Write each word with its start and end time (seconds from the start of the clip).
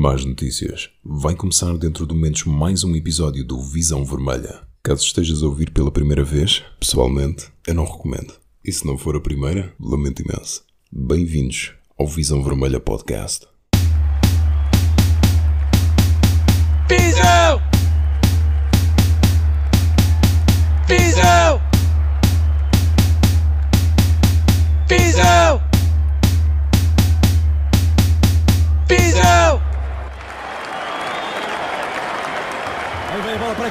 Más 0.00 0.24
notícias. 0.24 0.88
Vai 1.04 1.34
começar 1.34 1.76
dentro 1.76 2.06
de 2.06 2.14
momentos 2.14 2.44
mais 2.44 2.82
um 2.84 2.96
episódio 2.96 3.44
do 3.46 3.60
Visão 3.60 4.02
Vermelha. 4.02 4.66
Caso 4.82 5.04
estejas 5.04 5.42
a 5.42 5.46
ouvir 5.46 5.70
pela 5.72 5.90
primeira 5.90 6.24
vez, 6.24 6.64
pessoalmente, 6.78 7.48
eu 7.66 7.74
não 7.74 7.84
recomendo. 7.84 8.32
E 8.64 8.72
se 8.72 8.86
não 8.86 8.96
for 8.96 9.14
a 9.14 9.20
primeira, 9.20 9.74
lamento 9.78 10.22
imenso. 10.22 10.64
Bem-vindos 10.90 11.74
ao 11.98 12.06
Visão 12.06 12.42
Vermelha 12.42 12.80
Podcast. 12.80 13.46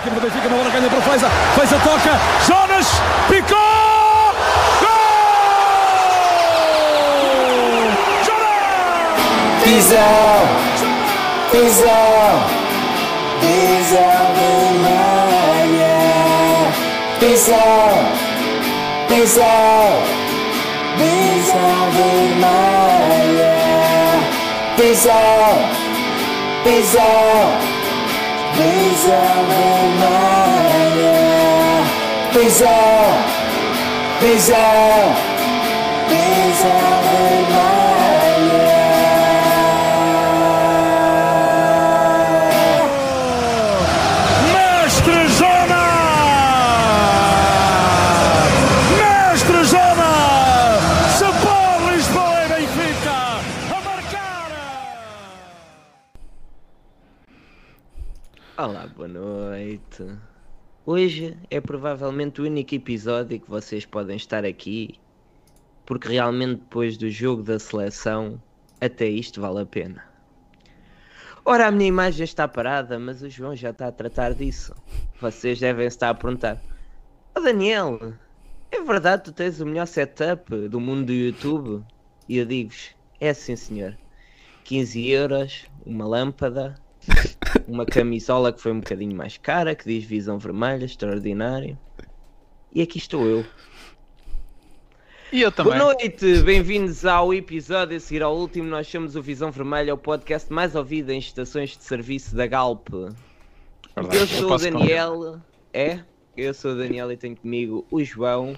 Equipe 0.10 0.16
do 0.16 0.22
Benfica, 0.22 0.48
uma 0.48 0.58
bola 0.58 0.70
ganha 0.72 0.90
para 0.90 1.02
Feiza. 1.02 1.30
Feiza 1.56 1.80
toca, 1.80 2.20
Jonas, 2.46 2.88
picou! 3.30 3.58
Gol! 4.82 5.12
Jonas! 8.26 9.20
Visão, 9.66 10.48
visão, 11.52 12.44
visão 13.42 14.34
vermelha. 14.36 15.98
Visão, 17.20 17.92
visão, 19.10 20.04
visão 20.98 21.92
vermelha. 21.92 22.70
Visão, 24.78 25.50
visão, 26.64 27.79
visão 28.60 29.48
vermelha. 30.00 31.18
Visão, 32.34 33.10
visão, 34.20 35.16
visão 35.16 35.29
Hoje 60.92 61.38
é 61.52 61.62
provavelmente 61.62 62.42
o 62.42 62.46
único 62.46 62.74
episódio 62.74 63.40
que 63.40 63.48
vocês 63.48 63.86
podem 63.86 64.18
estar 64.18 64.44
aqui, 64.44 64.96
porque 65.86 66.08
realmente 66.08 66.62
depois 66.62 66.98
do 66.98 67.12
jogo 67.12 67.44
da 67.44 67.60
seleção, 67.60 68.42
até 68.82 69.08
isto 69.08 69.40
vale 69.40 69.60
a 69.62 69.68
pena. 69.68 70.04
Ora, 71.46 71.68
a 71.68 71.72
minha 71.72 71.90
imagem 71.90 72.24
está 72.24 72.48
parada, 72.48 72.98
mas 72.98 73.22
o 73.22 73.30
João 73.30 73.56
já 73.56 73.70
está 73.70 73.90
a 73.90 73.92
tratar 73.92 74.34
disso. 74.34 74.74
Vocês 75.22 75.60
devem 75.60 75.86
estar 75.86 76.10
a 76.10 76.16
perguntar: 76.16 76.60
oh, 77.38 77.40
Daniel, 77.40 78.16
é 78.72 78.82
verdade 78.82 79.22
que 79.22 79.32
tu 79.32 79.36
tens 79.36 79.62
o 79.62 79.68
melhor 79.68 79.86
setup 79.86 80.70
do 80.70 80.80
mundo 80.80 81.06
do 81.06 81.14
YouTube? 81.14 81.86
E 82.28 82.40
eu 82.40 82.48
digo-vos: 82.48 82.96
é 83.20 83.32
sim, 83.32 83.56
senhor. 83.56 83.96
15 84.64 85.08
euros, 85.08 85.66
uma 85.86 86.08
lâmpada, 86.08 86.82
uma 87.68 87.86
camisola 87.86 88.52
que 88.52 88.62
foi 88.62 88.72
um 88.72 88.80
bocadinho 88.80 89.16
mais 89.16 89.38
cara, 89.38 89.76
que 89.76 89.86
diz 89.86 90.04
visão 90.04 90.38
vermelha, 90.38 90.86
extraordinário. 90.86 91.78
E 92.74 92.82
aqui 92.82 92.98
estou 92.98 93.26
eu. 93.26 93.46
E 95.32 95.42
eu 95.42 95.52
também. 95.52 95.74
Boa 95.74 95.86
noite, 95.86 96.42
bem-vindos 96.42 97.06
ao 97.06 97.32
episódio 97.34 97.98
a 97.98 98.00
seguir 98.00 98.24
ao 98.24 98.36
último. 98.36 98.68
Nós 98.68 98.88
somos 98.88 99.16
o 99.16 99.22
Visão 99.22 99.52
Vermelha, 99.52 99.94
o 99.94 99.98
podcast 99.98 100.52
mais 100.52 100.74
ouvido 100.74 101.12
em 101.12 101.20
estações 101.20 101.78
de 101.78 101.84
serviço 101.84 102.36
da 102.36 102.48
Galp. 102.48 102.90
Verdade, 103.96 104.18
Eu 104.18 104.28
sou 104.28 104.46
o 104.46 104.50
posso 104.50 104.64
Daniel, 104.72 105.40
é? 105.72 106.00
Eu 106.36 106.54
sou 106.54 106.72
o 106.72 106.76
Daniel 106.76 107.12
e 107.12 107.18
tenho 107.18 107.36
comigo 107.36 107.86
o 107.92 108.04
João 108.04 108.56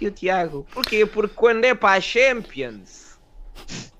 e 0.00 0.06
o 0.06 0.10
Tiago. 0.10 0.66
Porquê? 0.72 1.04
Porque 1.04 1.34
quando 1.34 1.64
é 1.64 1.74
para 1.74 1.98
a 1.98 2.00
Champions, 2.00 3.03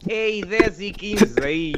é 0.09 0.25
aí 0.25 0.45
10 0.45 0.81
e 0.81 0.93
15, 0.93 1.35
aí, 1.43 1.75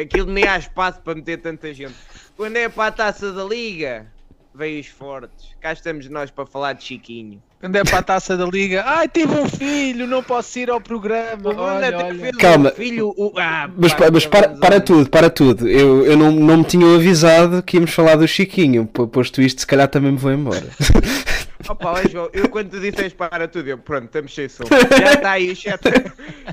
aquilo 0.00 0.30
nem 0.32 0.46
há 0.46 0.58
espaço 0.58 1.00
para 1.00 1.14
meter 1.14 1.38
tanta 1.38 1.72
gente. 1.72 1.94
Quando 2.36 2.56
é 2.56 2.68
para 2.68 2.86
a 2.86 2.92
taça 2.92 3.32
da 3.32 3.44
Liga, 3.44 4.06
veio 4.54 4.80
os 4.80 4.86
fortes. 4.86 5.48
Cá 5.60 5.72
estamos 5.72 6.08
nós 6.08 6.30
para 6.30 6.46
falar 6.46 6.72
de 6.72 6.84
Chiquinho. 6.84 7.42
Quando 7.60 7.76
é 7.76 7.84
para 7.84 7.98
a 7.98 8.02
taça 8.02 8.36
da 8.36 8.44
liga, 8.44 8.84
ai, 8.86 9.08
tive 9.08 9.32
um 9.32 9.48
filho, 9.48 10.06
não 10.06 10.22
posso 10.22 10.58
ir 10.58 10.70
ao 10.70 10.80
programa. 10.80 11.36
Bruno 11.36 11.62
Olha, 11.62 11.96
olha. 11.96 12.32
Calma. 12.38 12.70
um 12.70 12.74
filho. 12.74 13.14
O... 13.16 13.32
Ah, 13.36 13.68
Mas, 13.76 13.94
pá, 13.94 14.10
mas 14.12 14.26
para, 14.26 14.50
para 14.50 14.78
tudo, 14.78 15.08
para 15.08 15.30
tudo. 15.30 15.66
Eu, 15.66 16.04
eu 16.04 16.16
não, 16.18 16.30
não 16.30 16.58
me 16.58 16.64
tinham 16.64 16.94
avisado 16.94 17.62
que 17.62 17.78
íamos 17.78 17.92
falar 17.92 18.16
do 18.16 18.28
Chiquinho. 18.28 18.86
Posto 18.86 19.40
isto, 19.40 19.62
se 19.62 19.66
calhar 19.66 19.88
também 19.88 20.12
me 20.12 20.18
vou 20.18 20.32
embora. 20.32 20.66
Opa, 21.68 21.92
ó, 21.92 22.08
João, 22.08 22.30
eu 22.32 22.48
quando 22.48 22.70
tu 22.70 22.80
disseste 22.80 23.16
para 23.16 23.48
tudo, 23.48 23.68
eu 23.68 23.78
pronto, 23.78 24.06
estamos 24.06 24.34
sem 24.34 24.48
som. 24.48 24.64
Já 24.98 25.14
está 25.14 25.30
aí 25.32 25.50
o 25.50 25.56
chat, 25.56 25.80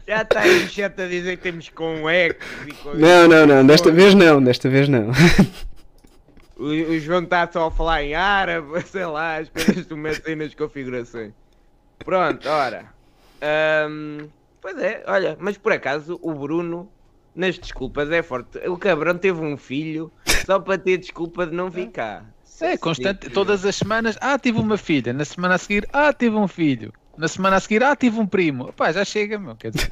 já 0.08 0.22
está 0.22 0.40
aí 0.41 0.64
o 0.64 0.68
chat 0.68 1.02
a 1.02 1.08
dizer 1.08 1.38
que 1.38 1.44
temos 1.44 1.69
com 1.69 2.09
eco 2.09 2.44
e 2.68 2.72
com... 2.74 2.94
Não, 2.94 3.28
não, 3.28 3.46
não. 3.46 3.66
Desta 3.66 3.91
vez 3.91 4.14
não. 4.14 4.44
Desta 4.44 4.69
vez 4.69 4.88
não. 4.88 5.12
O, 6.56 6.66
o 6.66 7.00
João 7.00 7.24
está 7.24 7.50
só 7.52 7.68
a 7.68 7.72
falar 7.72 8.03
em 8.03 8.14
árabe, 8.14 8.81
sei 8.88 9.06
lá, 9.06 9.38
as 9.38 9.50
coisas 9.50 9.86
tu 9.86 9.97
metes 9.97 10.22
aí 10.25 10.36
nas 10.36 10.53
configurações. 10.53 11.34
Pronto, 12.00 12.47
ora. 12.47 12.85
Ahm, 13.41 14.28
pois 14.62 14.78
é, 14.78 15.03
olha, 15.08 15.35
mas 15.40 15.58
por 15.58 15.74
acaso 15.74 16.20
o 16.22 16.34
Bruno, 16.34 16.90
nas 17.35 17.58
desculpas, 17.58 18.09
é 18.12 18.22
forte. 18.22 18.59
O 18.70 18.78
cabrão 18.78 19.18
teve 19.18 19.41
um 19.41 19.58
filho 19.58 20.12
só 20.46 20.59
para 20.59 20.78
ter 20.78 20.97
desculpa 20.97 21.46
de 21.46 21.53
não 21.53 21.70
vir 21.70 21.90
cá. 21.90 22.24
É, 22.62 22.78
constante, 22.78 23.30
todas 23.30 23.66
as 23.66 23.75
semanas, 23.75 24.18
ah, 24.22 24.38
tive 24.38 24.59
uma 24.59 24.78
filha. 24.78 25.14
Na 25.14 25.25
semana 25.25 25.56
a 25.56 25.58
seguir, 25.58 25.88
ah, 25.91 26.14
tive 26.14 26.36
um 26.36 26.47
filho. 26.47 26.94
Na 27.18 27.28
semana 27.28 27.58
a 27.58 27.59
seguir, 27.59 27.84
ah, 27.84 27.96
tive 27.96 28.19
um 28.19 28.25
primo. 28.25 28.72
Pá, 28.74 28.91
já 28.91 29.03
chega, 29.03 29.38
meu. 29.38 29.56
Quer 29.56 29.72
dizer, 29.72 29.91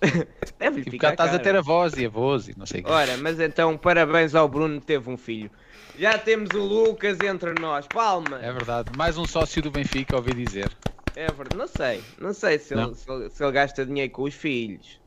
Deve 0.58 0.78
tipo, 0.78 0.90
ficar 0.92 1.08
cá 1.08 1.24
estás 1.24 1.34
a 1.34 1.38
ter 1.38 1.54
avós 1.54 1.92
e 1.94 2.06
avós 2.06 2.48
e 2.48 2.58
não 2.58 2.66
sei 2.66 2.80
o 2.80 2.84
quê. 2.84 2.90
Ora, 2.90 3.16
mas 3.18 3.38
então 3.38 3.76
parabéns 3.76 4.34
ao 4.34 4.48
Bruno 4.48 4.80
que 4.80 4.86
teve 4.86 5.10
um 5.10 5.16
filho. 5.16 5.50
Já 5.98 6.16
temos 6.16 6.48
o 6.54 6.60
Lucas 6.60 7.18
entre 7.20 7.52
nós. 7.60 7.86
Palma. 7.86 8.38
É 8.42 8.50
verdade. 8.50 8.90
Mais 8.96 9.18
um 9.18 9.26
sócio 9.26 9.60
do 9.60 9.70
Benfica, 9.70 10.16
ouvi 10.16 10.32
dizer. 10.32 10.70
É 11.14 11.26
verdade. 11.26 11.56
Não 11.56 11.66
sei. 11.66 12.02
Não 12.18 12.32
sei 12.32 12.58
se, 12.58 12.74
Não. 12.74 12.86
Ele, 12.86 12.94
se, 12.94 13.10
ele, 13.10 13.30
se 13.30 13.44
ele 13.44 13.52
gasta 13.52 13.84
dinheiro 13.84 14.10
com 14.10 14.22
os 14.22 14.34
filhos. 14.34 14.98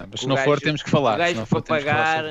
Ah, 0.00 0.06
Mas 0.10 0.20
se 0.20 0.26
não 0.26 0.36
for, 0.38 0.58
temos 0.58 0.82
que 0.82 0.88
falar. 0.88 1.16
O 1.16 1.18
gajo 1.18 1.36
não 1.36 1.46
para 1.46 1.62
que 1.62 1.68
pagar. 1.68 2.24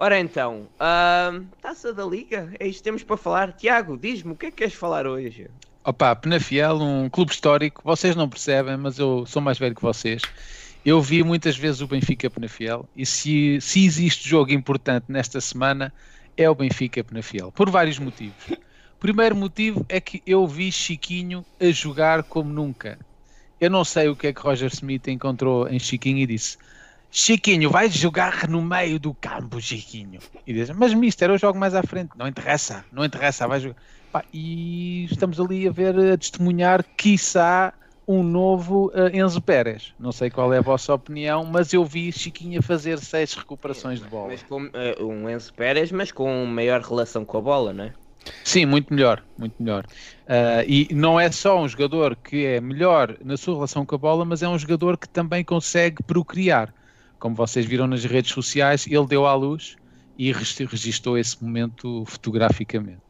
Ora 0.00 0.20
então, 0.20 0.68
ahm, 0.78 1.46
taça 1.60 1.92
da 1.92 2.04
Liga? 2.04 2.52
É 2.60 2.68
isto 2.68 2.78
que 2.78 2.84
temos 2.84 3.02
para 3.02 3.16
falar. 3.16 3.52
Tiago, 3.52 3.98
diz-me 3.98 4.30
o 4.30 4.36
que 4.36 4.46
é 4.46 4.50
que 4.52 4.58
queres 4.58 4.74
falar 4.74 5.08
hoje? 5.08 5.50
Opa, 5.84 6.14
Penafiel, 6.14 6.76
um 6.80 7.10
clube 7.10 7.32
histórico, 7.32 7.82
vocês 7.84 8.14
não 8.14 8.28
percebem, 8.28 8.76
mas 8.76 8.96
eu 9.00 9.26
sou 9.26 9.42
mais 9.42 9.58
velho 9.58 9.74
que 9.74 9.82
vocês. 9.82 10.22
Eu 10.84 11.02
vi 11.02 11.24
muitas 11.24 11.56
vezes 11.56 11.80
o 11.80 11.88
Benfica 11.88 12.30
Penafiel 12.30 12.88
e 12.94 13.04
se, 13.04 13.60
se 13.60 13.84
existe 13.84 14.28
jogo 14.28 14.52
importante 14.52 15.06
nesta 15.08 15.40
semana 15.40 15.92
é 16.36 16.48
o 16.48 16.54
Benfica 16.54 17.02
Penafiel, 17.02 17.50
por 17.50 17.68
vários 17.68 17.98
motivos. 17.98 18.56
Primeiro 19.00 19.34
motivo 19.34 19.84
é 19.88 20.00
que 20.00 20.22
eu 20.24 20.46
vi 20.46 20.70
Chiquinho 20.70 21.44
a 21.60 21.72
jogar 21.72 22.22
como 22.22 22.48
nunca. 22.52 22.96
Eu 23.60 23.68
não 23.68 23.84
sei 23.84 24.08
o 24.08 24.14
que 24.14 24.28
é 24.28 24.32
que 24.32 24.40
Roger 24.40 24.70
Smith 24.72 25.08
encontrou 25.08 25.68
em 25.68 25.80
Chiquinho 25.80 26.18
e 26.18 26.26
disse: 26.26 26.56
Chiquinho, 27.10 27.70
vais 27.70 27.92
jogar 27.92 28.48
no 28.48 28.60
meio 28.60 28.98
do 28.98 29.14
campo, 29.14 29.60
Chiquinho. 29.60 30.20
E 30.46 30.52
diz: 30.52 30.70
Mas, 30.70 30.92
Mister, 30.94 31.30
eu 31.30 31.38
jogo 31.38 31.58
mais 31.58 31.74
à 31.74 31.82
frente. 31.82 32.10
Não 32.16 32.28
interessa, 32.28 32.84
não 32.92 33.04
interessa, 33.04 33.48
vai 33.48 33.60
jogar. 33.60 33.76
Pá, 34.12 34.24
e 34.32 35.04
estamos 35.04 35.38
ali 35.40 35.68
a 35.68 35.70
ver, 35.70 35.98
a 36.12 36.16
testemunhar, 36.16 36.84
quiçá, 36.96 37.74
um 38.06 38.22
novo 38.22 38.90
eh, 38.94 39.18
Enzo 39.18 39.40
Pérez. 39.40 39.94
Não 39.98 40.12
sei 40.12 40.30
qual 40.30 40.52
é 40.52 40.58
a 40.58 40.62
vossa 40.62 40.94
opinião, 40.94 41.44
mas 41.44 41.72
eu 41.74 41.84
vi 41.84 42.10
Chiquinho 42.10 42.60
a 42.60 42.62
fazer 42.62 42.98
seis 42.98 43.34
recuperações 43.34 44.00
de 44.00 44.08
bola. 44.08 44.28
Mas 44.28 44.42
com 44.42 44.70
eh, 44.72 44.96
um 45.02 45.28
Enzo 45.28 45.52
Pérez, 45.52 45.92
mas 45.92 46.10
com 46.10 46.46
maior 46.46 46.80
relação 46.80 47.24
com 47.24 47.36
a 47.36 47.40
bola, 47.40 47.72
não 47.72 47.84
é? 47.84 47.92
Sim, 48.44 48.66
muito 48.66 48.92
melhor, 48.92 49.22
muito 49.36 49.54
melhor. 49.58 49.86
Ah, 50.26 50.64
e 50.66 50.88
não 50.92 51.18
é 51.18 51.30
só 51.30 51.60
um 51.60 51.68
jogador 51.68 52.16
que 52.16 52.44
é 52.44 52.60
melhor 52.60 53.16
na 53.24 53.36
sua 53.36 53.54
relação 53.54 53.84
com 53.84 53.94
a 53.94 53.98
bola, 53.98 54.24
mas 54.24 54.42
é 54.42 54.48
um 54.48 54.58
jogador 54.58 54.96
que 54.96 55.08
também 55.08 55.44
consegue 55.44 56.02
procriar. 56.02 56.72
Como 57.18 57.34
vocês 57.34 57.66
viram 57.66 57.86
nas 57.86 58.04
redes 58.04 58.32
sociais, 58.32 58.86
ele 58.86 59.06
deu 59.06 59.26
à 59.26 59.34
luz 59.34 59.74
e 60.16 60.32
regi- 60.32 60.64
registou 60.64 61.18
esse 61.18 61.42
momento 61.42 62.04
fotograficamente. 62.06 63.02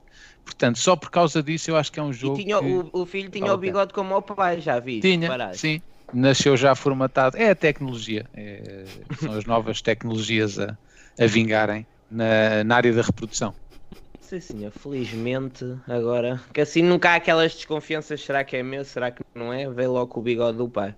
Portanto, 0.45 0.79
só 0.79 0.97
por 0.97 1.11
causa 1.11 1.43
disso 1.43 1.71
eu 1.71 1.77
acho 1.77 1.93
que 1.93 2.01
é 2.01 2.03
um 2.03 2.13
jogo 2.13 2.39
E 2.39 2.45
tinha, 2.45 2.59
que... 2.59 2.65
o, 2.65 3.03
o 3.03 3.07
filho 3.07 3.31
tinha 3.31 3.53
o 3.53 3.59
bigode 3.59 3.93
como 3.93 4.17
o 4.17 4.23
pai, 4.23 4.61
já 4.61 4.81
vi. 4.81 5.01
Tinha, 5.01 5.53
sim. 5.55 5.83
nasceu 6.13 6.57
já 6.57 6.75
formatado. 6.75 7.37
É 7.37 7.51
a 7.51 7.55
tecnologia, 7.55 8.25
é- 8.35 9.05
são 9.21 9.35
as 9.35 9.45
novas 9.45 9.83
tecnologias 9.83 10.59
a, 10.59 10.77
a 11.21 11.27
vingarem 11.27 11.87
na, 12.11 12.65
na 12.65 12.77
área 12.77 12.93
da 12.95 13.03
reprodução. 13.03 13.55
Sim, 14.21 14.41
senhor, 14.41 14.71
felizmente 14.73 15.65
agora. 15.87 16.41
Que 16.53 16.61
assim 16.61 16.83
nunca 16.83 17.11
há 17.11 17.15
aquelas 17.17 17.55
desconfianças: 17.55 18.21
será 18.21 18.45
que 18.45 18.57
é 18.57 18.63
meu, 18.63 18.85
será 18.85 19.11
que 19.11 19.23
não 19.35 19.53
é? 19.53 19.69
Veio 19.71 19.93
logo 19.93 20.13
com 20.13 20.21
o 20.21 20.23
bigode 20.23 20.59
do 20.59 20.69
pai. 20.69 20.95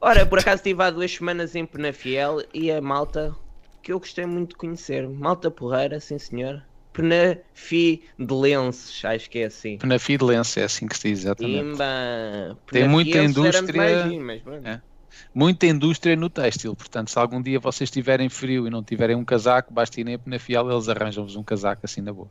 Ora, 0.00 0.24
por 0.24 0.38
acaso 0.38 0.56
estive 0.56 0.82
há 0.82 0.90
duas 0.90 1.12
semanas 1.12 1.54
em 1.54 1.66
Penafiel 1.66 2.42
e 2.54 2.70
a 2.70 2.80
malta 2.80 3.34
que 3.82 3.92
eu 3.92 3.98
gostei 3.98 4.24
muito 4.26 4.50
de 4.50 4.56
conhecer. 4.56 5.08
Malta 5.08 5.50
porreira, 5.50 6.00
sim 6.00 6.18
senhor. 6.18 6.62
Penafidelenses, 6.92 9.04
acho 9.04 9.30
que 9.30 9.38
é 9.40 9.44
assim. 9.44 9.78
Na 9.84 9.98
Fidelense 9.98 10.60
é 10.60 10.64
assim 10.64 10.86
que 10.86 10.96
se 10.96 11.08
diz, 11.08 11.20
exatamente. 11.20 11.74
Imba. 11.74 12.58
Tem 12.70 12.88
muita 12.88 13.18
indústria- 13.18 14.08
mas. 14.26 14.42
É. 14.64 14.80
Muita 15.34 15.66
indústria 15.66 16.16
no 16.16 16.30
têxtil, 16.30 16.74
portanto, 16.74 17.10
se 17.10 17.18
algum 17.18 17.42
dia 17.42 17.60
vocês 17.60 17.90
tiverem 17.90 18.28
frio 18.28 18.66
e 18.66 18.70
não 18.70 18.82
tiverem 18.82 19.16
um 19.16 19.24
casaco, 19.24 19.72
basta 19.72 20.00
irem 20.00 20.14
a 20.14 20.18
Penafiel, 20.18 20.70
eles 20.70 20.88
arranjam-vos 20.88 21.36
um 21.36 21.44
casaco 21.44 21.82
assim 21.84 22.00
na 22.00 22.12
boa. 22.12 22.28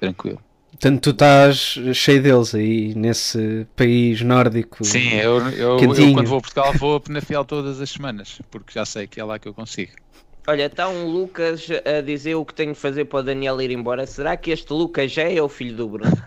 Tranquilo. 0.00 0.40
Portanto, 0.80 1.02
tu 1.02 1.10
estás 1.10 1.76
cheio 1.92 2.22
deles 2.22 2.54
aí 2.54 2.94
nesse 2.94 3.66
país 3.74 4.22
nórdico. 4.22 4.84
Sim, 4.84 5.12
eu, 5.14 5.40
eu, 5.50 5.76
eu 5.76 6.12
quando 6.14 6.28
vou 6.28 6.38
a 6.38 6.40
Portugal 6.40 6.72
vou 6.74 6.94
a 6.94 7.00
Penafiel 7.00 7.44
todas 7.44 7.80
as 7.80 7.90
semanas, 7.90 8.40
porque 8.48 8.74
já 8.74 8.86
sei 8.86 9.08
que 9.08 9.18
é 9.18 9.24
lá 9.24 9.40
que 9.40 9.48
eu 9.48 9.54
consigo. 9.54 9.90
Olha, 10.46 10.66
está 10.66 10.88
um 10.88 11.04
Lucas 11.04 11.66
a 11.84 12.00
dizer 12.00 12.36
o 12.36 12.44
que 12.44 12.54
tenho 12.54 12.72
de 12.72 12.78
fazer 12.78 13.06
para 13.06 13.18
o 13.18 13.22
Daniel 13.22 13.60
ir 13.60 13.72
embora. 13.72 14.06
Será 14.06 14.36
que 14.36 14.52
este 14.52 14.72
Lucas 14.72 15.10
já 15.10 15.24
é 15.24 15.42
o 15.42 15.48
filho 15.48 15.76
do 15.76 15.88
Bruno? 15.88 16.16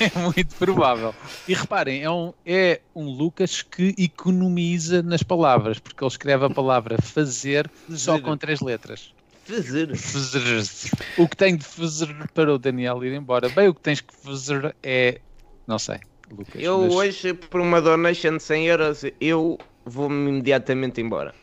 É 0.00 0.18
muito 0.18 0.54
provável. 0.56 1.14
E 1.46 1.54
reparem, 1.54 2.02
é 2.02 2.10
um, 2.10 2.32
é 2.44 2.80
um 2.94 3.04
Lucas 3.04 3.62
que 3.62 3.94
economiza 3.96 5.02
nas 5.02 5.22
palavras, 5.22 5.78
porque 5.78 6.02
ele 6.02 6.10
escreve 6.10 6.46
a 6.46 6.50
palavra 6.50 7.00
fazer 7.00 7.70
só 7.90 8.18
com 8.18 8.36
três 8.36 8.60
letras. 8.60 9.14
Fazer. 9.44 9.96
Fazer. 9.96 10.90
O 11.18 11.28
que 11.28 11.36
tem 11.36 11.56
de 11.56 11.64
fazer 11.64 12.08
para 12.32 12.52
o 12.52 12.58
Daniel 12.58 13.04
ir 13.04 13.12
embora? 13.12 13.48
Bem, 13.48 13.68
o 13.68 13.74
que 13.74 13.80
tens 13.80 14.00
que 14.00 14.14
fazer 14.14 14.74
é. 14.82 15.20
Não 15.66 15.78
sei, 15.78 15.98
Lucas. 16.30 16.62
Eu 16.62 16.80
mas- 16.80 16.94
hoje, 16.94 17.34
por 17.34 17.60
uma 17.60 17.80
donation 17.80 18.36
de 18.36 18.42
100 18.42 18.66
euros, 18.66 19.04
eu 19.20 19.58
vou-me 19.84 20.30
imediatamente 20.30 21.00
embora. 21.00 21.34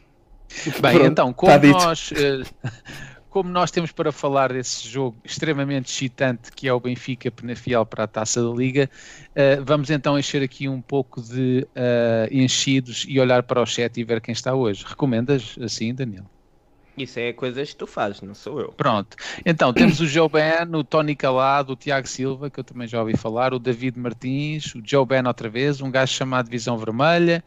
Bem, 0.81 0.93
Pronto, 0.97 1.05
então, 1.05 1.33
como 1.33 1.51
tá 1.51 1.67
nós, 1.67 2.11
eh, 2.11 2.43
como 3.29 3.49
nós 3.49 3.71
temos 3.71 3.91
para 3.93 4.11
falar 4.11 4.51
desse 4.51 4.85
jogo 4.87 5.17
extremamente 5.23 5.89
excitante 5.89 6.51
que 6.51 6.67
é 6.67 6.73
o 6.73 6.79
Benfica 6.79 7.31
Penafiel 7.31 7.85
para 7.85 8.03
a 8.03 8.07
Taça 8.07 8.43
da 8.43 8.49
Liga, 8.53 8.89
eh, 9.33 9.61
vamos 9.61 9.89
então 9.89 10.19
encher 10.19 10.43
aqui 10.43 10.67
um 10.67 10.81
pouco 10.81 11.21
de 11.21 11.65
eh, 11.73 12.27
enchidos 12.31 13.05
e 13.07 13.19
olhar 13.19 13.43
para 13.43 13.61
o 13.61 13.65
chat 13.65 13.95
e 13.97 14.03
ver 14.03 14.19
quem 14.19 14.33
está 14.33 14.53
hoje. 14.53 14.83
Recomendas 14.85 15.55
assim, 15.61 15.93
Daniel? 15.95 16.25
Isso 17.01 17.19
é 17.19 17.33
coisas 17.33 17.71
que 17.71 17.75
tu 17.75 17.87
fazes, 17.87 18.21
não 18.21 18.35
sou 18.35 18.59
eu. 18.59 18.71
Pronto. 18.71 19.17
Então, 19.45 19.73
temos 19.73 19.99
o 19.99 20.05
Joe 20.05 20.29
Ben, 20.29 20.75
o 20.75 20.83
Tony 20.83 21.15
Calado, 21.15 21.73
o 21.73 21.75
Tiago 21.75 22.07
Silva, 22.07 22.49
que 22.49 22.59
eu 22.59 22.63
também 22.63 22.87
já 22.87 22.99
ouvi 22.99 23.17
falar, 23.17 23.53
o 23.53 23.59
David 23.59 23.99
Martins, 23.99 24.75
o 24.75 24.81
Joe 24.83 25.05
Ben 25.05 25.25
outra 25.25 25.49
vez, 25.49 25.81
um 25.81 25.89
gajo 25.89 26.13
chamado 26.13 26.49
Visão 26.49 26.77
Vermelha, 26.77 27.43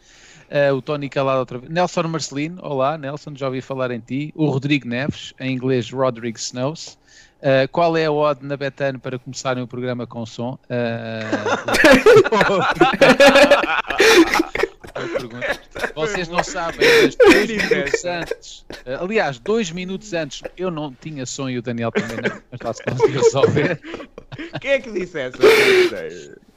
eh, 0.51 0.73
o 0.73 0.83
Tony 0.83 1.09
Calado 1.09 1.41
outra 1.41 1.59
vez, 1.59 1.73
Nelson 1.73 2.03
Marcelino, 2.05 2.61
olá 2.63 2.99
Nelson, 2.99 3.33
já 3.35 3.47
ouvi 3.47 3.61
falar 3.61 3.91
em 3.91 4.01
ti, 4.01 4.33
o 4.35 4.47
Rodrigo 4.47 4.89
Neves, 4.89 5.33
em 5.39 5.55
inglês 5.55 5.91
Rodrigo 5.91 6.39
Snows. 6.39 6.99
Eh, 7.43 7.67
qual 7.67 7.97
é 7.97 8.07
a 8.07 8.13
odd 8.13 8.45
na 8.45 8.57
Betano 8.57 8.99
para 8.99 9.19
começarem 9.19 9.63
o 9.63 9.67
programa 9.67 10.07
com 10.07 10.25
som? 10.25 10.59
Eh, 10.69 11.21
eu 15.03 15.09
pergunto. 15.09 15.47
Vocês 15.95 16.29
não 16.29 16.43
sabem, 16.45 16.81
mas 17.03 17.17
dois 17.17 17.49
minutos 17.71 18.05
antes, 18.05 18.65
eh, 18.87 18.95
aliás, 19.01 19.39
dois 19.39 19.71
minutos 19.71 20.13
antes, 20.13 20.43
eu 20.57 20.71
não 20.71 20.93
tinha 21.01 21.25
som 21.27 21.49
e 21.49 21.59
o 21.59 21.63
Daniel 21.63 21.91
também 21.93 22.17
não, 22.17 22.41
mas 22.51 22.61
lá 22.63 22.73
se 22.73 22.83
conseguiu 22.83 23.23
resolver. 23.23 23.81
Quem 24.61 24.71
é 24.71 24.79
que 24.81 24.91
disse 24.93 25.19
essa? 25.21 25.39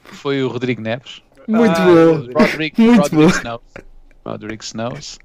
Foi 0.04 0.42
o 0.42 0.48
Rodrigo 0.48 0.80
Neves. 0.80 1.22
Muito 1.46 1.72
Ah, 1.80 1.84
bom. 1.86 2.14
Rodrigo, 2.40 2.82
Muito 2.82 3.00
Rodrigo 3.02 3.16
bom. 3.16 3.28
Snows. 3.28 3.62
Rodrigo 4.26 4.62
Snows. 4.64 5.18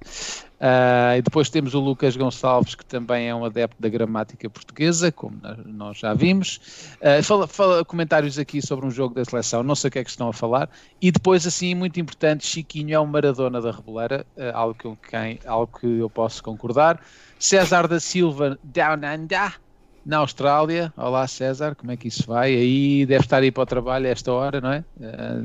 Ah, 0.66 1.18
e 1.18 1.22
depois 1.22 1.50
temos 1.50 1.74
o 1.74 1.80
Lucas 1.82 2.16
Gonçalves, 2.16 2.74
que 2.74 2.86
também 2.86 3.28
é 3.28 3.36
um 3.36 3.44
adepto 3.44 3.76
da 3.82 3.90
gramática 3.90 4.50
portuguesa, 4.50 5.12
como 5.12 5.38
nós- 5.66 5.98
já 5.98 6.14
vimos. 6.14 6.96
Ah, 7.02 7.22
fala, 7.22 7.48
fala 7.48 7.84
comentários 7.84 8.40
aqui 8.40 8.62
sobre 8.62 8.86
um 8.86 8.90
jogo 8.90 9.14
da 9.14 9.26
seleção, 9.26 9.62
não 9.62 9.76
sei 9.76 9.90
o 9.90 9.92
que 9.92 10.00
é 10.00 10.04
que 10.06 10.10
estão 10.10 10.30
a 10.30 10.34
falar. 10.34 10.70
E 11.02 11.12
depois, 11.12 11.46
assim, 11.46 11.76
muito 11.76 12.00
importante, 12.00 12.48
Chiquinho 12.48 12.96
é 12.96 13.00
um 13.00 13.06
Maradona 13.06 13.60
da 13.60 13.72
Reboleira, 13.72 14.26
ah, 14.40 14.52
algo, 14.54 14.76
com 14.82 14.96
quem, 14.96 15.38
algo 15.46 15.78
que 15.78 16.00
eu 16.00 16.10
posso 16.10 16.42
concordar. 16.42 16.98
César 17.38 17.86
da 17.86 18.00
Silva, 18.00 18.58
Down 18.64 19.02
Under, 19.04 19.60
na 20.06 20.20
Austrália. 20.20 20.94
Olá, 20.96 21.28
César, 21.28 21.76
como 21.76 21.92
é 21.92 21.98
que 21.98 22.08
isso 22.08 22.26
vai? 22.26 22.56
Aí 22.56 23.06
deve 23.06 23.26
estar 23.26 23.42
aí 23.42 23.52
para 23.52 23.64
o 23.64 23.66
trabalho 23.66 24.06
a 24.06 24.10
esta 24.10 24.32
hora, 24.32 24.62
não 24.62 24.72
é? 24.72 24.86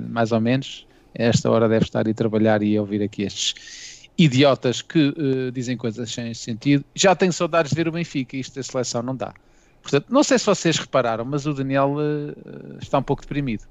Mais 0.09 0.31
ou 0.31 0.41
menos. 0.41 0.87
A 1.19 1.25
esta 1.25 1.51
hora 1.51 1.69
deve 1.69 1.87
estar 1.87 2.07
aí 2.07 2.13
a 2.13 2.15
trabalhar 2.15 2.63
e 2.63 2.79
ouvir 2.79 3.03
aqui 3.03 3.23
estes 3.23 3.98
idiotas 4.19 4.83
que 4.83 5.15
eh, 5.17 5.51
dizem 5.53 5.77
coisas 5.77 6.11
sem 6.13 6.35
sentido. 6.35 6.85
Já 6.95 7.15
tenho 7.15 7.33
saudades 7.33 7.71
de 7.71 7.77
ver 7.77 7.87
o 7.89 7.93
Benfica, 7.93 8.37
isto 8.37 8.57
da 8.57 8.63
seleção 8.63 9.03
não 9.03 9.15
dá. 9.15 9.33
Portanto, 9.81 10.07
não 10.11 10.25
sei 10.25 10.39
se 10.39 10.45
vocês 10.47 10.77
repararam, 10.77 11.25
mas 11.25 11.47
o 11.47 11.55
Daniel 11.55 11.95
eh, 12.01 12.79
está 12.83 12.99
um 12.99 13.03
pouco 13.03 13.23
deprimido. 13.23 13.65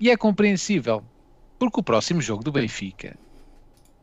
E 0.00 0.10
é 0.10 0.16
compreensível, 0.16 1.04
porque 1.58 1.78
o 1.80 1.82
próximo 1.82 2.20
jogo 2.20 2.42
do 2.42 2.50
Benfica 2.52 3.16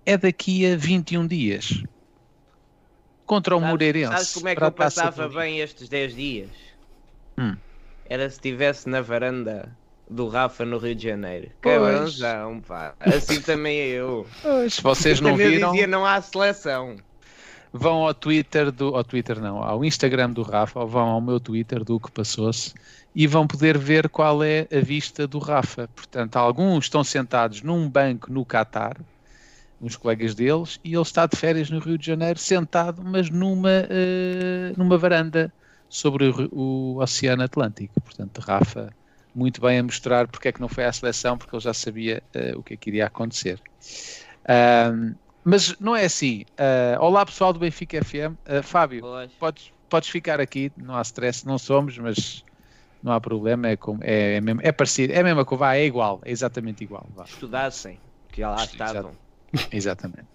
é 0.05 0.17
daqui 0.17 0.65
a 0.71 0.77
21 0.77 1.27
dias. 1.27 1.83
Contra 3.25 3.55
o 3.55 3.59
Sabes- 3.59 3.71
Moreirense. 3.71 4.11
Sabes 4.13 4.33
como 4.33 4.47
é 4.49 4.55
que 4.55 4.63
eu 4.63 4.71
passava 4.71 5.27
bem 5.29 5.59
estes 5.59 5.89
10 5.89 6.15
dias? 6.15 6.49
Hum. 7.37 7.55
Era 8.05 8.29
se 8.29 8.35
estivesse 8.35 8.87
na 8.87 9.01
varanda 9.01 9.75
do 10.09 10.27
Rafa 10.27 10.65
no 10.65 10.77
Rio 10.77 10.95
de 10.95 11.03
Janeiro. 11.03 11.49
Cabrãozão, 11.61 12.61
pá. 12.61 12.93
Assim 12.99 13.41
também 13.41 13.77
é 13.79 13.87
eu. 13.87 14.25
Pois, 14.41 14.79
vocês 14.79 15.19
não 15.19 15.31
Também 15.31 15.45
eu 15.47 15.51
viram, 15.53 15.71
dizia 15.71 15.87
não 15.87 16.05
há 16.05 16.21
seleção. 16.21 16.95
vão 17.73 18.05
ao 18.05 18.13
Twitter 18.13 18.71
do. 18.71 18.95
Ao 18.95 19.03
Twitter 19.03 19.39
não, 19.39 19.61
ao 19.63 19.83
Instagram 19.83 20.31
do 20.31 20.41
Rafa, 20.43 20.79
ou 20.79 20.87
vão 20.87 21.07
ao 21.07 21.21
meu 21.21 21.39
Twitter 21.39 21.83
do 21.83 21.99
que 21.99 22.11
passou-se 22.11 22.73
e 23.15 23.25
vão 23.27 23.47
poder 23.47 23.77
ver 23.77 24.09
qual 24.09 24.43
é 24.43 24.67
a 24.71 24.79
vista 24.79 25.25
do 25.25 25.39
Rafa. 25.39 25.87
Portanto, 25.95 26.35
alguns 26.35 26.85
estão 26.85 27.03
sentados 27.03 27.61
num 27.61 27.89
banco 27.89 28.31
no 28.31 28.43
Catar, 28.45 28.97
uns 29.81 29.95
colegas 29.95 30.35
deles, 30.35 30.79
e 30.83 30.93
ele 30.93 31.01
está 31.01 31.25
de 31.25 31.37
férias 31.37 31.69
no 31.69 31.79
Rio 31.79 31.97
de 31.97 32.05
Janeiro, 32.05 32.37
sentado, 32.37 33.01
mas 33.03 33.29
numa, 33.29 33.69
eh, 33.89 34.73
numa 34.75 34.97
varanda 34.97 35.51
sobre 35.87 36.27
o, 36.27 36.49
o 36.51 37.01
Oceano 37.01 37.43
Atlântico. 37.43 38.01
Portanto, 38.01 38.39
Rafa, 38.39 38.93
muito 39.35 39.61
bem 39.61 39.79
a 39.79 39.83
mostrar 39.83 40.27
porque 40.29 40.47
é 40.47 40.51
que 40.53 40.61
não 40.61 40.69
foi 40.69 40.85
à 40.85 40.93
seleção, 40.93 41.37
porque 41.37 41.55
ele 41.55 41.61
já 41.63 41.73
sabia 41.73 42.23
eh, 42.33 42.53
o 42.55 42.63
que 42.63 42.73
é 42.75 42.77
que 42.77 42.89
iria 42.89 43.05
acontecer. 43.07 43.61
Ahm, 44.47 45.15
mas 45.43 45.77
não 45.79 45.95
é 45.95 46.05
assim. 46.05 46.43
Ah, 46.57 46.97
olá 46.99 47.25
pessoal 47.25 47.53
do 47.53 47.59
Benfica 47.59 47.97
FM. 48.03 48.35
Ah, 48.45 48.63
Fábio, 48.63 49.01
Pois. 49.01 49.31
podes, 49.33 49.71
podes 49.89 50.09
ficar 50.09 50.39
aqui, 50.39 50.71
não 50.77 50.95
há 50.95 51.01
stress, 51.01 51.45
não 51.45 51.57
somos, 51.59 51.97
mas 51.97 52.43
não 53.03 53.11
há 53.11 53.21
problema, 53.21 53.67
é, 53.67 53.77
como, 53.77 53.99
é, 54.03 54.35
é, 54.37 54.41
mesmo, 54.41 54.61
é 54.63 54.71
parecido, 54.71 55.13
é 55.13 55.19
a 55.19 55.23
mesma 55.23 55.45
coisa, 55.45 55.75
é 55.75 55.85
igual, 55.85 56.21
é 56.25 56.31
exatamente 56.31 56.83
igual. 56.83 57.07
Vá. 57.13 57.23
Estudassem, 57.25 58.01
que 58.31 58.41
já 58.41 58.49
lá 58.49 58.63
estavam. 58.63 59.15
Exatamente. 59.71 60.27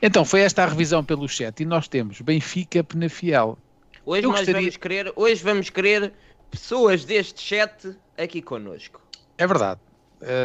Então, 0.00 0.24
foi 0.24 0.40
esta 0.42 0.62
a 0.62 0.66
revisão 0.66 1.04
pelo 1.04 1.28
chat 1.28 1.60
e 1.60 1.66
nós 1.66 1.88
temos 1.88 2.20
Benfica 2.20 2.84
Penafiel. 2.84 3.58
Hoje 4.04 4.24
Eu 4.24 4.30
nós 4.30 4.38
gostaria- 4.40 4.60
vamos 4.60 4.76
querer, 4.76 5.12
hoje 5.16 5.42
vamos 5.42 5.70
querer 5.70 6.14
pessoas 6.50 7.04
deste 7.04 7.40
chat 7.42 7.98
aqui 8.18 8.40
connosco. 8.42 9.00
É 9.38 9.46
verdade. 9.46 9.80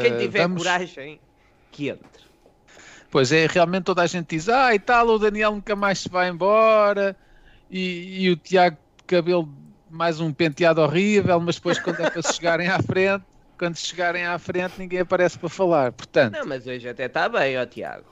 Quem 0.01 0.17
tiver 0.17 0.41
vamos- 0.43 0.63
coragem, 0.63 1.19
que 1.71 1.89
entre. 1.89 2.23
Pois 3.09 3.31
é, 3.31 3.45
realmente 3.45 3.83
toda 3.85 4.01
a 4.01 4.07
gente 4.07 4.35
diz, 4.35 4.47
ah, 4.49 4.73
e 4.73 4.79
tal, 4.79 5.07
o 5.07 5.19
Daniel 5.19 5.51
nunca 5.51 5.75
mais 5.75 5.99
se 5.99 6.09
vai 6.09 6.29
embora, 6.29 7.15
e, 7.69 8.23
e 8.23 8.29
o 8.29 8.37
Tiago 8.37 8.77
de 8.97 9.03
cabelo 9.05 9.49
mais 9.89 10.19
um 10.21 10.31
penteado 10.33 10.81
horrível, 10.81 11.39
mas 11.41 11.55
depois 11.55 11.77
quando 11.79 11.99
é 12.01 12.09
para 12.09 12.21
se 12.21 12.33
chegarem 12.35 12.67
à 12.69 12.81
frente, 12.81 13.25
quando 13.57 13.75
chegarem 13.77 14.25
à 14.25 14.39
frente 14.39 14.75
ninguém 14.77 14.99
aparece 15.01 15.37
para 15.37 15.49
falar. 15.49 15.91
Portanto, 15.91 16.33
Não, 16.35 16.45
mas 16.45 16.65
hoje 16.65 16.87
até 16.87 17.05
está 17.05 17.27
bem, 17.27 17.57
ó 17.57 17.65
Tiago. 17.65 18.05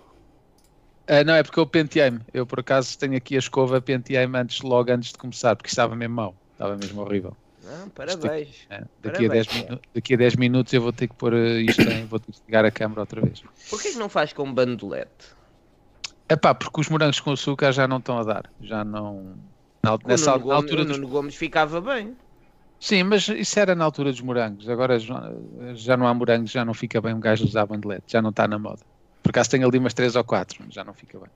ah, 1.08 1.24
não 1.24 1.34
é 1.34 1.44
porque 1.44 1.60
eu 1.60 1.66
penteei-me, 1.66 2.20
eu 2.34 2.46
por 2.46 2.60
acaso 2.60 2.98
tenho 2.98 3.16
aqui 3.16 3.36
a 3.36 3.40
escova, 3.40 3.82
penteei-me 3.82 4.38
antes, 4.38 4.60
logo 4.62 4.92
antes 4.92 5.12
de 5.14 5.18
começar, 5.18 5.56
porque 5.56 5.70
estava 5.70 5.96
mesmo 5.96 6.16
mau, 6.16 6.36
estava 6.52 6.76
mesmo 6.76 7.00
horrível. 7.02 7.36
Não, 7.70 7.90
parabéns. 7.90 8.66
É, 8.70 8.80
daqui, 9.00 9.26
a 9.26 9.30
Parabéns, 9.30 9.32
10 9.32 9.48
Tiago. 9.48 9.68
minu- 9.70 9.82
daqui 9.94 10.14
a 10.14 10.18
10 10.18 10.36
minutos 10.36 10.74
eu 10.74 10.82
vou 10.82 10.92
ter 10.92 11.08
que 11.08 11.16
pôr 11.16 11.34
eh, 11.34 11.62
isto 11.62 11.82
em, 11.90 12.06
vou 12.06 12.20
ter 12.20 12.32
que 12.32 12.40
ligar 12.48 12.66
a 12.66 12.72
câmera 12.72 13.02
outra 13.02 13.22
vez. 13.22 13.44
Porquê 13.70 13.92
que 13.92 13.98
não 13.98 14.10
faz 14.10 14.34
com 14.34 14.52
bandolete? 14.52 15.38
É 16.28 16.36
pá, 16.36 16.54
porque 16.54 16.82
os 16.82 16.90
morangos 16.90 17.20
com 17.20 17.32
açúcar 17.32 17.72
já 17.72 17.88
não 17.88 17.98
estão 17.98 18.18
a 18.20 18.24
dar, 18.24 18.50
já 18.62 18.84
não... 18.84 19.36
Na, 19.84 19.98
nessa 20.06 20.32
Nuno, 20.32 20.44
Gomes, 20.44 20.62
altura 20.64 20.82
o 20.82 20.86
dos 20.86 20.98
Nuno 20.98 21.08
Gomes 21.10 21.36
ficava 21.36 21.80
bem. 21.82 22.16
Sim, 22.80 23.04
mas 23.04 23.28
isso 23.28 23.60
era 23.60 23.76
na 23.76 23.84
altura 23.84 24.12
dos 24.12 24.22
morangos. 24.22 24.68
Agora 24.70 24.98
já, 25.00 25.32
já 25.74 25.98
não 25.98 26.08
há 26.08 26.14
morangos, 26.14 26.52
já 26.52 26.64
não 26.64 26.74
fica 26.74 27.02
bem 27.02 27.14
um 27.14 27.20
gajo 27.20 27.46
usar 27.46 27.66
bandelete, 27.66 28.06
já 28.08 28.22
não 28.22 28.30
está 28.30 28.48
na 28.48 28.58
moda. 28.60 28.80
Por 29.22 29.30
acaso 29.32 29.50
tenho 29.50 29.68
ali 29.68 29.78
umas 29.78 29.94
3 29.94 30.16
ou 30.16 30.24
4, 30.24 30.58
mas 30.66 30.74
já 30.74 30.84
não 30.84 30.94
fica 30.94 31.20
bem. 31.20 31.30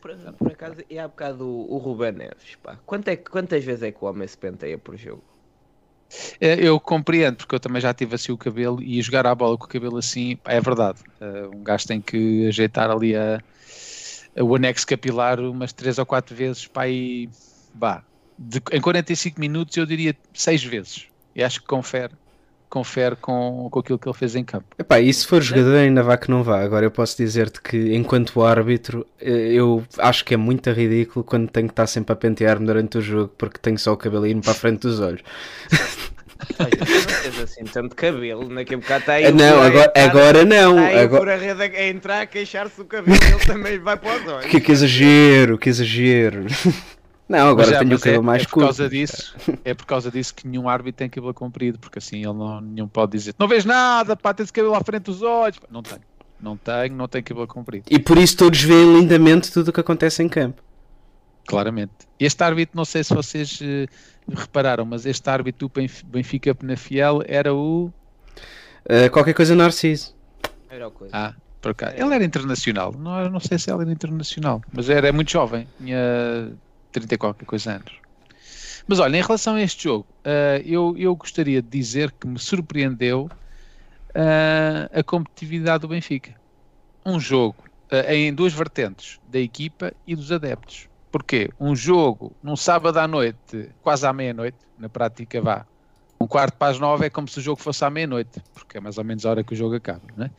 Por, 0.00 0.16
por 0.34 0.52
acaso, 0.52 0.82
e 0.90 0.98
há 0.98 1.06
bocado 1.06 1.46
o, 1.46 1.74
o 1.74 1.78
Ruben 1.78 2.12
Neves, 2.12 2.56
pá. 2.62 2.76
Quanto 2.84 3.08
é, 3.08 3.16
quantas 3.16 3.62
vezes 3.64 3.82
é 3.84 3.92
que 3.92 4.04
o 4.04 4.08
homem 4.08 4.26
se 4.26 4.36
penteia 4.36 4.76
por 4.76 4.96
jogo? 4.96 5.22
É, 6.40 6.54
Eu 6.66 6.78
compreendo, 6.80 7.36
porque 7.38 7.54
eu 7.54 7.60
também 7.60 7.80
já 7.80 7.92
tive 7.94 8.14
assim 8.14 8.32
o 8.32 8.38
cabelo 8.38 8.82
e 8.82 9.00
jogar 9.02 9.26
a 9.26 9.34
bola 9.34 9.56
com 9.58 9.64
o 9.64 9.68
cabelo 9.68 9.96
assim, 9.98 10.38
é 10.46 10.60
verdade. 10.60 11.00
Eh, 11.20 11.46
um 11.48 11.62
gajo 11.62 11.86
tem 11.86 12.00
que 12.02 12.46
ajeitar 12.48 12.90
ali 12.90 13.14
a, 13.16 13.42
a- 14.36 14.44
o 14.44 14.54
anexo 14.54 14.86
capilar 14.86 15.40
umas 15.40 15.72
3 15.72 15.98
ou 15.98 16.06
4 16.06 16.34
vezes, 16.34 16.66
pá, 16.66 16.88
e 16.88 17.28
vá. 17.74 18.04
De- 18.38 18.60
em 18.72 18.80
45 18.80 19.40
minutos 19.40 19.76
eu 19.76 19.86
diria 19.86 20.16
6 20.34 20.62
vezes. 20.62 21.06
E 21.34 21.42
acho 21.42 21.60
que 21.60 21.66
confere, 21.66 22.14
confere 22.72 23.16
com, 23.16 23.68
com 23.70 23.80
aquilo 23.80 23.98
que 23.98 24.08
ele 24.08 24.16
fez 24.16 24.34
em 24.34 24.42
campo. 24.42 24.64
Epá, 24.78 24.98
e 24.98 25.12
se 25.12 25.26
for 25.26 25.42
jogador 25.42 25.76
ainda 25.76 26.02
vá 26.02 26.16
que 26.16 26.30
não 26.30 26.42
vá. 26.42 26.62
Agora 26.62 26.86
eu 26.86 26.90
posso 26.90 27.14
dizer-te 27.18 27.60
que 27.60 27.94
enquanto 27.94 28.42
árbitro 28.42 29.06
eh, 29.20 29.52
eu 29.52 29.84
acho 29.98 30.24
que 30.24 30.32
é 30.32 30.36
muito 30.38 30.70
ridículo 30.70 31.22
quando 31.22 31.50
tenho 31.50 31.66
que 31.66 31.72
estar 31.72 31.86
sempre 31.86 32.14
a 32.14 32.16
pentear-me 32.16 32.64
durante 32.64 32.96
o 32.96 33.02
jogo 33.02 33.30
porque 33.36 33.58
tenho 33.60 33.78
só 33.78 33.92
o 33.92 33.96
cabelinho 33.98 34.40
para 34.40 34.52
a 34.52 34.54
frente 34.54 34.80
dos 34.80 35.00
olhos. 35.00 35.20
Tens 36.56 37.40
assim 37.40 37.64
tanto 37.64 37.94
cabelo, 37.94 38.48
naquele 38.48 38.80
bocado 38.80 39.00
está 39.00 39.12
aí. 39.12 39.24
Eh, 39.24 39.30
não, 39.32 39.38
Fura 39.38 39.60
a 39.60 39.66
agora, 39.66 39.84
entrar- 39.90 40.04
agora 40.08 40.44
não. 40.44 40.76
Está 40.78 40.86
aí 40.88 40.98
Agora... 40.98 41.20
Fura 41.20 41.36
Rede 41.36 41.76
a 41.76 41.88
entrar 41.88 42.20
a 42.22 42.26
queixar-se 42.26 42.76
do 42.78 42.84
cabelo, 42.86 43.16
ele 43.22 43.44
também 43.44 43.78
vai 43.78 43.96
para 43.98 44.16
os 44.16 44.26
olhos. 44.32 44.46
Que, 44.46 44.60
que 44.60 44.72
exagero, 44.72 45.58
que 45.58 45.68
exagero. 45.68 46.46
Não, 47.32 47.48
agora 47.48 47.68
Mas 47.68 47.72
é- 47.72 47.78
tenho 47.78 47.96
o 47.96 47.98
cabelo 48.00 48.22
é, 48.22 48.26
mais 48.26 48.42
é 48.42 48.44
por 48.44 48.50
curto. 48.52 48.66
causa 48.66 48.88
disso 48.88 49.34
É 49.64 49.74
por 49.74 49.86
causa 49.86 50.10
disso 50.10 50.34
que 50.34 50.46
nenhum 50.46 50.68
árbitro 50.68 50.98
tem 50.98 51.08
cabelo 51.08 51.32
comprido, 51.34 51.78
porque 51.78 51.98
assim 51.98 52.16
ele 52.16 52.32
não 52.34 52.60
nenhum 52.60 52.86
pode 52.88 53.12
dizer 53.12 53.34
não 53.38 53.48
vês 53.48 53.64
nada, 53.64 54.14
pá, 54.16 54.34
tens 54.34 54.50
cabelo 54.50 54.74
à 54.74 54.80
frente 54.84 55.04
dos 55.04 55.22
olhos. 55.22 55.58
Não 55.70 55.82
tenho, 55.82 56.00
não 56.40 56.56
tenho, 56.56 56.94
não 56.94 57.08
tenho 57.08 57.24
cabelo 57.24 57.46
comprido. 57.46 57.84
E 57.90 57.98
por 57.98 58.18
isso 58.18 58.36
todos 58.36 58.60
veem 58.62 58.98
lindamente 59.00 59.50
tudo 59.50 59.68
o 59.68 59.72
que 59.72 59.80
acontece 59.80 60.22
em 60.22 60.28
campo. 60.28 60.62
Claramente. 61.46 61.92
Este 62.20 62.42
árbitro, 62.44 62.76
não 62.76 62.84
sei 62.84 63.02
se 63.02 63.12
vocês 63.14 63.58
eh, 63.62 63.86
repararam, 64.32 64.84
mas 64.84 65.04
este 65.06 65.28
árbitro 65.28 65.66
do 65.66 65.72
Benf- 65.74 66.04
Benfica 66.04 66.54
Penafiel 66.54 67.22
era 67.26 67.52
o. 67.52 67.90
Uh, 68.84 69.10
qualquer 69.12 69.34
coisa 69.34 69.54
Narciso. 69.54 70.14
Melhor 70.70 70.90
coisa. 70.90 71.14
Ah, 71.16 71.34
por 71.60 71.74
cá. 71.74 71.92
Ele 71.96 72.14
era 72.14 72.24
internacional. 72.24 72.92
Não, 72.96 73.28
não 73.30 73.40
sei 73.40 73.58
se 73.58 73.70
ele 73.70 73.82
era 73.82 73.92
internacional, 73.92 74.62
mas 74.72 74.88
era 74.88 75.12
muito 75.12 75.30
jovem, 75.32 75.66
tinha 75.78 76.52
30 76.92 77.14
e 77.14 77.18
qualquer 77.18 77.46
coisa 77.46 77.72
anos. 77.72 77.92
Mas 78.86 78.98
olha, 78.98 79.16
em 79.16 79.22
relação 79.22 79.54
a 79.54 79.62
este 79.62 79.84
jogo, 79.84 80.06
eh, 80.24 80.62
eu, 80.64 80.94
eu 80.96 81.14
gostaria 81.14 81.62
de 81.62 81.68
dizer 81.68 82.12
que 82.12 82.26
me 82.26 82.38
surpreendeu 82.38 83.28
eh, 84.14 84.88
a 84.92 85.02
competitividade 85.02 85.82
do 85.82 85.88
Benfica. 85.88 86.34
Um 87.04 87.18
jogo 87.18 87.64
eh, 87.90 88.16
em 88.16 88.34
duas 88.34 88.52
vertentes, 88.52 89.18
da 89.22 89.38
equipa 89.38 89.92
e 90.06 90.16
dos 90.16 90.32
adeptos. 90.32 90.88
Porquê? 91.10 91.50
Um 91.60 91.76
jogo 91.76 92.36
num 92.42 92.56
sábado 92.56 92.98
à 92.98 93.06
noite, 93.06 93.70
quase 93.80 94.06
à 94.06 94.12
meia-noite, 94.12 94.58
na 94.76 94.88
prática 94.88 95.40
vá. 95.40 95.66
Um 96.22 96.26
quarto 96.28 96.56
para 96.56 96.70
as 96.72 96.78
nove 96.78 97.06
é 97.06 97.10
como 97.10 97.28
se 97.28 97.38
o 97.38 97.42
jogo 97.42 97.60
fosse 97.60 97.84
à 97.84 97.90
meia-noite, 97.90 98.40
porque 98.54 98.78
é 98.78 98.80
mais 98.80 98.98
ou 98.98 99.04
menos 99.04 99.24
a 99.26 99.30
hora 99.30 99.44
que 99.44 99.52
o 99.52 99.56
jogo 99.56 99.74
acaba. 99.74 100.06
Não 100.16 100.26
é? 100.26 100.30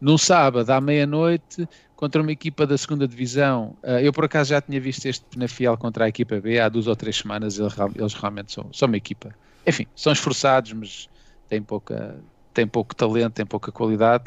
Num 0.00 0.18
sábado 0.18 0.68
à 0.70 0.80
meia-noite, 0.80 1.66
contra 1.94 2.20
uma 2.22 2.32
equipa 2.32 2.66
da 2.66 2.76
segunda 2.78 3.06
divisão, 3.08 3.76
eh, 3.82 4.06
eu 4.06 4.12
por 4.12 4.24
acaso 4.24 4.50
já 4.50 4.60
tinha 4.60 4.80
visto 4.80 5.06
este 5.06 5.26
Penafiel 5.30 5.76
contra 5.78 6.04
a 6.04 6.08
equipa 6.08 6.40
B 6.40 6.60
há 6.60 6.68
duas 6.68 6.86
ou 6.86 6.96
três 6.96 7.16
semanas, 7.16 7.58
eles, 7.58 7.72
real- 7.74 7.92
eles 7.94 8.14
realmente 8.14 8.52
são, 8.52 8.70
são 8.72 8.86
uma 8.88 8.96
equipa. 8.96 9.34
Enfim, 9.66 9.86
são 9.94 10.12
esforçados, 10.12 10.72
mas 10.72 11.08
têm, 11.48 11.62
pouca, 11.62 12.24
têm 12.52 12.66
pouco 12.66 12.94
talento, 12.94 13.34
têm 13.34 13.46
pouca 13.46 13.72
qualidade. 13.72 14.24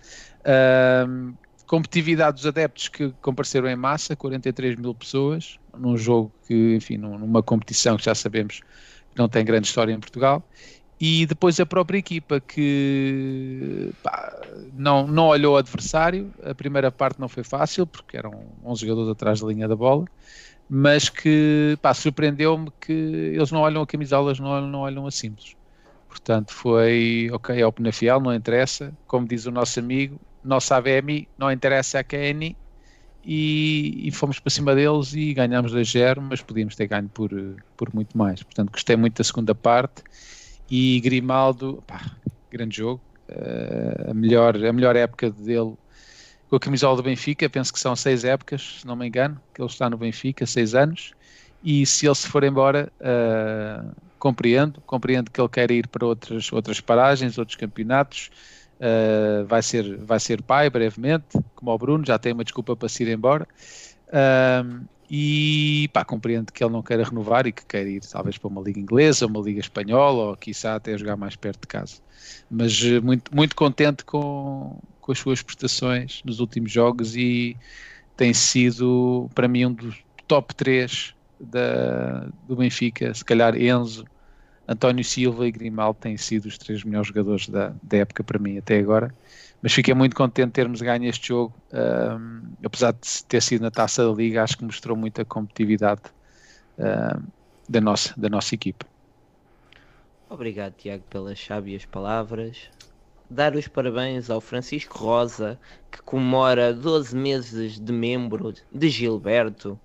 Competitividade 1.68 2.36
dos 2.36 2.46
adeptos 2.46 2.88
que 2.90 3.12
compareceram 3.22 3.68
em 3.68 3.76
massa, 3.76 4.16
43 4.16 4.76
mil 4.76 4.94
pessoas, 4.94 5.58
num 5.76 5.98
jogo 5.98 6.32
que, 6.46 6.76
enfim, 6.76 6.96
num- 6.98 7.18
numa 7.18 7.42
competição 7.42 7.98
que 7.98 8.04
já 8.06 8.14
sabemos 8.14 8.60
que 8.60 9.18
não 9.18 9.28
tem 9.28 9.44
grande 9.44 9.68
história 9.68 9.92
em 9.92 10.00
Portugal. 10.00 10.48
E 11.00 11.26
depois 11.26 11.60
a 11.60 11.66
própria 11.66 11.98
equipa 11.98 12.40
que 12.40 13.92
pá, 14.02 14.34
não, 14.74 15.06
não 15.06 15.28
olhou 15.28 15.56
o 15.56 15.58
adversário, 15.58 16.34
a 16.42 16.56
primeira 16.56 16.90
parte 16.92 17.20
não 17.20 17.28
foi 17.28 17.44
fácil, 17.44 17.86
porque 17.86 18.16
eram 18.16 18.32
11 18.64 18.82
jogadores 18.82 19.10
atrás 19.10 19.42
da 19.42 19.48
linha 19.48 19.68
da 19.68 19.76
bola, 19.76 20.06
mas 20.70 21.10
que 21.10 21.78
surpreendeu-me 21.94 22.72
que 22.80 22.94
eles 22.94 23.52
não 23.52 23.62
olham 23.62 23.82
a 23.82 23.88
camisolas, 23.88 24.40
não 24.40 24.50
olham, 24.50 24.68
não 24.68 24.80
olham 24.80 25.06
a 25.06 25.12
símbolos. 25.12 25.56
Portanto, 26.08 26.54
foi 26.54 27.30
ok, 27.34 27.60
é 27.60 27.68
o 27.68 27.74
Penafiel, 27.74 28.22
não 28.22 28.34
interessa, 28.34 28.94
como 29.06 29.28
diz 29.28 29.46
o 29.46 29.52
nosso 29.52 29.80
amigo, 29.80 30.20
não 30.44 30.62
sabe 30.62 30.98
a 30.98 31.02
mim, 31.02 31.28
não 31.38 31.52
interessa 31.52 32.00
a 32.00 32.04
quem 32.06 32.56
e, 33.26 34.08
e 34.08 34.12
fomos 34.12 34.40
para 34.40 34.52
cima 34.52 34.76
deles 34.76 35.14
e 35.14 35.34
ganhámos 35.34 35.74
2-0, 35.74 36.22
mas 36.22 36.42
podíamos 36.42 36.76
ter 36.76 36.88
ganho 36.88 37.10
por, 37.10 37.32
por 37.76 37.94
muito 37.94 38.18
mais. 38.18 38.42
Portanto, 38.44 38.72
gostei 38.72 38.96
muito 38.96 39.18
da 39.18 39.24
segunda 39.24 39.54
parte 39.54 40.04
e 40.70 41.00
Grimaldo, 41.02 41.84
pá, 41.86 42.02
grande 42.52 42.78
jogo, 42.78 43.02
eh, 43.28 44.08
a, 44.10 44.14
melhor, 44.14 44.56
a 44.56 44.74
melhor 44.74 44.96
época 44.96 45.30
dele 45.30 45.76
com 46.50 46.56
a 46.56 46.60
camisola 46.60 46.96
do 46.96 47.04
Benfica, 47.04 47.50
penso 47.50 47.74
que 47.74 47.80
são 47.80 47.96
seis 47.96 48.24
épocas, 48.24 48.80
se 48.82 48.88
não 48.88 48.96
me 48.96 49.08
engano, 49.08 49.42
que 49.54 49.62
ele 49.62 49.70
está 49.70 49.90
no 49.90 49.98
Benfica, 49.98 50.46
seis 50.46 50.76
anos, 50.76 51.14
e 51.64 51.86
se 51.86 52.06
ele 52.06 52.16
se 52.16 52.28
for 52.28 52.44
embora, 52.44 52.92
eh, 53.00 53.84
compreendo, 54.20 54.82
compreendo 54.86 55.32
que 55.32 55.42
ele 55.42 55.50
quer 55.50 55.72
ir 55.72 55.88
para 55.88 56.06
outras, 56.06 56.52
outras 56.54 56.80
paragens, 56.82 57.38
outros 57.38 57.58
campeonatos, 57.58 58.30
Uh, 58.78 59.46
vai, 59.46 59.62
ser, 59.62 59.98
vai 60.00 60.20
ser 60.20 60.42
pai 60.42 60.70
brevemente, 60.70 61.40
como 61.56 61.72
o 61.72 61.78
Bruno, 61.78 62.06
já 62.06 62.20
tem 62.20 62.34
uma 62.34 62.44
desculpa 62.44 62.76
para 62.76 62.90
se 62.90 63.04
ir 63.04 63.10
embora. 63.10 63.48
Um, 64.12 64.86
e 65.10 65.90
pá, 65.94 66.04
compreendo 66.04 66.52
que 66.52 66.64
ele 66.64 66.74
não 66.74 66.82
queira 66.82 67.04
renovar 67.04 67.46
e 67.46 67.52
que 67.52 67.66
quer 67.66 67.86
ir 67.86 68.02
talvez 68.02 68.38
para 68.38 68.48
uma 68.48 68.62
liga 68.62 68.80
inglesa, 68.80 69.26
uma 69.28 69.40
liga 69.40 69.60
espanhola 69.60 70.30
ou 70.30 70.38
quiçá 70.38 70.76
até 70.76 70.98
jogar 70.98 71.16
mais 71.16 71.36
perto 71.36 71.62
de 71.62 71.68
casa. 71.68 71.98
Mas 72.50 72.82
uh, 72.82 73.04
muito, 73.04 73.34
muito 73.36 73.56
contente 73.56 74.04
com, 74.04 74.80
com 75.00 75.12
as 75.12 75.20
suas 75.20 75.42
prestações 75.42 76.22
nos 76.26 76.40
últimos 76.40 76.72
jogos 76.72 77.16
e 77.16 77.56
tem 78.18 78.34
sido 78.34 79.30
para 79.36 79.48
mim 79.48 79.66
um 79.66 79.74
dos 79.74 80.04
top 80.28 80.56
3 80.56 81.14
da, 81.40 82.28
do 82.48 82.56
Benfica, 82.56 83.14
se 83.14 83.24
calhar 83.24 83.56
Enzo, 83.56 84.06
António 84.68 85.04
Silva 85.04 85.48
e 85.48 85.52
Grimaldo 85.52 86.00
têm 86.00 86.18
sido 86.18 86.46
os 86.48 86.58
três 86.58 86.84
melhores 86.84 87.08
jogadores 87.08 87.48
da, 87.48 87.74
da 87.84 87.98
época 87.98 88.24
para 88.24 88.40
mim 88.40 88.58
até 88.58 88.80
agora. 88.80 89.14
Mas 89.66 89.74
fiquei 89.74 89.96
muito 89.96 90.16
contente 90.16 90.46
de 90.46 90.52
termos 90.52 90.80
ganho 90.80 91.10
este 91.10 91.30
jogo, 91.30 91.52
um, 91.74 92.54
apesar 92.64 92.92
de 92.92 93.26
ter 93.28 93.42
sido 93.42 93.64
na 93.64 93.72
taça 93.72 94.06
da 94.06 94.14
Liga, 94.14 94.44
acho 94.44 94.60
que 94.60 94.64
mostrou 94.64 94.96
muita 94.96 95.26
competitividade 95.26 96.04
um, 96.78 97.24
da, 97.68 97.82
nossa, 97.82 98.14
da 98.16 98.30
nossa 98.30 98.54
equipa. 98.54 98.86
Obrigado, 100.30 100.74
Tiago, 100.74 101.04
pelas 101.10 101.44
sábias 101.44 101.84
palavras. 101.84 102.70
Dar 103.28 103.56
os 103.56 103.68
parabéns 103.68 104.30
ao 104.30 104.40
Francisco 104.40 105.00
Rosa, 105.00 105.60
que 105.92 106.00
comemora 106.04 106.72
12 106.72 107.18
meses 107.18 107.80
de 107.80 107.92
membro 107.92 108.54
de 108.72 108.88
Gilberto. 108.88 109.80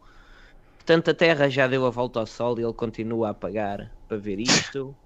Portanto, 0.76 1.10
a 1.10 1.14
Terra 1.14 1.49
já 1.49 1.66
deu 1.66 1.87
a 1.87 1.90
volta 1.90 2.20
ao 2.20 2.26
Sol 2.26 2.60
e 2.60 2.62
ele 2.62 2.75
continua 2.75 3.30
a 3.30 3.34
pagar 3.34 3.90
para 4.06 4.18
ver 4.18 4.40
isto. 4.40 4.94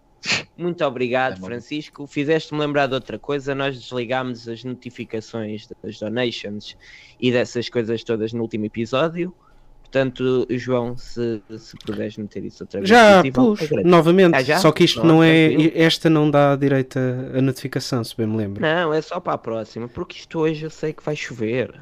Muito 0.57 0.85
obrigado, 0.85 1.35
É. 1.39 1.45
Francisco. 1.45 2.07
Fizeste-me 2.07 2.61
lembrar 2.61 2.87
de 2.87 2.95
outra 2.95 3.19
coisa. 3.19 3.55
Nós 3.55 3.79
desligámos 3.79 4.49
as 4.49 4.63
notificações 4.65 5.67
das 5.83 5.99
donations 5.99 6.77
e 7.21 7.31
dessas 7.33 7.69
coisas 7.69 8.03
todas 8.05 8.33
no 8.33 8.43
último 8.43 8.65
episódio. 8.67 9.35
Portanto, 9.83 10.45
João, 10.51 10.97
se, 10.97 11.41
se 11.57 11.77
puderes 11.85 12.17
meter 12.17 12.45
isso 12.45 12.65
outra 12.65 12.81
vez. 12.81 12.89
Já 12.89 13.19
possível, 13.19 13.55
pus, 13.57 13.71
novamente. 13.85 14.35
Ah, 14.35 14.43
já? 14.43 14.59
Só 14.59 14.73
que 14.73 14.83
isto 14.85 15.05
não 15.05 15.23
é. 15.23 15.49
tranquilo. 15.51 15.73
Esta 15.77 16.11
não 16.11 16.29
dá 16.31 16.57
direito 16.57 16.99
a, 16.99 17.39
a 17.39 17.43
notificação, 17.43 18.03
se 18.03 18.17
bem 18.17 18.27
me 18.27 18.37
lembro. 18.37 18.61
Não, 18.61 18.93
é 18.93 19.01
só 19.01 19.21
para 19.21 19.35
a 19.35 19.39
próxima, 19.39 19.87
porque 19.89 20.17
isto 20.19 20.41
hoje 20.41 20.65
eu 20.65 20.71
sei 20.71 20.93
que 20.93 21.03
vai 21.05 21.15
chover. 21.15 21.73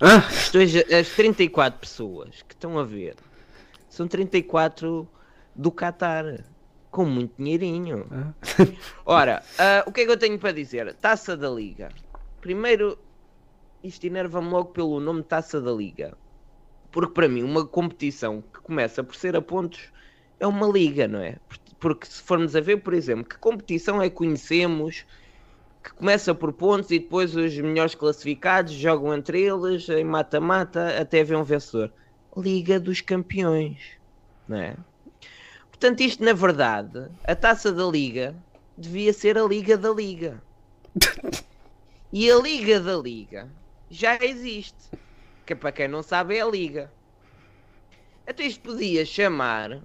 Ah, 0.00 0.26
Isto 0.32 0.58
hoje, 0.58 0.78
as 0.92 1.08
34 1.10 1.78
pessoas 1.78 2.42
que 2.48 2.54
estão 2.54 2.78
a 2.78 2.84
ver 2.84 3.14
são 3.88 4.08
34 4.08 5.06
do 5.54 5.70
Qatar, 5.70 6.42
com 6.92 7.04
muito 7.06 7.34
dinheirinho. 7.36 8.06
Ah. 8.12 8.32
Ora, 9.04 9.42
ah, 9.58 9.82
o 9.86 9.90
que 9.90 10.02
é 10.02 10.04
que 10.04 10.12
eu 10.12 10.16
tenho 10.16 10.38
para 10.38 10.52
dizer? 10.52 10.94
Taça 10.94 11.36
da 11.36 11.50
Liga. 11.50 11.88
Primeiro, 12.40 12.96
isto 13.82 14.06
enerva-me 14.06 14.50
logo 14.50 14.70
pelo 14.70 15.00
nome 15.00 15.24
Taça 15.24 15.60
da 15.60 15.72
Liga. 15.72 16.16
Porque 16.92 17.12
para 17.12 17.28
mim, 17.28 17.42
uma 17.42 17.66
competição 17.66 18.42
que 18.42 18.60
começa 18.60 19.02
por 19.02 19.16
ser 19.16 19.34
a 19.34 19.42
pontos 19.42 19.90
é 20.38 20.46
uma 20.46 20.68
liga, 20.68 21.08
não 21.08 21.20
é? 21.20 21.38
Porque 21.80 22.06
se 22.06 22.22
formos 22.22 22.54
a 22.54 22.60
ver, 22.60 22.76
por 22.82 22.92
exemplo, 22.92 23.24
que 23.24 23.38
competição 23.38 24.00
é 24.00 24.10
que 24.10 24.16
conhecemos 24.16 25.06
que 25.82 25.92
começa 25.94 26.32
por 26.32 26.52
pontos 26.52 26.90
e 26.92 26.98
depois 26.98 27.34
os 27.34 27.56
melhores 27.58 27.94
classificados 27.94 28.72
jogam 28.72 29.12
entre 29.14 29.42
eles 29.42 29.88
em 29.88 30.04
mata-mata 30.04 31.00
até 31.00 31.22
haver 31.22 31.36
um 31.36 31.42
vencedor. 31.42 31.90
Liga 32.36 32.78
dos 32.78 33.00
Campeões, 33.00 33.78
não 34.46 34.58
é? 34.58 34.76
Portanto, 35.82 36.00
isto 36.02 36.22
na 36.22 36.32
verdade, 36.32 37.10
a 37.24 37.34
taça 37.34 37.72
da 37.72 37.84
Liga 37.84 38.36
devia 38.78 39.12
ser 39.12 39.36
a 39.36 39.42
Liga 39.42 39.76
da 39.76 39.90
Liga. 39.90 40.40
E 42.12 42.30
a 42.30 42.36
Liga 42.36 42.78
da 42.78 42.94
Liga 42.94 43.50
já 43.90 44.16
existe. 44.22 44.90
Que 45.44 45.56
para 45.56 45.72
quem 45.72 45.88
não 45.88 46.02
sabe 46.02 46.36
é 46.36 46.42
a 46.42 46.46
Liga. 46.46 46.92
Até 48.24 48.44
isto 48.44 48.60
podia 48.60 49.04
chamar 49.04 49.80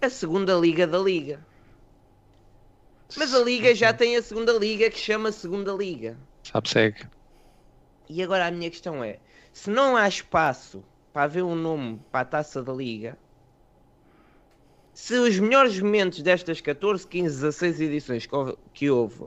a 0.00 0.10
segunda 0.10 0.54
Liga 0.54 0.88
da 0.88 0.98
Liga. 0.98 1.46
Mas 3.16 3.32
a 3.32 3.38
Liga 3.38 3.72
já 3.76 3.92
tem 3.92 4.16
a 4.16 4.22
segunda 4.22 4.54
Liga 4.54 4.90
que 4.90 4.98
chama 4.98 5.30
Segunda 5.30 5.72
Liga. 5.72 6.16
Sabe, 6.42 6.68
segue. 6.68 7.06
E 8.08 8.22
agora 8.24 8.46
a 8.46 8.50
minha 8.50 8.70
questão 8.70 9.04
é: 9.04 9.20
se 9.52 9.70
não 9.70 9.94
há 9.94 10.08
espaço 10.08 10.82
para 11.12 11.24
haver 11.24 11.44
um 11.44 11.54
nome 11.54 12.00
para 12.10 12.22
a 12.22 12.24
taça 12.24 12.60
da 12.60 12.72
Liga, 12.72 13.16
se 14.98 15.14
os 15.14 15.38
melhores 15.38 15.78
momentos 15.78 16.20
destas 16.20 16.60
14, 16.60 17.06
15, 17.06 17.36
16 17.36 17.80
edições 17.80 18.28
que 18.74 18.90
houve, 18.90 19.26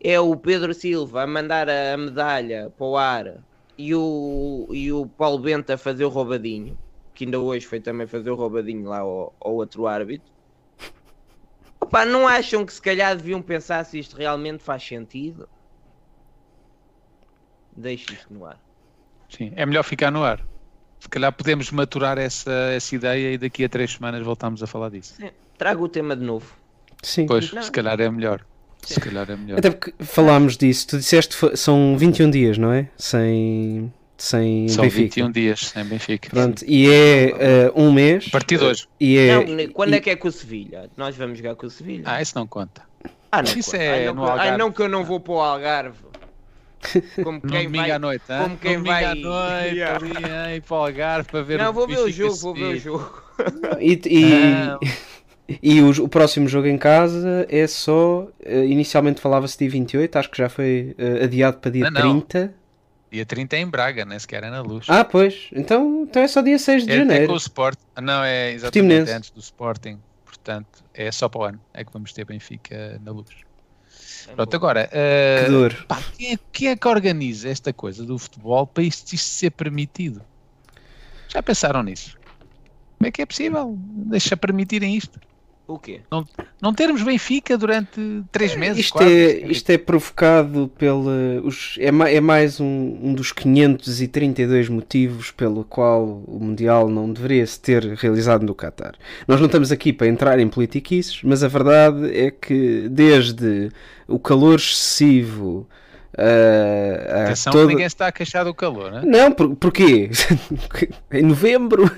é 0.00 0.20
o 0.20 0.36
Pedro 0.36 0.72
Silva 0.72 1.24
a 1.24 1.26
mandar 1.26 1.68
a 1.68 1.96
medalha 1.96 2.72
para 2.78 2.86
o 2.86 2.96
ar 2.96 3.44
e 3.76 3.92
o, 3.92 4.68
e 4.70 4.92
o 4.92 5.06
Paulo 5.06 5.40
Bento 5.40 5.72
a 5.72 5.76
fazer 5.76 6.04
o 6.04 6.08
roubadinho, 6.08 6.78
que 7.12 7.24
ainda 7.24 7.40
hoje 7.40 7.66
foi 7.66 7.80
também 7.80 8.06
fazer 8.06 8.30
o 8.30 8.36
roubadinho 8.36 8.88
lá 8.88 9.00
ao, 9.00 9.34
ao 9.40 9.54
outro 9.54 9.88
árbitro. 9.88 10.32
Opa, 11.80 12.04
não 12.04 12.28
acham 12.28 12.64
que 12.64 12.72
se 12.72 12.80
calhar 12.80 13.16
deviam 13.16 13.42
pensar 13.42 13.84
se 13.84 13.98
isto 13.98 14.16
realmente 14.16 14.62
faz 14.62 14.84
sentido? 14.86 15.48
Deixe 17.76 18.14
isto 18.14 18.32
no 18.32 18.46
ar. 18.46 18.60
Sim, 19.28 19.52
é 19.56 19.66
melhor 19.66 19.82
ficar 19.82 20.12
no 20.12 20.22
ar. 20.22 20.40
Se 21.00 21.08
calhar 21.08 21.32
podemos 21.32 21.70
maturar 21.72 22.18
essa, 22.18 22.52
essa 22.72 22.94
ideia 22.94 23.32
e 23.32 23.38
daqui 23.38 23.64
a 23.64 23.68
três 23.68 23.92
semanas 23.92 24.22
voltamos 24.22 24.62
a 24.62 24.66
falar 24.66 24.90
disso. 24.90 25.14
Sim, 25.18 25.30
Trago 25.58 25.84
o 25.84 25.88
tema 25.88 26.14
de 26.14 26.22
novo. 26.24 26.46
Sim. 27.02 27.26
Pois, 27.26 27.52
Não. 27.52 27.62
se 27.62 27.70
calhar 27.70 27.98
é 28.00 28.08
melhor. 28.10 28.44
Se 28.82 29.00
calhar 29.00 29.30
é 29.30 29.36
melhor. 29.36 29.58
Até 29.58 29.70
porque 29.70 29.92
falámos 30.04 30.56
disso. 30.56 30.86
Tu 30.88 30.98
disseste 30.98 31.36
são 31.56 31.96
21 31.98 32.30
dias, 32.30 32.56
não 32.58 32.72
é? 32.72 32.88
Sem, 32.96 33.92
sem 34.16 34.68
São 34.68 34.82
Benfica. 34.84 35.02
21 35.02 35.30
dias 35.32 35.60
sem 35.60 35.84
Benfica. 35.84 36.30
Pronto, 36.30 36.64
e 36.66 36.88
é 36.90 37.30
eh, 37.66 37.72
um 37.74 37.92
mês. 37.92 38.26
A 38.28 38.30
partir 38.30 38.58
de 38.58 38.64
hoje. 38.64 38.86
E 38.98 39.18
é, 39.18 39.34
Não, 39.34 39.72
quando 39.72 39.92
e- 39.92 39.96
é 39.96 40.00
que 40.00 40.10
é 40.10 40.16
com 40.16 40.28
o 40.28 40.32
Sevilha? 40.32 40.90
Nós 40.96 41.14
vamos 41.16 41.38
jogar 41.38 41.54
com 41.56 41.66
o 41.66 41.70
Sevilha. 41.70 42.04
Ah, 42.06 42.20
isso 42.22 42.32
não 42.36 42.46
conta. 42.46 42.82
Ah, 43.32 43.42
não, 43.42 43.52
isso 43.52 43.70
conta. 43.72 43.82
é 43.82 43.90
Ai, 44.00 44.04
não, 44.06 44.14
no 44.14 44.22
que- 44.22 44.28
ai, 44.28 44.32
Algarve. 44.38 44.58
não 44.58 44.72
que 44.72 44.82
eu 44.82 44.88
não 44.88 45.04
vou 45.04 45.20
para 45.20 45.32
o 45.32 45.40
Algarve. 45.40 45.98
Como 47.22 47.40
quem 47.42 47.64
domingo 47.64 47.76
vai... 47.76 47.90
à 47.90 47.98
noite, 47.98 48.24
hein? 48.30 48.38
como 48.42 48.56
quem 48.58 48.76
domingo 48.76 48.94
à 48.94 49.00
vai- 49.00 49.14
noite, 49.14 49.74
Yeah. 49.76 49.96
ali 50.46 50.56
em 50.56 50.60
para 50.60 50.76
o 50.76 50.80
Algarve 50.84 51.28
para 51.30 51.42
ver 51.42 51.58
Não, 51.58 51.70
o 51.70 51.72
vou 51.72 51.86
ver 51.86 51.98
o 52.00 52.10
jogo, 52.10 52.34
vou 52.36 52.54
ver 52.54 52.76
o 52.76 52.78
jogo. 52.78 53.22
e, 53.80 54.00
e, 54.06 54.24
Não. 54.66 54.80
e 55.62 55.80
o, 55.82 56.04
o 56.04 56.08
próximo 56.08 56.48
jogo 56.48 56.66
em 56.68 56.78
casa 56.78 57.46
é 57.48 57.66
só. 57.66 58.26
eh, 58.44 58.64
inicialmente 58.66 59.20
falava-se 59.20 59.58
dia 59.58 59.68
28, 59.70 60.16
acho 60.16 60.30
que 60.30 60.38
já 60.38 60.48
foi 60.48 60.94
eh, 60.98 61.24
adiado 61.24 61.58
para 61.58 61.70
dia 61.70 61.90
Não, 61.90 62.00
não. 62.02 62.20
30. 62.20 62.54
Dia 63.12 63.26
30 63.26 63.56
é 63.56 63.58
em 63.60 63.66
Braga, 63.66 64.04
nem 64.04 64.16
sequer 64.20 64.44
é 64.44 64.50
na 64.50 64.60
luz. 64.60 64.86
Ah, 64.88 65.04
pois. 65.04 65.48
Então, 65.52 66.04
então 66.08 66.22
é 66.22 66.28
só 66.28 66.40
dia 66.40 66.56
6 66.58 66.84
de 66.86 66.92
é 66.92 66.94
até 66.94 67.02
com 67.04 67.08
janeiro. 67.10 67.32
o 67.32 67.36
Sport. 67.36 67.76
Ah, 67.96 68.00
Não, 68.00 68.22
é 68.22 68.52
exatamente 68.52 69.10
antes 69.10 69.30
do 69.30 69.40
Sporting. 69.40 69.98
Portanto, 70.24 70.84
é 70.94 71.10
só 71.10 71.28
para 71.28 71.40
o 71.40 71.44
ano. 71.44 71.60
É 71.74 71.84
que 71.84 71.92
vamos 71.92 72.12
ter 72.12 72.24
Benfica 72.24 73.00
na 73.04 73.10
luz. 73.10 73.26
Pronto, 74.34 74.54
agora. 74.54 74.88
Que 74.88 75.50
dor. 75.50 75.84
pá, 75.86 76.02
quem, 76.16 76.32
é, 76.34 76.38
quem 76.52 76.68
é 76.68 76.76
que 76.76 76.88
organiza 76.88 77.48
esta 77.48 77.72
coisa 77.72 78.04
do 78.04 78.18
futebol 78.18 78.66
para 78.66 78.82
isto, 78.82 79.12
isto 79.12 79.28
ser 79.28 79.50
permitido? 79.50 80.22
Já 81.28 81.42
pensaram 81.42 81.82
nisso? 81.82 82.18
Como 82.98 83.08
é 83.08 83.10
que 83.10 83.22
é 83.22 83.26
possível? 83.26 83.74
Deixa 83.78 84.36
permitirem 84.36 84.96
isto. 84.96 85.18
O 85.70 85.78
quê? 85.78 86.00
Não 86.60 86.74
termos 86.74 87.00
Benfica 87.00 87.56
durante 87.56 88.24
três 88.32 88.56
meses. 88.56 88.78
Isto 88.80 88.94
quatro, 88.94 89.08
é, 89.08 89.30
isto 89.46 89.70
é 89.70 89.78
provocado 89.78 90.68
pela. 90.76 91.40
Os, 91.44 91.76
é, 91.78 91.86
é 92.16 92.20
mais 92.20 92.58
um, 92.58 92.98
um 93.00 93.14
dos 93.14 93.30
532 93.30 94.68
motivos 94.68 95.30
pelo 95.30 95.62
qual 95.62 96.24
o 96.26 96.40
Mundial 96.40 96.88
não 96.88 97.12
deveria 97.12 97.46
se 97.46 97.60
ter 97.60 97.84
realizado 97.94 98.44
no 98.44 98.52
Qatar. 98.52 98.94
Nós 99.28 99.38
não 99.38 99.46
estamos 99.46 99.70
aqui 99.70 99.92
para 99.92 100.08
entrar 100.08 100.40
em 100.40 100.48
politiquices, 100.48 101.20
mas 101.22 101.44
a 101.44 101.48
verdade 101.48 102.18
é 102.18 102.32
que 102.32 102.88
desde 102.88 103.70
o 104.08 104.18
calor 104.18 104.56
excessivo. 104.56 105.68
a 106.18 107.26
Atenção 107.26 107.52
que 107.52 107.66
ninguém 107.66 107.88
se 107.88 107.94
está 107.94 108.08
a 108.08 108.12
queixar 108.12 108.44
do 108.44 108.52
calor, 108.52 108.90
né? 108.90 109.02
Não, 109.04 109.30
por, 109.30 109.54
porquê? 109.54 110.10
em 111.12 111.22
novembro. 111.22 111.88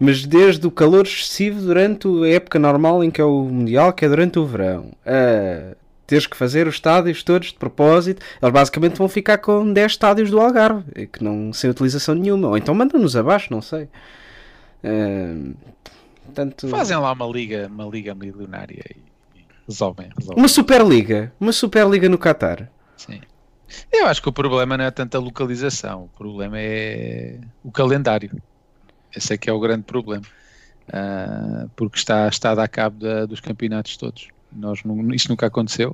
Mas 0.00 0.24
desde 0.24 0.66
o 0.66 0.70
calor 0.70 1.04
excessivo 1.04 1.60
durante 1.60 2.08
a 2.24 2.28
época 2.28 2.58
normal 2.58 3.04
em 3.04 3.10
que 3.10 3.20
é 3.20 3.24
o 3.24 3.42
Mundial, 3.44 3.92
que 3.92 4.04
é 4.04 4.08
durante 4.08 4.38
o 4.38 4.46
verão, 4.46 4.92
a 5.04 5.76
teres 6.06 6.26
que 6.26 6.36
fazer 6.36 6.66
os 6.66 6.74
estádios 6.74 7.22
todos 7.22 7.48
de 7.48 7.54
propósito, 7.54 8.20
eles 8.42 8.52
basicamente 8.52 8.96
vão 8.96 9.08
ficar 9.08 9.38
com 9.38 9.72
10 9.72 9.92
estádios 9.92 10.28
do 10.28 10.40
Algarve, 10.40 11.06
que 11.06 11.22
não 11.22 11.52
sem 11.52 11.70
utilização 11.70 12.16
nenhuma. 12.16 12.48
Ou 12.48 12.56
então 12.56 12.74
mandam-nos 12.74 13.14
abaixo, 13.14 13.52
não 13.52 13.62
sei. 13.62 13.88
Ah, 14.82 15.52
portanto, 16.24 16.66
Fazem 16.66 16.96
lá 16.96 17.12
uma 17.12 17.26
liga, 17.26 17.68
uma 17.68 17.84
liga 17.84 18.12
milionária 18.12 18.82
e, 18.90 19.38
e 19.38 19.44
resolvem, 19.68 20.08
resolvem. 20.18 20.42
uma 20.42 20.48
Superliga. 20.48 21.32
Uma 21.38 21.52
Superliga 21.52 22.08
no 22.08 22.18
Qatar. 22.18 22.68
Sim. 22.96 23.20
Eu 23.92 24.06
acho 24.06 24.20
que 24.20 24.28
o 24.28 24.32
problema 24.32 24.76
não 24.76 24.86
é 24.86 24.90
tanto 24.90 25.16
a 25.16 25.20
localização, 25.20 26.04
o 26.04 26.18
problema 26.18 26.56
é 26.58 27.38
o 27.62 27.70
calendário. 27.70 28.30
Esse 29.14 29.34
é 29.34 29.38
que 29.38 29.50
é 29.50 29.52
o 29.52 29.60
grande 29.60 29.84
problema. 29.84 30.24
Ah, 30.92 31.66
porque 31.76 31.98
está, 31.98 32.28
está 32.28 32.52
a 32.52 32.54
dar 32.56 32.68
cabo 32.68 32.98
da- 32.98 33.26
dos 33.26 33.40
campeonatos 33.40 33.96
todos. 33.96 34.28
Nós, 34.52 34.80
isso 35.14 35.28
nunca 35.30 35.46
aconteceu. 35.46 35.90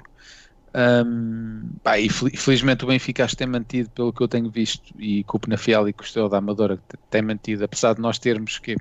Ahm, 0.74 1.70
pá, 1.82 1.98
e 1.98 2.08
fel- 2.10 2.30
felizmente 2.36 2.84
o 2.84 2.88
Benfica 2.88 3.24
acho 3.24 3.32
que 3.34 3.38
tem 3.38 3.46
mantido, 3.48 3.90
pelo 3.92 4.12
que 4.12 4.22
eu 4.22 4.28
tenho 4.28 4.50
visto, 4.50 4.82
e 5.00 5.24
com 5.24 5.38
o 5.38 5.40
Penafiel 5.40 5.88
e 5.88 5.92
com 5.94 6.04
da 6.30 6.38
Amadora, 6.38 6.82
tem 7.10 7.22
mantido, 7.22 7.64
apesar 7.64 7.94
de 7.94 8.00
nós 8.02 8.18
termos 8.18 8.58
que 8.58 8.76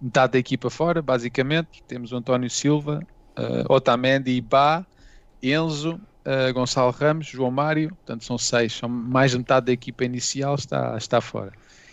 metade 0.00 0.32
da 0.34 0.38
equipa 0.38 0.70
fora, 0.70 1.02
basicamente, 1.02 1.82
temos 1.86 2.12
o 2.12 2.16
António 2.16 2.50
Silva, 2.50 3.00
uh, 3.38 3.72
Otamendi 3.72 4.32
e 4.32 4.40
Bá, 4.40 4.86
Enzo, 5.42 5.96
uh, 6.26 6.52
Gonçalo 6.54 6.90
Ramos, 6.92 7.26
João 7.28 7.50
Mário, 7.50 7.90
portanto 7.90 8.24
são 8.24 8.38
seis, 8.38 8.72
são 8.74 8.88
mais 8.88 9.32
de 9.32 9.38
metade 9.38 9.66
da 9.66 9.72
equipa 9.72 10.04
inicial 10.04 10.54
está, 10.56 10.96
está 10.96 11.20
fora. 11.20 11.52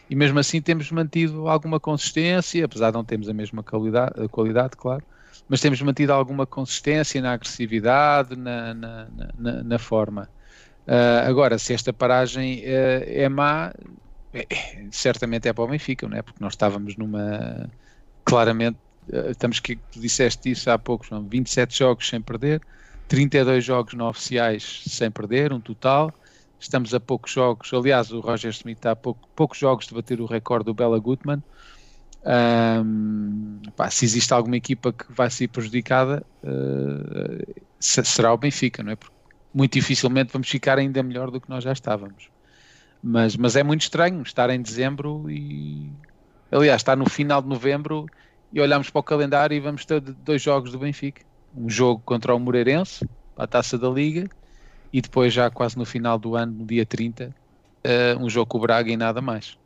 E 0.10 0.16
mesmo 0.16 0.40
assim 0.40 0.62
temos 0.62 0.90
mantido 0.92 1.48
alguma 1.48 1.80
consistência, 1.80 2.66
apesar 2.66 2.92
de 2.92 2.98
não 2.98 3.06
termos 3.06 3.28
a 3.30 3.34
mesma 3.34 3.64
qualidade, 3.64 4.30
qualidade 4.30 4.76
claro, 4.78 5.06
mas 5.48 5.60
temos 5.62 5.82
mantido 5.82 6.14
alguma 6.14 6.48
consistência 6.48 7.22
na 7.22 7.34
agressividade, 7.34 8.36
na, 8.36 8.74
na, 8.74 9.10
na- 9.36 9.64
na- 9.64 9.80
forma. 9.80 10.30
Uh, 10.88 11.28
agora, 11.28 11.60
se 11.60 11.74
esta 11.74 11.94
paragem 11.94 12.62
uh, 12.66 13.04
é 13.06 13.30
má, 13.30 13.74
é- 14.34 14.48
certamente 14.92 15.48
é 15.48 15.54
para 15.54 15.64
o 15.64 15.68
Benfica, 15.68 16.08
não 16.08 16.18
é? 16.18 16.22
Porque 16.24 16.44
nós 16.44 16.54
estávamos 16.54 16.98
numa. 16.98 17.72
Claramente, 18.26 18.80
uh, 19.14 19.32
estamos 19.32 19.60
que 19.60 19.78
tu 19.92 20.00
disseste 20.02 20.52
isso 20.52 20.70
há 20.70 20.78
pouco, 20.80 21.06
João, 21.06 21.28
27 21.28 21.78
jogos 21.78 22.08
sem 22.08 22.22
perder, 22.22 22.62
32 23.08 23.64
jogos 23.66 23.94
não 23.94 24.08
oficiais 24.10 24.84
sem 24.88 25.12
perder, 25.12 25.54
um 25.54 25.62
total. 25.62 26.14
Estamos 26.60 26.94
a 26.94 27.00
poucos 27.00 27.32
jogos, 27.32 27.72
aliás, 27.74 28.12
o 28.12 28.20
Roger 28.20 28.52
Smith 28.52 28.78
está 28.80 28.92
a 28.92 28.96
pouco- 28.96 29.30
poucos 29.36 29.58
jogos 29.60 29.88
de 29.88 29.94
bater 29.94 30.20
o 30.22 30.26
recorde 30.26 30.66
do 30.66 30.74
Bela 30.74 31.00
Gutmann. 31.00 31.44
Ahm, 32.26 33.62
pá, 33.76 33.90
se 33.90 34.06
existe 34.06 34.34
alguma 34.34 34.58
equipa 34.58 34.92
que 34.94 35.06
vai 35.14 35.30
ser 35.30 35.48
prejudicada, 35.50 36.26
uh, 36.44 37.54
se- 37.80 38.04
será 38.06 38.34
o 38.34 38.38
Benfica, 38.38 38.84
não 38.84 38.92
é? 38.92 38.96
Porque 38.96 39.16
muito 39.54 39.74
dificilmente 39.74 40.34
vamos 40.34 40.50
ficar 40.50 40.78
ainda 40.80 41.02
melhor 41.04 41.32
do 41.32 41.40
que 41.42 41.50
nós 41.50 41.64
já 41.64 41.72
estávamos. 41.72 42.30
Mas, 43.02 43.36
mas 43.38 43.56
é 43.56 43.64
muito 43.64 43.82
estranho 43.82 44.22
estar 44.22 44.50
em 44.50 44.62
dezembro 44.62 45.30
e. 45.30 45.98
Aliás, 46.52 46.82
estar 46.82 46.96
no 46.98 47.10
final 47.10 47.42
de 47.42 47.48
novembro 47.50 48.06
e 48.52 48.62
olhamos 48.62 48.90
para 48.90 49.00
o 49.02 49.04
calendário 49.04 49.56
e 49.56 49.60
vamos 49.60 49.86
ter 49.86 50.02
dois 50.02 50.42
jogos 50.42 50.72
do 50.72 50.80
Benfica. 50.80 51.24
Um 51.54 51.70
jogo 51.70 52.02
contra 52.06 52.36
o 52.36 52.40
Moreirense, 52.40 53.06
a 53.36 53.48
taça 53.48 53.78
da 53.78 53.90
Liga, 53.90 54.28
e 54.92 55.02
depois, 55.02 55.34
já 55.34 55.50
quase 55.50 55.78
no 55.78 55.86
final 55.86 56.18
do 56.18 56.36
ano, 56.36 56.54
no 56.54 56.66
dia 56.66 56.86
30, 56.86 57.34
eh, 57.84 58.16
um 58.20 58.30
jogo 58.30 58.48
com 58.48 58.58
o 58.58 58.62
Braga 58.62 58.92
e 58.92 58.98
nada 58.98 59.22
mais. 59.22 59.58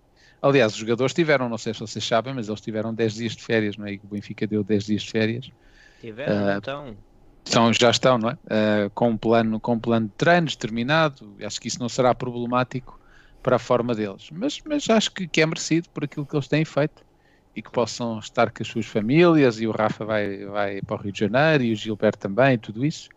Aliás, 0.41 0.73
os 0.73 0.79
jogadores 0.79 1.13
tiveram, 1.13 1.47
não 1.47 1.57
sei 1.57 1.73
se 1.73 1.79
vocês 1.79 2.03
sabem, 2.05 2.34
mas 2.34 2.47
eles 2.47 2.62
tiveram 2.62 2.93
10 2.93 3.13
dias 3.13 3.36
de 3.36 3.43
férias, 3.43 3.77
não 3.77 3.86
é? 3.86 3.93
E 3.93 4.01
o 4.03 4.07
Benfica 4.07 4.47
deu 4.47 4.63
10 4.63 4.86
dias 4.86 5.03
de 5.03 5.12
férias. 5.12 5.51
Tiveram 5.99 6.47
Ah, 6.47 6.57
então. 6.57 6.97
São, 7.45 7.71
já 7.73 7.89
estão, 7.91 8.17
não 8.17 8.29
é? 8.29 8.34
Uh, 8.34 8.89
com, 8.93 9.10
um 9.10 9.17
plano, 9.17 9.60
com 9.60 9.73
um 9.73 9.79
plano 9.79 10.07
de 10.07 10.13
treinos 10.13 10.55
determinado. 10.55 11.36
Acho 11.43 11.60
que 11.60 11.67
isso 11.67 11.79
não 11.79 11.89
será 11.89 12.13
problemático 12.15 12.99
para 13.41 13.55
a 13.55 13.60
forma 13.60 13.93
deles. 13.93 14.29
Mas, 14.31 14.60
mas 14.65 14.89
acho 14.89 15.12
que, 15.12 15.27
que 15.27 15.41
é 15.41 15.45
merecido 15.45 15.89
por 15.89 16.03
aquilo 16.03 16.25
que 16.25 16.36
eles 16.36 16.47
têm 16.47 16.65
feito 16.65 17.03
e 17.55 17.62
que 17.62 17.71
possam 17.71 18.19
estar 18.19 18.51
com 18.51 18.63
as 18.63 18.67
suas 18.67 18.86
famílias. 18.86 19.60
E 19.60 19.67
o 19.67 19.71
Rafa 19.71 20.05
vai, 20.05 20.45
vai 20.45 20.81
para 20.81 20.95
o 20.95 20.99
Rio 20.99 21.12
de 21.12 21.19
Janeiro 21.19 21.63
e 21.63 21.73
o 21.73 21.75
Gilberto 21.75 22.19
também, 22.19 22.57
tudo 22.57 22.86
isso. 22.86 23.10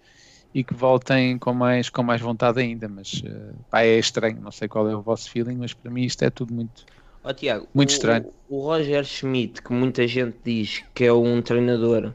E 0.55 0.65
que 0.65 0.73
voltem 0.75 1.39
com 1.39 1.53
mais, 1.53 1.91
com 1.91 2.03
mais 2.03 2.21
vontade 2.21 2.61
ainda. 2.61 2.89
Mas 2.89 3.21
uh, 3.25 3.65
pá, 3.69 3.83
é 3.83 3.99
estranho, 3.99 4.41
não 4.41 4.53
sei 4.53 4.69
qual 4.69 4.89
é 4.89 4.97
o 4.97 5.03
vosso 5.03 5.31
feeling, 5.31 5.57
mas 5.57 5.75
para 5.75 5.91
mim 5.91 6.05
isto 6.05 6.23
é 6.25 6.31
tudo 6.31 6.55
muito. 6.55 6.87
Ó, 7.23 7.33
Tiago, 7.33 7.69
Muito 7.75 7.91
o- 7.91 7.93
estranho. 7.93 8.27
O, 8.49 8.61
Roger 8.61 9.05
Schmidt, 9.05 9.63
que 9.63 9.73
muita 9.73 10.07
gente 10.07 10.39
diz 10.45 10.85
que 10.95 11.05
é 11.05 11.13
um 11.13 11.41
treinador 11.43 12.15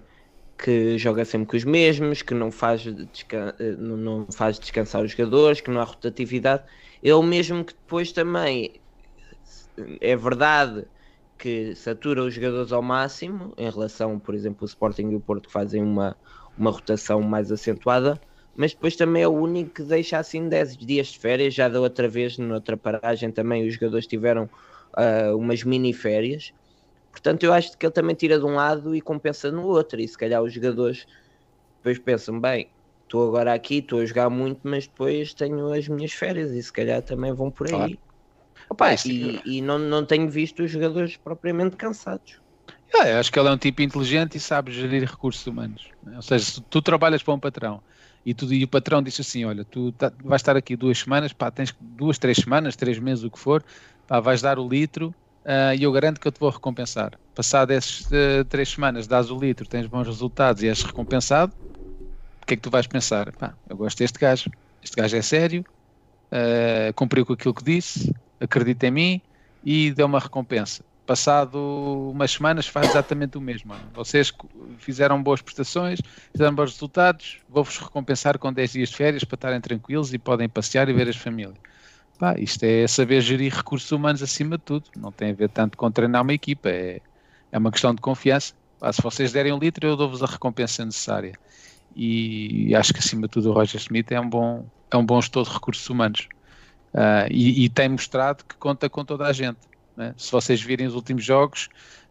que 0.58 0.98
joga 0.98 1.26
sempre 1.26 1.48
com 1.48 1.58
os 1.58 1.64
mesmos, 1.66 2.22
que 2.22 2.34
não 2.34 2.52
faz, 2.52 2.86
eh, 2.88 3.76
não- 3.78 4.28
faz 4.32 4.60
descansar 4.60 5.04
os 5.04 5.12
jogadores, 5.12 5.62
que 5.62 5.72
não 5.72 5.82
há 5.82 5.84
rotatividade. 5.86 6.66
Ele 7.02 7.24
mesmo 7.24 7.66
que 7.66 7.74
depois 7.74 8.12
também 8.12 8.84
é 10.02 10.16
verdade 10.16 10.88
que 11.38 11.76
satura 11.76 12.24
os 12.24 12.34
jogadores 12.34 12.72
ao 12.72 12.82
máximo 12.82 13.54
em 13.58 13.70
relação, 13.70 14.20
por 14.20 14.36
exemplo, 14.36 14.64
o 14.64 14.66
Sporting 14.66 15.10
e 15.12 15.16
o 15.16 15.22
Porto 15.22 15.48
que 15.48 15.54
fazem 15.54 15.82
uma, 15.82 16.18
uma 16.58 16.72
rotação 16.72 17.22
mais 17.22 17.52
acentuada, 17.52 18.20
mas 18.60 18.74
depois 18.74 18.94
também 18.98 19.24
é 19.24 19.28
o 19.28 19.32
único 19.32 19.76
que 19.76 19.84
deixa 19.84 20.18
assim 20.20 20.50
10 20.50 20.76
dias 20.76 21.08
de 21.08 21.18
férias. 21.18 21.54
Já 21.54 21.70
da 21.70 21.80
outra 21.80 22.10
vez, 22.10 22.38
noutra 22.38 22.76
paragem, 22.76 23.32
também 23.32 23.66
os 23.66 23.76
jogadores 23.76 24.06
tiveram 24.06 24.50
uh, 24.98 25.38
umas 25.38 25.64
mini 25.64 25.94
férias. 25.94 26.52
Portanto, 27.10 27.44
eu 27.44 27.54
acho 27.54 27.78
que 27.78 27.86
ele 27.86 27.94
também 27.94 28.14
tira 28.18 28.38
de 28.38 28.44
um 28.44 28.56
lado 28.56 28.94
e 28.94 29.00
compensa 29.00 29.50
no 29.50 29.66
outro. 29.66 30.02
E 30.02 30.06
se 30.06 30.18
calhar 30.18 30.44
os 30.44 30.52
jogadores 30.52 31.08
depois 31.78 32.00
pensam: 32.00 32.38
bem, 32.38 32.70
estou 33.04 33.30
agora 33.30 33.54
aqui, 33.54 33.76
estou 33.76 34.02
a 34.02 34.06
jogar 34.06 34.30
muito, 34.30 34.60
mas 34.66 34.86
depois 34.88 35.34
tenho 35.34 35.72
as 35.72 35.88
minhas 35.88 36.12
férias 36.12 36.52
e 36.52 36.62
se 36.62 36.74
calhar 36.74 37.02
também 37.02 37.32
vão 37.32 37.50
por 37.50 37.68
aí. 37.68 37.72
Claro. 37.72 37.98
Opa, 38.70 38.94
e, 39.06 39.42
e 39.46 39.62
não, 39.62 39.80
não 39.80 40.06
tenho 40.06 40.30
visto 40.30 40.64
os 40.64 40.70
jogadores 40.70 41.16
propriamente 41.16 41.78
cansados. 41.78 42.42
É, 42.94 43.14
acho 43.14 43.32
que 43.32 43.40
ele 43.40 43.48
é 43.48 43.52
um 43.52 43.58
tipo 43.58 43.82
inteligente 43.82 44.36
e 44.36 44.40
sabe 44.42 44.74
gerir 44.74 45.10
recursos 45.10 45.48
humanos. 45.48 45.88
Ou 46.14 46.22
seja, 46.22 46.44
se 46.44 46.62
tu 46.62 46.82
trabalhas 46.82 47.24
para 47.24 47.34
um 47.34 47.40
patrão 47.40 47.82
e, 48.26 48.34
tu, 48.34 48.52
e 48.54 48.64
o 48.64 48.68
patrão 48.68 49.02
disse 49.02 49.22
assim: 49.22 49.46
Olha, 49.46 49.64
tu 49.64 49.92
tá, 49.94 50.12
vais 50.24 50.42
estar 50.42 50.56
aqui 50.56 50.76
duas 50.76 51.00
semanas, 51.00 51.34
pá, 51.34 51.50
tens 51.50 51.74
duas, 51.80 52.18
três 52.18 52.38
semanas, 52.38 52.76
três 52.76 53.00
meses, 53.00 53.24
o 53.24 53.32
que 53.32 53.40
for, 53.40 53.64
pá, 54.08 54.20
vais 54.20 54.42
dar 54.42 54.60
o 54.60 54.68
litro 54.68 55.14
uh, 55.46 55.76
e 55.78 55.84
eu 55.84 55.92
garanto 55.92 56.20
que 56.20 56.28
eu 56.28 56.32
te 56.32 56.40
vou 56.40 56.50
recompensar. 56.50 57.12
Passado 57.34 57.72
essas 57.72 58.06
uh, 58.08 58.46
três 58.50 58.70
semanas, 58.70 59.08
dás 59.08 59.32
o 59.32 59.40
litro, 59.40 59.68
tens 59.68 59.88
bons 59.88 60.08
resultados 60.08 60.64
e 60.64 60.68
és 60.68 60.84
recompensado, 60.84 61.54
o 62.42 62.46
que 62.46 62.54
é 62.56 62.58
que 62.58 62.64
tu 62.64 62.70
vais 62.70 62.88
pensar? 62.88 63.32
Pá, 63.34 63.54
eu 63.70 63.78
gosto 63.78 63.98
deste 64.00 64.20
gajo, 64.20 64.50
este 64.84 64.96
gajo 64.96 65.16
é 65.16 65.22
sério, 65.22 65.64
uh, 66.32 66.94
cumpriu 66.96 67.26
com 67.26 67.34
aquilo 67.34 67.54
que 67.54 67.64
disse, 67.64 68.14
acredita 68.40 68.88
em 68.88 68.92
mim 68.92 69.22
e 69.64 69.92
deu 69.92 70.06
uma 70.06 70.20
recompensa 70.20 70.84
passado 71.10 72.12
umas 72.14 72.30
semanas 72.30 72.68
faz 72.68 72.90
exatamente 72.90 73.36
o 73.36 73.42
mesmo. 73.42 73.74
Vocês 73.96 74.32
fizeram 74.78 75.24
boas 75.24 75.42
prestações, 75.42 76.00
fizeram 76.32 76.54
bons 76.54 76.74
resultados, 76.74 77.40
vou-vos 77.50 77.80
recompensar 77.80 78.38
com 78.38 78.54
10 78.54 78.74
dias 78.74 78.90
de 78.90 78.96
férias 78.96 79.24
para 79.24 79.36
estarem 79.36 79.60
tranquilos 79.60 80.14
e 80.14 80.20
podem 80.20 80.48
passear 80.48 80.88
e 80.88 80.94
ver 80.94 81.10
as 81.10 81.16
famílias. 81.16 81.58
Pá, 82.20 82.38
isto 82.38 82.64
é 82.64 82.86
saber 82.86 83.22
gerir 83.22 83.52
recursos 83.52 83.92
humanos 83.92 84.22
acima 84.22 84.56
de 84.56 84.64
tudo. 84.64 84.86
Não 84.96 85.12
tem 85.12 85.32
a 85.32 85.34
ver 85.34 85.50
tanto 85.50 85.76
com 85.80 85.90
treinar 85.90 86.22
uma 86.22 86.34
equipa, 86.34 86.70
é, 86.70 87.02
é 87.52 87.58
uma 87.58 87.72
questão 87.72 87.96
de 87.96 88.02
confiança. 88.02 88.54
Pá, 88.80 88.94
se 88.94 89.02
vocês 89.02 89.32
derem 89.32 89.52
um 89.52 89.58
litro, 89.58 89.88
eu 89.88 89.96
dou-vos 89.96 90.22
a 90.22 90.28
recompensa 90.28 90.86
necessária. 90.86 91.34
E, 91.96 92.76
acho 92.76 92.94
que 92.94 93.00
acima 93.00 93.24
de 93.24 93.30
tudo 93.30 93.50
o 93.50 93.54
Roger 93.54 93.82
Smith 93.82 94.12
é 94.12 94.20
um 94.20 94.30
bom, 94.30 94.64
é 94.92 94.96
um 94.96 95.04
bom 95.04 95.20
gestor 95.20 95.44
de 95.44 95.50
recursos 95.52 95.90
humanos. 95.90 96.30
Uh, 96.94 97.26
e, 97.32 97.66
e 97.66 97.70
tem 97.70 97.90
mostrado 97.90 98.44
que 98.46 98.56
conta 98.58 98.88
com 98.88 99.04
toda 99.04 99.26
a 99.26 99.34
gente 99.34 99.69
né? 100.00 100.16
Se 100.18 100.32
vocês 100.32 100.62
virem 100.62 100.88
os 100.88 100.96
últimos 100.96 101.24
jogos, 101.24 101.68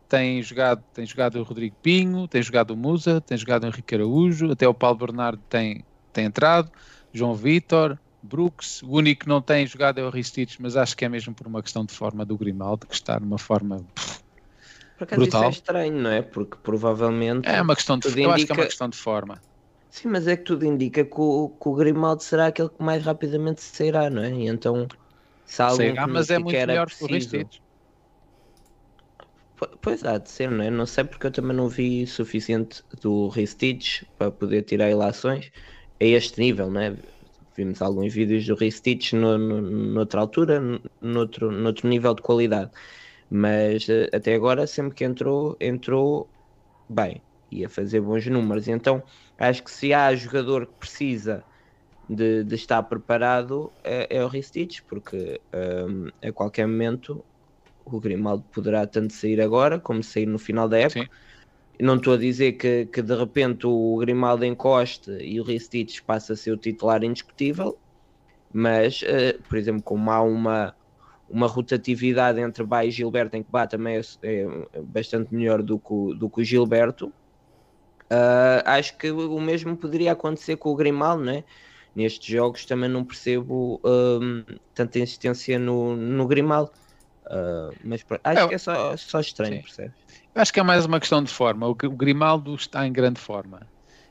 tem 0.09 0.43
jogado, 0.43 0.85
tem 0.93 1.07
jogado 1.07 1.41
o 1.41 1.43
Rodrigo 1.43 1.75
Pinho, 1.83 2.29
tem 2.29 2.43
jogado 2.43 2.73
o 2.73 2.77
Musa, 2.77 3.21
tem 3.21 3.37
jogado 3.37 3.65
o 3.65 3.67
Henrique 3.67 3.95
Araújo, 3.95 4.53
até 4.53 4.69
o 4.69 4.75
Paulo 4.75 4.99
Bernardo 4.99 5.41
tem, 5.49 5.85
tem 6.13 6.27
entrado, 6.27 6.71
João 7.13 7.35
Vitor, 7.35 7.99
Brooks, 8.23 8.83
o 8.83 8.91
único 8.91 9.23
que 9.23 9.29
não 9.29 9.41
tem 9.41 9.67
jogado 9.67 9.99
é 9.99 10.05
o 10.05 10.11
Ristich, 10.11 10.61
mas 10.61 10.77
acho 10.77 10.95
que 10.95 11.05
é 11.05 11.09
mesmo 11.09 11.35
por 11.35 11.47
uma 11.47 11.63
questão 11.63 11.85
de 11.85 11.95
forma 11.95 12.27
do 12.27 12.37
Grimaldo, 12.37 12.87
que 12.87 12.95
está 12.95 13.19
numa 13.19 13.39
forma 13.39 13.85
pff, 13.95 14.21
por 14.99 15.05
acaso 15.05 15.21
brutal. 15.23 15.41
isso 15.43 15.49
é 15.49 15.53
estranho, 15.53 15.95
não 15.95 16.11
é? 16.11 16.21
Porque 16.21 16.59
provavelmente. 16.63 17.49
É 17.49 17.63
uma 17.63 17.75
questão 17.75 17.99
de, 17.99 18.09
eu 18.09 18.13
indica... 18.13 18.35
acho 18.35 18.47
que 18.47 18.53
é 18.53 18.55
uma 18.55 18.67
questão 18.67 18.89
de 18.89 18.99
forma. 18.99 19.41
Sim, 19.91 20.09
mas 20.09 20.27
é 20.27 20.37
que 20.37 20.45
tudo 20.45 20.67
indica 20.67 21.05
que 21.05 21.21
o, 21.21 21.49
que 21.49 21.69
o 21.69 21.75
Grimaldo 21.75 22.23
será 22.23 22.49
aquele 22.49 22.69
que 22.69 22.83
mais 22.83 23.03
rapidamente 23.03 23.63
sairá, 23.63 24.11
não 24.11 24.23
é? 24.23 24.31
E 24.31 24.47
então, 24.47 24.87
se 25.47 25.57
sairá, 25.57 26.07
mas 26.07 26.29
é 26.29 26.39
muito 26.39 26.55
melhor 26.55 26.89
que 26.91 27.03
o 27.03 27.07
Ristich. 27.07 27.63
Pois 29.81 30.05
há 30.05 30.19
de 30.19 30.31
ser, 30.31 30.51
não 30.51 30.65
é? 30.65 30.71
Não 30.71 30.87
sei 30.87 31.05
porque 31.05 31.27
eu 31.27 31.31
também 31.31 31.57
não 31.57 31.69
vi 31.69 32.07
suficiente 32.07 32.83
do 33.01 33.29
Restitch 33.29 34.03
para 34.17 34.31
poder 34.31 34.63
tirar 34.63 34.91
ilações 34.91 35.51
a 36.01 36.05
este 36.05 36.41
nível, 36.41 36.71
não 36.71 36.81
é? 36.81 36.97
Vimos 37.57 37.83
alguns 37.83 38.15
vídeos 38.15 38.47
do 38.47 38.55
Restitch 38.55 39.15
no, 39.15 39.37
no, 39.37 39.61
noutra 39.61 40.21
altura, 40.21 40.61
noutro, 41.01 41.51
noutro 41.51 41.89
nível 41.89 42.15
de 42.15 42.23
qualidade, 42.23 42.71
mas 43.31 43.89
eh, 43.89 44.09
até 44.13 44.35
agora, 44.35 44.67
sempre 44.67 44.95
que 44.95 45.05
entrou, 45.05 45.57
entrou 45.61 46.29
bem, 46.89 47.21
ia 47.51 47.69
fazer 47.69 48.01
bons 48.01 48.27
números. 48.27 48.69
Então 48.69 49.03
acho 49.39 49.65
que 49.65 49.71
se 49.71 49.93
há 49.93 50.15
jogador 50.15 50.67
que 50.67 50.75
precisa 50.75 51.45
de, 52.09 52.45
de 52.45 52.55
estar 52.55 52.83
preparado, 52.85 53.73
é, 53.85 54.19
é 54.19 54.25
o 54.25 54.29
Restitch, 54.29 54.83
porque 54.89 55.41
um, 55.53 56.09
a 56.27 56.33
qualquer 56.33 56.67
momento 56.67 57.25
o 57.97 58.01
Grimaldo 58.01 58.45
poderá 58.53 58.87
tanto 58.87 59.13
sair 59.13 59.41
agora 59.41 59.79
como 59.79 60.03
sair 60.03 60.27
no 60.27 60.39
final 60.39 60.69
da 60.69 60.79
época. 60.79 61.03
Sim. 61.03 61.09
Não 61.81 61.97
estou 61.97 62.15
a 62.15 62.17
dizer 62.17 62.53
que, 62.53 62.87
que 62.87 63.01
de 63.01 63.15
repente 63.15 63.67
o 63.67 63.97
Grimaldo 63.99 64.45
encoste 64.45 65.11
e 65.21 65.41
o 65.41 65.45
Ristich 65.45 66.03
passa 66.03 66.33
a 66.33 66.37
ser 66.37 66.51
o 66.51 66.57
titular 66.57 67.05
indiscutível, 67.05 67.79
mas, 68.53 69.03
uh, 69.03 69.41
por 69.49 69.57
exemplo, 69.57 69.83
como 69.83 70.11
há 70.11 70.21
uma, 70.21 70.75
uma 71.31 71.47
rotatividade 71.47 72.41
entre 72.41 72.65
Bá 72.65 72.85
e 72.85 72.91
Gilberto, 72.91 73.37
em 73.37 73.45
que 73.45 73.51
Bá 73.51 73.67
também 73.67 73.97
é, 73.97 74.03
é 74.73 74.83
bastante 74.83 75.33
melhor 75.33 75.63
do 75.63 75.79
que 75.79 75.93
o, 75.93 76.15
do 76.15 76.29
que 76.29 76.41
o 76.41 76.45
Gilberto, 76.45 77.07
uh, 77.07 78.63
acho 78.65 78.99
que 78.99 79.11
o 79.11 79.41
mesmo 79.41 79.77
poderia 79.77 80.13
acontecer 80.13 80.57
com 80.57 80.71
o 80.71 80.77
Grimaldo, 80.77 81.23
né? 81.23 81.45
Nestes 81.99 82.29
jogos 82.29 82.65
também 82.65 82.89
não 82.89 83.05
percebo 83.05 83.81
eh, 83.85 84.57
tanta 84.73 85.01
insistência 85.01 85.59
no, 85.59 85.97
no 85.97 86.29
Grimaldo. 86.29 86.71
Uh, 87.29 87.77
mas 87.85 88.05
acho 88.25 88.41
é, 88.41 88.49
que 88.49 88.55
é 88.55 88.59
só, 88.59 88.97
só 88.97 89.21
estranho, 89.21 89.57
sim. 89.57 89.63
percebes? 89.63 89.93
Eu 90.35 90.43
acho 90.43 90.53
que 90.53 90.61
é 90.61 90.63
mais 90.63 90.87
uma 90.87 90.99
questão 90.99 91.23
de 91.23 91.33
forma. 91.33 91.67
O, 91.67 91.71
o 91.71 91.91
Grimaldo 91.91 92.55
está 92.55 92.87
em 92.87 92.93
grande 92.93 93.21
forma. 93.21 93.67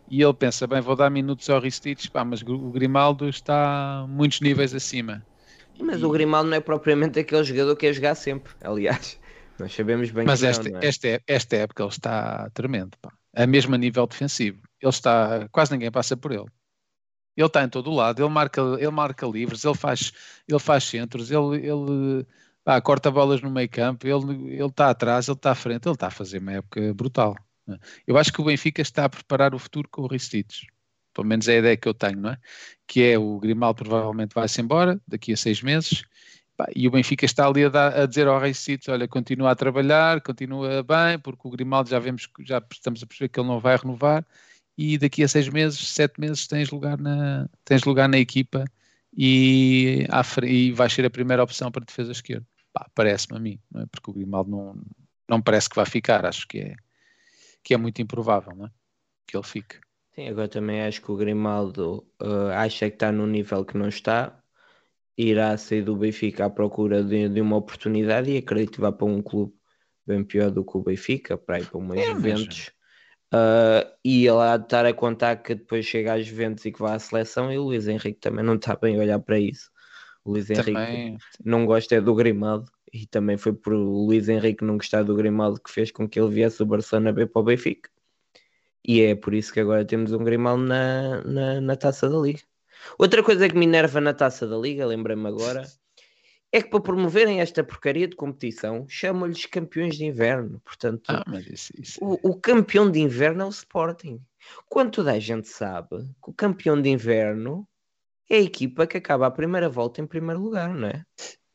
E 0.09 0.21
ele 0.21 0.33
pensa, 0.33 0.67
bem, 0.67 0.79
vou 0.79 0.95
dar 0.95 1.09
minutos 1.09 1.49
ao 1.49 1.59
Ristich, 1.59 2.09
pá, 2.09 2.23
mas 2.23 2.41
o 2.41 2.69
Grimaldo 2.69 3.27
está 3.27 4.05
muitos 4.07 4.39
níveis 4.39 4.73
acima. 4.73 5.25
Mas 5.79 6.01
e... 6.01 6.05
o 6.05 6.09
Grimaldo 6.09 6.49
não 6.49 6.57
é 6.57 6.59
propriamente 6.59 7.19
aquele 7.19 7.43
jogador 7.43 7.75
que 7.75 7.87
é 7.87 7.93
jogar 7.93 8.15
sempre, 8.15 8.53
aliás. 8.61 9.19
Nós 9.59 9.73
sabemos 9.73 10.11
bem 10.11 10.25
mas 10.25 10.41
que 10.41 10.45
esta, 10.45 10.69
não, 10.69 10.79
é? 10.79 10.85
esta, 10.85 11.21
esta 11.27 11.55
época 11.55 11.83
ele 11.83 11.89
está 11.89 12.49
tremendo, 12.51 12.91
pá. 13.01 13.11
A 13.35 13.45
mesmo 13.45 13.75
a 13.75 13.77
nível 13.77 14.05
defensivo. 14.07 14.61
Ele 14.79 14.89
está, 14.89 15.47
quase 15.51 15.71
ninguém 15.71 15.91
passa 15.91 16.15
por 16.15 16.31
ele. 16.31 16.45
Ele 17.35 17.47
está 17.47 17.63
em 17.63 17.69
todo 17.69 17.91
o 17.91 17.95
lado, 17.95 18.21
ele 18.21 18.29
marca, 18.29 18.61
ele 18.61 18.89
marca 18.89 19.27
livres, 19.27 19.63
ele 19.63 19.75
faz, 19.75 20.11
ele 20.47 20.59
faz 20.59 20.85
centros, 20.85 21.29
ele, 21.29 21.67
ele 21.67 22.25
ah, 22.67 22.81
corta 22.81 23.09
bolas 23.09 23.41
no 23.41 23.49
meio 23.49 23.69
campo, 23.69 24.05
ele, 24.05 24.55
ele 24.55 24.65
está 24.65 24.89
atrás, 24.89 25.29
ele 25.29 25.37
está 25.37 25.51
à 25.51 25.55
frente, 25.55 25.87
ele 25.87 25.95
está 25.95 26.07
a 26.07 26.11
fazer 26.11 26.39
uma 26.39 26.51
época 26.51 26.93
brutal. 26.93 27.33
Eu 28.05 28.17
acho 28.17 28.31
que 28.33 28.41
o 28.41 28.43
Benfica 28.43 28.81
está 28.81 29.05
a 29.05 29.09
preparar 29.09 29.55
o 29.55 29.59
futuro 29.59 29.87
com 29.89 30.01
o 30.01 30.07
Ristich. 30.07 30.67
Pelo 31.13 31.27
menos 31.27 31.47
é 31.47 31.55
a 31.55 31.59
ideia 31.59 31.77
que 31.77 31.87
eu 31.87 31.93
tenho, 31.93 32.19
não 32.19 32.31
é? 32.31 32.37
Que 32.85 33.03
é 33.03 33.17
o 33.17 33.39
Grimaldo 33.39 33.85
provavelmente 33.85 34.33
vai-se 34.35 34.59
embora 34.59 34.99
daqui 35.07 35.31
a 35.31 35.37
seis 35.37 35.61
meses 35.61 36.03
e 36.75 36.87
o 36.87 36.91
Benfica 36.91 37.23
está 37.25 37.47
ali 37.47 37.63
a, 37.63 37.69
dar, 37.69 37.97
a 37.97 38.05
dizer 38.05 38.27
ao 38.27 38.39
Ristich, 38.39 38.91
olha, 38.91 39.07
continua 39.07 39.51
a 39.51 39.55
trabalhar, 39.55 40.19
continua 40.21 40.83
bem, 40.83 41.17
porque 41.19 41.47
o 41.47 41.51
Grimaldo 41.51 41.89
já 41.89 41.99
vemos, 41.99 42.27
já 42.41 42.61
estamos 42.71 43.01
a 43.01 43.05
perceber 43.05 43.29
que 43.29 43.39
ele 43.39 43.47
não 43.47 43.61
vai 43.61 43.77
renovar 43.77 44.25
e 44.77 44.97
daqui 44.97 45.23
a 45.23 45.27
seis 45.27 45.47
meses, 45.47 45.87
sete 45.87 46.19
meses 46.19 46.47
tens 46.47 46.69
lugar 46.69 46.97
na, 46.97 47.47
tens 47.63 47.83
lugar 47.85 48.09
na 48.09 48.17
equipa 48.17 48.65
e, 49.15 50.05
e 50.43 50.71
vais 50.73 50.91
ser 50.91 51.05
a 51.05 51.09
primeira 51.09 51.43
opção 51.43 51.71
para 51.71 51.83
a 51.83 51.85
defesa 51.85 52.11
esquerda 52.11 52.45
parece-me 52.93 53.37
a 53.37 53.39
mim, 53.39 53.59
é? 53.75 53.85
porque 53.91 54.11
o 54.11 54.13
Grimaldo 54.13 54.49
não, 54.49 54.81
não 55.27 55.41
parece 55.41 55.69
que 55.69 55.75
vai 55.75 55.85
ficar, 55.85 56.25
acho 56.25 56.47
que 56.47 56.59
é, 56.59 56.75
que 57.63 57.73
é 57.73 57.77
muito 57.77 58.01
improvável 58.01 58.65
é? 58.65 58.69
que 59.25 59.35
ele 59.35 59.45
fique. 59.45 59.79
Sim, 60.15 60.29
agora 60.29 60.47
também 60.47 60.81
acho 60.81 61.01
que 61.01 61.11
o 61.11 61.15
Grimaldo 61.15 62.07
uh, 62.21 62.49
acha 62.55 62.89
que 62.89 62.95
está 62.95 63.11
no 63.11 63.27
nível 63.27 63.63
que 63.63 63.77
não 63.77 63.87
está, 63.87 64.41
irá 65.17 65.55
sair 65.57 65.83
do 65.83 65.95
Benfica 65.95 66.45
à 66.45 66.49
procura 66.49 67.03
de, 67.03 67.29
de 67.29 67.41
uma 67.41 67.57
oportunidade 67.57 68.31
e 68.31 68.37
acredito 68.37 68.73
que 68.73 68.81
vá 68.81 68.91
para 68.91 69.05
um 69.05 69.21
clube 69.21 69.53
bem 70.05 70.23
pior 70.23 70.49
do 70.49 70.63
que 70.63 70.77
o 70.77 70.81
Benfica, 70.81 71.37
para 71.37 71.59
ir 71.59 71.67
para 71.67 71.77
uma 71.77 71.97
é, 71.97 72.05
Juventus. 72.05 72.71
Uh, 73.33 73.83
e 74.05 74.25
ele 74.25 74.39
há 74.39 74.55
de 74.55 74.63
estar 74.63 74.85
a 74.85 74.93
contar 74.93 75.35
que 75.37 75.53
depois 75.53 75.85
chega 75.85 76.13
às 76.13 76.25
Juventus 76.25 76.63
e 76.65 76.71
que 76.71 76.79
vá 76.79 76.95
à 76.95 76.99
seleção 76.99 77.51
e 77.51 77.57
o 77.57 77.63
Luís 77.63 77.87
Henrique 77.87 78.19
também 78.19 78.43
não 78.43 78.55
está 78.55 78.75
bem 78.75 78.95
a 78.95 78.99
olhar 78.99 79.19
para 79.19 79.37
isso. 79.37 79.69
O 80.27 80.33
também... 80.45 81.07
Henrique 81.07 81.25
não 81.43 81.65
gosta 81.65 81.95
é 81.95 82.01
do 82.01 82.13
Grimaldo 82.13 82.69
e 82.91 83.05
também 83.05 83.37
foi 83.37 83.53
por 83.53 83.73
o 83.73 84.05
Luís 84.05 84.27
Henrique 84.27 84.63
não 84.63 84.77
gostar 84.77 85.03
do 85.03 85.15
Grimaldo 85.15 85.61
que 85.61 85.71
fez 85.71 85.91
com 85.91 86.07
que 86.07 86.19
ele 86.19 86.29
viesse 86.29 86.61
o 86.61 86.65
Barcelona 86.65 87.13
B 87.13 87.25
para 87.25 87.39
o 87.39 87.45
Benfica. 87.45 87.89
E 88.83 89.01
é 89.01 89.15
por 89.15 89.33
isso 89.33 89.53
que 89.53 89.59
agora 89.59 89.85
temos 89.85 90.11
um 90.11 90.23
Grimaldo 90.23 90.63
na, 90.63 91.23
na, 91.23 91.61
na 91.61 91.75
taça 91.75 92.09
da 92.09 92.17
Liga. 92.17 92.41
Outra 92.97 93.23
coisa 93.23 93.47
que 93.47 93.57
me 93.57 93.65
enerva 93.65 93.99
na 93.99 94.13
taça 94.13 94.47
da 94.47 94.57
Liga, 94.57 94.85
lembrei-me 94.85 95.27
agora, 95.27 95.63
é 96.51 96.61
que 96.61 96.69
para 96.69 96.79
promoverem 96.79 97.41
esta 97.41 97.63
porcaria 97.63 98.07
de 98.07 98.15
competição 98.15 98.85
chamam-lhes 98.87 99.45
campeões 99.45 99.97
de 99.97 100.05
inverno. 100.05 100.61
Portanto, 100.63 101.03
ah, 101.09 101.23
isso, 101.51 101.73
isso... 101.77 101.99
O, 102.01 102.31
o, 102.31 102.39
campeão 102.39 102.89
de 102.89 102.99
inverno 102.99 103.43
é 103.43 103.45
o 103.45 103.49
Sporting. 103.49 104.21
Quando 104.69 104.91
toda 104.91 105.11
a 105.11 105.19
gente 105.19 105.49
sabe 105.49 105.97
que 106.23 106.29
o 106.29 106.33
campeão 106.33 106.81
de 106.81 106.89
inverno 106.89 107.67
é 108.29 108.37
a 108.37 108.41
equipa 108.41 108.85
que 108.87 108.97
acaba 108.97 109.27
a 109.27 109.31
primeira 109.31 109.69
volta 109.69 110.01
em 110.01 110.07
primeiro 110.07 110.41
lugar, 110.41 110.73
não 110.73 110.87
é? 110.87 111.03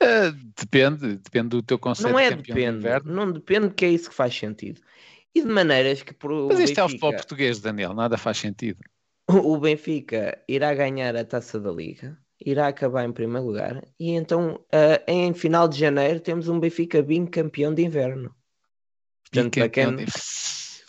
Uh, 0.03 0.33
depende, 0.59 1.17
depende 1.17 1.49
do 1.51 1.63
teu 1.63 1.79
conceito 1.79 2.11
não 2.11 2.19
é 2.19 2.31
de 2.31 2.37
depende, 2.43 2.89
não 3.05 3.31
depende 3.31 3.71
que 3.71 3.85
é 3.85 3.91
isso 3.91 4.11
que 4.11 4.17
faz 4.17 4.35
sentido. 4.35 4.81
E 5.35 5.41
de 5.41 5.49
maneiras 5.49 6.03
que 6.03 6.13
por 6.13 6.31
Mas 6.49 6.59
isto 6.59 6.79
é 6.79 6.85
o 6.85 6.89
futebol 6.89 7.13
português, 7.15 7.61
Daniel, 7.61 7.95
nada 7.95 8.19
faz 8.19 8.39
sentido. 8.39 8.79
o 9.31 9.59
Benfica 9.59 10.43
irá 10.49 10.75
ganhar 10.75 11.17
a 11.17 11.25
taça 11.25 11.59
da 11.61 11.71
Liga, 11.71 12.19
irá 12.45 12.69
acabar 12.69 13.05
em 13.05 13.13
primeiro 13.13 13.47
lugar, 13.47 13.83
e 13.99 14.11
então 14.11 14.63
ah, 14.73 15.03
em 15.07 15.33
final 15.33 15.69
de 15.69 15.79
janeiro 15.79 16.21
temos 16.21 16.49
um 16.49 16.59
Benfica 16.59 17.03
bicampeão 17.03 17.73
de 17.73 17.83
inverno. 17.83 18.35
Portanto, 19.31 19.55
para 19.55 19.69
quem, 19.69 19.97
de- 19.97 20.05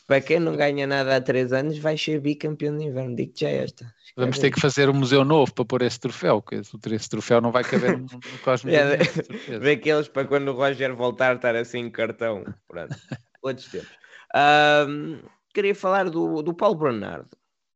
para 0.08 0.22
quem 0.22 0.40
não 0.40 0.58
ganha 0.58 0.86
nada 0.86 1.16
há 1.16 1.22
três 1.22 1.54
anos, 1.54 1.78
vai 1.78 1.98
ser 1.98 2.20
bicampeão 2.20 2.78
de 2.78 2.86
inverno. 2.86 3.16
Digo 3.16 3.34
já 3.36 3.50
esta. 3.50 3.94
Vamos 4.16 4.38
ter 4.38 4.52
que 4.52 4.62
fazer 4.62 4.90
um 4.90 4.94
museu 4.94 5.26
novo 5.26 5.54
para 5.54 5.66
pôr 5.66 5.82
esse 5.82 6.00
troféu, 6.00 6.42
que 6.42 6.56
esse 6.56 7.10
troféu 7.10 7.42
não 7.42 7.52
vai 7.52 7.64
caber 7.64 7.98
no, 7.98 8.06
no 8.06 8.40
Cosmos. 8.44 8.72
É, 8.72 9.04
certeza. 9.04 9.60
Daqueles 9.60 10.08
para 10.08 10.28
quando 10.28 10.50
o 10.50 10.54
Roger 10.54 10.96
voltar 10.96 11.36
estar 11.36 11.56
assim 11.56 11.80
em 11.80 11.90
cartão. 11.90 12.44
Pronto. 12.68 12.96
Outros 13.42 13.68
tempos. 13.68 13.90
Ahm, 14.36 15.20
queria 15.54 15.74
falar 15.74 16.10
do, 16.10 16.44
do 16.44 16.54
Paulo 16.54 16.78
Bernardo. 16.78 17.30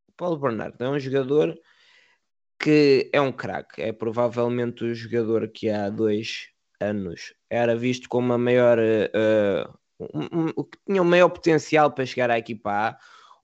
O 0.10 0.13
Paulo 0.15 0.38
Bernardo 0.38 0.84
é 0.84 0.89
um 0.89 1.00
jogador 1.00 1.58
que 2.60 3.10
é 3.12 3.19
um 3.19 3.32
craque. 3.32 3.82
É 3.82 3.91
provavelmente 3.91 4.84
o 4.84 4.93
jogador 4.93 5.47
que 5.47 5.69
há 5.69 5.89
dois 5.89 6.50
anos 6.80 7.34
era 7.50 7.76
visto 7.76 8.08
como 8.08 8.34
a 8.34 8.38
maior. 8.38 8.78
um- 10.00 10.30
um- 10.32 10.54
o 10.56 10.63
que 10.63 10.78
tinha 10.86 11.02
o 11.02 11.06
maior 11.06 11.30
potencial 11.30 11.91
para 11.91 12.06
chegar 12.06 12.30
à 12.30 12.38
equipa 12.38 12.71
A. 12.71 12.97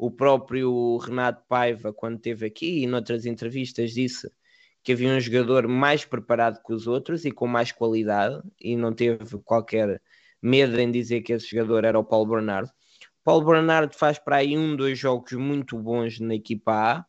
O 0.03 0.11
próprio 0.11 0.97
Renato 0.97 1.45
Paiva, 1.47 1.93
quando 1.93 2.17
esteve 2.17 2.45
aqui 2.45 2.83
e 2.83 2.85
noutras 2.85 3.25
entrevistas, 3.25 3.93
disse 3.93 4.29
que 4.83 4.91
havia 4.91 5.07
um 5.07 5.17
jogador 5.17 5.65
mais 5.65 6.03
preparado 6.03 6.61
que 6.61 6.73
os 6.73 6.87
outros 6.87 7.23
e 7.23 7.31
com 7.31 7.47
mais 7.47 7.71
qualidade, 7.71 8.43
e 8.59 8.75
não 8.75 8.93
teve 8.93 9.37
qualquer 9.45 10.01
medo 10.41 10.77
em 10.77 10.91
dizer 10.91 11.21
que 11.21 11.31
esse 11.31 11.49
jogador 11.49 11.85
era 11.85 11.97
o 11.97 12.03
Paulo 12.03 12.31
Bernardo. 12.31 12.69
Paulo 13.23 13.45
Bernardo 13.45 13.95
faz 13.95 14.19
para 14.19 14.35
aí 14.35 14.57
um, 14.57 14.75
dois 14.75 14.99
jogos 14.99 15.31
muito 15.31 15.79
bons 15.79 16.19
na 16.19 16.35
equipa 16.35 16.73
A. 16.73 17.05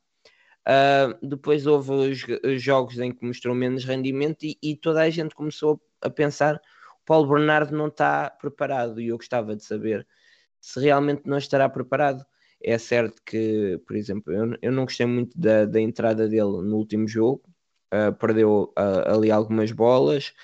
Ah, 0.64 1.18
depois 1.20 1.66
houve 1.66 1.90
os, 1.90 2.24
os 2.44 2.62
jogos 2.62 2.96
em 3.00 3.10
que 3.10 3.26
mostrou 3.26 3.56
menos 3.56 3.84
rendimento 3.84 4.44
e, 4.44 4.56
e 4.62 4.76
toda 4.76 5.02
a 5.02 5.10
gente 5.10 5.34
começou 5.34 5.82
a 6.00 6.08
pensar 6.08 6.60
o 7.02 7.04
Paulo 7.04 7.28
Bernardo 7.28 7.76
não 7.76 7.88
está 7.88 8.30
preparado 8.30 9.00
e 9.00 9.08
eu 9.08 9.16
gostava 9.16 9.56
de 9.56 9.64
saber 9.64 10.06
se 10.60 10.78
realmente 10.78 11.22
não 11.26 11.38
estará 11.38 11.68
preparado. 11.68 12.24
É 12.64 12.78
certo 12.78 13.22
que, 13.24 13.78
por 13.86 13.96
exemplo, 13.96 14.32
eu, 14.32 14.56
eu 14.62 14.72
não 14.72 14.84
gostei 14.84 15.06
muito 15.06 15.38
da, 15.38 15.66
da 15.66 15.80
entrada 15.80 16.28
dele 16.28 16.42
no 16.62 16.76
último 16.76 17.06
jogo, 17.08 17.42
Uh, 17.94 18.12
perdeu 18.12 18.72
uh, 18.76 19.14
ali 19.14 19.30
algumas 19.30 19.70
bolas, 19.70 20.34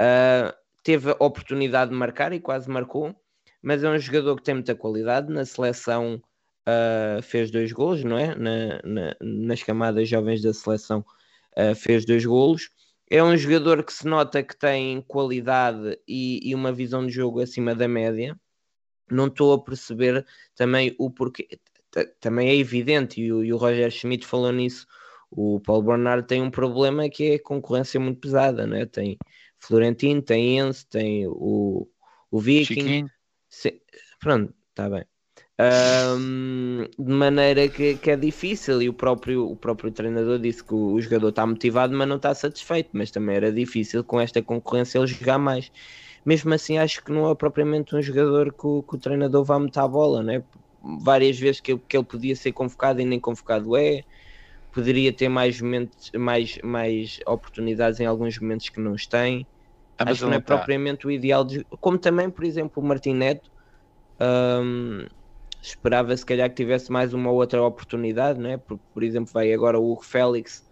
uh, 0.00 0.54
teve 0.82 1.10
a 1.10 1.16
oportunidade 1.20 1.90
de 1.90 1.96
marcar 1.96 2.32
e 2.32 2.40
quase 2.40 2.70
marcou, 2.70 3.14
mas 3.62 3.84
é 3.84 3.90
um 3.90 3.98
jogador 3.98 4.36
que 4.36 4.42
tem 4.42 4.54
muita 4.54 4.74
qualidade. 4.74 5.30
Na 5.30 5.44
seleção 5.44 6.22
fez 7.22 7.50
dois 7.50 7.72
golos, 7.72 8.04
não 8.04 8.18
é? 8.18 8.34
Na, 8.34 8.80
na- 8.84 9.16
nas 9.20 9.62
camadas 9.62 10.08
jovens 10.08 10.42
da 10.42 10.52
seleção 10.52 11.04
fez 11.76 12.04
dois 12.04 12.24
golos. 12.24 12.70
É 13.10 13.22
um 13.22 13.36
jogador 13.36 13.84
que 13.84 13.92
se 13.92 14.06
nota 14.06 14.42
que 14.42 14.56
tem 14.56 15.00
qualidade 15.02 15.98
e, 16.08 16.40
e 16.50 16.54
uma 16.54 16.72
visão 16.72 17.06
de 17.06 17.12
jogo 17.12 17.40
acima 17.40 17.74
da 17.74 17.86
média. 17.88 18.38
Não 19.10 19.26
estou 19.26 19.52
a 19.52 19.62
perceber 19.62 20.26
também 20.54 20.94
o 20.98 21.10
porquê. 21.10 21.48
Também 22.20 22.48
é 22.48 22.56
evidente, 22.56 23.20
e 23.20 23.32
o, 23.32 23.44
e 23.44 23.52
o 23.52 23.56
Roger 23.56 23.90
Schmidt 23.90 24.26
falou 24.26 24.52
nisso 24.52 24.86
o 25.36 25.60
Paulo 25.60 25.82
Bernardo 25.82 26.26
tem 26.26 26.40
um 26.40 26.50
problema 26.50 27.08
que 27.08 27.32
é 27.32 27.34
a 27.36 27.42
concorrência 27.42 27.98
muito 27.98 28.20
pesada, 28.20 28.66
né? 28.66 28.86
Tem 28.86 29.18
Florentino, 29.58 30.22
tem 30.22 30.58
Enzo, 30.58 30.86
tem 30.88 31.26
o, 31.26 31.88
o 32.30 32.40
Viking. 32.40 32.94
Se- 33.48 33.82
Pronto, 34.20 34.54
está 34.70 34.88
bem. 34.88 35.04
Ahm, 35.58 36.84
de 36.98 37.12
maneira 37.12 37.68
que, 37.68 37.96
que 37.96 38.10
é 38.10 38.16
difícil 38.16 38.82
e 38.82 38.88
o 38.88 38.94
próprio, 38.94 39.48
o 39.48 39.56
próprio 39.56 39.90
treinador 39.92 40.38
disse 40.38 40.64
que 40.64 40.74
o, 40.74 40.92
o 40.94 41.00
jogador 41.00 41.28
está 41.30 41.46
motivado, 41.46 41.96
mas 41.96 42.08
não 42.08 42.16
está 42.16 42.34
satisfeito. 42.34 42.90
Mas 42.92 43.10
também 43.10 43.36
era 43.36 43.52
difícil 43.52 44.04
com 44.04 44.20
esta 44.20 44.42
concorrência 44.42 44.98
ele 44.98 45.06
jogar 45.08 45.38
mais. 45.38 45.70
Mesmo 46.24 46.54
assim, 46.54 46.78
acho 46.78 47.02
que 47.04 47.12
não 47.12 47.30
é 47.30 47.34
propriamente 47.34 47.94
um 47.94 48.02
jogador 48.02 48.52
que 48.54 48.66
o, 48.66 48.82
que 48.82 48.96
o 48.96 48.98
treinador 49.00 49.44
vá 49.44 49.58
meter 49.58 49.80
a 49.80 49.88
bola, 49.88 50.22
né? 50.22 50.42
Várias 51.02 51.38
vezes 51.38 51.60
que, 51.60 51.72
ele- 51.72 51.84
que 51.88 51.96
ele 51.96 52.04
podia 52.06 52.36
ser 52.36 52.52
convocado 52.52 53.00
e 53.00 53.04
nem 53.04 53.20
convocado 53.20 53.76
é 53.76 54.02
poderia 54.72 55.14
ter 55.16 55.28
mais 55.28 55.60
momentos, 55.60 56.10
mais, 56.16 56.58
mais 56.64 57.16
oportunidades 57.26 58.00
em 58.00 58.06
alguns 58.06 58.38
momentos 58.40 58.68
que 58.70 58.80
não 58.80 58.92
os 58.92 59.06
tem. 59.06 59.48
Ah, 59.98 60.06
Acho 60.06 60.24
que 60.24 60.30
não 60.30 60.34
é 60.34 60.40
tá. 60.40 60.60
propriamente 60.60 61.06
o 61.06 61.10
ideal 61.10 61.44
de... 61.44 61.64
como 61.80 61.98
também, 61.98 62.30
por 62.30 62.44
exemplo, 62.44 62.82
o 62.82 62.86
Martim 62.86 63.14
Neto 63.14 63.50
hum, 64.20 65.06
esperava 65.62 66.16
se 66.16 66.24
calhar 66.26 66.48
que 66.50 66.56
tivesse 66.56 66.90
mais 66.92 67.12
uma 67.14 67.30
ou 67.30 67.36
outra 67.38 67.62
oportunidade, 67.62 68.38
não 68.40 68.50
é? 68.50 68.58
Por, 68.58 68.78
por 68.92 69.02
exemplo, 69.02 69.30
vai 69.32 69.52
agora 69.52 69.78
o 69.78 69.92
Hugo 69.92 70.02
Félix 70.04 70.62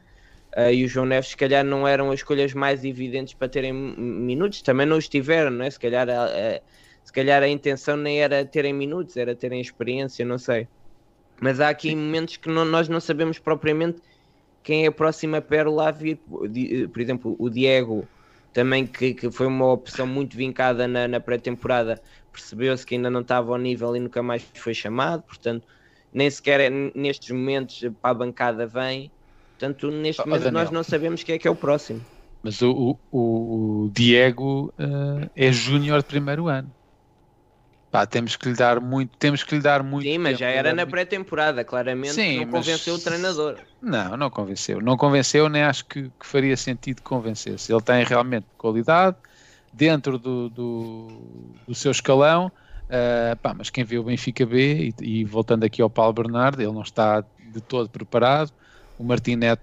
ah, 0.56 0.72
e 0.72 0.84
o 0.84 0.88
João 0.88 1.06
Neves, 1.06 1.30
se 1.30 1.36
calhar 1.36 1.64
não 1.64 1.86
eram 1.86 2.10
as 2.10 2.20
escolhas 2.20 2.52
mais 2.54 2.84
evidentes 2.84 3.34
para 3.34 3.48
terem 3.48 3.72
mi- 3.72 3.96
minutos, 3.98 4.62
também 4.62 4.86
não 4.86 4.98
os 4.98 5.08
tiveram, 5.08 5.50
não 5.50 5.64
é? 5.64 5.70
Se 5.70 5.78
calhar 5.78 6.08
a, 6.10 6.24
a- 6.26 6.60
se 7.04 7.12
calhar 7.12 7.42
a 7.42 7.48
intenção 7.48 7.96
nem 7.96 8.22
era 8.22 8.44
terem 8.46 8.72
minutos, 8.72 9.16
era 9.16 9.34
terem 9.36 9.60
experiência, 9.60 10.24
não 10.24 10.38
sei. 10.38 10.68
Mas 11.40 11.60
há 11.60 11.68
aqui 11.70 11.94
momentos 11.94 12.36
que 12.36 12.48
não- 12.48 12.64
nós 12.64 12.88
não 12.88 13.00
sabemos 13.00 13.38
propriamente 13.38 14.00
quem 14.62 14.84
é 14.84 14.88
a 14.88 14.92
próxima 14.92 15.40
pérola 15.42 15.88
a 15.88 15.90
vir. 15.92 16.22
Di- 16.50 16.88
Por 16.88 17.00
exemplo, 17.02 17.36
o 17.38 17.50
Diego, 17.50 18.10
também 18.52 18.86
que, 18.86 19.14
que 19.14 19.30
foi 19.32 19.46
uma 19.46 19.72
opção 19.72 20.06
muito 20.06 20.36
vincada 20.36 20.86
na, 20.88 21.08
na 21.08 21.20
pré-temporada, 21.20 22.00
percebeu-se 22.32 22.86
que 22.86 22.94
ainda 22.94 23.10
não 23.10 23.20
estava 23.22 23.52
ao 23.52 23.58
nível 23.58 23.96
e 23.96 24.00
nunca 24.00 24.22
mais 24.22 24.44
foi 24.56 24.74
chamado, 24.74 25.22
portanto, 25.24 25.66
nem 26.12 26.30
sequer 26.30 26.60
é 26.60 26.70
nestes 26.70 27.30
momentos 27.34 27.80
para 28.00 28.10
a 28.10 28.14
bancada 28.14 28.66
vem. 28.66 29.12
Portanto, 29.62 29.90
neste 29.92 30.26
momento 30.26 30.42
Daniel. 30.42 30.64
nós 30.64 30.70
não 30.72 30.82
sabemos 30.82 31.22
quem 31.22 31.36
é 31.36 31.38
que 31.38 31.46
é 31.46 31.50
o 31.50 31.54
próximo. 31.54 32.00
Mas 32.42 32.60
o, 32.62 32.98
o- 33.12 33.84
o, 33.84 33.90
Diego 33.90 34.74
eh, 34.76 35.30
é 35.48 35.52
júnior 35.52 36.00
de 36.00 36.08
primeiro 36.08 36.48
ano. 36.48 36.68
Pá, 37.92 38.06
temos 38.06 38.36
que 38.36 38.48
lhe 38.48 38.54
dar 38.56 38.80
muito, 38.80 39.16
temos 39.18 39.44
que 39.44 39.54
lhe 39.54 39.60
dar 39.62 39.82
muito. 39.84 40.04
Sim, 40.08 40.18
mas 40.18 40.38
já 40.38 40.48
era 40.48 40.72
na 40.72 40.86
pré-temporada, 40.86 41.62
claramente 41.64 42.14
Sim, 42.14 42.38
não 42.38 42.46
mas- 42.46 42.66
convenceu 42.66 42.94
o 42.94 42.98
treinador. 42.98 43.58
Não, 43.80 44.16
não 44.16 44.30
convenceu. 44.30 44.80
Não 44.80 44.96
convenceu, 44.96 45.48
nem 45.48 45.62
acho 45.62 45.84
que, 45.86 46.04
que 46.10 46.26
faria 46.26 46.56
sentido 46.56 46.96
que 46.96 47.02
convencesse. 47.02 47.72
Ele 47.72 47.82
tem 47.82 48.02
realmente 48.04 48.46
qualidade 48.56 49.16
dentro 49.72 50.18
do, 50.18 50.48
do, 50.50 51.54
do 51.66 51.74
seu 51.74 51.90
escalão. 51.90 52.50
eh, 52.88 53.34
pá, 53.36 53.54
mas 53.54 53.70
quem 53.70 53.84
vê 53.84 53.98
o 53.98 54.04
Benfica 54.04 54.44
B, 54.46 54.94
e, 55.00 55.20
e 55.20 55.24
voltando 55.24 55.64
aqui 55.64 55.82
ao 55.82 55.90
Paulo 55.90 56.12
Bernardo, 56.14 56.60
ele 56.62 56.72
não 56.72 56.82
está 56.82 57.20
de 57.38 57.60
todo 57.60 57.90
preparado. 57.90 58.52
O 58.98 59.04
Martim 59.04 59.36
Neto 59.36 59.62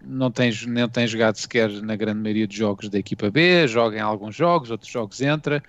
não 0.00 0.30
tem, 0.30 0.50
não 0.68 0.88
tem 0.88 1.06
jogado 1.06 1.36
sequer 1.36 1.70
na 1.82 1.96
grande 1.96 2.20
maioria 2.20 2.46
dos 2.46 2.56
jogos 2.56 2.88
da 2.88 2.98
equipa 2.98 3.30
B, 3.30 3.66
joga 3.68 3.96
em 3.96 4.00
alguns 4.00 4.34
jogos, 4.36 4.70
outros 4.70 4.90
jogos 4.90 5.20
entra. 5.20 5.62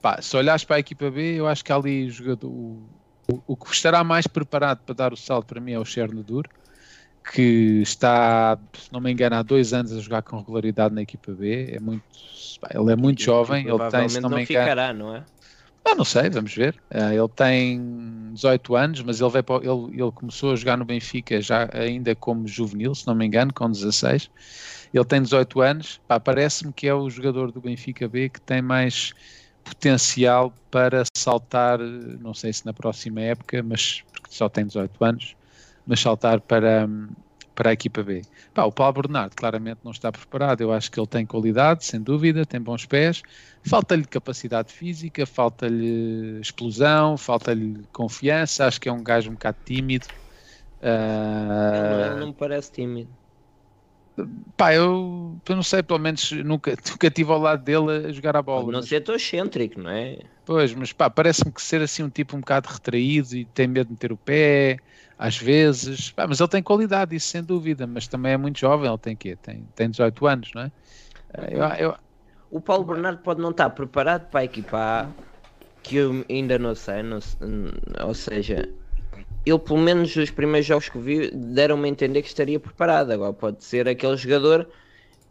Pá, 0.00 0.20
se 0.22 0.36
olhares 0.36 0.64
para 0.64 0.76
a 0.76 0.80
equipa 0.80 1.10
B, 1.10 1.36
eu 1.40 1.46
acho 1.48 1.64
que 1.64 1.72
ali 1.72 2.10
jogador, 2.10 2.48
o, 2.50 2.90
o, 3.32 3.42
o 3.48 3.56
que 3.56 3.72
estará 3.74 4.04
mais 4.04 4.26
preparado 4.26 4.82
para 4.84 4.94
dar 4.94 5.12
o 5.12 5.16
salto 5.16 5.46
para 5.46 5.60
mim 5.60 5.72
é 5.72 5.78
o 5.78 5.84
Chernobyl 5.84 6.42
que 7.32 7.80
está, 7.82 8.58
se 8.76 8.92
não 8.92 9.00
me 9.00 9.10
engano, 9.12 9.36
há 9.36 9.42
dois 9.42 9.72
anos 9.72 9.92
a 9.92 10.00
jogar 10.00 10.22
com 10.22 10.38
regularidade 10.38 10.94
na 10.94 11.02
equipa 11.02 11.32
B. 11.34 11.70
É 11.72 11.80
muito, 11.80 12.04
pá, 12.60 12.68
ele 12.72 12.92
é 12.92 12.96
muito 12.96 13.22
E- 13.22 13.24
jovem, 13.24 13.66
ele 13.68 13.80
tem, 13.80 14.08
se 14.08 14.22
não 14.22 14.30
me 14.30 14.36
não 14.36 14.42
engano, 14.44 14.74
ficará, 14.74 14.92
não 14.92 15.14
é? 15.14 15.24
Ah, 15.84 15.94
não 15.94 16.04
sei, 16.04 16.30
vamos 16.30 16.54
ver. 16.54 16.80
Ah, 16.90 17.14
ele 17.14 17.28
tem 17.28 18.32
18 18.32 18.74
anos, 18.74 19.02
mas 19.02 19.20
ele, 19.20 19.30
veio 19.30 19.44
para, 19.44 19.56
ele, 19.56 20.00
ele 20.02 20.12
começou 20.12 20.52
a 20.52 20.56
jogar 20.56 20.76
no 20.76 20.84
Benfica 20.84 21.40
já 21.40 21.68
ainda 21.72 22.14
como 22.14 22.48
juvenil, 22.48 22.94
se 22.94 23.06
não 23.06 23.14
me 23.14 23.26
engano, 23.26 23.52
com 23.52 23.70
16. 23.70 24.30
Ele 24.92 25.04
tem 25.04 25.22
18 25.22 25.60
anos. 25.60 26.00
Parece-me 26.24 26.72
que 26.72 26.86
é 26.86 26.94
o 26.94 27.08
jogador 27.10 27.52
do 27.52 27.60
Benfica 27.60 28.08
B 28.08 28.28
que 28.28 28.40
tem 28.40 28.62
mais 28.62 29.12
potencial 29.64 30.54
para 30.70 31.02
saltar, 31.16 31.78
não 31.78 32.34
sei 32.34 32.52
se 32.52 32.64
na 32.66 32.72
próxima 32.72 33.20
época, 33.20 33.62
mas 33.62 34.02
porque 34.12 34.28
só 34.30 34.48
tem 34.48 34.66
18 34.66 35.04
anos, 35.04 35.36
mas 35.86 36.00
saltar 36.00 36.40
para, 36.40 36.88
para 37.54 37.70
a 37.70 37.72
equipa 37.72 38.02
B. 38.02 38.22
Pá, 38.52 38.64
o 38.64 38.72
Paulo 38.72 38.94
Bernardo 39.02 39.34
claramente 39.36 39.80
não 39.84 39.92
está 39.92 40.10
preparado. 40.12 40.60
Eu 40.60 40.72
acho 40.72 40.90
que 40.90 40.98
ele 40.98 41.06
tem 41.06 41.26
qualidade, 41.26 41.84
sem 41.84 42.00
dúvida, 42.02 42.44
tem 42.46 42.60
bons 42.60 42.86
pés. 42.86 43.22
Falta-lhe 43.62 44.04
capacidade 44.04 44.72
física, 44.72 45.26
falta-lhe 45.26 46.40
explosão, 46.40 47.16
falta-lhe 47.16 47.86
confiança. 47.92 48.66
Acho 48.66 48.80
que 48.80 48.88
é 48.88 48.92
um 48.92 49.02
gajo 49.02 49.30
um 49.30 49.34
bocado 49.34 49.58
tímido. 49.64 50.08
Ele, 51.70 51.94
Ah, 51.96 52.06
ele 52.06 52.16
não 52.16 52.28
me 52.28 52.34
parece 52.34 52.72
tímido. 52.72 53.16
Pá, 54.56 54.72
eu, 54.74 55.40
eu 55.48 55.56
não 55.56 55.62
sei, 55.62 55.82
pelo 55.82 55.98
menos 55.98 56.30
nunca, 56.32 56.70
nunca 56.90 57.06
estive 57.08 57.30
ao 57.32 57.38
lado 57.38 57.62
dele 57.64 58.06
a 58.08 58.12
jogar 58.12 58.36
a 58.36 58.42
bola. 58.42 58.72
Não 58.72 58.82
ser 58.82 59.00
tão 59.02 59.14
excêntrico, 59.14 59.78
não 59.80 59.90
é? 59.90 60.18
Pois, 60.44 60.74
mas 60.74 60.92
pá, 60.92 61.08
parece-me 61.08 61.52
que 61.52 61.62
ser 61.62 61.80
assim 61.80 62.02
um 62.02 62.10
tipo 62.10 62.36
um 62.36 62.40
bocado 62.40 62.68
retraído 62.68 63.34
e 63.34 63.46
tem 63.46 63.66
medo 63.66 63.86
de 63.86 63.92
meter 63.92 64.12
o 64.12 64.18
pé, 64.18 64.76
às 65.16 65.36
vezes. 65.38 66.10
Pá, 66.12 66.26
mas 66.26 66.38
ele 66.40 66.48
tem 66.50 66.62
qualidade, 66.62 67.16
isso 67.16 67.28
sem 67.28 67.42
dúvida, 67.42 67.86
mas 67.86 68.06
também 68.08 68.32
é 68.32 68.36
muito 68.36 68.58
jovem, 68.60 68.88
ele 68.90 68.98
tem 68.98 69.16
quê? 69.16 69.36
Tem, 69.36 69.66
tem 69.74 69.88
18 69.90 70.26
anos, 70.26 70.50
não 70.54 70.62
é? 70.62 70.72
Eu, 71.50 71.62
eu- 71.92 71.98
O 72.50 72.60
Paulo 72.60 72.84
Bernardo 72.84 73.22
pode 73.22 73.40
não 73.42 73.50
estar 73.50 73.70
preparado 73.70 74.30
para 74.30 74.40
a 74.40 74.44
equipa 74.44 74.78
A, 74.78 75.14
que 75.82 75.96
eu 75.96 76.24
ainda 76.30 76.58
não 76.58 76.74
sei, 76.74 77.02
não 77.02 77.18
ou 78.06 78.14
seja, 78.14 78.68
ele 79.44 79.58
pelo 79.58 79.78
menos 79.80 80.14
os 80.16 80.30
primeiros 80.30 80.66
jogos 80.66 80.88
que 80.88 80.98
vi 80.98 81.30
deram-me 81.32 81.88
a 81.88 81.90
entender 81.92 82.22
que 82.22 82.28
estaria 82.28 82.60
preparado. 82.60 83.12
Agora 83.12 83.32
pode 83.34 83.64
ser 83.64 83.88
aquele 83.88 84.16
jogador 84.16 84.68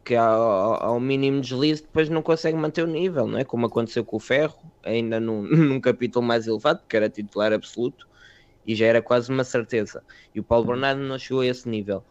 que 0.05 0.15
ao, 0.15 0.83
ao- 0.83 0.99
mínimo 0.99 1.41
deslize 1.41 1.83
depois 1.83 2.09
não 2.09 2.21
consegue 2.23 2.57
manter 2.57 2.83
o 2.83 2.87
nível, 2.87 3.27
não 3.27 3.39
é? 3.39 3.45
Como 3.45 3.65
aconteceu 3.67 4.05
com 4.05 4.17
o 4.17 4.19
Ferro, 4.19 4.73
ainda 4.83 5.19
num, 5.19 5.43
num 5.43 5.81
capítulo 5.81 6.25
mais 6.25 6.47
elevado, 6.47 6.79
porque 6.81 6.97
era 6.97 7.09
titular 7.09 7.53
absoluto 7.53 8.05
e 8.65 8.75
já 8.75 8.85
era 8.87 9.01
quase 9.01 9.31
uma 9.31 9.43
certeza. 9.43 10.03
E 10.33 10.39
o 10.39 10.43
Paulo 10.43 10.65
Bernardo 10.67 11.01
não 11.01 11.17
chegou 11.19 11.41
a 11.41 11.45
esse 11.47 11.67
nível. 11.69 12.05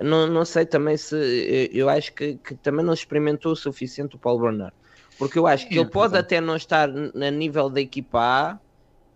Não, 0.00 0.26
não 0.26 0.44
sei 0.44 0.66
também 0.66 0.96
se 0.96 1.16
eh, 1.16 1.70
eu 1.72 1.88
acho 1.88 2.14
que, 2.14 2.38
que 2.38 2.56
também 2.56 2.84
não 2.84 2.94
experimentou 2.94 3.52
o 3.52 3.56
suficiente 3.56 4.16
o 4.16 4.18
Paulo 4.18 4.42
Bernardo. 4.42 4.76
Porque 5.16 5.38
eu 5.38 5.46
acho 5.46 5.68
que 5.70 5.78
É 5.78 5.80
ele 5.80 5.88
pode 5.90 6.16
verdade. 6.16 6.18
até 6.18 6.40
não 6.40 6.56
estar 6.56 6.88
a 6.90 7.30
nível 7.30 7.70
da 7.70 7.80
equipa 7.80 8.18
A, 8.20 8.60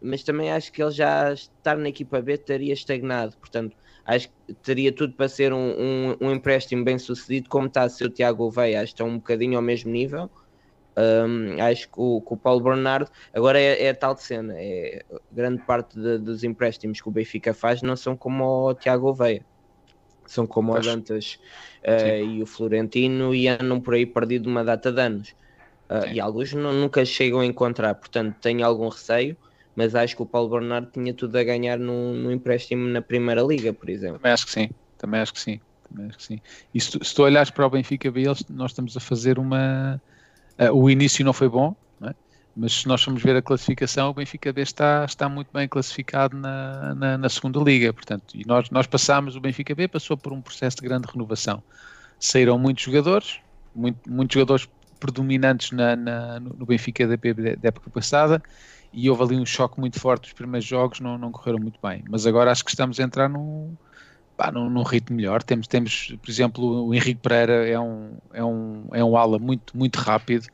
mas 0.00 0.22
também 0.24 0.50
acho 0.52 0.72
que 0.72 0.82
ele 0.82 0.90
já 0.92 1.32
estar 1.32 1.76
na 1.76 1.88
equipa 1.88 2.20
B 2.22 2.34
estaria 2.34 2.72
estagnado. 2.74 3.36
Portanto, 3.38 3.76
acho 4.04 4.28
que 4.28 4.54
teria 4.62 4.94
tudo 4.94 5.14
para 5.16 5.28
ser 5.28 5.52
um, 5.52 6.10
um, 6.12 6.16
um 6.20 6.32
empréstimo 6.32 6.84
bem 6.84 6.98
sucedido, 6.98 7.48
como 7.48 7.66
está 7.68 7.82
a 7.84 7.88
ser 7.88 8.06
o 8.06 8.10
Tiago 8.10 8.38
Gouveia, 8.38 8.80
acho 8.82 8.94
que 8.94 9.02
está 9.02 9.04
um 9.04 9.16
bocadinho 9.18 9.56
ao 9.56 9.62
mesmo 9.62 9.90
nível. 9.90 10.30
Hum, 10.98 11.60
acho 11.60 11.84
que 11.90 12.00
o, 12.00 12.22
que 12.22 12.34
o 12.34 12.36
Paulo 12.38 12.62
Bernardo 12.62 13.10
agora 13.34 13.60
é, 13.60 13.84
é 13.84 13.90
a 13.90 13.94
tal 13.94 14.16
cena. 14.16 14.54
É, 14.58 15.04
grande 15.30 15.62
parte 15.62 15.98
de- 16.00 16.18
dos 16.18 16.42
empréstimos 16.44 17.00
que 17.00 17.08
o 17.08 17.12
Benfica 17.12 17.52
faz 17.54 17.82
não 17.82 17.96
são 17.96 18.16
como 18.16 18.44
o 18.70 18.74
Tiago 18.74 19.02
Gouveia, 19.04 19.46
são 20.26 20.46
como 20.46 20.74
o 20.74 20.80
Pois. 20.80 20.86
Dantas 20.86 21.38
eh, 21.82 22.24
e 22.24 22.42
o 22.42 22.46
Florentino 22.46 23.34
e 23.34 23.48
andam 23.48 23.80
por 23.80 23.94
aí 23.94 24.06
perdido 24.06 24.48
uma 24.50 24.64
data 24.64 24.92
de 24.92 25.00
anos. 25.00 25.34
Sim. 25.98 26.16
e 26.16 26.20
alguns 26.20 26.52
nu- 26.52 26.72
nunca 26.72 27.04
chegam 27.04 27.40
a 27.40 27.46
encontrar, 27.46 27.94
portanto 27.96 28.38
tenho 28.40 28.64
algum 28.66 28.88
receio, 28.88 29.36
mas 29.76 29.94
acho 29.94 30.16
que 30.16 30.22
o 30.22 30.26
Paulo 30.26 30.50
Bernardo 30.50 30.90
tinha 30.92 31.14
tudo 31.14 31.36
a 31.38 31.44
ganhar 31.44 31.78
num, 31.78 32.14
num 32.14 32.32
empréstimo 32.32 32.88
na 32.88 33.02
Primeira 33.02 33.42
Liga, 33.42 33.72
por 33.74 33.88
exemplo. 33.90 34.22
também 34.22 34.32
acho 34.32 34.46
que 34.46 34.52
sim, 34.52 34.68
também 34.96 35.20
acho 35.20 35.32
que 35.32 35.40
sim. 35.40 35.60
Também 35.88 36.06
acho 36.08 36.18
que 36.18 36.24
sim. 36.24 36.40
E 36.74 36.80
se 36.80 36.90
tu, 36.98 37.04
se 37.04 37.14
tu 37.14 37.22
olhares 37.22 37.50
para 37.50 37.66
o 37.66 37.70
Benfica 37.70 38.10
B, 38.10 38.24
nós 38.50 38.70
estamos 38.72 38.96
a 38.96 39.00
fazer 39.00 39.38
uma. 39.38 40.02
eh, 40.58 40.70
o 40.72 40.90
início 40.90 41.24
não 41.24 41.32
foi 41.32 41.48
bom, 41.48 41.76
não 42.00 42.08
é? 42.10 42.14
mas 42.56 42.72
se 42.74 42.88
nós 42.88 43.02
formos 43.02 43.22
ver 43.22 43.36
a 43.36 43.42
classificação, 43.42 44.10
o 44.10 44.14
Benfica 44.14 44.52
B 44.52 44.62
está, 44.62 45.04
está 45.06 45.28
muito 45.28 45.50
bem 45.52 45.68
classificado 45.68 46.36
na, 46.38 46.94
na, 46.96 47.18
na 47.18 47.28
segunda 47.30 47.60
liga. 47.60 47.92
Portanto, 47.94 48.24
e 48.36 48.44
nós, 48.46 48.70
nós 48.70 48.86
passámos, 48.88 49.36
o 49.36 49.40
Benfica 49.40 49.74
B 49.74 49.88
passou 49.88 50.16
por 50.18 50.32
um 50.32 50.42
processo 50.42 50.76
de 50.78 50.84
grande 50.88 51.08
renovação. 51.12 51.64
Saíram 52.18 52.58
muitos 52.58 52.84
jogadores, 52.84 53.40
muito, 53.74 54.00
muitos 54.10 54.34
jogadores 54.34 54.68
predominantes 55.00 55.70
na, 55.72 55.96
na- 55.96 56.40
no 56.40 56.50
no 56.56 56.66
Benfica 56.66 57.06
da, 57.06 57.16
da 57.16 57.68
época 57.68 57.90
passada, 57.90 58.42
e 58.96 59.10
houve 59.10 59.22
ali 59.22 59.36
um 59.36 59.44
choque 59.44 59.78
muito 59.78 60.00
forte. 60.00 60.28
Os 60.28 60.32
primeiros 60.32 60.66
jogos 60.66 61.00
não, 61.00 61.18
não 61.18 61.30
correram 61.30 61.58
muito 61.58 61.78
bem, 61.82 62.02
mas 62.08 62.26
agora 62.26 62.50
acho 62.50 62.64
que 62.64 62.70
estamos 62.70 62.98
a 62.98 63.02
entrar 63.02 63.28
num, 63.28 63.76
pá, 64.38 64.50
num, 64.50 64.70
num 64.70 64.82
ritmo 64.82 65.14
melhor. 65.14 65.42
Temos, 65.42 65.68
temos, 65.68 66.16
por 66.20 66.30
exemplo, 66.30 66.86
o 66.86 66.94
Henrique 66.94 67.20
Pereira 67.20 67.68
é 67.68 67.78
um, 67.78 68.16
é 68.32 68.42
um, 68.42 68.84
é 68.92 69.04
um 69.04 69.14
ala 69.14 69.38
muito, 69.38 69.76
muito 69.76 69.96
rápido, 69.96 70.46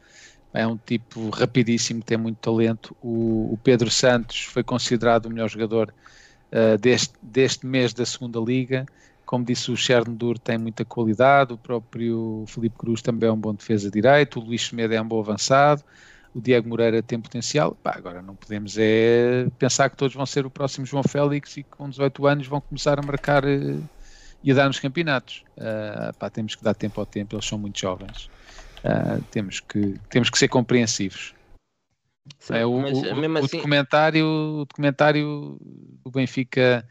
é 0.52 0.66
um 0.66 0.76
tipo 0.76 1.30
rapidíssimo, 1.30 2.02
tem 2.02 2.18
muito 2.18 2.38
talento. 2.38 2.96
O, 3.00 3.52
o 3.52 3.58
Pedro 3.62 3.88
Santos 3.88 4.42
foi 4.42 4.64
considerado 4.64 5.26
o 5.26 5.30
melhor 5.30 5.48
jogador 5.48 5.94
uh, 6.50 6.76
deste, 6.78 7.14
deste 7.22 7.64
mês 7.64 7.94
da 7.94 8.04
segunda 8.04 8.40
liga. 8.40 8.84
Como 9.24 9.44
disse 9.44 9.70
o 9.70 9.76
Chernobyl 9.76 10.34
tem 10.34 10.58
muita 10.58 10.84
qualidade, 10.84 11.52
o 11.52 11.56
próprio 11.56 12.44
Felipe 12.48 12.76
Cruz 12.76 13.00
também 13.00 13.28
é 13.28 13.32
um 13.32 13.38
bom 13.38 13.54
defesa 13.54 13.88
direito, 13.88 14.40
o 14.40 14.42
Luís 14.44 14.66
Semedo 14.66 14.92
é 14.92 15.00
um 15.00 15.06
bom 15.06 15.20
avançado, 15.20 15.82
o 16.34 16.40
Diego 16.40 16.68
Moreira 16.68 17.02
tem 17.02 17.20
potencial. 17.20 17.74
Pá, 17.82 17.94
agora 17.96 18.22
não 18.22 18.34
podemos 18.34 18.76
é 18.78 19.46
pensar 19.58 19.90
que 19.90 19.96
todos 19.96 20.14
vão 20.14 20.24
ser 20.26 20.46
o 20.46 20.50
próximo 20.50 20.86
João 20.86 21.02
Félix 21.02 21.56
e 21.56 21.62
que 21.62 21.70
com 21.70 21.88
18 21.88 22.26
anos 22.26 22.46
vão 22.46 22.60
começar 22.60 22.98
a 22.98 23.02
marcar 23.02 23.44
eh, 23.44 23.78
e 24.42 24.50
a 24.50 24.54
dar 24.54 24.66
nos 24.66 24.80
campeonatos. 24.80 25.44
Ah, 25.58 26.12
pá, 26.18 26.30
temos 26.30 26.54
que 26.54 26.64
dar 26.64 26.74
tempo 26.74 27.00
ao 27.00 27.06
tempo, 27.06 27.34
eles 27.34 27.46
são 27.46 27.58
muito 27.58 27.78
jovens. 27.78 28.28
Ah, 28.84 29.18
temos, 29.30 29.60
que, 29.60 29.94
temos 30.08 30.30
que 30.30 30.38
ser 30.38 30.48
compreensivos. 30.48 31.34
É, 32.50 32.64
o, 32.64 32.72
o- 32.72 33.16
mesmo 33.16 33.38
o 33.38 33.44
assim, 33.44 33.56
documentário, 33.56 34.26
o 34.26 34.64
documentário 34.64 35.58
do 36.04 36.10
Benfica, 36.10 36.86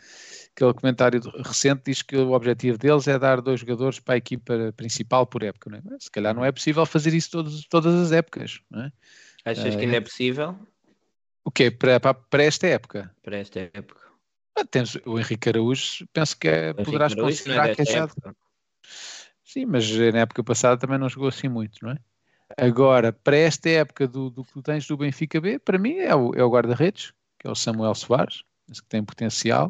aquele 0.53 0.73
documentário 0.73 1.21
recente, 1.43 1.83
diz 1.85 2.01
que 2.01 2.17
o 2.17 2.31
objetivo 2.31 2.77
deles 2.77 3.07
é 3.07 3.17
dar 3.17 3.41
dois 3.41 3.59
jogadores 3.61 3.99
para 3.99 4.15
a 4.15 4.17
equipa 4.17 4.73
principal 4.75 5.25
por 5.25 5.43
época. 5.43 5.69
Não 5.69 5.77
é? 5.77 5.99
Se 5.99 6.11
calhar 6.11 6.35
não 6.35 6.43
é 6.43 6.51
possível 6.51 6.85
fazer 6.85 7.13
isso 7.13 7.31
todos, 7.31 7.65
todas 7.67 7.95
as 7.95 8.11
épocas. 8.11 8.59
Não 8.69 8.83
é? 8.83 8.91
Achas 9.45 9.75
que 9.75 9.81
ainda 9.81 9.97
é 9.97 10.01
possível 10.01 10.55
O 11.43 11.51
quê? 11.51 11.71
Para, 11.71 11.99
para, 11.99 12.43
esta 12.43 12.67
época? 12.67 13.13
para 13.21 13.37
esta 13.37 13.59
época? 13.59 14.01
Ah, 14.55 14.65
temos 14.65 14.97
o 15.05 15.17
Henrique 15.17 15.49
Araújo, 15.49 16.05
penso 16.11 16.37
que 16.37 16.47
é, 16.47 16.73
poderás 16.73 17.13
Araújo 17.13 17.27
é 17.27 17.37
considerar 17.37 17.75
que 17.75 17.81
é 17.81 17.85
já. 17.85 18.07
Sim, 19.43 19.65
mas 19.65 19.89
na 20.13 20.19
época 20.19 20.43
passada 20.43 20.77
também 20.77 20.97
não 20.97 21.09
jogou 21.09 21.29
assim 21.29 21.49
muito, 21.49 21.77
não 21.83 21.91
é? 21.91 21.97
Agora, 22.57 23.13
para 23.13 23.37
esta 23.37 23.69
época 23.69 24.07
do, 24.07 24.29
do 24.29 24.43
que 24.43 24.53
tu 24.53 24.61
tens 24.61 24.85
do 24.87 24.97
Benfica 24.97 25.39
B, 25.39 25.59
para 25.59 25.77
mim 25.77 25.95
é 25.95 26.15
o, 26.15 26.33
é 26.35 26.43
o 26.43 26.49
guarda-redes, 26.49 27.13
que 27.39 27.47
é 27.47 27.51
o 27.51 27.55
Samuel 27.55 27.95
Soares, 27.95 28.43
penso 28.67 28.81
que 28.81 28.89
tem 28.89 29.03
potencial, 29.03 29.69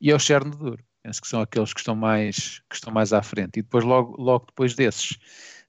e 0.00 0.10
é 0.10 0.14
o 0.14 0.18
Chernobyl, 0.18 0.78
penso 1.02 1.20
que 1.20 1.28
são 1.28 1.40
aqueles 1.40 1.72
que 1.72 1.80
estão 1.80 1.94
mais, 1.94 2.60
que 2.68 2.76
estão 2.76 2.92
mais 2.92 3.12
à 3.12 3.22
frente. 3.22 3.58
E 3.58 3.62
depois, 3.62 3.84
logo, 3.84 4.20
logo 4.20 4.46
depois 4.46 4.74
desses, 4.74 5.18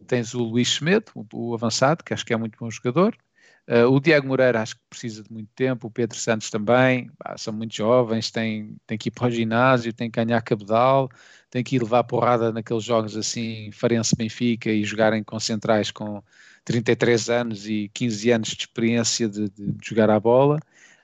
tens 0.07 0.33
o 0.33 0.43
Luís 0.43 0.75
Semedo, 0.75 1.11
o, 1.15 1.49
o 1.49 1.53
avançado, 1.53 2.03
que 2.03 2.13
acho 2.13 2.25
que 2.25 2.33
é 2.33 2.37
muito 2.37 2.57
bom 2.59 2.69
jogador. 2.69 3.17
Uh, 3.67 3.85
o 3.91 3.99
Diego 3.99 4.27
Moreira 4.27 4.61
acho 4.61 4.75
que 4.75 4.81
precisa 4.89 5.23
de 5.23 5.31
muito 5.31 5.49
tempo, 5.55 5.87
o 5.87 5.91
Pedro 5.91 6.17
Santos 6.17 6.49
também, 6.49 7.09
pá, 7.17 7.37
são 7.37 7.53
muito 7.53 7.75
jovens, 7.75 8.31
têm, 8.31 8.75
têm 8.87 8.97
que 8.97 9.09
ir 9.09 9.11
para 9.11 9.27
o 9.27 9.31
ginásio, 9.31 9.93
têm 9.93 10.09
que 10.09 10.23
ganhar 10.23 10.41
cabedal, 10.41 11.09
têm 11.51 11.63
que 11.63 11.75
ir 11.75 11.83
levar 11.83 12.03
porrada 12.03 12.51
naqueles 12.51 12.83
jogos 12.83 13.15
assim, 13.15 13.71
Farense-Benfica 13.71 14.69
e 14.71 14.83
jogarem 14.83 15.23
com 15.23 15.39
centrais 15.39 15.91
com 15.91 16.23
33 16.65 17.29
anos 17.29 17.67
e 17.67 17.89
15 17.93 18.31
anos 18.31 18.49
de 18.49 18.57
experiência 18.63 19.29
de, 19.29 19.49
de- 19.49 19.71
de 19.73 19.87
jogar 19.87 20.09
à 20.09 20.19
bola. 20.19 20.57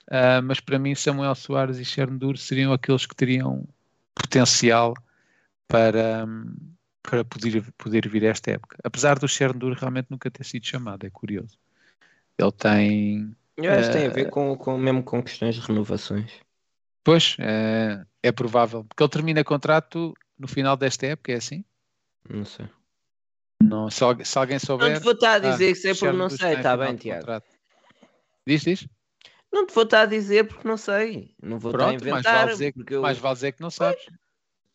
Uh, 0.08 0.42
mas 0.44 0.60
para 0.60 0.80
mim, 0.80 0.96
Samuel 0.96 1.36
Soares 1.36 1.78
e 1.80 1.86
Chernobyl 1.86 2.36
seriam 2.38 2.74
aqueles 2.74 3.06
que 3.06 3.16
teriam 3.16 3.68
potencial 4.16 4.94
para, 5.68 6.26
para 7.04 7.26
poder, 7.26 7.72
poder 7.78 8.08
vir 8.10 8.26
a 8.26 8.30
esta 8.30 8.52
época. 8.52 8.78
Apesar 8.84 9.20
do 9.20 9.28
Chernobyl 9.28 9.74
realmente 9.74 10.08
nunca 10.12 10.32
ter 10.32 10.44
sido 10.46 10.66
chamado, 10.66 11.06
é 11.06 11.10
curioso. 11.10 11.58
Ele 12.38 12.52
tem. 12.52 13.36
Eu 13.58 13.72
acho 13.74 13.90
que 13.90 13.94
tem 13.94 14.06
a 14.06 14.10
Eh, 14.10 14.10
ver 14.10 14.30
com, 14.30 14.58
com, 14.58 14.78
mesmo 14.78 15.04
com 15.04 15.24
questões 15.24 15.56
de 15.56 15.62
renovações. 15.62 16.32
Pois, 17.04 17.38
é, 17.40 18.04
é 18.24 18.32
provável. 18.32 18.84
Porque 18.84 19.04
ele 19.04 19.10
termina 19.10 19.44
contrato 19.44 20.14
no 20.38 20.48
final 20.48 20.76
desta 20.76 21.06
época, 21.08 21.32
é 21.32 21.36
assim? 21.36 21.64
Não 22.30 22.44
sei. 22.44 22.68
Não, 23.64 23.90
se, 23.90 24.04
alguém, 24.04 24.26
se 24.26 24.38
alguém 24.38 24.60
souber. 24.60 24.92
Não 24.92 25.00
te 25.00 25.04
vou 25.04 25.14
estar 25.14 25.34
a 25.36 25.40
dizer 25.40 25.70
Ah, 25.70 25.74
que 25.74 25.76
sei 25.76 25.94
porque 25.94 26.12
não 26.12 26.30
sei, 26.30 26.54
está 26.54 26.76
final 26.76 26.88
bem, 26.88 26.98
Tiago. 26.98 27.20
contrato. 27.20 27.48
Diz, 28.46 28.62
diz. 28.62 28.88
Não 29.52 29.66
te 29.66 29.74
vou 29.74 29.84
estar 29.84 30.02
a 30.02 30.06
dizer 30.06 30.48
porque 30.48 30.68
não 30.68 30.78
sei. 30.78 31.34
Não 31.42 31.58
vou 31.58 31.72
estar 31.72 31.86
a 31.86 31.88
Pronto, 31.88 32.02
mais 32.04 32.26
inventar. 32.26 32.34
vale, 32.34 32.52
dizer, 32.52 32.74
porque 32.74 32.94
eu 32.96 33.02
mais 33.02 33.18
vale 33.18 33.36
dizer 33.36 33.52
que 33.54 33.62
não 33.62 33.72
sabes. 33.72 34.06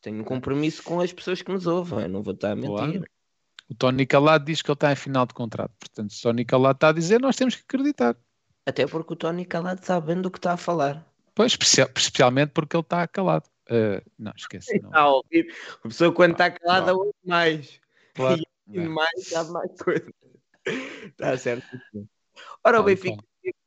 tenho 0.00 0.20
um 0.20 0.24
compromisso 0.24 0.82
com 0.82 1.00
as 1.00 1.12
pessoas 1.12 1.42
que 1.42 1.52
nos 1.52 1.66
ouvem. 1.66 2.08
Não 2.08 2.22
vou 2.22 2.32
estar 2.34 2.52
a 2.52 2.56
mentir. 2.56 2.70
Claro. 2.70 3.04
O 3.70 3.74
Tony 3.74 4.04
Calado 4.06 4.44
diz 4.44 4.60
que 4.62 4.70
ele 4.70 4.74
está 4.74 4.92
em 4.92 4.96
final 4.96 5.24
de 5.26 5.34
contrato. 5.34 5.72
Portanto, 5.78 6.12
se 6.12 6.18
o 6.20 6.22
Tony 6.30 6.44
Calado 6.44 6.76
está 6.76 6.88
a 6.88 6.92
dizer, 6.92 7.20
nós 7.20 7.36
temos 7.36 7.54
que 7.54 7.62
acreditar. 7.62 8.16
Até 8.66 8.86
porque 8.86 9.12
o 9.12 9.16
Tony 9.16 9.44
Calado 9.44 9.84
sabe 9.84 10.08
bem 10.08 10.20
do 10.20 10.30
que 10.30 10.38
está 10.38 10.52
a 10.52 10.56
falar. 10.56 11.06
Pois, 11.34 11.52
especia- 11.52 11.90
especialmente 11.96 12.50
porque 12.50 12.76
ele 12.76 12.82
está 12.82 13.06
calado. 13.06 13.44
Ah, 13.70 14.02
não, 14.18 14.32
esquece. 14.36 14.78
Não. 14.80 14.88
Está 14.90 15.00
a 15.00 15.10
ouvir. 15.10 15.54
A 15.84 15.88
pessoa 15.88 16.12
quando 16.12 16.32
está 16.32 16.50
calada 16.50 16.86
Claro. 16.92 16.98
ouve 16.98 17.14
mais. 17.24 17.80
Claro. 18.14 18.42
E 18.72 18.78
mais, 18.86 19.26
sabe 19.26 19.50
mais 19.50 19.72
coisas. 19.82 20.12
Está 20.64 21.36
certo. 21.36 21.66
Ora, 22.62 22.80
o 22.80 22.84
Benfica 22.84 23.20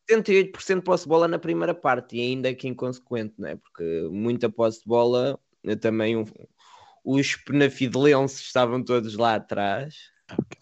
78% 0.09 0.75
de 0.75 0.81
posse 0.81 1.03
de 1.03 1.09
bola 1.09 1.27
na 1.27 1.37
primeira 1.37 1.73
parte 1.73 2.15
e 2.15 2.21
ainda 2.21 2.53
que 2.53 2.69
inconsequente, 2.69 3.33
não 3.37 3.49
é? 3.49 3.55
Porque 3.57 4.07
muita 4.09 4.49
posse 4.49 4.79
de 4.79 4.85
bola, 4.85 5.37
eu 5.61 5.77
também 5.77 6.15
um- 6.15 6.23
os 7.03 7.35
penafidelenses 7.35 8.39
estavam 8.41 8.83
todos 8.83 9.15
lá 9.15 9.35
atrás. 9.35 9.95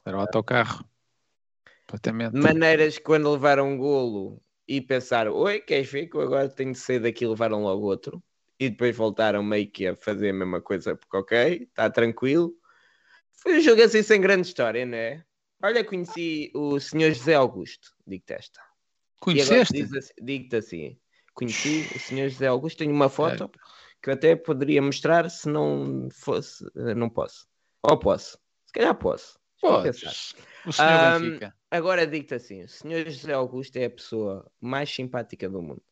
Era 0.06 0.18
o 0.18 0.22
autocarro. 0.22 0.84
Completamente. 1.86 2.38
Maneiras 2.38 2.98
que 2.98 3.04
quando 3.04 3.32
levaram 3.32 3.70
um 3.70 3.78
golo 3.78 4.42
e 4.68 4.80
pensaram, 4.80 5.34
oi, 5.34 5.60
queres 5.60 5.92
ver 5.92 6.08
que 6.08 6.16
eu 6.16 6.22
agora 6.22 6.48
tenho 6.50 6.72
de 6.72 6.78
sair 6.80 7.00
daqui 7.00 7.26
e 7.26 7.28
levaram 7.28 7.64
logo 7.64 7.86
outro. 7.86 8.24
E 8.60 8.70
depois 8.70 8.96
voltaram 8.96 9.44
meio 9.44 9.70
que 9.70 9.88
a 9.88 9.96
fazer 9.96 10.30
a 10.30 10.34
mesma 10.34 10.62
coisa, 10.62 10.96
porque 10.96 11.18
ok, 11.18 11.64
está 11.64 11.90
tranquilo. 11.90 12.54
Foi 13.34 13.58
um 13.58 13.62
jogo 13.62 13.82
assim 13.82 14.04
sem 14.04 14.22
grande 14.22 14.48
história, 14.48 14.86
não 14.86 14.98
é? 14.98 15.24
Olha, 15.64 15.84
conheci 15.84 16.52
o 16.56 16.80
senhor 16.80 17.12
José 17.12 17.34
Augusto, 17.34 17.94
digo-te 18.06 18.34
esta. 18.34 18.62
Conheceste? 19.20 19.82
assim- 19.82 20.14
Digo-te 20.22 20.56
assim, 20.56 21.00
conheci 21.34 21.90
o 21.94 22.00
senhor 22.00 22.30
José 22.30 22.48
Augusto, 22.48 22.78
tenho 22.78 22.94
uma 22.94 23.10
foto 23.10 23.52
que 24.02 24.10
eu 24.10 24.14
até 24.14 24.36
poderia 24.36 24.82
mostrar 24.82 25.30
se 25.30 25.48
não 25.48 26.10
fosse, 26.12 26.66
eh, 26.76 26.96
não 26.96 27.10
posso. 27.10 27.48
Ou 27.84 27.98
posso, 27.98 28.38
se 28.66 28.74
calhar 28.74 28.96
posso. 28.96 29.40
Podes. 29.60 30.34
O 30.66 30.72
senhor 30.74 31.20
Benfica. 31.20 31.56
Agora 31.70 32.06
digo-te 32.08 32.34
assim, 32.34 32.64
o 32.64 32.68
senhor 32.68 33.08
José 33.08 33.34
Augusto 33.34 33.76
é 33.78 33.86
a 33.86 33.90
pessoa 33.90 34.52
mais 34.60 34.90
simpática 34.90 35.48
do 35.48 35.62
mundo. 35.62 35.84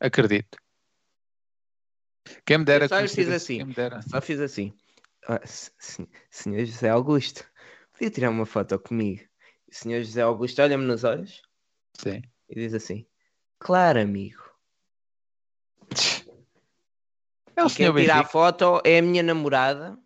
Acredito. 0.00 0.58
Quem 2.44 2.58
me 2.58 2.64
dera 2.64 2.84
Eu 2.84 2.88
só 2.88 3.06
fiz 3.06 3.28
assim. 3.28 3.58
Quem 3.58 3.66
me 3.66 3.74
dera. 3.74 4.02
Só 4.02 4.20
fiz 4.20 4.40
assim. 4.40 4.76
Ah, 5.28 5.40
se- 5.46 5.70
se- 5.78 6.08
senhor 6.28 6.64
José 6.64 6.88
Augusto, 6.88 7.48
podia 7.92 8.10
tirar 8.10 8.30
uma 8.30 8.46
foto 8.46 8.78
comigo? 8.80 9.22
O 9.70 9.74
senhor 9.74 10.02
José 10.02 10.22
Augusto 10.22 10.60
olha-me 10.60 10.84
nos 10.84 11.04
olhos 11.04 11.42
Sim. 11.94 12.22
e 12.48 12.54
diz 12.56 12.74
assim, 12.74 13.06
claro 13.60 14.00
amigo. 14.00 14.42
É 17.62 17.64
o 17.64 17.66
E 17.66 17.70
senhor 17.70 17.94
quem 17.94 18.02
tira 18.04 18.18
a 18.20 18.24
foto 18.24 18.80
é 18.84 18.98
a 18.98 19.02
minha 19.02 19.22
namorada. 19.22 19.98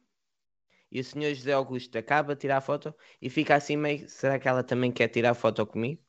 E 0.91 1.01
o 1.01 1.05
senhor 1.05 1.35
José 1.35 1.53
Augusto 1.53 1.97
acaba 1.99 2.35
de 2.35 2.41
tirar 2.41 2.59
a 2.59 2.61
foto 2.61 2.95
e 3.21 3.29
fica 3.29 3.55
assim 3.57 3.77
meio. 3.77 4.09
Será 4.09 4.39
que 4.39 4.49
ela 4.49 4.63
também 4.63 4.93
quer 4.93 5.09
tirar 5.09 5.31
a 5.31 5.35
foto 5.35 5.67
comigo? 5.67 6.03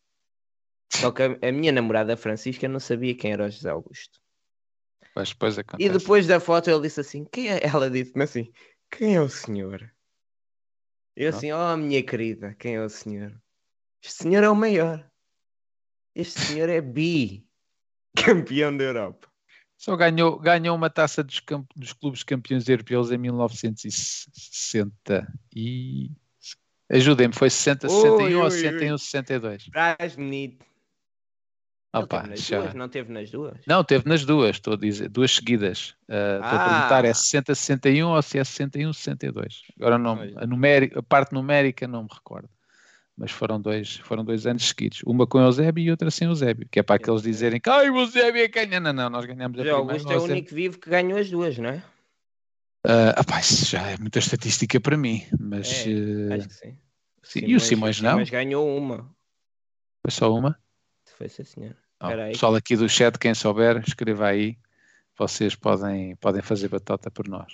Só 0.89 1.11
que 1.11 1.23
a, 1.23 1.49
a 1.49 1.51
minha 1.51 1.71
namorada 1.71 2.15
Francisca 2.15 2.67
não 2.67 2.79
sabia 2.79 3.15
quem 3.15 3.33
era 3.33 3.45
o 3.45 3.49
José 3.49 3.69
Augusto. 3.69 4.19
Pois, 5.13 5.29
depois 5.29 5.57
E 5.57 5.61
acontece. 5.61 5.89
depois 5.97 6.27
da 6.27 6.39
foto 6.39 6.69
ele 6.69 6.81
disse 6.81 7.01
assim: 7.01 7.25
quem 7.25 7.49
é? 7.49 7.59
Ela 7.65 7.89
disse-me 7.89 8.23
assim: 8.23 8.51
quem 8.91 9.15
é 9.15 9.21
o 9.21 9.29
senhor? 9.29 9.91
Eu 11.15 11.29
assim: 11.29 11.51
oh 11.51 11.75
minha 11.75 12.03
querida, 12.03 12.53
quem 12.55 12.75
é 12.75 12.81
o 12.81 12.89
senhor? 12.89 13.33
Este 14.01 14.23
senhor 14.23 14.43
é 14.43 14.49
o 14.49 14.55
maior. 14.55 15.09
Este 16.15 16.39
senhor 16.39 16.69
é 16.69 16.79
bi, 16.81 17.47
campeão 18.15 18.75
da 18.75 18.83
Europa. 18.83 19.26
Só 19.77 19.95
ganhou, 19.95 20.39
ganhou 20.39 20.75
uma 20.75 20.89
taça 20.89 21.23
dos, 21.23 21.39
camp- 21.39 21.69
dos 21.75 21.93
clubes 21.93 22.23
campeões 22.23 22.67
europeus 22.67 23.11
em 23.11 23.17
1960 23.17 25.31
e... 25.55 26.11
Ajudem-me, 26.89 27.33
foi 27.33 27.49
60, 27.49 27.87
Oi, 27.87 27.93
61 28.01 28.37
ou 28.37 28.43
oi, 28.45 28.51
61, 28.51 28.91
oi. 28.93 28.97
62? 28.97 29.67
Brás 29.67 30.15
bonito. 30.15 30.65
Não 31.93 32.01
Opa, 32.03 32.17
teve 32.21 32.29
nas 32.29 32.39
já- 32.45 32.61
duas? 32.61 32.73
Não 32.73 32.89
teve 32.89 33.11
nas 33.13 33.29
duas? 33.31 33.57
Não, 33.67 33.83
teve 33.83 34.09
nas 34.09 34.25
duas, 34.25 34.55
estou 34.55 34.73
a 34.73 34.77
dizer, 34.77 35.09
duas 35.09 35.31
seguidas. 35.31 35.95
Ah, 36.09 36.39
Estou 36.43 36.59
a 36.59 36.69
perguntar, 36.69 37.05
é 37.05 37.09
Ah. 37.09 37.13
60, 37.13 37.55
61 37.55 38.07
ou 38.09 38.21
se 38.21 38.39
é 38.39 38.43
61, 38.43 38.93
62? 38.93 39.61
Agora 39.77 39.97
não, 39.97 40.17
a, 40.37 40.47
numérica, 40.47 40.99
a 40.99 41.03
parte 41.03 41.33
numérica 41.33 41.87
não 41.87 42.03
me 42.03 42.09
recordo. 42.11 42.49
Mas 43.17 43.31
foram 43.31 43.59
dois, 43.59 43.97
foram 43.97 44.23
dois 44.23 44.45
anos 44.45 44.67
seguidos. 44.67 45.01
Uma 45.03 45.25
com 45.25 45.39
o 45.39 45.41
Eusébio 45.41 45.83
e 45.83 45.89
outra 45.89 46.11
sem 46.11 46.27
o 46.27 46.31
Eusébio. 46.31 46.67
Que 46.69 46.79
é 46.79 46.83
para 46.83 46.97
aqueles 46.97 47.23
dizerem 47.23 47.59
que 47.59 47.67
Ai, 47.67 47.89
o 47.89 47.97
Eusébio 47.97 48.43
é 48.43 48.47
ganha. 48.47 48.79
Não, 48.79 48.93
não, 48.93 49.09
nós 49.09 49.25
ganhamos 49.25 49.59
a 49.59 49.63
José 49.63 49.75
primeira. 49.75 49.93
Augusto 49.93 50.11
é 50.11 50.17
o 50.17 50.23
único 50.23 50.53
vivo 50.53 50.77
que 50.77 50.87
ganhou 50.87 51.17
as 51.17 51.29
duas, 51.29 51.57
não 51.57 51.69
é? 51.69 51.83
Ah, 52.85 53.15
ah, 53.17 53.39
isso 53.39 53.65
já 53.65 53.81
é 53.89 53.97
muita 53.97 54.19
estatística 54.19 54.79
para 54.79 54.95
mim. 54.95 55.25
Mas 55.39 55.85
É, 55.87 55.89
eh, 55.89 56.35
Acho 56.35 56.47
que 56.47 56.53
sim. 56.53 56.77
sim, 57.23 57.39
e 57.45 57.55
o 57.55 57.59
Simões 57.59 57.99
não? 57.99 58.11
Simões 58.11 58.29
ganhou 58.29 58.77
uma. 58.77 59.09
foi 60.03 60.11
só 60.11 60.33
uma. 60.33 60.57
Foi 61.17 61.27
sim, 61.27 61.43
senhor. 61.43 61.75
Oh, 61.99 62.09
pessoal 62.31 62.53
aqui 62.53 62.75
do 62.75 62.87
chat, 62.87 63.17
quem 63.17 63.33
souber, 63.33 63.83
escreva 63.85 64.27
aí. 64.27 64.57
Vocês 65.17 65.55
podem, 65.55 66.15
podem 66.17 66.43
fazer 66.43 66.67
batota 66.67 67.09
por 67.09 67.27
nós. 67.27 67.51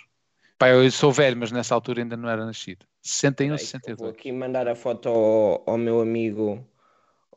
Pá, 0.63 0.69
eu 0.69 0.89
sou 0.89 1.11
velho, 1.11 1.35
mas 1.35 1.51
nessa 1.51 1.75
altura 1.75 2.01
ainda 2.01 2.15
não 2.15 2.29
era 2.29 2.45
nascido. 2.45 2.85
61, 3.01 3.55
Espera 3.55 3.77
aí 3.77 3.81
que 3.81 3.91
eu 3.91 3.97
Vou 3.97 4.07
62. 4.07 4.13
aqui 4.13 4.31
mandar 4.31 4.65
a 4.69 4.75
foto 4.75 5.09
ao, 5.09 5.63
ao 5.69 5.77
meu 5.77 5.99
amigo, 5.99 6.65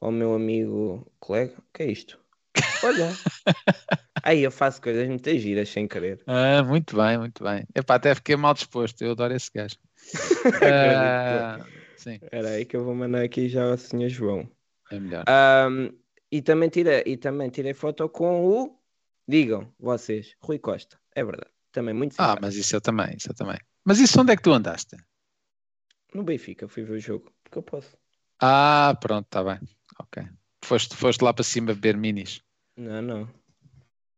ao 0.01 0.13
meu 0.13 0.33
amigo 0.33 1.05
colega. 1.19 1.53
O 1.59 1.63
que 1.75 1.83
é 1.83 1.91
isto? 1.91 2.21
Olha. 2.85 3.11
aí 4.23 4.45
eu 4.45 4.53
faço 4.53 4.81
coisas 4.81 5.09
muito 5.09 5.29
giras 5.41 5.69
sem 5.69 5.89
querer. 5.89 6.23
Ah, 6.25 6.63
muito 6.63 6.97
bem, 6.97 7.19
muito 7.19 7.43
bem. 7.43 7.67
Epá, 7.75 7.97
até 7.97 8.15
fiquei 8.15 8.37
mal 8.37 8.55
disposto. 8.55 9.03
Eu 9.03 9.11
adoro 9.11 9.35
esse 9.35 9.51
gajo. 9.53 9.75
Ah, 10.63 11.67
sim, 11.97 12.21
Espera 12.23 12.51
aí 12.51 12.65
que 12.65 12.77
eu 12.77 12.85
vou 12.85 12.95
mandar 12.95 13.25
aqui 13.25 13.49
já 13.49 13.69
ao 13.69 13.77
senhor 13.77 14.09
João. 14.09 14.49
é 14.93 15.01
melhor. 15.01 15.25
Ahm, 15.27 15.89
e, 16.31 16.41
também 16.41 16.69
tirei, 16.69 17.03
e 17.05 17.17
também 17.17 17.51
tirei 17.51 17.75
foto 17.75 18.09
com 18.09 18.47
o. 18.47 18.79
Digam 19.27 19.69
vocês, 19.81 20.37
Rui 20.41 20.61
Costa. 20.61 20.97
É 21.13 21.25
verdade. 21.25 21.56
Também 21.77 21.93
muito 21.93 22.13
Ah, 22.15 22.15
simpático. 22.17 22.43
mas 22.47 22.57
isso 22.57 22.75
eu 22.75 22.81
também, 22.81 23.17
isso 23.19 23.31
eu 23.31 23.35
também. 23.35 23.59
Mas 23.85 23.99
isso 23.99 24.19
onde 24.19 24.33
é 24.33 24.37
que 24.37 24.43
tu 24.43 24.51
andaste? 24.51 24.97
No 26.15 26.23
Benfica 26.23 26.67
fui 26.67 26.85
ver 26.85 26.95
o 26.95 26.99
jogo. 26.99 27.31
Porque 27.45 27.59
eu 27.59 27.63
posso. 27.63 27.99
Ah, 28.41 28.97
pronto, 28.99 29.27
está 29.27 29.45
bem. 29.45 29.61
Ok. 30.01 30.23
Foste, 30.65 30.97
foste 30.97 31.23
lá 31.23 31.35
para 31.35 31.45
cima 31.45 31.75
beber 31.75 31.99
minis. 31.99 32.41
Não, 32.79 33.03
não. 33.03 33.29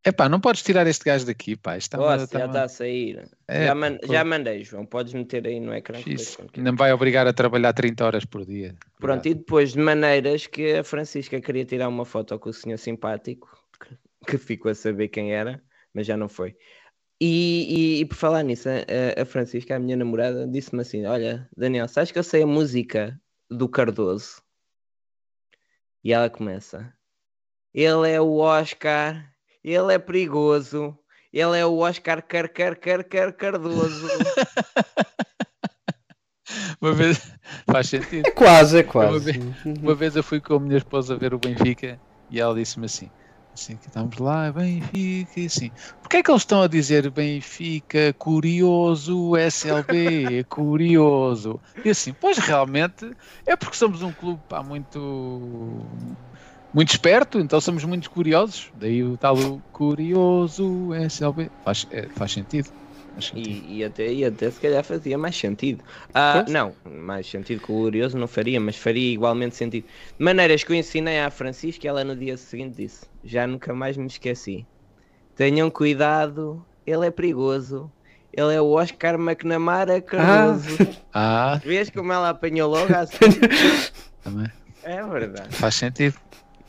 Epá, 0.06 0.28
não 0.28 0.40
podes 0.40 0.62
tirar 0.62 0.86
este 0.86 1.04
gajo 1.04 1.26
daqui, 1.26 1.56
pá. 1.56 1.76
Está 1.76 1.98
Posso, 1.98 2.32
já 2.32 2.46
está 2.46 2.62
a 2.62 2.68
sair. 2.68 3.28
É, 3.48 3.66
já, 3.66 3.74
man- 3.74 3.98
já 4.04 4.24
mandei, 4.24 4.62
João. 4.62 4.86
Podes 4.86 5.12
meter 5.12 5.44
aí 5.48 5.58
no 5.58 5.74
ecrã. 5.74 5.98
Isso. 6.06 6.38
Não 6.56 6.70
me 6.72 6.78
vai 6.78 6.92
obrigar 6.92 7.26
a 7.26 7.32
trabalhar 7.32 7.72
30 7.72 8.04
horas 8.06 8.24
por 8.24 8.46
dia. 8.46 8.76
Pronto, 9.00 9.26
e 9.26 9.34
depois 9.34 9.72
de 9.72 9.80
maneiras 9.80 10.46
que 10.46 10.76
a 10.76 10.84
Francisca 10.84 11.40
queria 11.40 11.64
tirar 11.64 11.88
uma 11.88 12.04
foto 12.04 12.38
com 12.38 12.50
o 12.50 12.52
senhor 12.52 12.78
simpático, 12.78 13.50
que, 13.80 13.98
que 14.26 14.38
ficou 14.38 14.70
a 14.70 14.74
saber 14.76 15.08
quem 15.08 15.32
era, 15.34 15.60
mas 15.92 16.06
já 16.06 16.16
não 16.16 16.28
foi. 16.28 16.56
E, 17.20 17.96
e- 17.98 18.00
e 18.00 18.04
por 18.04 18.14
falar 18.16 18.42
nisso, 18.44 18.68
a, 18.68 19.22
a 19.22 19.24
Francisca, 19.24 19.74
a 19.74 19.78
minha 19.78 19.96
namorada, 19.96 20.46
disse-me 20.46 20.82
assim: 20.82 21.04
Olha, 21.04 21.48
Daniel, 21.56 21.88
sabes 21.88 22.12
que 22.12 22.18
eu 22.18 22.22
sei 22.22 22.42
a 22.42 22.46
música 22.46 23.20
do 23.50 23.68
Cardoso? 23.68 24.40
E 26.04 26.12
ela 26.12 26.30
começa: 26.30 26.92
Ele 27.74 28.08
é 28.10 28.20
o 28.20 28.36
Oscar, 28.36 29.32
ele 29.64 29.92
é 29.92 29.98
perigoso, 29.98 30.96
ele 31.32 31.58
é 31.58 31.66
o 31.66 31.78
Oscar 31.78 32.22
Car 32.22 32.48
Car 32.52 32.78
Car 32.78 33.04
Car 33.04 33.32
Cardoso. 33.36 34.08
Uma 36.80 36.92
vez 36.92 37.32
faz 37.66 37.88
sentido. 37.88 38.26
É 38.26 38.30
quase, 38.30 38.78
é 38.78 38.82
Uma 38.82 38.92
quase. 38.92 39.32
vez, 39.32 39.44
uma 39.82 39.94
vez 39.94 40.16
eu 40.16 40.22
fui 40.22 40.40
com 40.40 40.54
a 40.54 40.60
minha 40.60 40.78
esposa 40.78 41.16
ver 41.16 41.34
o 41.34 41.38
Benfica 41.38 42.00
e 42.30 42.40
ela 42.40 42.54
disse-me 42.54 42.86
assim: 42.86 43.10
assim 43.52 43.76
que 43.76 43.88
estamos 43.88 44.16
lá, 44.18 44.50
Benfica, 44.52 45.40
e 45.40 45.46
assim, 45.46 45.72
porquê 46.08 46.18
é 46.18 46.22
que 46.22 46.30
eles 46.30 46.42
estão 46.42 46.62
a 46.62 46.66
dizer 46.68 47.10
Benfica, 47.10 48.14
curioso, 48.14 49.36
SLB, 49.36 50.44
curioso? 50.48 51.60
E 51.84 51.90
assim, 51.90 52.14
pois 52.14 52.38
realmente 52.38 53.04
é 53.46 53.54
porque 53.56 53.76
somos 53.76 54.02
um 54.02 54.12
clube 54.12 54.42
pá, 54.48 54.62
muito 54.62 55.90
muito 56.72 56.90
esperto, 56.92 57.38
então 57.38 57.60
somos 57.60 57.84
muito 57.84 58.10
curiosos. 58.10 58.70
Daí 58.74 59.04
o 59.04 59.18
tal 59.18 59.62
curioso 59.70 60.94
SLB. 60.94 61.50
Faz, 61.62 61.86
é, 61.90 62.08
faz 62.10 62.32
sentido. 62.32 62.70
Faz 63.12 63.26
sentido. 63.26 63.62
E, 63.62 63.78
e 63.78 63.84
até, 63.84 64.12
e 64.12 64.24
até 64.24 64.50
se 64.50 64.60
calhar 64.60 64.82
fazia 64.84 65.18
mais 65.18 65.36
sentido. 65.36 65.84
Ah, 66.14 66.44
Pois. 66.44 66.48
não, 66.48 66.76
mais 66.84 67.26
sentido 67.26 67.60
que 67.60 67.70
o 67.70 67.76
glorioso 67.76 68.16
não 68.18 68.26
faria, 68.26 68.58
mas 68.60 68.76
faria 68.76 69.12
igualmente 69.12 69.54
sentido. 69.56 69.86
De 69.86 70.24
maneiras 70.24 70.64
que 70.64 70.72
eu 70.72 70.76
ensinei 70.76 71.20
à 71.20 71.30
Francisca, 71.30 71.86
ela 71.86 72.04
no 72.04 72.16
dia 72.16 72.36
seguinte 72.36 72.76
disse: 72.76 73.06
Já 73.22 73.46
nunca 73.46 73.74
mais 73.74 73.96
me 73.96 74.06
esqueci. 74.06 74.66
Tenham 75.38 75.70
cuidado, 75.70 76.66
ele 76.84 77.06
é 77.06 77.10
perigoso. 77.12 77.90
Ele 78.32 78.52
é 78.54 78.60
o 78.60 78.70
Oscar 78.72 79.14
McNamara 79.14 80.00
Cardoso. 80.02 80.76
Ah, 81.14 81.58
Vês 81.64 81.88
como 81.90 82.12
ela 82.12 82.28
apanhou 82.30 82.68
logo 82.70 82.92
assim? 82.94 83.16
também. 84.22 84.46
É 84.82 85.02
verdade. 85.02 85.54
Faz 85.56 85.74
sentido. 85.76 86.16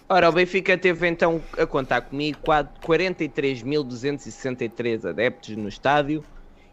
Ora, 0.07 0.29
o 0.29 0.31
Benfica 0.31 0.77
teve 0.77 1.07
então 1.07 1.41
a 1.57 1.65
contar 1.67 2.01
comigo 2.01 2.37
quad- 2.41 2.69
43.263 2.83 5.05
adeptos 5.09 5.55
no 5.55 5.67
estádio, 5.67 6.23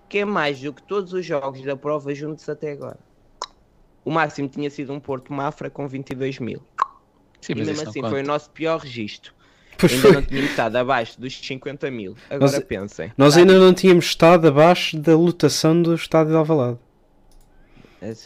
que 0.09 0.19
é 0.19 0.25
mais 0.25 0.61
do 0.61 0.73
que 0.73 0.83
todos 0.83 1.13
os 1.13 1.25
jogos 1.27 1.63
da 1.63 1.77
prova 1.77 2.15
juntos 2.15 2.49
até 2.49 2.73
agora. 2.73 2.99
O 4.05 4.11
máximo 4.11 4.49
tinha 4.49 4.71
sido 4.71 4.93
um 4.93 5.01
Porto 5.01 5.33
Mafra 5.33 5.69
com 5.69 5.89
22 5.89 6.39
mil. 6.39 6.63
Sim, 7.41 7.53
E 7.53 7.55
mesmo 7.57 7.89
assim 7.89 8.01
foi 8.01 8.23
o 8.23 8.27
nosso 8.27 8.49
pior 8.51 8.79
registro. 8.81 9.35
Pois 9.79 9.93
Ainda 9.93 10.03
foi. 10.03 10.13
não 10.13 10.23
tínhamos 10.23 10.51
estado 10.51 10.77
abaixo 10.77 11.21
dos 11.21 11.39
50 11.39 11.91
mil. 11.91 12.17
Agora 12.31 12.53
Nós- 12.53 12.65
pensem. 12.65 13.13
Nós 13.17 13.37
ainda 13.37 13.59
não 13.59 13.75
tínhamos 13.75 14.07
estado 14.07 14.49
abaixo 14.49 14.99
da 14.99 15.17
lotação 15.17 15.81
do 15.83 15.95
estádio 15.95 16.33
de 16.33 16.39
Alvalade. 16.39 16.79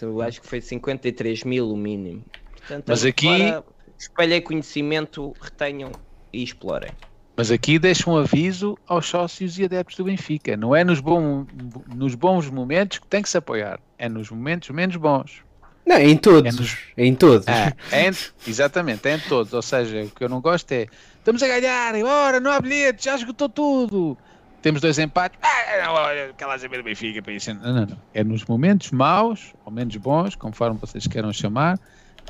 Eu 0.02 0.20
acho 0.22 0.40
que 0.40 0.46
foi 0.46 0.60
53 0.60 1.44
mil 1.44 1.70
o 1.70 1.76
mínimo. 1.76 2.22
Portanto, 2.56 2.84
Mas 2.88 3.04
aqui- 3.04 3.28
agora 3.28 3.64
espalhei 3.98 4.40
conhecimento, 4.40 5.34
retenham 5.40 5.90
e 6.32 6.42
explorem. 6.42 6.90
Mas 7.36 7.50
aqui 7.50 7.78
deixa 7.78 8.10
um 8.10 8.16
aviso 8.16 8.76
aos 8.86 9.06
sócios 9.06 9.58
e 9.58 9.64
adeptos 9.64 9.96
do 9.96 10.04
Benfica. 10.04 10.56
Não 10.56 10.76
é 10.76 10.84
nos, 10.84 11.00
bom- 11.00 11.46
nos 11.94 12.14
bons 12.14 12.50
momentos 12.50 12.98
que 12.98 13.06
tem 13.06 13.22
que 13.22 13.30
se 13.30 13.38
apoiar. 13.38 13.80
É 13.96 14.08
nos 14.08 14.30
momentos 14.30 14.68
menos 14.70 14.96
bons. 14.96 15.42
Não, 15.90 15.98
em 15.98 16.16
todos. 16.16 16.54
É 16.54 16.60
nos- 16.60 16.78
Em 16.96 17.14
todos. 17.14 17.46
É, 17.48 17.72
é 17.90 18.08
em- 18.08 18.14
exatamente, 18.46 19.06
é 19.08 19.16
em 19.16 19.20
todos. 19.20 19.52
Ou 19.52 19.62
seja, 19.62 20.02
o 20.04 20.10
que 20.10 20.22
eu 20.24 20.28
não 20.28 20.40
gosto 20.40 20.70
é 20.72 20.86
estamos 21.18 21.42
a 21.42 21.48
ganhar, 21.48 21.94
embora, 21.94 22.38
não 22.40 22.50
há 22.50 22.60
bilhete, 22.60 23.04
já 23.04 23.14
esgotou 23.16 23.48
tudo. 23.48 24.16
temos 24.62 24.80
dois 24.80 24.98
empates. 24.98 25.38
Ah, 25.42 25.84
não, 25.84 25.92
olha, 25.94 26.26
aquela 26.30 26.58
saber 26.58 26.78
do 26.78 26.84
Benfica 26.84 27.20
para 27.22 27.32
isso. 27.32 27.52
Não, 27.54 27.74
não, 27.74 27.86
não. 27.86 27.98
É 28.14 28.22
nos 28.22 28.44
momentos 28.44 28.90
maus, 28.90 29.52
ou 29.64 29.72
menos 29.72 29.96
bons, 29.96 30.34
conforme 30.36 30.78
vocês 30.78 31.06
queiram 31.06 31.32
chamar, 31.32 31.78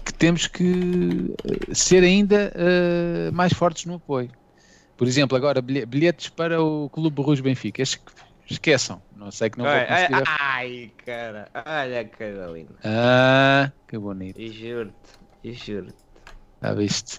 que 0.04 0.14
temos 0.14 0.46
que 0.46 1.34
eh, 1.44 1.74
ser 1.74 2.02
ainda 2.02 2.52
eh, 2.54 3.30
mais 3.32 3.52
fortes 3.52 3.84
no 3.84 3.94
apoio. 3.96 4.30
Por 4.96 5.06
exemplo, 5.08 5.36
agora 5.36 5.61
bilhe- 5.61 5.84
bilhetes 5.86 6.28
para 6.28 6.62
o 6.62 6.88
Clube 6.90 7.20
Rouge 7.22 7.42
Benfica. 7.42 7.82
Es- 7.82 7.98
Esqueçam. 8.51 9.01
Não 9.16 9.30
sei 9.30 9.48
que 9.51 9.59
não 9.59 9.64
vou 9.64 9.74
Ai, 9.74 9.86
ai, 9.88 10.09
conseguir. 10.09 10.24
ai, 10.40 10.92
cara. 11.05 11.48
Olha, 11.66 12.05
Carolina. 12.07 12.70
Ah, 12.84 13.70
que 13.86 13.96
bonito. 13.98 14.40
E 14.40 14.51
juro-te. 14.51 14.94
E 15.44 15.53
juro-te. 15.53 15.94
Já 16.62 16.74
viste? 16.74 17.18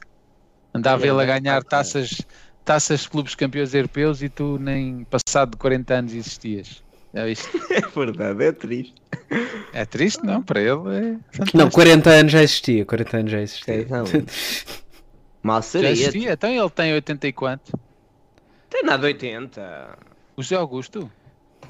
A 0.73 0.77
Olha, 0.77 0.97
vê-la 0.97 1.25
bem, 1.25 1.41
ganhar 1.41 1.63
taças, 1.63 2.21
taças 2.65 3.01
de 3.01 3.09
clubes 3.09 3.35
campeões 3.35 3.73
europeus 3.73 4.21
e 4.21 4.29
tu 4.29 4.57
nem 4.59 5.03
passado 5.05 5.51
de 5.51 5.57
40 5.57 5.93
anos 5.93 6.13
existias. 6.13 6.83
Já 7.13 7.25
viste? 7.25 7.49
É 7.71 7.81
verdade, 7.81 8.43
é 8.45 8.51
triste. 8.51 8.95
É 9.73 9.85
triste, 9.85 10.23
não? 10.25 10.41
Para 10.43 10.59
ele 10.61 10.69
é 10.69 11.01
Não, 11.11 11.19
fantástico. 11.31 11.71
40 11.71 12.09
anos 12.09 12.31
já 12.31 12.43
existia. 12.43 12.85
40 12.85 13.17
anos 13.17 13.31
já 13.31 13.41
existia. 13.41 13.87
Mal 15.43 15.57
Já 15.57 15.61
seria. 15.61 15.89
existia. 15.89 16.33
Então 16.33 16.49
ele 16.51 16.69
tem 16.69 16.93
80 16.93 17.27
e 17.27 17.33
quanto? 17.33 17.79
Tem 18.69 18.83
nada 18.83 19.05
80. 19.07 19.97
O 20.37 20.43
José 20.43 20.55
Augusto? 20.55 21.11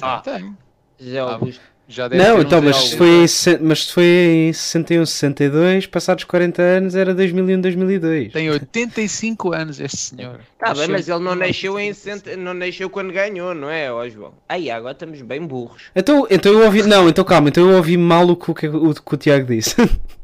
Ah. 0.01 0.19
Tem. 0.23 0.55
Já 0.99 1.23
Ah, 1.25 1.33
Augusto. 1.33 1.71
Já 1.91 2.07
deve 2.07 2.23
Não, 2.23 2.37
um 2.37 2.41
então, 2.41 2.61
mas 2.61 2.77
se, 2.77 2.95
foi 2.97 3.09
em, 3.09 3.25
mas 3.59 3.85
se 3.85 3.93
foi 3.93 4.03
em 4.05 4.53
61, 4.53 5.05
62, 5.05 5.87
passados 5.87 6.23
40 6.23 6.61
anos 6.61 6.95
era 6.95 7.13
2001, 7.13 7.59
2002. 7.59 8.31
Tem 8.31 8.49
85 8.49 9.53
anos 9.53 9.79
este 9.81 9.97
senhor. 9.97 10.39
Tá 10.57 10.73
bem, 10.73 10.87
mas 10.87 11.09
ele 11.09 11.19
não 11.19 11.35
nasceu, 11.35 11.77
em, 11.77 11.91
não 12.37 12.53
nasceu 12.53 12.89
quando 12.89 13.11
ganhou, 13.11 13.53
não 13.53 13.69
é, 13.69 13.91
ó 13.91 14.07
João? 14.07 14.33
Aí, 14.47 14.71
agora 14.71 14.93
estamos 14.93 15.21
bem 15.21 15.45
burros. 15.45 15.81
Então, 15.93 16.25
então 16.29 16.53
eu 16.53 16.63
ouvi. 16.63 16.83
Não, 16.83 17.09
então 17.09 17.25
calma, 17.25 17.49
então 17.49 17.69
eu 17.69 17.75
ouvi 17.75 17.97
mal 17.97 18.25
o 18.29 18.37
que 18.37 18.51
o, 18.51 18.53
que 18.53 18.67
o, 18.69 18.93
que 18.93 19.13
o 19.13 19.17
Tiago 19.17 19.47
disse. 19.47 19.75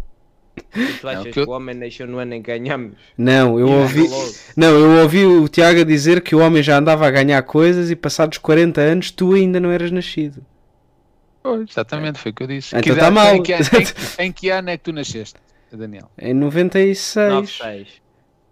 E 0.76 0.94
tu 1.00 1.08
achas 1.08 1.24
que 1.24 1.32
que, 1.32 1.40
eu- 1.40 1.48
o 1.48 1.52
homem 1.52 1.76
nasceu 1.76 2.08
no 2.08 2.18
ano 2.20 2.34
em 2.34 2.42
que 2.42 2.48
ganhamos? 2.52 2.94
Não, 3.18 3.60
eu 3.60 3.68
ouvi. 3.70 4.04
Não, 4.56 4.70
eu 4.70 5.02
ouvi 5.04 5.26
o 5.26 5.48
Tiago 5.48 5.84
dizer 5.86 6.22
que 6.22 6.36
o 6.36 6.40
homem 6.40 6.62
já 6.64 6.78
andava 6.78 7.08
a 7.08 7.12
ganhar 7.12 7.42
coisas 7.44 7.90
e 7.92 7.96
passados 7.96 8.38
40 8.38 8.82
anos 8.82 9.12
tu 9.12 9.34
ainda 9.34 9.60
não 9.60 9.72
eras 9.72 9.92
nascido. 9.92 10.46
Pois, 11.44 11.70
exatamente, 11.70 12.20
foi 12.20 12.32
o 12.32 12.34
que 12.36 12.44
eu 12.44 12.48
disse. 12.48 12.70
Então 12.76 12.82
Que 12.82 12.90
tá 12.90 12.96
idade- 13.10 13.14
mal. 13.16 13.36
Em 13.36 13.44
que, 13.44 13.54
em, 13.54 13.58
em 14.28 14.32
que 14.32 14.50
ano 14.50 14.70
é 14.70 14.78
que 14.78 14.84
tu 14.84 14.92
nasceste, 14.94 15.36
Daniel? 15.72 16.10
Em 16.18 16.34
96. 16.34 17.60
9-6. 17.62 17.88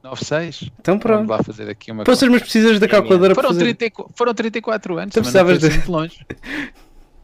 96? 0.04 0.72
Então 0.80 1.00
Vamos 1.00 1.04
pronto. 1.04 1.30
lá 1.30 1.44
fazer 1.44 1.70
aqui 1.70 1.92
uma 1.92 2.04
Poças, 2.04 2.30
mas 2.30 2.42
precisas 2.44 2.80
da 2.80 2.88
calculadora 2.88 3.34
para 3.34 3.44
Foram, 3.44 3.56
fazer. 3.60 3.74
30, 3.74 3.86
e- 4.02 4.06
foram 4.16 4.34
34 4.34 4.98
anos, 4.98 5.16
não 5.16 5.22
precisavas 5.24 5.60
de- 5.60 5.66
assim 5.68 5.76
muito 5.78 5.92
longe. 5.92 6.26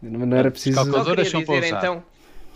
Não 0.04 0.26
não 0.26 0.36
era 0.36 0.50
preciso. 0.50 0.78
Calculadoras 0.78 1.30
são 1.30 1.44
para 1.44 1.56
dizer 1.60 1.68
usar. 1.68 1.78
então 1.78 2.04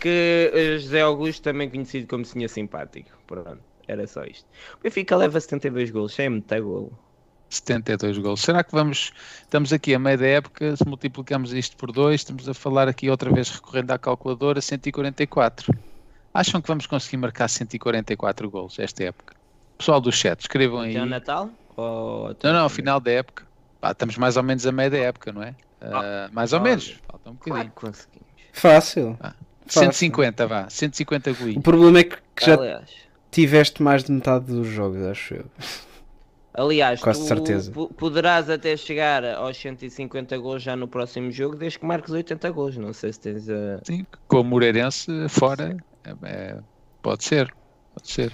que 0.00 0.50
eh, 0.54 0.78
José 0.78 1.00
Augusto, 1.00 1.42
também 1.42 1.68
conhecido 1.70 2.06
como 2.08 2.24
Senhor 2.24 2.48
Simpático. 2.48 3.10
Pronto, 3.26 3.58
era 3.88 4.06
só 4.06 4.24
isto. 4.24 4.46
O 4.78 4.82
Benfica 4.82 5.16
leva 5.16 5.40
72 5.40 5.90
golos, 5.90 6.14
já 6.14 6.24
é 6.24 6.28
metade 6.28 6.62
golo. 6.62 6.92
72 7.48 8.18
gols. 8.18 8.40
Será 8.40 8.64
que 8.64 8.72
vamos. 8.72 9.12
Estamos 9.42 9.72
aqui 9.72 9.94
a 9.94 9.98
meio 9.98 10.18
da 10.18 10.26
época, 10.26 10.76
se 10.76 10.86
multiplicamos 10.86 11.52
isto 11.52 11.76
por 11.76 11.92
2, 11.92 12.20
estamos 12.20 12.48
a 12.48 12.54
falar 12.54 12.88
aqui 12.88 13.08
outra 13.08 13.30
vez 13.32 13.50
recorrendo 13.50 13.92
à 13.92 13.98
calculadora, 13.98 14.60
144. 14.60 15.72
Acham 16.34 16.60
que 16.60 16.68
vamos 16.68 16.86
conseguir 16.86 17.16
marcar 17.18 17.48
144 17.48 18.50
gols 18.50 18.78
esta 18.78 19.04
época? 19.04 19.34
Pessoal 19.78 20.00
do 20.00 20.10
chat, 20.10 20.40
escrevam 20.40 20.80
aí. 20.80 20.96
Até 20.96 21.02
o 21.02 21.06
Natal? 21.06 21.50
Ou 21.76 22.36
Não, 22.42 22.52
não, 22.52 22.60
ao 22.62 22.68
final 22.68 22.98
da 22.98 23.10
época. 23.12 23.46
Pá, 23.80 23.92
estamos 23.92 24.16
mais 24.18 24.36
ou 24.36 24.42
menos 24.42 24.66
a 24.66 24.72
meio 24.72 24.90
da 24.90 24.98
época, 24.98 25.32
não 25.32 25.42
é? 25.42 25.54
Ah, 25.80 26.28
mais 26.32 26.52
ou 26.52 26.60
olha. 26.60 26.70
menos. 26.70 26.96
Falta 27.06 27.30
um 27.30 27.36
Claro 27.36 27.68
bocadinho. 27.68 27.72
que 27.74 27.80
conseguimos. 27.80 28.26
Fácil. 29.66 29.82
fácil. 29.88 29.92
150, 29.92 30.46
vá. 30.46 30.68
150 30.70 31.30
O 31.30 31.34
golinhos. 31.34 31.62
problema 31.62 31.98
é 32.00 32.04
que 32.04 32.16
que 32.34 32.44
já 32.46 32.54
Aliás, 32.54 32.90
tiveste 33.30 33.82
mais 33.82 34.04
de 34.04 34.12
metade 34.12 34.46
dos 34.46 34.66
jogos, 34.66 35.02
acho 35.06 35.34
eu. 35.34 35.44
aliás 36.54 37.00
Quase 37.00 37.20
tu 37.20 37.26
certeza. 37.26 37.70
po- 37.72 37.88
poderás 37.94 38.48
até 38.50 38.76
chegar 38.76 39.24
aos 39.24 39.56
150 39.56 40.36
gols 40.38 40.62
já 40.62 40.74
no 40.76 40.86
próximo 40.88 41.30
jogo, 41.30 41.56
desde 41.56 41.78
que 41.78 41.86
marques 41.86 42.12
80 42.12 42.50
gols. 42.50 42.76
Não 42.76 42.92
sei 42.92 43.12
se 43.12 43.20
tens 43.20 43.48
a. 43.48 43.80
Sim, 43.84 44.06
com 44.28 44.40
o 44.40 44.44
Moreirense 44.44 45.10
fora, 45.28 45.76
é- 46.04 46.14
é- 46.22 46.58
pode 47.02 47.24
ser, 47.24 47.52
pode 47.94 48.10
ser. 48.10 48.32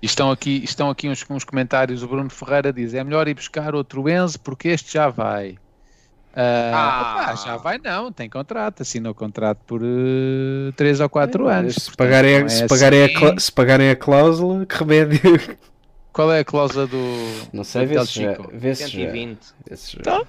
E 0.00 0.06
estão 0.06 0.30
aqui, 0.32 0.62
estão 0.64 0.90
aqui 0.90 1.08
uns, 1.08 1.24
uns 1.30 1.44
comentários. 1.44 2.02
O 2.02 2.08
Bruno 2.08 2.28
Ferreira 2.30 2.72
diz: 2.72 2.92
é 2.94 3.04
melhor 3.04 3.28
ir 3.28 3.34
buscar 3.34 3.74
outro 3.74 4.08
Enzo 4.08 4.40
porque 4.40 4.68
este 4.68 4.92
já 4.94 5.08
vai. 5.08 5.56
Ah, 6.34 6.70
Ah. 6.74 7.22
opá, 7.24 7.34
já 7.36 7.56
vai, 7.56 7.78
não, 7.78 8.10
tem 8.12 8.28
contrato, 8.28 8.82
assinou 8.82 9.14
contrato 9.14 9.60
por 9.66 9.82
3 10.76 11.00
ou 11.00 11.08
4 11.08 11.46
anos. 11.48 11.76
É, 11.76 11.80
Se 11.80 11.86
portanto, 11.86 11.98
pagarem, 11.98 12.34
é 12.36 12.48
se, 12.48 12.66
pagarem 12.66 13.02
a 13.02 13.06
assim. 13.06 13.38
se 13.38 13.52
pagarem 13.52 13.90
a 13.90 13.96
cláusula, 13.96 14.64
que 14.66 14.74
remédio. 14.76 15.20
Qual 16.12 16.32
é 16.32 16.40
a 16.40 16.44
cláusula 16.44 16.86
do. 16.86 16.96
Não 17.52 17.64
sei, 17.64 17.86
vê 17.86 17.98
se 18.04 18.22
já. 18.22 18.34
Chico? 18.34 18.48
Vê 18.52 18.74
se 18.74 18.82
já, 18.82 18.88
120. 18.88 19.46
vê 19.68 19.76
se 19.76 19.92
já. 19.92 20.00
Então, 20.00 20.26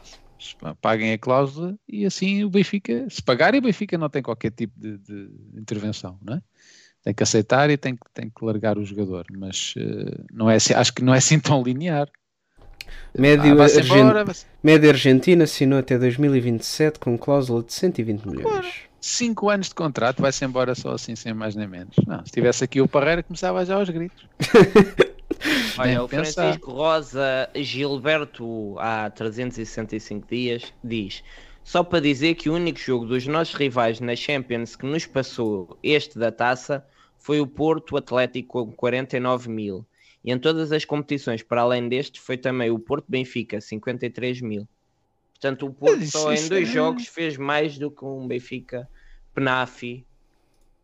paguem 0.82 1.14
a 1.14 1.18
cláusula 1.18 1.76
e 1.88 2.06
assim 2.06 2.44
o 2.44 2.50
Benfica, 2.50 3.06
se 3.10 3.22
pagarem, 3.22 3.60
o 3.60 3.64
Benfica 3.64 3.98
não 3.98 4.10
tem 4.10 4.22
qualquer 4.22 4.52
tipo 4.52 4.78
de, 4.78 4.98
de 4.98 5.30
intervenção, 5.58 6.18
não 6.22 6.36
é? 6.36 6.42
Tem 7.02 7.14
que 7.14 7.24
aceitar 7.24 7.70
e 7.70 7.78
tem, 7.78 7.96
que- 7.96 8.02
tem 8.14 8.30
que 8.30 8.46
largar 8.46 8.78
o 8.78 8.84
jogador, 8.86 9.26
mas 9.38 9.74
eh, 9.78 10.24
não 10.32 10.50
é 10.50 10.56
assim, 10.56 10.74
acho 10.74 10.94
que 10.94 11.04
não 11.04 11.14
é 11.14 11.18
assim 11.18 11.40
tão 11.40 11.62
linear. 11.64 12.08
Médio, 13.18 13.60
Ah, 13.62 13.64
argen- 13.66 14.00
embora, 14.02 14.26
Argentina 14.90 15.44
assinou 15.44 15.80
até 15.80 15.98
2027 15.98 17.00
com 17.00 17.18
cláusula 17.18 17.64
de 17.64 17.74
120 17.74 18.26
milhões. 18.28 18.66
cinco 19.00 19.50
anos 19.50 19.68
de 19.70 19.76
contrato, 19.76 20.22
vai-se 20.22 20.44
embora 20.46 20.74
só 20.76 20.92
assim, 20.94 21.16
sem 21.16 21.34
mais 21.34 21.56
nem 21.56 21.68
menos. 21.68 21.96
Não, 22.08 22.26
se 22.26 22.32
tivesse 22.32 22.64
aqui 22.64 22.80
o 22.82 22.88
Parreira, 22.88 23.22
começava 23.24 23.66
já 23.66 23.76
aos 23.76 23.90
gritos. 23.90 24.26
Olha, 25.78 26.04
o 26.04 26.08
pensar. 26.08 26.44
Francisco 26.44 26.72
Rosa 26.72 27.50
Gilberto, 27.56 28.76
há 28.80 29.10
365 29.10 30.28
dias, 30.30 30.74
diz: 30.84 31.24
Só 31.64 31.84
para 31.84 32.00
dizer 32.00 32.36
que 32.36 32.50
o 32.50 32.54
único 32.56 32.80
jogo 32.80 33.06
dos 33.06 33.26
nossos 33.28 33.54
rivais 33.56 34.00
na 34.00 34.16
Champions 34.16 34.76
que 34.76 34.86
nos 34.86 35.06
passou 35.06 35.78
este 35.84 36.18
da 36.18 36.32
taça 36.32 36.86
foi 37.18 37.40
o 37.42 37.48
Porto 37.48 37.98
Atlético 37.98 38.66
com 38.66 38.72
49 38.74 39.50
mil. 39.50 39.86
E 40.24 40.32
em 40.32 40.40
todas 40.40 40.72
as 40.72 40.86
competições, 40.86 41.44
para 41.44 41.62
além 41.62 41.90
deste, 41.90 42.20
foi 42.20 42.38
também 42.38 42.72
o 42.72 42.80
Porto 42.80 43.06
Benfica, 43.10 43.60
53 43.60 44.42
mil. 44.42 44.68
Portanto, 45.34 45.66
o 45.66 45.74
Porto 45.74 46.00
Mas 46.00 46.12
só 46.12 46.32
isso 46.32 46.46
em 46.46 46.50
dois 46.50 46.70
é- 46.70 46.72
jogos 46.72 47.08
fez 47.08 47.36
mais 47.36 47.78
do 47.78 47.92
que 47.92 48.06
um 48.06 48.26
Benfica 48.28 48.88
Penafi. 49.34 50.06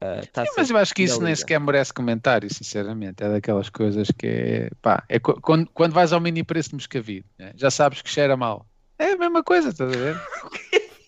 Uh, 0.02 0.26
taça 0.32 0.52
Mas 0.58 0.70
eu 0.70 0.78
acho 0.78 0.94
que 0.94 1.04
isso 1.04 1.22
nem 1.22 1.36
sequer 1.36 1.60
merece 1.60 1.94
comentário, 1.94 2.54
sinceramente. 2.54 3.24
É 3.24 3.30
daquelas 3.30 3.70
coisas 3.70 4.10
que 4.18 4.28
é. 4.28 4.70
Pá, 4.82 5.04
é 5.08 5.20
quando, 5.20 5.70
quando 5.74 5.94
vais 5.94 6.12
ao 6.12 6.20
mini 6.20 6.44
preço 6.44 6.70
de 6.70 6.76
Moscavide, 6.76 7.26
né, 7.38 7.54
já 7.56 7.70
sabes 7.70 8.02
que 8.02 8.10
cheira 8.10 8.36
mal. 8.36 8.66
É 8.98 9.12
a 9.12 9.18
mesma 9.18 9.44
coisa, 9.44 9.70
estás 9.70 9.90
a 9.90 9.98
ver? 9.98 10.16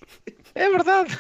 É 0.53 0.69
verdade. 0.69 1.17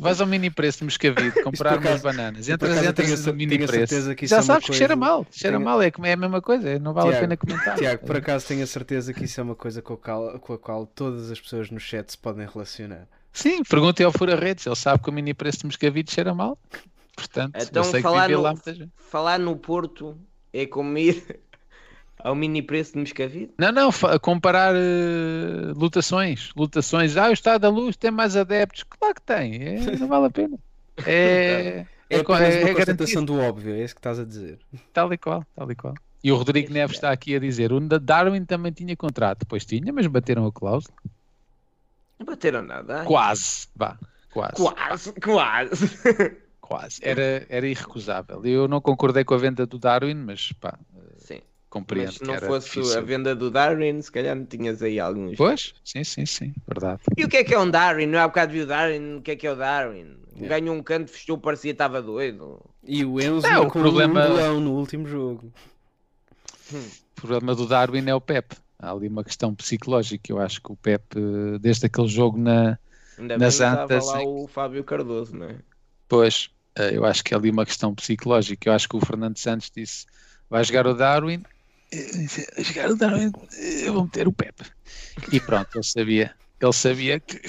Tu 0.00 0.04
vais 0.04 0.18
ao 0.20 0.26
mini 0.26 0.50
preço 0.50 0.78
de 0.78 0.84
Moscavide 0.84 1.42
comprar 1.42 1.78
umas 1.78 2.00
bananas, 2.00 2.48
entras, 2.48 2.82
entras 2.82 3.26
no 3.26 3.34
mini 3.34 3.58
preço, 3.66 4.14
que 4.16 4.24
isso 4.24 4.30
já 4.34 4.38
é 4.38 4.42
sabes 4.42 4.66
que 4.66 4.72
cheira 4.72 4.96
mal. 4.96 5.26
Cheira 5.30 5.58
tenho- 5.58 5.64
mal, 5.68 5.82
é, 5.82 5.92
é 6.04 6.12
a 6.12 6.16
mesma 6.16 6.40
coisa, 6.40 6.78
não 6.78 6.94
vale 6.94 7.14
a 7.14 7.20
pena 7.20 7.36
comentar. 7.36 7.76
Tiago, 7.76 8.06
por 8.06 8.16
acaso 8.16 8.46
tenho 8.46 8.62
a 8.64 8.66
certeza 8.66 9.12
que 9.12 9.24
isso 9.24 9.38
é 9.38 9.44
uma 9.44 9.54
coisa 9.54 9.82
com 9.82 9.92
a, 9.92 9.98
qual, 9.98 10.38
com 10.38 10.52
a 10.54 10.58
qual 10.58 10.86
todas 10.86 11.30
as 11.30 11.38
pessoas 11.38 11.70
no 11.70 11.78
chat 11.78 12.10
se 12.12 12.16
podem 12.18 12.46
relacionar. 12.46 13.06
Sim, 13.30 13.62
perguntem 13.62 14.06
ao 14.06 14.10
Fura 14.12 14.36
Redes, 14.36 14.66
ele 14.66 14.74
sabe 14.74 15.02
que 15.02 15.10
o 15.10 15.12
mini 15.12 15.34
preço 15.34 15.58
de 15.58 15.66
Moscavide 15.66 16.10
cheira 16.10 16.34
mal. 16.34 16.58
Portanto, 17.14 17.58
Então, 17.60 17.82
eu 17.82 17.90
sei 17.90 18.00
que 18.00 18.02
falar 18.02 18.30
no-. 18.30 18.54
Falar 18.96 19.38
no 19.38 19.54
Porto 19.56 20.18
é 20.52 20.64
como 20.66 20.96
ir 20.96 21.22
ao 22.24 22.34
mini 22.34 22.62
preço 22.62 22.92
de 22.92 22.98
Moscavide? 23.00 23.50
Não, 23.58 23.72
não, 23.72 23.90
comparar 24.20 24.74
eh, 24.74 25.72
lutações, 25.74 26.50
lutações. 26.56 27.16
Ah, 27.16 27.28
o 27.28 27.32
Estado 27.32 27.62
da 27.62 27.68
Luz 27.68 27.96
tem 27.96 28.10
mais 28.10 28.36
adeptos. 28.36 28.84
Claro 28.84 29.14
que 29.14 29.22
tem, 29.22 29.62
é, 29.62 29.96
não 29.98 30.08
vale 30.08 30.26
a 30.26 30.30
pena. 30.30 30.58
É, 31.06 31.86
É, 32.10 32.16
é, 32.16 32.18
é, 32.18 32.22
uma 32.26 32.42
é 32.42 32.74
constatação 32.74 33.24
do 33.24 33.38
óbvio, 33.38 33.72
é 33.72 33.84
isso 33.84 33.94
que 33.94 34.00
estás 34.00 34.18
a 34.18 34.24
dizer. 34.24 34.58
tal 34.92 35.12
e 35.12 35.16
qual, 35.16 35.46
tal 35.54 35.70
e 35.70 35.76
qual. 35.76 35.94
E 36.24 36.32
o 36.32 36.36
Rodrigo 36.36 36.72
Neves 36.72 36.96
está 36.96 37.12
aqui 37.12 37.36
a 37.36 37.38
dizer, 37.38 37.72
o 37.72 37.80
Darwin 37.80 38.44
também 38.44 38.72
tinha 38.72 38.96
contrato, 38.96 39.46
pois 39.48 39.64
tinha, 39.64 39.92
mas 39.92 40.08
bateram 40.08 40.44
a 40.44 40.52
cláusula. 40.52 40.94
Não 42.18 42.26
bateram 42.26 42.62
nada. 42.62 43.00
ai. 43.00 43.06
Quase, 43.06 43.68
vá, 43.76 43.96
quase, 44.32 44.56
Quase, 44.56 45.12
quase. 45.12 45.98
quase. 46.60 47.00
Era, 47.02 47.46
era 47.48 47.66
irrecusável. 47.66 48.44
Eu 48.44 48.66
não 48.66 48.80
concordei 48.80 49.24
com 49.24 49.34
a 49.34 49.38
venda 49.38 49.64
do 49.64 49.78
Darwin, 49.78 50.14
mas 50.14 50.52
pá. 50.52 50.76
Compreendo 51.70 52.06
Mas 52.08 52.16
se 52.16 52.24
não 52.24 52.36
fosse 52.38 52.66
difícil. 52.68 52.98
a 52.98 53.00
venda 53.00 53.34
do 53.34 53.50
Darwin, 53.50 54.02
se 54.02 54.10
calhar 54.12 54.34
não 54.36 54.44
tinhas 54.44 54.82
aí 54.82 54.98
alguns. 55.00 55.36
Pois, 55.36 55.72
sim, 55.84 56.02
sim, 56.04 56.26
sim, 56.26 56.52
verdade. 56.66 57.00
E 57.16 57.24
o 57.24 57.28
que 57.28 57.38
é 57.38 57.44
que 57.44 57.54
é 57.54 57.58
um 57.58 57.70
Darwin? 57.70 58.06
Não 58.06 58.18
há 58.18 58.26
bocado 58.28 58.52
viu 58.52 58.64
o 58.64 58.66
Darwin? 58.66 59.16
O 59.16 59.22
que 59.22 59.30
é 59.30 59.36
que 59.36 59.46
é 59.46 59.52
o 59.52 59.56
Darwin? 59.56 60.16
Ganhou 60.36 60.74
um 60.74 60.82
canto, 60.82 61.10
fechou, 61.10 61.38
parecia 61.38 61.70
que 61.70 61.74
estava 61.74 62.02
doido. 62.02 62.60
E 62.84 63.04
o 63.04 63.20
Enzo 63.20 63.46
Não, 63.48 63.64
o 63.66 63.70
problema- 63.70 64.26
um 64.50 64.60
no 64.60 64.72
último 64.72 65.06
jogo. 65.06 65.52
O 66.72 67.20
problema 67.20 67.54
do 67.54 67.66
Darwin 67.66 68.08
é 68.08 68.14
o 68.14 68.20
Pep. 68.20 68.56
há 68.78 68.90
ali 68.92 69.08
uma 69.08 69.22
questão 69.22 69.54
psicológica. 69.54 70.32
Eu 70.32 70.40
acho 70.40 70.60
que 70.62 70.72
o 70.72 70.76
Pepe, 70.76 71.18
desde 71.60 71.86
aquele 71.86 72.08
jogo 72.08 72.38
na. 72.38 72.78
Ainda 73.18 73.36
Nas 73.36 73.58
bem 73.58 73.66
antas, 73.68 74.06
lá 74.06 74.22
o 74.22 74.48
Fábio 74.48 74.82
Cardoso, 74.82 75.36
não 75.36 75.46
é? 75.46 75.56
Pois, 76.08 76.48
eh, 76.74 76.96
eu 76.96 77.04
acho 77.04 77.22
que 77.22 77.34
é 77.34 77.36
ali 77.36 77.50
uma 77.50 77.66
questão 77.66 77.94
psicológica. 77.94 78.68
Eu 78.68 78.72
acho 78.72 78.88
que 78.88 78.96
o 78.96 79.00
Fernando 79.00 79.36
Santos 79.36 79.70
disse: 79.74 80.06
vai 80.48 80.64
jogar 80.64 80.86
o 80.86 80.94
Darwin, 80.94 81.42
disse, 81.90 82.46
vai 82.54 82.64
jogar 82.64 82.90
o 82.90 82.96
Darwin, 82.96 83.32
eh, 83.58 83.88
eu 83.88 83.92
vou 83.94 84.04
meter 84.04 84.28
o 84.28 84.32
Pepe. 84.32 84.64
E 85.32 85.40
pronto, 85.40 85.68
ele 85.76 85.84
sabia. 85.84 86.34
Ele 86.60 86.72
sabia 86.72 87.18
que. 87.20 87.40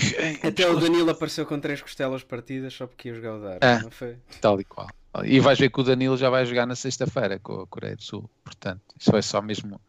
Até 0.45 0.69
o 0.69 0.79
Danilo 0.79 1.09
apareceu 1.09 1.45
com 1.45 1.59
três 1.59 1.81
costelas 1.81 2.23
partidas 2.23 2.73
só 2.73 2.87
porque 2.87 3.09
ia 3.09 3.15
jogar 3.15 3.35
o 3.35 3.41
Dar, 3.41 3.57
Ah. 3.61 3.79
não 3.83 3.91
foi? 3.91 4.17
Tal 4.39 4.59
e 4.61 4.63
qual. 4.63 4.87
E 5.25 5.39
vais 5.41 5.59
ver 5.59 5.69
que 5.69 5.81
o 5.81 5.83
Danilo 5.83 6.15
já 6.15 6.29
vai 6.29 6.45
jogar 6.45 6.65
na 6.65 6.75
sexta-feira 6.75 7.37
com 7.37 7.61
a 7.61 7.67
Coreia 7.67 7.95
do 7.97 8.01
Sul. 8.03 8.29
Portanto, 8.43 8.81
isso 8.97 9.13
é 9.15 9.21
só 9.21 9.41
mesmo 9.41 9.81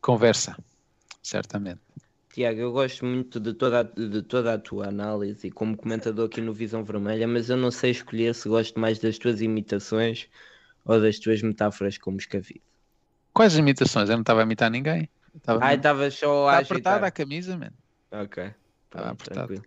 conversa, 0.00 0.56
certamente. 1.22 1.80
Tiago, 2.32 2.60
eu 2.60 2.72
gosto 2.72 3.04
muito 3.04 3.38
de 3.40 3.54
toda, 3.54 3.80
a, 3.80 3.82
de 3.82 4.22
toda 4.22 4.54
a 4.54 4.58
tua 4.58 4.88
análise 4.88 5.50
como 5.50 5.76
comentador 5.76 6.26
aqui 6.26 6.40
no 6.40 6.52
Visão 6.52 6.84
Vermelha, 6.84 7.26
mas 7.28 7.48
eu 7.50 7.56
não 7.56 7.70
sei 7.70 7.90
escolher 7.92 8.34
se 8.34 8.48
gosto 8.48 8.78
mais 8.78 8.98
das 8.98 9.18
tuas 9.18 9.40
imitações 9.40 10.28
ou 10.84 11.00
das 11.00 11.18
tuas 11.18 11.42
metáforas 11.42 11.96
como 11.98 12.18
escavido. 12.18 12.60
Quais 13.34 13.56
imitações? 13.58 14.08
Eu 14.08 14.14
não 14.16 14.22
estava 14.22 14.40
a 14.40 14.44
imitar 14.44 14.70
ninguém. 14.70 15.08
Estava 15.34 15.64
Ai, 15.64 15.74
estava 15.74 16.10
só 16.10 16.46
Está 16.48 16.56
a 16.58 16.60
apertada 16.62 17.06
a 17.06 17.10
camisa, 17.10 17.56
mano. 17.58 17.72
Ok. 18.12 18.50
Estava 18.86 19.14
tranquilo. 19.16 19.64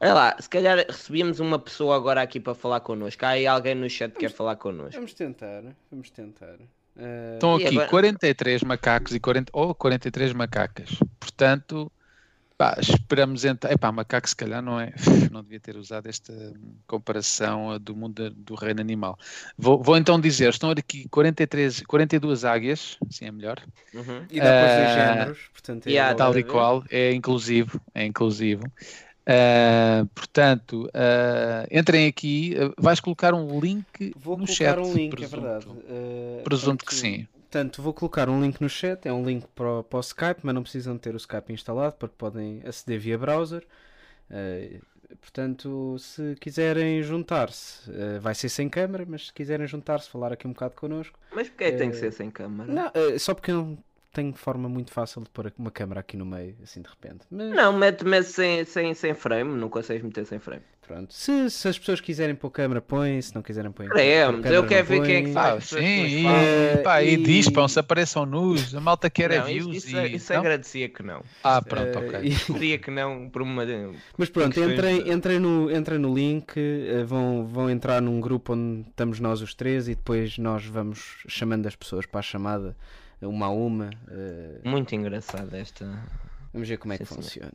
Olha 0.00 0.14
lá, 0.14 0.36
se 0.38 0.48
calhar 0.48 0.78
recebíamos 0.86 1.40
uma 1.40 1.58
pessoa 1.58 1.96
agora 1.96 2.22
aqui 2.22 2.38
para 2.38 2.54
falar 2.54 2.80
connosco. 2.80 3.24
Há 3.24 3.30
aí 3.30 3.46
alguém 3.46 3.74
no 3.74 3.90
chat 3.90 4.12
que 4.12 4.20
quer 4.20 4.30
falar 4.30 4.54
connosco. 4.56 4.94
Vamos 4.94 5.12
tentar, 5.14 5.62
vamos 5.90 6.10
tentar. 6.10 6.54
Eh, 6.96 7.32
Estão 7.34 7.58
E 7.58 7.64
aqui 7.66 7.74
agora- 7.74 7.88
43 7.90 8.62
macacos 8.62 9.12
e 9.14 9.20
40, 9.20 9.50
ou 9.52 9.74
43 9.74 10.32
macacas. 10.32 10.90
Portanto, 11.18 11.90
pá, 12.58 12.76
esperamos 12.80 13.44
então. 13.44 13.70
Epá, 13.70 13.90
macaco 13.92 14.28
se 14.28 14.36
calhar 14.36 14.60
não 14.60 14.78
é. 14.80 14.92
Não 15.32 15.42
devia 15.42 15.60
ter 15.60 15.76
usado 15.76 16.08
esta 16.08 16.32
comparação 16.86 17.70
ah, 17.70 17.78
do 17.78 17.94
mundo 17.94 18.30
do 18.30 18.54
reino 18.54 18.80
animal. 18.80 19.16
Vou, 19.56 19.82
vou 19.82 19.96
então 19.96 20.20
dizer: 20.20 20.48
estão 20.50 20.70
aqui 20.70 21.08
43, 21.08 21.82
42 21.82 22.44
águias, 22.44 22.98
assim 23.08 23.26
é 23.26 23.30
melhor. 23.30 23.58
Uhum. 23.94 24.26
E 24.30 24.40
dá 24.40 24.46
para 24.46 24.66
os 24.66 24.74
dois 24.74 24.88
Eh, 24.88 24.94
géneros, 24.94 25.38
portanto 25.52 25.86
é 25.86 25.90
yeah. 25.90 26.14
Tal 26.14 26.36
e 26.36 26.42
qual, 26.44 26.84
é 26.90 27.12
inclusivo, 27.12 27.80
é 27.94 28.04
inclusivo. 28.04 28.62
Ah, 29.26 30.06
portanto, 30.14 30.88
ah, 30.94 31.66
entrem 31.70 32.06
aqui, 32.06 32.54
vais 32.78 32.98
colocar 33.00 33.34
um 33.34 33.60
link 33.60 34.12
Vou 34.16 34.36
no 34.38 34.46
colocar 34.46 34.76
chat. 34.76 34.78
um 34.78 34.92
link, 34.94 35.10
presunto. 35.10 35.36
é 35.36 35.40
verdade. 35.40 35.66
Eh, 35.88 36.40
Presunto 36.44 36.84
que 36.84 36.94
sim. 36.94 37.28
Portanto, 37.50 37.80
vou 37.82 37.94
colocar 37.94 38.28
um 38.28 38.40
link 38.42 38.60
no 38.60 38.68
chat, 38.68 39.06
é 39.08 39.12
um 39.12 39.24
link 39.24 39.46
para, 39.54 39.80
o- 39.80 39.84
para 39.84 39.96
o 39.98 40.00
Skype, 40.00 40.40
mas 40.42 40.54
não 40.54 40.62
precisam 40.62 40.98
ter 40.98 41.14
o 41.14 41.16
Skype 41.16 41.52
instalado 41.52 41.94
porque 41.98 42.14
podem 42.18 42.62
aceder 42.66 43.00
via 43.00 43.16
browser. 43.18 43.66
Eh, 44.30 44.80
portanto, 45.20 45.96
se 45.98 46.36
quiserem 46.40 47.02
juntar-se, 47.02 47.90
eh, 47.90 48.18
vai 48.18 48.34
ser 48.34 48.48
sem 48.50 48.68
câmera, 48.68 49.04
mas 49.08 49.28
se 49.28 49.32
quiserem 49.32 49.66
juntar-se, 49.66 50.10
falar 50.10 50.32
aqui 50.32 50.46
um 50.46 50.52
bocado 50.52 50.74
connosco. 50.76 51.18
Mas 51.34 51.48
porquê 51.48 51.72
que 51.72 51.78
tem 51.78 51.90
que 51.90 51.96
Eh, 51.96 52.00
ser 52.02 52.12
sem 52.12 52.30
câmara? 52.30 52.70
Não, 52.72 52.92
só 53.18 53.34
porque 53.34 53.50
eu 53.50 53.56
não 53.64 53.78
tenho 54.12 54.34
forma 54.34 54.68
muito 54.68 54.92
fácil 54.92 55.22
de 55.22 55.30
pôr 55.30 55.52
uma 55.58 55.70
câmera 55.70 56.00
aqui 56.00 56.16
no 56.16 56.26
meio, 56.26 56.56
assim 56.62 56.82
de 56.82 56.88
repente. 56.88 57.26
Mas 57.30 57.48
Não, 57.50 57.72
mete-me 57.72 58.22
sem, 58.22 58.64
sem, 58.64 58.94
sem 58.94 59.14
frame, 59.14 59.58
não 59.58 59.68
consegues 59.68 60.02
meter 60.02 60.24
sem 60.26 60.38
frame. 60.38 60.62
Pronto, 60.88 61.12
se, 61.14 61.50
se 61.50 61.68
as 61.68 61.78
pessoas 61.78 62.00
quiserem 62.00 62.34
pôr 62.34 62.50
câmera, 62.50 62.80
põem, 62.80 63.20
se 63.22 63.34
não 63.34 63.42
quiserem 63.42 63.70
põem. 63.70 63.88
Queremos, 63.90 64.44
eu 64.46 64.66
quero 64.66 64.86
ver 64.86 65.02
quem 65.02 65.14
é 65.16 65.22
que 65.22 65.32
faz. 65.32 65.64
Ah, 65.72 65.76
sim, 65.78 66.04
e, 66.06 66.82
pá, 66.82 67.02
e 67.02 67.12
E- 67.14 67.16
dispam, 67.18 67.68
se 67.68 67.78
apareçam 67.78 68.24
nus, 68.26 68.74
a 68.74 68.80
malta 68.80 69.08
quer 69.10 69.30
é 69.30 69.38
Não, 69.38 69.44
views 69.46 69.76
isso, 69.76 69.86
isso, 69.88 69.96
e... 69.96 70.16
isso 70.16 70.32
não? 70.32 70.40
agradecia 70.40 70.88
que 70.88 71.02
não. 71.02 71.22
Ah, 71.44 71.60
pronto, 71.62 71.98
Eh, 71.98 71.98
ok. 71.98 72.20
e- 72.22 72.52
Queria 72.52 72.78
que 72.78 72.90
não 72.90 73.28
por 73.28 73.42
uma. 73.42 73.64
Mas 74.16 74.30
pronto, 74.30 74.58
entrem, 74.58 75.10
entrem, 75.12 75.38
no, 75.38 75.70
entrem 75.70 75.98
no 75.98 76.14
link, 76.14 76.52
eh, 76.56 77.04
vão, 77.04 77.46
vão 77.46 77.70
entrar 77.70 78.00
num 78.00 78.20
grupo 78.20 78.54
onde 78.54 78.88
estamos 78.88 79.20
nós 79.20 79.40
os 79.42 79.54
três 79.54 79.86
e 79.88 79.94
depois 79.94 80.38
nós 80.38 80.64
vamos 80.64 81.18
chamando 81.28 81.66
as 81.66 81.76
pessoas 81.76 82.06
para 82.06 82.20
a 82.20 82.22
chamada, 82.22 82.76
uma 83.20 83.46
a 83.46 83.50
uma. 83.50 83.90
eh, 84.10 84.60
Muito 84.64 84.94
engraçada 84.94 85.58
esta. 85.58 85.84
vamos 86.52 86.68
ver 86.68 86.78
como 86.78 86.94
é 86.94 86.98
que 86.98 87.04
Sim, 87.04 87.14
funciona. 87.16 87.52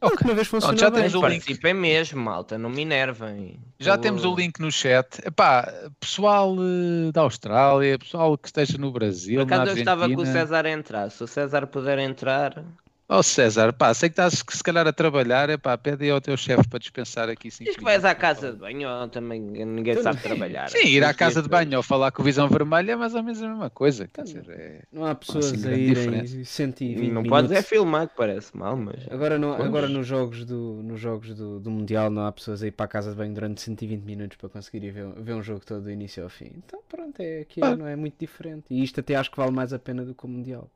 Da 0.00 0.06
Ok. 0.06 0.16
última 0.16 0.34
vez 0.34 0.48
Pronto, 0.48 0.62
funcionou 0.62 0.78
já 0.80 0.90
bem. 0.90 1.00
temos 1.00 1.14
o 1.14 1.26
link. 1.26 1.38
Participem 1.40 1.74
mesmo, 1.74 2.20
malta, 2.22 2.56
não 2.58 2.70
me 2.70 2.82
enervem. 2.82 3.60
Já 3.78 3.96
Tô- 3.96 4.02
temos 4.02 4.24
o 4.24 4.34
link 4.34 4.60
no 4.60 4.70
chat. 4.70 5.18
Epá, 5.24 5.72
pessoal 5.98 6.54
eh, 6.58 7.12
da 7.12 7.22
Austrália, 7.22 7.98
pessoal 7.98 8.36
que 8.38 8.48
esteja 8.48 8.78
no 8.78 8.90
Brasil, 8.92 9.40
Por 9.40 9.46
na 9.50 9.56
acaso 9.56 9.72
eu 9.72 9.78
estava 9.78 10.08
que 10.08 10.16
o. 10.16 10.26
César 10.26 10.66
a 10.66 10.70
entrar. 10.70 11.10
Se 11.10 11.22
o 11.22 11.26
César 11.26 11.66
puder 11.66 11.98
entrar. 11.98 12.64
Ó 13.10 13.22
César, 13.22 13.72
pá, 13.72 13.94
sei 13.94 14.10
que 14.10 14.12
estás 14.12 14.44
se 14.46 14.62
calhar 14.62 14.86
a 14.86 14.92
trabalhar, 14.92 15.48
epá, 15.48 15.78
pede 15.78 16.04
aí 16.04 16.10
ao 16.10 16.20
teu 16.20 16.36
chefe 16.36 16.68
para 16.68 16.78
dispensar 16.78 17.30
aqui 17.30 17.50
5 17.50 17.64
Diz 17.70 17.76
que 17.78 17.82
vais 17.82 18.04
à 18.04 18.14
casa 18.14 18.52
de 18.52 18.58
banho, 18.58 18.86
ou 18.86 19.08
também 19.08 19.40
ninguém 19.40 19.92
Então, 19.92 20.02
sabe 20.02 20.20
trabalhar. 20.20 20.68
Sim, 20.68 20.86
ir 20.88 21.02
à 21.02 21.14
casa 21.14 21.40
de 21.40 21.48
banho 21.48 21.78
ou 21.78 21.82
falar 21.82 22.10
com 22.12 22.20
o 22.20 22.24
Visão 22.24 22.50
Vermelha 22.50 22.92
é 22.92 22.96
mais 22.96 23.14
ou 23.14 23.22
menos 23.22 23.42
a 23.42 23.48
mesma 23.48 23.70
coisa. 23.70 24.06
Quer 24.12 24.24
dizer, 24.24 24.44
é... 24.50 24.82
Não 24.92 25.06
há 25.06 25.14
pessoas 25.14 25.46
assim 25.54 25.66
a 25.66 25.72
irem 25.72 25.94
diferença. 25.94 26.44
120 26.44 26.96
Não 26.96 27.22
minutos. 27.22 27.30
podes 27.30 27.50
é 27.52 27.62
filmar, 27.62 28.08
que 28.08 28.14
parece 28.14 28.54
mal, 28.54 28.76
mas. 28.76 28.96
Agora, 29.10 29.38
não, 29.38 29.54
agora 29.54 29.88
nos 29.88 30.06
jogos, 30.06 30.44
do, 30.44 30.82
nos 30.82 31.00
jogos 31.00 31.34
do, 31.34 31.58
do 31.60 31.70
Mundial 31.70 32.10
não 32.10 32.26
há 32.26 32.32
pessoas 32.32 32.62
a 32.62 32.66
ir 32.66 32.72
para 32.72 32.84
a 32.84 32.88
casa 32.88 33.12
de 33.12 33.16
banho 33.16 33.32
durante 33.32 33.62
120 33.62 34.02
minutos 34.02 34.36
para 34.36 34.50
conseguir 34.50 34.84
ir 34.84 34.90
ver, 34.90 35.06
ver 35.16 35.32
um 35.32 35.42
jogo 35.42 35.64
todo 35.64 35.80
do 35.84 35.90
início 35.90 36.22
ao 36.22 36.28
fim. 36.28 36.50
Então 36.58 36.80
pronto, 36.86 37.18
é, 37.20 37.40
aqui 37.40 37.60
Ah. 37.64 37.74
não 37.74 37.86
é 37.86 37.96
muito 37.96 38.16
diferente. 38.20 38.64
E 38.68 38.84
isto 38.84 39.00
até 39.00 39.14
acho 39.16 39.30
que 39.30 39.38
vale 39.38 39.50
mais 39.50 39.72
a 39.72 39.78
pena 39.78 40.04
do 40.04 40.14
que 40.14 40.26
o 40.26 40.28
Mundial. 40.28 40.70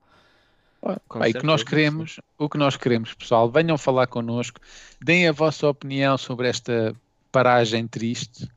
E 0.85 1.31
o 1.31 1.41
que 1.41 1.47
nós 1.47 1.63
queremos, 1.63 2.21
o 2.37 2.49
que 2.49 2.59
nós 2.59 2.77
queremos, 2.77 3.15
pessoal, 3.15 3.49
venham 3.49 3.79
falar 3.79 4.09
connosco, 4.09 4.61
deem 5.01 5.29
a 5.29 5.33
vossa 5.33 5.69
opinião 5.69 6.19
sobre 6.19 6.49
esta 6.49 6.95
paragem 7.31 7.87
triste. 7.87 8.49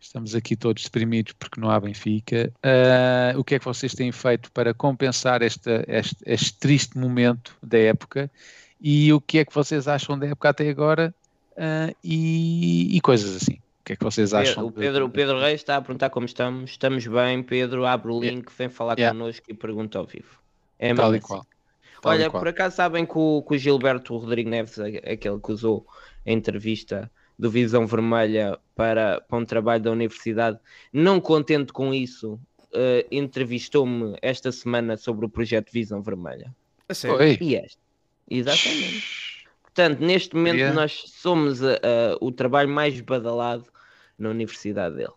Estamos 0.00 0.36
aqui 0.36 0.54
todos 0.54 0.84
deprimidos 0.84 1.32
porque 1.32 1.60
não 1.60 1.68
há 1.68 1.80
Benfica. 1.80 2.52
Ah, 2.62 3.36
o 3.36 3.42
que 3.42 3.56
é 3.56 3.58
que 3.58 3.64
vocês 3.64 3.92
têm 3.92 4.12
feito 4.12 4.52
para 4.52 4.72
compensar 4.72 5.42
esta, 5.42 5.84
este, 5.88 6.16
este 6.24 6.54
triste 6.54 6.96
momento 6.96 7.56
da 7.60 7.78
época? 7.78 8.30
E 8.80 9.12
o 9.12 9.20
que 9.20 9.38
é 9.38 9.44
que 9.44 9.52
vocês 9.52 9.88
acham 9.88 10.16
da 10.16 10.28
época 10.28 10.50
até 10.50 10.68
agora? 10.68 11.12
Ah, 11.56 11.92
e, 12.04 12.96
e 12.96 13.00
coisas 13.00 13.34
assim. 13.34 13.54
O 13.54 13.84
que 13.84 13.94
é 13.94 13.96
que 13.96 14.04
vocês 14.04 14.32
acham? 14.32 14.66
O 14.66 14.70
Pedro, 14.70 15.06
o 15.06 15.10
Pedro 15.10 15.40
Reis 15.40 15.60
está 15.60 15.76
a 15.76 15.82
perguntar 15.82 16.10
como 16.10 16.26
estamos. 16.26 16.70
Estamos 16.70 17.04
bem, 17.04 17.42
Pedro. 17.42 17.84
Abre 17.84 18.12
o 18.12 18.20
link, 18.20 18.48
vem 18.56 18.68
falar 18.68 18.96
Yeah. 18.96 19.18
connosco 19.18 19.46
e 19.48 19.54
pergunta 19.54 19.98
ao 19.98 20.04
vivo. 20.04 20.38
É 20.78 20.94
Tal 20.94 21.14
e 21.14 21.20
qual. 21.20 21.40
assim. 21.40 21.48
Tal 22.00 22.12
e 22.12 22.16
Olha, 22.16 22.30
qual. 22.30 22.40
por 22.42 22.48
acaso 22.48 22.76
sabem 22.76 23.04
que 23.04 23.16
o, 23.18 23.42
que 23.42 23.54
o 23.54 23.58
Gilberto 23.58 24.16
Rodrigo 24.16 24.48
Neves, 24.50 24.78
aquele 24.78 25.40
que 25.40 25.52
usou 25.52 25.86
a 26.26 26.30
entrevista 26.30 27.10
do 27.38 27.50
Visão 27.50 27.86
Vermelha 27.86 28.58
para, 28.74 29.20
para 29.20 29.38
um 29.38 29.44
trabalho 29.44 29.82
da 29.82 29.90
universidade, 29.90 30.58
não 30.92 31.20
contente 31.20 31.72
com 31.72 31.92
isso, 31.94 32.38
eh, 32.72 33.06
entrevistou-me 33.10 34.16
esta 34.22 34.50
semana 34.52 34.96
sobre 34.96 35.26
o 35.26 35.28
projeto 35.28 35.70
Visão 35.72 36.02
Vermelha. 36.02 36.54
A 36.88 36.94
sério? 36.94 37.16
Oi. 37.18 37.38
E 37.40 37.54
este. 37.54 37.78
Exatamente. 38.30 39.04
Portanto, 39.62 40.00
neste 40.00 40.34
momento 40.34 40.56
Yeah. 40.56 40.74
nós 40.80 41.04
somos 41.06 41.62
a- 41.62 41.78
o 42.20 42.32
trabalho 42.32 42.68
mais 42.68 43.00
badalado 43.00 43.64
na 44.18 44.30
universidade 44.30 44.96
dele. 44.96 45.12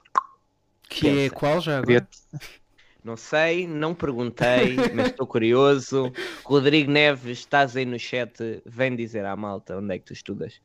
Que 0.87 1.07
é 1.07 1.13
Pensa. 1.13 1.35
qual 1.35 1.59
já 1.61 1.79
agora? 1.79 2.07
Não 3.03 3.17
sei, 3.17 3.65
não 3.65 3.95
perguntei, 3.95 4.75
mas 4.93 5.07
estou 5.07 5.25
curioso. 5.25 6.11
Rodrigo 6.45 6.91
Neves, 6.91 7.39
estás 7.39 7.75
aí 7.75 7.85
no 7.85 7.97
chat, 7.97 8.61
vem 8.63 8.95
dizer 8.95 9.25
à 9.25 9.35
malta 9.35 9.77
onde 9.77 9.95
é 9.95 9.97
que 9.97 10.05
tu 10.05 10.13
estudas. 10.13 10.61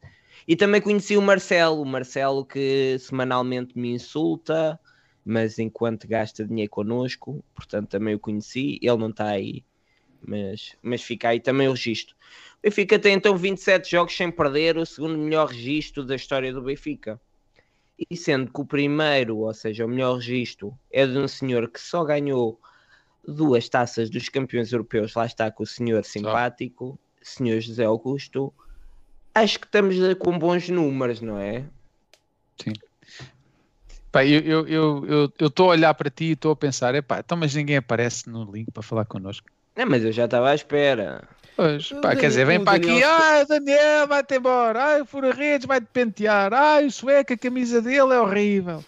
E 0.46 0.54
também 0.54 0.80
conheci 0.80 1.16
o 1.16 1.22
Marcelo, 1.22 1.80
o 1.80 1.86
Marcelo 1.86 2.44
que 2.44 2.98
semanalmente 2.98 3.78
me 3.78 3.90
insulta, 3.90 4.78
mas 5.24 5.58
enquanto 5.58 6.06
gasta 6.06 6.44
dinheiro 6.44 6.70
connosco, 6.70 7.42
portanto 7.54 7.88
também 7.88 8.14
o 8.14 8.18
conheci. 8.18 8.78
Ele 8.82 8.98
não 8.98 9.08
está 9.08 9.28
aí, 9.28 9.64
mas, 10.20 10.76
mas 10.82 11.02
fica 11.02 11.30
aí 11.30 11.40
também 11.40 11.68
o 11.68 11.72
registro. 11.72 12.14
O 12.58 12.62
Benfica 12.62 12.98
tem 12.98 13.14
então 13.14 13.36
27 13.36 13.90
jogos 13.90 14.16
sem 14.16 14.30
perder, 14.30 14.76
o 14.76 14.84
segundo 14.84 15.16
melhor 15.16 15.48
registro 15.48 16.04
da 16.04 16.14
história 16.14 16.52
do 16.52 16.60
Benfica. 16.60 17.18
E 17.98 18.16
sendo 18.16 18.52
que 18.52 18.60
o 18.60 18.64
primeiro, 18.64 19.38
ou 19.38 19.54
seja, 19.54 19.86
o 19.86 19.88
melhor 19.88 20.16
registro, 20.16 20.76
é 20.90 21.06
de 21.06 21.16
um 21.16 21.26
senhor 21.26 21.68
que 21.68 21.80
só 21.80 22.04
ganhou 22.04 22.60
duas 23.26 23.68
taças 23.68 24.10
dos 24.10 24.28
campeões 24.28 24.72
europeus, 24.72 25.14
lá 25.14 25.26
está 25.26 25.50
com 25.50 25.62
o 25.62 25.66
senhor 25.66 26.04
simpático, 26.04 26.98
senhor 27.22 27.60
José 27.60 27.84
Augusto, 27.84 28.52
acho 29.34 29.58
que 29.58 29.66
estamos 29.66 29.98
eh, 29.98 30.14
com 30.14 30.38
bons 30.38 30.68
números, 30.68 31.20
não 31.20 31.38
é? 31.38 31.64
Pá, 34.12 34.24
eu 34.24 34.38
estou 34.38 34.66
eu, 34.66 35.06
eu, 35.06 35.32
eu 35.38 35.64
a 35.64 35.68
olhar 35.68 35.94
para 35.94 36.08
ti 36.08 36.24
e 36.26 36.32
estou 36.32 36.52
a 36.52 36.56
pensar, 36.56 36.94
epá, 36.94 37.18
então 37.18 37.36
mas 37.36 37.54
ninguém 37.54 37.76
aparece 37.76 38.30
no 38.30 38.50
link 38.50 38.70
para 38.70 38.82
falar 38.82 39.04
connosco. 39.04 39.48
Não, 39.76 39.86
mas 39.86 40.04
eu 40.04 40.12
já 40.12 40.24
estava 40.24 40.50
à 40.50 40.54
espera. 40.54 41.28
Pois, 41.56 41.88
pá, 42.02 42.14
quer 42.14 42.28
dizer, 42.28 42.44
vem 42.44 42.62
para 42.62 42.76
aqui, 42.76 43.02
ah, 43.02 43.42
Daniel, 43.48 44.06
vai-te 44.06 44.36
embora, 44.36 44.84
ai, 44.84 45.00
o 45.00 45.06
Fura-Redes 45.06 45.66
vai-te 45.66 45.86
pentear, 45.92 46.52
ai, 46.52 46.84
o 46.86 46.90
sueco, 46.90 47.32
a 47.32 47.36
camisa 47.38 47.80
dele 47.80 48.12
é 48.12 48.20
horrível, 48.20 48.84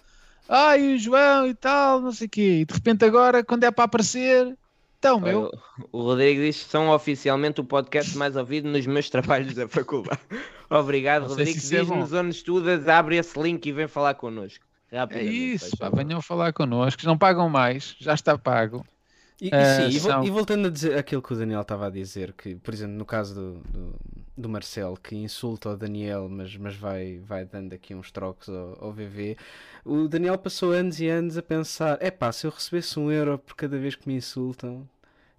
ai, 0.49 0.95
o 0.95 0.99
João 0.99 1.47
e 1.47 1.55
tal, 1.55 2.01
não 2.01 2.13
sei 2.13 2.27
o 2.27 2.31
quê. 2.31 2.59
E 2.61 2.65
de 2.67 2.75
repente 2.75 3.05
agora, 3.07 3.43
quando 3.43 3.65
é 3.65 3.71
para 3.71 3.85
aparecer, 3.85 4.55
Então, 4.99 5.19
meu. 5.21 5.51
O 5.93 6.03
Rodrigo 6.03 6.41
diz 6.43 6.65
que 6.65 6.71
são 6.71 6.91
oficialmente 6.91 7.61
o 7.61 7.65
podcast 7.65 8.17
mais 8.19 8.35
ouvido 8.37 8.69
nos 8.69 8.85
meus 8.85 9.09
trabalhos 9.09 9.55
da 9.55 9.67
faculdade. 9.69 10.21
Obrigado, 10.69 11.27
Rodrigo. 11.29 11.59
se 11.61 11.77
é 11.77 11.81
Diz-nos 11.81 12.11
bom. 12.11 12.19
onde 12.19 12.31
estudas, 12.31 12.87
abre 12.89 13.17
esse 13.17 13.41
link 13.41 13.65
e 13.65 13.73
vem 13.73 13.87
falar 13.89 14.15
connosco. 14.15 14.67
É 14.91 15.23
isso, 15.23 15.77
pá, 15.77 15.89
venham 15.91 16.21
falar 16.21 16.53
connosco. 16.53 17.01
Não 17.05 17.17
pagam 17.17 17.49
mais, 17.49 17.95
já 18.01 18.13
está 18.15 18.37
pago. 18.37 18.85
E, 19.41 19.49
e 19.49 19.53
Ah, 19.55 19.65
sim, 19.65 19.89
e, 19.89 19.99
vo- 19.99 20.09
são- 20.09 20.25
e 20.25 20.31
voltando 20.31 20.67
a 20.67 20.71
dizer 20.71 20.99
aquilo 20.99 21.23
que 21.23 21.33
o 21.33 21.37
Daniel 21.37 21.63
estava 21.63 21.87
a 21.87 21.91
dizer, 21.91 22.33
que, 22.33 22.57
por 22.57 22.75
exemplo, 22.75 22.97
no 22.97 23.07
caso 23.07 23.35
do, 23.35 23.53
do, 23.71 23.95
do 24.37 24.49
Marcelo, 24.49 24.97
que 24.97 25.15
insulta 25.15 25.71
o 25.71 25.77
Daniel, 25.77 26.29
mas, 26.29 26.57
mas 26.57 26.75
vai, 26.75 27.19
vai 27.19 27.45
dando 27.45 27.73
aqui 27.73 27.95
uns 27.95 28.11
trocos 28.11 28.49
ao, 28.49 28.85
ao 28.87 28.93
VV, 28.93 29.37
o 29.85 30.09
Daniel 30.09 30.37
passou 30.39 30.73
anos 30.73 30.99
e 31.01 31.07
anos 31.09 31.39
a 31.39 31.43
pensar: 31.43 31.99
é 32.01 32.11
pá, 32.11 32.33
se 32.33 32.47
eu 32.47 32.51
recebesse 32.51 32.99
um 32.99 33.11
euro 33.13 33.39
por 33.39 33.55
cada 33.55 33.79
vez 33.79 33.95
que 33.95 34.09
me 34.09 34.17
insultam. 34.17 34.89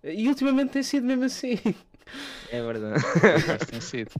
E 0.03 0.27
ultimamente 0.29 0.71
tem 0.71 0.83
sido 0.83 1.05
mesmo 1.05 1.25
assim. 1.25 1.57
É 2.47 2.61
verdade. 2.61 3.05
Tem 3.69 3.81
sido. 3.81 4.11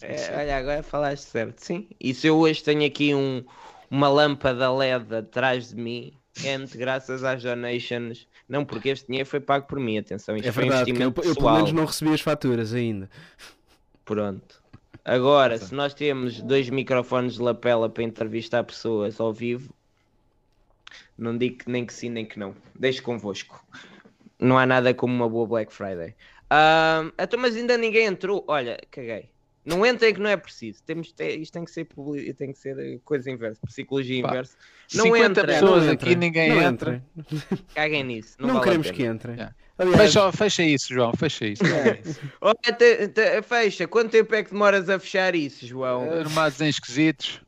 É, 0.00 0.16
sido. 0.16 0.36
olha, 0.38 0.56
agora 0.56 0.82
falaste 0.82 1.24
certo, 1.24 1.58
sim. 1.60 1.88
E 2.00 2.14
se 2.14 2.26
eu 2.26 2.38
hoje 2.38 2.62
tenho 2.62 2.86
aqui 2.86 3.14
um, 3.14 3.44
uma 3.90 4.08
lâmpada 4.08 4.70
LED 4.72 5.14
atrás 5.16 5.70
de 5.70 5.76
mim, 5.76 6.12
é 6.44 6.56
muito 6.58 6.76
graças 6.78 7.24
às 7.24 7.42
donations. 7.42 8.26
Não, 8.50 8.64
porque 8.64 8.88
este 8.88 9.06
dinheiro 9.06 9.28
foi 9.28 9.38
pago 9.38 9.68
por 9.68 9.78
mim, 9.78 9.96
atenção. 9.96 10.34
Isto 10.34 10.48
É 10.48 10.50
foi 10.50 10.64
verdade, 10.64 10.86
que 10.86 10.90
eu, 10.90 11.06
investimento 11.06 11.28
eu 11.28 11.34
pelo 11.36 11.54
menos 11.54 11.72
não 11.72 11.84
recebi 11.84 12.12
as 12.12 12.20
faturas 12.20 12.74
ainda. 12.74 13.08
Pronto. 14.04 14.60
Agora, 15.04 15.56
se 15.56 15.72
nós 15.72 15.94
temos 15.94 16.42
dois 16.42 16.68
microfones 16.68 17.34
de 17.34 17.42
lapela 17.42 17.88
para 17.88 18.02
entrevistar 18.02 18.64
pessoas 18.64 19.20
ao 19.20 19.32
vivo, 19.32 19.72
não 21.16 21.38
digo 21.38 21.58
nem 21.68 21.86
que 21.86 21.94
sim 21.94 22.10
nem 22.10 22.26
que 22.26 22.40
não. 22.40 22.52
Deixo 22.74 23.04
convosco. 23.04 23.64
Não 24.36 24.58
há 24.58 24.66
nada 24.66 24.92
como 24.92 25.14
uma 25.14 25.28
boa 25.28 25.46
Black 25.46 25.72
Friday. 25.72 26.16
Ahm, 26.50 27.12
então, 27.16 27.38
mas 27.38 27.54
ainda 27.54 27.78
ninguém 27.78 28.06
entrou. 28.06 28.44
Olha, 28.48 28.80
caguei. 28.90 29.30
Não 29.64 29.84
entrem 29.84 30.14
que 30.14 30.20
não 30.20 30.30
é 30.30 30.36
preciso. 30.38 30.82
Temos, 30.84 31.12
te- 31.12 31.36
isto 31.36 31.52
tem 31.52 31.64
que 31.64 31.70
ser 31.70 31.84
tem 32.34 32.50
que 32.52 32.58
ser 32.58 32.78
eh, 32.78 32.98
coisa 33.04 33.30
inversa, 33.30 33.60
psicologia 33.66 34.22
Pá, 34.22 34.28
inversa. 34.30 34.56
Não 34.94 35.04
50 35.04 35.26
entra. 35.40 35.46
pessoas 35.46 35.84
Não 35.84 35.92
aqui, 35.92 36.16
ninguém 36.16 36.48
não 36.48 36.62
entra. 36.62 37.02
entrem. 37.16 37.42
Caguem 37.74 38.04
nisso. 38.04 38.36
Não, 38.38 38.46
Não, 38.48 38.54
vale 38.54 38.64
queremos 38.64 38.90
que 38.90 39.04
entrem. 39.04 39.34
Yeah. 39.36 39.54
Aliás, 39.76 40.00
Fecha, 40.12 40.32
fecha 40.32 40.62
isso, 40.62 40.92
João, 40.94 41.12
fecha 41.14 41.46
isso. 41.46 41.62
Olha, 42.40 42.54
te- 42.76 43.08
te- 43.08 43.42
fecha. 43.42 43.86
Quanto 43.86 44.10
tempo 44.10 44.34
é 44.34 44.42
que 44.42 44.50
demoras 44.50 44.88
a 44.88 44.98
fechar 44.98 45.34
isso, 45.34 45.66
João? 45.66 46.10
Armados 46.10 46.60
em 46.60 46.68
esquisitos. 46.68 47.40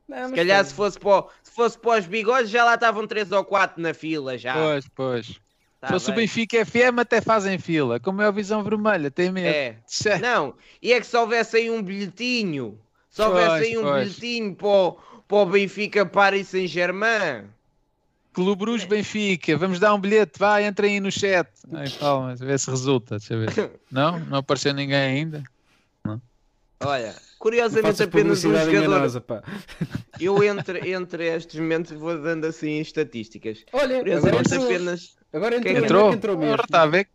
não, 0.08 0.30
Se 0.30 0.36
calhar 0.36 0.64
foi- 0.66 0.70
se 0.70 0.74
fosse, 0.74 1.00
para, 1.00 1.24
se 1.44 1.52
fosse 1.52 1.78
para 1.78 2.00
os 2.00 2.06
bigodes 2.08 2.50
já 2.50 2.64
lá 2.66 2.76
estavam 2.76 3.06
3 3.06 3.32
ou 3.32 3.44
4 3.46 3.82
na 3.82 3.94
fila 3.94 4.38
já. 4.38 4.54
Pois, 4.54 4.88
pois. 4.96 5.40
Tá 5.80 5.88
Se 5.88 5.94
fosse 5.94 6.12
o. 6.12 6.14
Benfica 6.14 6.66
FM, 6.66 7.00
até 7.00 7.22
fazem 7.22 7.58
fila. 7.58 8.00
Como 8.00 8.22
é 8.22 8.26
a 8.26 8.32
visão 8.32 8.64
vermelha, 8.64 9.10
tem 9.10 9.32
medo. 9.32 9.48
É. 9.56 9.78
Não, 10.20 10.54
e 10.82 10.92
é 10.92 11.00
que 11.00 11.08
se 11.08 11.16
houvesse 11.16 11.58
aí 11.58 11.72
um 11.72 11.82
bilhetinho, 11.82 12.78
se 13.10 13.22
houvesse 13.22 13.66
aí 13.66 13.78
um 13.78 13.84
pois. 13.84 14.16
bilhetinho 14.16 14.56
para 14.56 14.68
o, 14.68 14.92
para 15.28 15.38
o 15.38 15.46
Benfica 15.46 16.06
Paris 16.06 16.50
Saint-Germain. 16.50 17.46
Clube 18.34 18.60
Bruges 18.60 18.86
Benfica, 18.88 19.58
vamos 19.58 19.80
dar 19.80 19.94
um 19.94 20.00
bilhete, 20.00 20.38
vai, 20.38 20.66
entrem 20.66 20.96
aí 20.96 21.00
no 21.00 21.12
chat. 21.12 21.50
Ai, 21.74 21.90
calma, 22.00 22.32
a 22.34 22.36
ver 22.36 22.60
se 22.60 22.70
resulta. 22.70 23.18
Deixa 23.18 23.38
ver. 23.38 23.72
Não? 23.90 24.20
Não 24.20 24.40
apareceu 24.40 24.74
ninguém 24.74 24.98
ainda? 24.98 25.44
Olha, 26.82 27.14
Não 27.14 27.29
curiosamente 27.40 28.04
apenas 28.04 28.40
um 28.46 28.52
jogador. 28.52 28.74
enganosa, 28.76 29.22
pá. 29.22 29.42
Eu 30.20 30.44
entre, 30.44 30.92
entre 30.92 31.26
estes 31.28 31.60
momentos 31.60 31.92
vou 31.98 32.22
dando 32.22 32.46
assim 32.46 32.80
estatísticas. 32.80 33.66
Olha, 33.74 33.84
agora 33.84 34.00
Curiosamente 34.04 34.54
entrou, 34.54 34.66
apenas. 34.66 35.18
agora 35.34 35.56
entrou, 35.56 35.74
Quem 35.74 35.82
é 35.82 35.86
Entrou? 35.86 36.14
entrou 36.14 36.38
mesmo. 36.38 36.52
Ora, 36.54 36.64
Está 36.64 36.82
a 36.84 36.86
ver, 36.86 37.08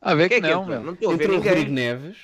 a 0.00 0.14
ver 0.14 0.28
que 0.28 0.34
é 0.34 0.40
que 0.40 0.46
não, 0.46 0.62
entrou? 0.62 0.66
meu. 0.66 0.82
Não 0.84 0.92
estou 0.92 1.10
a 1.12 1.16
ver 1.16 1.22
Entrou 1.24 1.38
o 1.38 1.42
Rodrigo 1.42 1.58
ninguém. 1.70 1.74
Neves. 1.74 2.16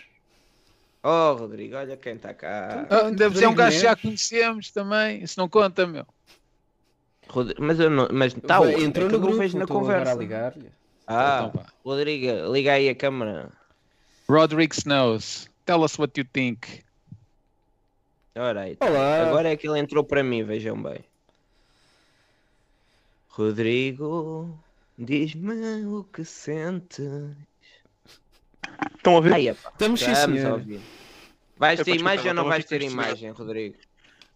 Oh, 1.02 1.34
Rodrigo, 1.34 1.76
olha 1.76 1.96
quem 1.96 2.14
está 2.14 2.34
cá. 2.34 2.86
Ah, 2.90 3.10
deve 3.10 3.38
ser 3.38 3.46
um 3.46 3.50
Rodrigo 3.50 3.54
gajo 3.54 3.76
que 3.76 3.82
já 3.82 3.96
conhecemos 3.96 4.70
também. 4.72 5.22
Isso 5.22 5.38
não 5.38 5.48
conta, 5.48 5.86
meu. 5.86 6.04
Rodrigo- 7.28 7.62
Mas 7.62 7.78
eu 7.80 7.88
não. 7.90 8.08
Mas 8.12 8.34
está 8.36 8.58
Vai, 8.60 8.74
onde? 8.74 8.84
entrou 8.84 9.08
É 9.08 9.12
no 9.12 9.18
grupo, 9.20 9.38
vejo 9.38 9.56
na 9.56 9.64
agora 9.64 9.80
conversa. 9.80 10.12
a 10.12 10.14
ligar-lhe. 10.16 10.70
Ah, 11.06 11.46
Então 11.48 11.62
vá. 11.62 11.68
Rodrigo, 11.84 12.52
liga 12.52 12.72
aí 12.72 12.88
a 12.88 12.94
câmera. 12.94 13.50
Roderick 14.28 14.74
Snows, 14.76 15.48
tell 15.64 15.82
us 15.82 15.96
what 15.98 16.18
you 16.18 16.26
think. 16.32 16.84
Ora 18.36 18.60
aí. 18.62 18.76
Olá. 18.80 19.28
Agora 19.28 19.50
é 19.50 19.56
que 19.56 19.66
ele 19.68 19.78
entrou 19.78 20.04
para 20.04 20.22
mim, 20.22 20.42
vejam 20.44 20.80
bem. 20.82 21.00
Rodrigo, 23.28 24.58
diz-me 24.98 25.84
o 25.86 26.04
que 26.04 26.24
sentes. 26.24 27.06
Estão 28.96 29.18
a? 29.18 29.34
Aí, 29.34 29.48
epá, 29.48 29.70
Estamos 29.70 30.00
sim, 30.00 30.10
estamos 30.12 30.38
a 30.38 30.42
senhor. 30.42 30.52
ouvir. 30.58 30.80
Vais 31.58 31.80
É, 31.80 31.84
ter 31.84 31.96
imagem 31.96 32.28
ou 32.28 32.34
não 32.34 32.44
vais 32.44 32.64
ter 32.64 32.80
a 32.82 32.84
imagem, 32.84 33.30
Rodrigo? 33.30 33.76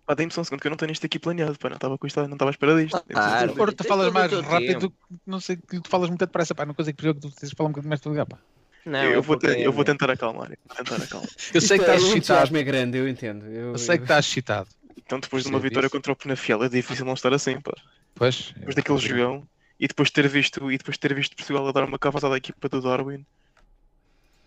Pá, 0.07 0.15
dei-me 0.15 0.33
só 0.33 0.41
um 0.41 0.45
segundo 0.45 0.61
que 0.61 0.67
eu 0.67 0.71
não 0.71 0.77
tenho 0.77 0.93
isto 0.93 1.05
aqui 1.07 1.19
planeado, 1.19 1.59
pá, 1.59 1.69
não 1.69 1.77
estava 1.77 1.97
com 1.99 2.07
isto, 2.07 2.17
não 2.27 2.33
estava 2.33 2.51
à 2.51 2.53
espera 2.53 2.83
disto. 2.83 3.03
Claro. 3.09 3.55
Ora, 3.61 3.73
tu 3.73 3.77
tem 3.83 3.89
falas 3.89 4.07
todo 4.07 4.11
o 4.11 4.15
mais 4.15 4.31
teu 4.31 4.41
rápido, 4.43 4.81
tempo. 4.91 4.95
não 5.27 5.41
sei, 5.41 5.57
que 5.57 5.81
tu 5.81 5.89
falas 5.91 6.09
muito 6.09 6.21
depressa, 6.21 6.55
pá. 6.55 6.65
Não 6.67 6.75
consigo 6.75 6.97
perceber 6.97 7.21
que 7.21 7.29
tu 7.29 7.35
tens 7.39 7.51
de 7.51 7.57
falar 7.57 7.69
um 7.69 7.73
bocadinho 7.73 7.91
mais 7.91 8.01
devagar, 8.01 8.27
pá. 8.27 8.39
Não, 8.87 9.05
eu, 9.05 9.23
vou 9.23 9.37
porque- 9.39 9.55
te- 9.55 9.61
eu 9.63 9.73
vou 9.73 9.85
tentar 9.85 10.11
acalmar, 10.11 10.51
eu 10.53 10.57
vou 10.67 10.77
tentar 10.77 10.97
acalmar. 11.05 11.29
Eu 11.55 11.61
sei 11.61 11.77
que 11.79 11.85
estás 11.85 12.03
o 12.03 12.07
excitado. 12.09 12.57
é 12.57 12.63
grande, 12.63 12.97
eu 12.99 13.07
entendo. 13.09 13.47
Eu, 13.47 13.73
Eu 13.73 13.79
sei 13.79 13.97
que 13.99 14.05
estás 14.05 14.25
excitado. 14.27 14.69
Então 14.97 15.21
depois 15.21 15.43
de 15.43 15.49
uma 15.51 15.59
Percebo 15.59 15.69
vitória 15.69 15.87
isso. 15.87 15.97
contra 15.97 16.13
o 16.13 16.17
Penafiel 16.17 16.63
é 16.65 16.69
difícil 16.69 17.05
não 17.05 17.15
estar 17.15 17.33
assim, 17.35 17.61
pá. 17.61 17.73
Pois. 18.15 18.53
Depois 18.57 18.75
daquele 18.75 18.99
jogão 18.99 19.47
e 19.79 19.87
depois 19.89 20.09
de 20.09 20.13
ter 20.15 20.29
visto 20.29 20.71
e 20.73 20.79
depois 20.79 20.95
de 20.97 21.01
ter 21.01 21.15
visto 21.15 21.37
Portugal 21.37 21.67
a 21.69 21.73
dar 21.73 21.85
uma 21.85 21.99
cavazada 21.99 22.35
à 22.35 22.39
equipa 22.39 22.69
do 22.69 22.81
Darwin. 22.81 23.25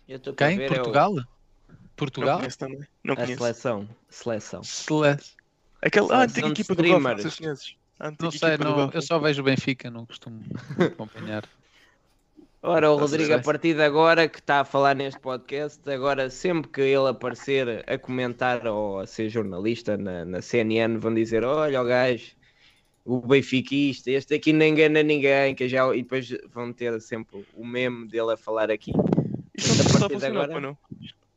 Eu 0.08 0.18
Quem? 0.20 0.56
ver 0.58 0.64
é 0.64 0.68
Portugal? 0.68 1.14
Não 1.14 1.24
Portugal? 1.96 2.38
conheço 2.38 2.58
também. 2.58 2.80
Não 3.02 3.14
a 3.14 3.16
conheço. 3.16 3.38
seleção. 3.38 3.88
Seleção. 4.10 4.62
Celeste. 4.64 5.32
Aquela 5.80 6.06
ah, 6.06 6.28
Seleção 6.28 6.30
antiga 6.30 6.46
de 6.46 6.52
equipa 6.60 6.74
do 6.74 6.82
Galo, 6.82 7.00
não 7.00 7.16
streamers. 7.28 7.62
sei. 7.64 7.76
A 8.00 8.08
antiga 8.08 8.58
Não 8.58 8.76
não, 8.76 8.90
eu 8.92 9.02
só 9.02 9.18
vejo 9.18 9.40
o 9.42 9.44
Benfica, 9.44 9.90
não 9.90 10.04
costumo 10.06 10.42
acompanhar. 10.80 11.44
Ora, 12.66 12.90
o 12.90 12.96
Rodrigo, 12.96 13.34
a 13.34 13.38
partir 13.40 13.74
de 13.74 13.82
agora 13.82 14.26
que 14.26 14.38
está 14.38 14.60
a 14.60 14.64
falar 14.64 14.94
neste 14.96 15.20
podcast, 15.20 15.78
agora 15.90 16.30
sempre 16.30 16.70
que 16.70 16.80
ele 16.80 17.08
aparecer 17.10 17.84
a 17.86 17.98
comentar 17.98 18.66
ou 18.66 19.00
a 19.00 19.06
ser 19.06 19.28
jornalista 19.28 19.98
na, 19.98 20.24
na 20.24 20.40
CNN, 20.40 20.96
vão 20.96 21.12
dizer: 21.12 21.44
Olha, 21.44 21.82
o 21.82 21.84
gajo, 21.84 22.32
o 23.04 23.20
benfiquista, 23.20 24.10
este 24.10 24.34
aqui 24.34 24.50
não 24.54 24.64
engana 24.64 25.02
ninguém. 25.02 25.54
Que 25.54 25.68
já... 25.68 25.94
E 25.94 26.02
depois 26.02 26.34
vão 26.54 26.72
ter 26.72 26.98
sempre 27.02 27.44
o 27.54 27.66
meme 27.66 28.08
dele 28.08 28.32
a 28.32 28.36
falar 28.36 28.70
aqui. 28.70 28.92
Isto 29.54 29.68
não 29.74 29.80
a 29.82 29.86
está 29.86 29.98
a 29.98 30.00
partir 30.00 30.08
de 30.08 30.14
funcionar, 30.14 30.44
agora- 30.44 30.60
não. 30.60 30.78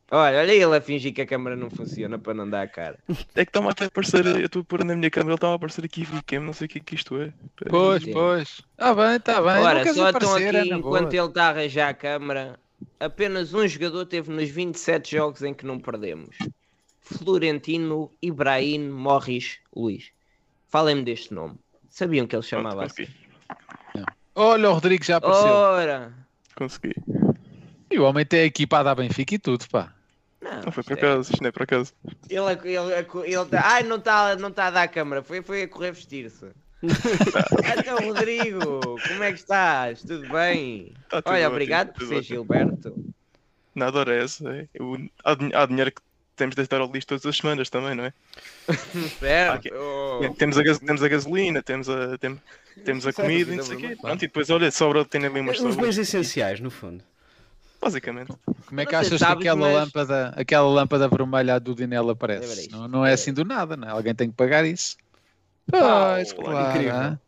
Olha, 0.10 0.40
olha 0.40 0.54
ele 0.54 0.76
a 0.76 0.80
fingir 0.80 1.14
que 1.14 1.22
a 1.22 1.26
câmera 1.26 1.56
não 1.56 1.70
funciona 1.70 2.18
para 2.18 2.34
não 2.34 2.50
dar 2.50 2.62
a 2.62 2.68
cara. 2.68 2.98
É 3.36 3.44
que 3.44 3.50
está-me 3.50 3.68
até 3.68 3.86
a 3.86 3.88
aparecer, 3.88 4.26
eu 4.26 4.46
estou 4.46 4.62
a 4.62 4.66
pôr 4.66 4.84
na 4.86 4.96
minha 4.96 5.10
câmera, 5.10 5.32
ele 5.32 5.36
está 5.36 5.50
a 5.50 5.54
aparecer 5.54 5.84
aqui 5.84 6.06
Vicam, 6.06 6.44
não 6.44 6.54
sei 6.54 6.66
o 6.66 6.70
que 6.70 6.78
é 6.78 6.82
que 6.82 6.96
isto 6.96 7.22
é. 7.22 7.34
Pois, 7.70 8.04
Sim. 8.04 8.14
pois. 8.14 8.62
Ah, 8.78 8.94
bem, 8.94 9.18
está 9.18 9.42
bem. 9.42 9.62
Ora, 9.62 9.94
só 9.94 10.10
estão 10.10 10.34
aqui, 10.34 10.44
é 10.44 10.52
na 10.66 10.80
boa. 10.80 11.00
enquanto 11.00 11.14
ele 11.14 11.28
está 11.28 11.46
a 11.46 11.50
arranjar 11.50 11.90
a 11.90 11.94
câmara, 11.94 12.60
apenas 13.00 13.54
um 13.54 13.68
jogador 13.68 14.06
teve 14.06 14.32
nos 14.32 14.50
27 14.50 15.12
jogos 15.18 15.44
em 15.44 15.54
que 15.54 15.66
não 15.66 15.78
perdemos. 15.78 16.38
Florentino 17.02 18.12
Ibrahim 18.22 18.90
Morris 18.90 19.60
Luís. 19.76 20.12
Falem-me 20.70 21.04
deste 21.04 21.34
nome. 21.34 21.56
Sabiam 21.90 22.28
que 22.28 22.36
ele 22.36 22.44
chamava 22.44 22.86
assim? 22.86 23.08
Olha, 24.36 24.70
o 24.70 24.74
Rodrigo 24.74 25.04
já 25.04 25.18
apareceu. 25.18 25.48
Ora! 25.48 26.14
Consegui. 26.56 26.94
E 27.90 27.98
o 27.98 28.04
homem 28.04 28.26
tem 28.26 28.42
equipado 28.42 28.88
à 28.90 28.96
Benfica 28.96 29.36
e 29.36 29.40
tudo, 29.40 29.68
pá. 29.70 29.97
Não, 30.42 30.62
Não 30.66 30.72
foi 30.72 30.84
por 30.84 30.92
é- 30.92 30.96
acaso, 30.96 31.32
isto 31.32 31.42
não 31.42 31.50
é 31.50 31.52
por 31.52 31.64
acaso. 31.64 31.94
Ele, 32.30 32.52
ele, 32.64 32.94
ele, 32.94 33.34
ele 33.36 33.46
tá- 33.46 33.62
Ai, 33.66 33.84
não 33.84 33.98
está 33.98 34.36
não 34.36 34.52
tá 34.52 34.68
a 34.68 34.72
dar 34.72 34.84
a 34.84 34.88
câmara, 34.88 35.24
foi, 35.24 35.42
foi 35.42 35.64
a 35.64 35.68
correr 35.68 35.92
vestir-se. 35.92 36.46
então, 37.80 37.98
Rodrigo, 38.08 38.80
como 39.08 39.24
é 39.24 39.32
que 39.34 39.40
estás? 39.40 40.02
Tudo 40.04 40.30
bem? 40.30 40.94
Tá 41.10 41.22
tudo 41.22 41.34
Olha, 41.34 41.48
obrigado 41.50 41.88
por 41.94 42.00
tudo 42.00 42.10
ser. 42.16 42.22
Gilberto. 42.24 42.96
Nada 43.74 44.00
hora 44.00 44.16
é 44.16 44.24
essa. 44.24 44.48
É. 44.56 44.68
Eu- 44.74 45.10
há, 45.24 45.32
há 45.62 45.66
dinheiro 45.66 45.92
que 45.92 46.02
temos 46.36 46.56
de 46.56 46.64
dar 46.68 46.82
ao 46.82 46.92
lixo 46.92 47.08
todas 47.08 47.26
as 47.26 47.36
semanas 47.36 47.68
também, 47.70 47.96
não 47.96 48.06
é? 48.06 48.14
Certo? 49.20 49.56
Ok. 49.58 49.72
Oh. 49.74 50.34
Temos, 50.38 50.58
a 50.58 50.64
gas- 50.64 50.80
temos 50.80 51.02
a 51.04 51.08
gasolina, 51.08 51.64
temos 51.64 51.90
a, 51.90 52.16
tem- 52.20 52.40
temos 52.86 53.08
a 53.08 53.12
Certo, 53.12 53.26
comida 53.28 53.54
e 53.54 53.56
não 53.56 53.64
sei 53.64 53.76
o 53.76 53.80
quê. 53.80 53.98
Pronto, 54.00 54.24
e 54.24 54.28
depois, 54.28 54.50
olha, 54.52 54.70
sobra, 54.70 55.04
tem 55.04 55.26
ali 55.26 55.40
umas 55.40 55.60
Os 55.60 55.76
bens 55.76 55.98
essenciais, 55.98 56.60
no 56.60 56.70
fundo. 56.70 57.04
Basicamente. 57.82 58.32
Como 58.66 58.82
é 58.82 58.86
que 58.86 58.96
achas 58.96 59.20
que 59.20 59.24
aquela, 59.24 59.56
mas- 59.56 59.74
lâmpada, 59.76 60.34
aquela 60.36 60.68
lâmpada 60.68 61.08
vermelha 61.08 61.60
do 61.60 61.76
Dinel 61.76 62.04
Olha 62.04 62.12
aparece? 62.14 62.62
isto, 62.62 62.72
Não, 62.76 62.88
não 62.88 63.00
é 63.00 63.10
olha 63.10 63.14
assim 63.14 63.32
do 63.34 63.46
nada, 63.46 63.78
não 63.78 63.88
é? 63.88 63.92
Alguém 63.92 64.14
tem 64.16 64.30
que 64.30 64.36
pagar 64.36 64.66
isso. 64.66 64.98
Pau, 65.72 66.14
Pois, 66.16 66.34
claro. 66.34 66.70
incrível. 66.70 66.96
hã? 66.96 67.20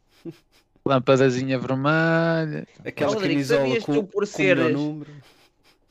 Lâmpadazinha 0.86 1.60
vermelha. 1.60 2.68
Aquela 2.86 3.14
Rodrigo, 3.14 3.34
camisola 3.36 3.60
sabias 3.62 3.84
com, 3.86 3.94
tu 3.94 4.04
por 4.04 4.12
com 4.12 4.24
o 4.24 4.26
seres- 4.28 4.66
meu 4.66 4.74
número. 4.74 5.12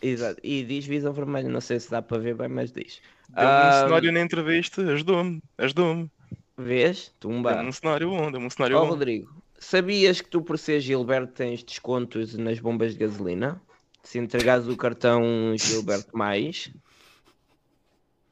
Exato. 0.01 0.41
E 0.43 0.63
diz 0.65 0.87
visão 0.87 1.13
vermelha, 1.13 1.49
não 1.49 1.61
sei 1.61 1.79
se 1.81 1.91
dá 1.91 2.01
para 2.03 2.19
ver 2.19 2.35
bem, 2.35 2.49
mas 2.49 2.73
diz. 2.73 3.01
Deu-me 3.29 3.49
Ah, 3.51 3.71
um 3.83 3.87
cenário 3.89 4.13
na 4.13 4.21
entrevista, 4.21 4.83
ajudou-me, 4.83 5.43
ajudou-me. 5.59 6.11
Vês? 6.57 7.13
Deu-me 7.21 7.37
Tumba. 7.37 7.63
um 7.63 7.73
cenário 7.73 8.11
bom, 8.11 8.31
deu-me 8.31 8.47
um 8.47 8.51
cenário 8.51 8.77
Ó 8.77 8.81
bom. 8.85 8.91
Rodrigo, 8.91 9.31
sabias 9.59 10.21
que 10.21 10.29
tu 10.29 10.41
por 10.43 10.59
ser 10.59 10.81
Gilberto 10.81 11.33
tens 11.33 11.63
descontos 11.63 12.35
nas 12.37 12.59
bombas 12.59 12.93
de 12.95 12.99
gasolina? 13.01 13.61
Se 14.09 14.19
entregares 14.19 14.67
o 14.67 14.75
cartão 14.75 15.55
Gilberto 15.59 16.09
mais, 16.17 16.73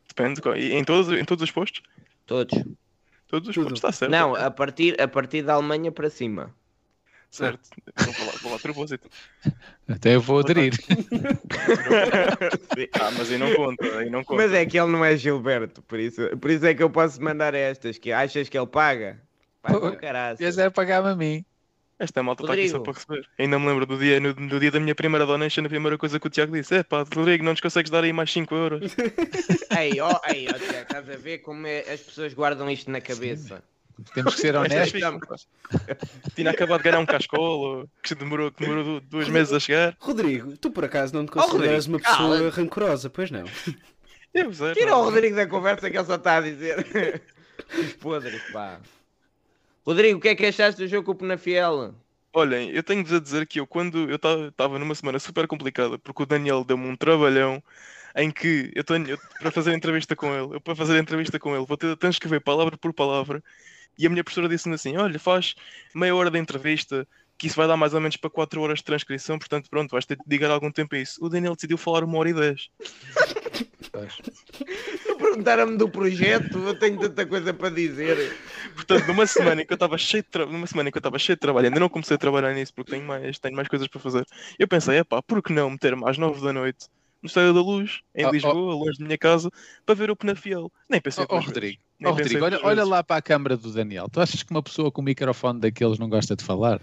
Depende. 0.09 0.41
Em 0.73 0.83
todos, 0.83 1.13
em 1.13 1.23
todos 1.23 1.43
os 1.43 1.51
postos? 1.51 1.83
todos. 2.25 2.65
Todos 3.29 3.49
os 3.51 3.55
Tudo. 3.55 3.65
postos, 3.65 3.79
está 3.79 3.93
certo. 3.93 4.11
Não, 4.11 4.35
a 4.35 4.51
partir, 4.51 4.99
a 4.99 5.07
partir 5.07 5.43
da 5.43 5.53
Alemanha 5.53 5.93
para 5.93 6.09
cima. 6.09 6.55
Certo. 7.31 7.69
Vou 7.95 8.27
lá, 8.27 8.33
vou 8.41 8.51
lá 8.53 8.57
de 8.57 8.63
propósito. 8.63 9.11
Até 9.87 10.15
eu 10.15 10.21
vou 10.23 10.39
aderir. 10.39 10.73
Ah, 12.99 13.11
mas 13.17 13.31
aí 13.31 13.39
não 13.39 13.55
conta, 13.55 13.99
aí 13.99 14.09
não 14.09 14.25
conta. 14.25 14.43
Mas 14.43 14.53
é 14.53 14.65
que 14.65 14.79
ele 14.79 14.91
não 14.91 15.05
é 15.05 15.17
Gilberto, 15.17 15.83
por 15.83 15.99
isso, 15.99 16.37
por 16.39 16.51
isso 16.51 16.65
é 16.65 16.75
que 16.75 16.83
eu 16.83 16.91
posso 16.91 17.23
mandar 17.23 17.55
estas, 17.55 17.99
que 17.99 18.13
achas 18.13 18.49
que 18.49 18.57
ele 18.57 18.67
paga? 18.67 19.21
Paga 19.63 19.81
Pô, 19.81 19.89
o 19.89 19.97
caralho. 19.97 20.39
Queres 20.39 20.57
é 20.57 20.71
pagar-me 20.71 21.09
a 21.11 21.17
mim. 21.17 21.45
Esta 21.99 22.23
malta 22.23 22.43
está 22.43 22.53
aqui 22.53 22.69
só 22.69 22.79
para 22.81 22.93
receber. 22.93 23.27
Ainda 23.39 23.59
me 23.59 23.67
lembro 23.67 23.87
do 23.87 23.97
dia, 23.99 24.21
no, 24.21 24.35
no 24.35 24.61
dia 24.61 24.71
da 24.71 24.79
minha 24.79 24.95
primeira 24.95 25.25
donation, 25.25 25.65
a 25.65 25.69
primeira 25.69 25.97
coisa 25.97 26.21
que 26.21 26.27
o 26.27 26.31
Tiago 26.31 26.53
disse: 26.53 26.75
é 26.75 26.83
pá, 26.83 27.05
Rodrigo, 27.15 27.43
não 27.43 27.53
nos 27.53 27.61
consegues 27.61 27.91
dar 27.91 28.05
aí 28.05 28.13
mais 28.13 28.31
5 28.31 28.55
euros. 28.55 28.93
Ei, 29.79 29.99
ó, 30.01 30.21
ei, 30.29 30.47
ó, 30.49 30.53
Tiago, 30.59 30.83
estás 30.83 31.09
a 31.11 31.17
ver 31.17 31.39
como 31.39 31.67
é- 31.67 31.81
as 31.91 32.01
pessoas 32.01 32.35
guardam 32.35 32.71
isto 32.71 32.91
na 32.91 33.01
cabeça? 33.01 33.63
Temos 34.15 34.35
que 34.35 34.43
ser 34.43 34.55
honestos. 34.57 35.01
Tinha 36.35 36.51
acabado 36.51 36.79
de 36.83 36.85
ganhar 36.85 36.99
um 37.01 37.07
cascolo, 37.07 37.89
que 38.03 38.15
demorou, 38.15 38.53
que 38.53 38.63
demorou 38.63 39.01
duas 39.01 39.27
meses 39.31 39.53
a 39.55 39.59
chegar. 39.61 39.97
Rodrigo, 39.99 40.55
tu 40.59 40.71
por 40.71 40.85
acaso 40.85 41.15
não 41.15 41.25
te 41.25 41.31
Oh, 41.35 41.41
Rodrigo, 41.41 41.53
consideras 41.57 41.87
uma 41.87 41.99
pessoa 41.99 42.17
cala. 42.39 42.51
rancorosa, 42.51 43.09
pois 43.09 43.31
não? 43.31 43.45
Eu, 44.35 44.51
Tira 44.75 44.91
não. 44.91 45.01
o 45.01 45.05
Rodrigo 45.05 45.35
da 45.35 45.47
conversa 45.47 45.91
que 45.91 45.97
ele 45.97 46.05
só 46.05 46.17
está 46.17 46.37
a 46.37 46.41
dizer. 46.43 47.23
Os 47.79 47.93
podres, 47.95 48.43
pá. 48.53 48.81
Rodrigo, 49.87 50.19
o 50.19 50.21
que 50.21 50.29
é 50.29 50.35
que 50.35 50.47
achaste 50.47 50.83
do 50.83 50.89
jogo 50.89 51.05
com 51.05 51.13
o 51.13 51.15
Penafiel? 51.15 51.95
Olhem, 52.33 52.71
eu 52.71 52.83
tenho-vos 52.83 53.13
a 53.13 53.21
dizer 53.21 53.47
que 53.47 53.61
eu, 53.61 53.67
quando 53.67 54.11
eu 54.11 54.17
estava 54.49 54.79
numa 54.81 54.95
semana 54.97 55.19
super 55.21 55.47
complicada, 55.47 55.97
porque 55.97 56.25
o 56.25 56.27
Daniel 56.27 56.65
deu-me 56.65 56.89
um 56.89 56.97
trabalhão 56.97 57.63
em 58.17 58.31
que 58.31 58.73
eu 58.75 58.83
tenho, 58.83 59.09
eu- 59.11 59.19
para 59.39 59.51
fazer 59.53 59.73
entrevista 59.75 60.17
com 60.17 60.35
ele, 60.35 60.57
eu 60.57 60.61
para 60.61 60.75
fazer 60.75 60.99
entrevista 60.99 61.39
com 61.39 61.55
ele, 61.55 61.65
vou 61.65 61.77
ter, 61.77 61.97
tenho 61.97 62.11
que 62.11 62.17
escrever 62.17 62.41
palavra 62.41 62.77
por 62.77 62.93
palavra, 62.93 63.43
e 63.97 64.07
a 64.07 64.11
minha 64.11 64.25
professora 64.25 64.49
disse-me 64.49 64.75
assim: 64.75 64.97
Olha, 64.97 65.19
faz 65.21 65.55
meia 65.95 66.15
hora 66.15 66.31
de 66.31 66.39
entrevista, 66.39 67.07
que 67.39 67.47
isso 67.47 67.57
vai 67.57 67.69
dar 67.69 67.77
mais 67.77 67.95
ou 67.95 68.01
menos 68.01 68.17
para 68.17 68.29
4 68.29 68.61
horas 68.61 68.81
de 68.81 68.85
transcrição, 68.85 69.39
portanto, 69.39 69.71
pronto, 69.71 69.93
vais 69.93 70.05
ter 70.05 70.17
de 70.17 70.23
dedicar 70.27 70.51
algum 70.51 70.71
tempo 70.73 70.97
a 70.97 70.99
isso. 70.99 71.25
O 71.25 71.29
Daniel 71.29 71.55
decidiu 71.55 71.79
falar 71.79 72.03
uma 72.03 72.19
hora 72.19 72.31
e 72.31 72.35
10. 72.35 72.71
Perguntaram-me 75.19 75.77
do 75.77 75.89
projeto, 75.89 76.59
eu 76.59 76.79
tenho 76.79 76.99
tanta 76.99 77.27
coisa 77.27 77.53
para 77.55 77.71
dizer. 77.71 78.37
Portanto, 78.75 79.07
numa 79.07 79.27
semana 79.27 79.63
em 79.63 79.67
que 79.67 79.73
eu 79.73 79.77
estava 79.77 79.97
cheio 79.99 80.23
de 80.23 80.29
tra... 80.29 80.47
numa 80.47 80.67
semana 80.67 80.89
em 80.89 80.93
que 80.93 80.99
eu 80.99 81.01
estava 81.01 81.19
cheio 81.19 81.37
de 81.37 81.41
trabalho, 81.41 81.67
ainda 81.67 81.81
não 81.81 81.89
comecei 81.89 82.15
a 82.15 82.19
trabalhar 82.19 82.53
nisso 82.55 82.73
porque 82.75 82.93
tenho 82.93 83.05
mais, 83.05 83.39
tenho 83.39 83.57
mais 83.57 83.69
coisas 83.69 83.89
para 83.89 84.01
fazer. 84.01 84.25
Eu 84.59 84.69
pensei, 84.69 84.99
epá, 84.99 85.23
por 85.23 85.43
que 85.43 85.53
não 85.53 85.71
meter-me 85.71 86.09
às 86.09 86.19
9 86.19 86.45
da 86.45 86.53
noite 86.53 86.87
no 87.23 87.27
Estádio 87.27 87.55
da 87.55 87.61
Luz, 87.61 88.01
em 88.15 88.25
Oh, 88.25 88.29
oh. 88.29 88.33
Lisboa, 88.33 88.75
longe 88.75 88.99
da 88.99 89.05
minha 89.05 89.19
casa, 89.19 89.51
para 89.85 89.95
ver 89.95 90.11
o 90.11 90.17
Penafiel? 90.17 90.71
Nem 90.89 91.01
pensei 91.01 91.27
duas 91.27 91.45
vezes. 91.45 91.55
Rodrigo, 91.55 91.83
pensei 91.99 92.13
Rodrigo 92.13 92.45
olha, 92.45 92.61
olha 92.63 92.85
lá 92.85 93.03
para 93.03 93.17
a 93.17 93.23
câmara 93.23 93.57
do 93.57 93.73
Daniel. 93.73 94.09
Tu 94.11 94.21
achas 94.21 94.43
que 94.43 94.51
uma 94.51 94.63
pessoa 94.63 94.93
com 94.93 95.01
um 95.01 95.05
microfone 95.05 95.61
daqueles 95.61 95.99
não 95.99 96.09
gosta 96.09 96.37
de 96.37 96.45
falar? 96.45 96.81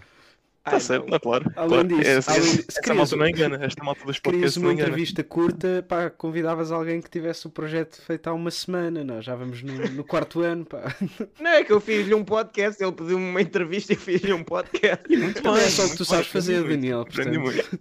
Está 0.66 0.80
certo, 0.80 1.10
não, 1.10 1.18
claro. 1.20 1.52
Além 1.56 1.68
claro. 1.68 1.88
disso, 1.88 2.30
além- 2.30 2.42
se 2.42 2.80
querias- 2.80 2.96
malta 2.96 3.16
não 3.16 3.28
engana, 3.28 3.64
esta 3.64 3.84
malta 3.84 4.04
dos 4.06 4.18
podcasts 4.18 4.56
uma 4.56 4.72
não 4.72 4.72
entrevista 4.72 5.22
curta, 5.22 5.84
pá, 5.86 6.08
convidavas 6.08 6.72
alguém 6.72 7.02
que 7.02 7.10
tivesse 7.10 7.46
o 7.46 7.50
projeto 7.50 8.00
feito 8.00 8.28
há 8.28 8.32
uma 8.32 8.50
semana, 8.50 9.04
nós 9.04 9.24
já 9.26 9.34
vamos 9.36 9.62
no, 9.62 9.72
no 9.90 10.02
quarto 10.04 10.40
ano, 10.40 10.64
pá. 10.64 10.94
Não 11.38 11.50
é 11.50 11.62
que 11.64 11.72
eu 11.72 11.80
fiz-lhe 11.80 12.14
um 12.14 12.24
podcast, 12.24 12.82
ele 12.82 12.92
pediu-me 12.92 13.28
uma 13.28 13.42
entrevista 13.42 13.92
e 13.92 13.96
fiz-lhe 13.96 14.32
um 14.32 14.42
podcast. 14.42 15.06
Muito 15.14 15.42
Também 15.42 15.62
é 15.64 15.68
só 15.68 15.84
o 15.84 15.90
que 15.90 15.96
tu 15.98 16.04
sabes 16.04 16.28
fazer, 16.28 16.60
muito, 16.60 16.70
Daniel, 16.70 17.00
aprendi 17.02 17.38
muito. 17.38 17.78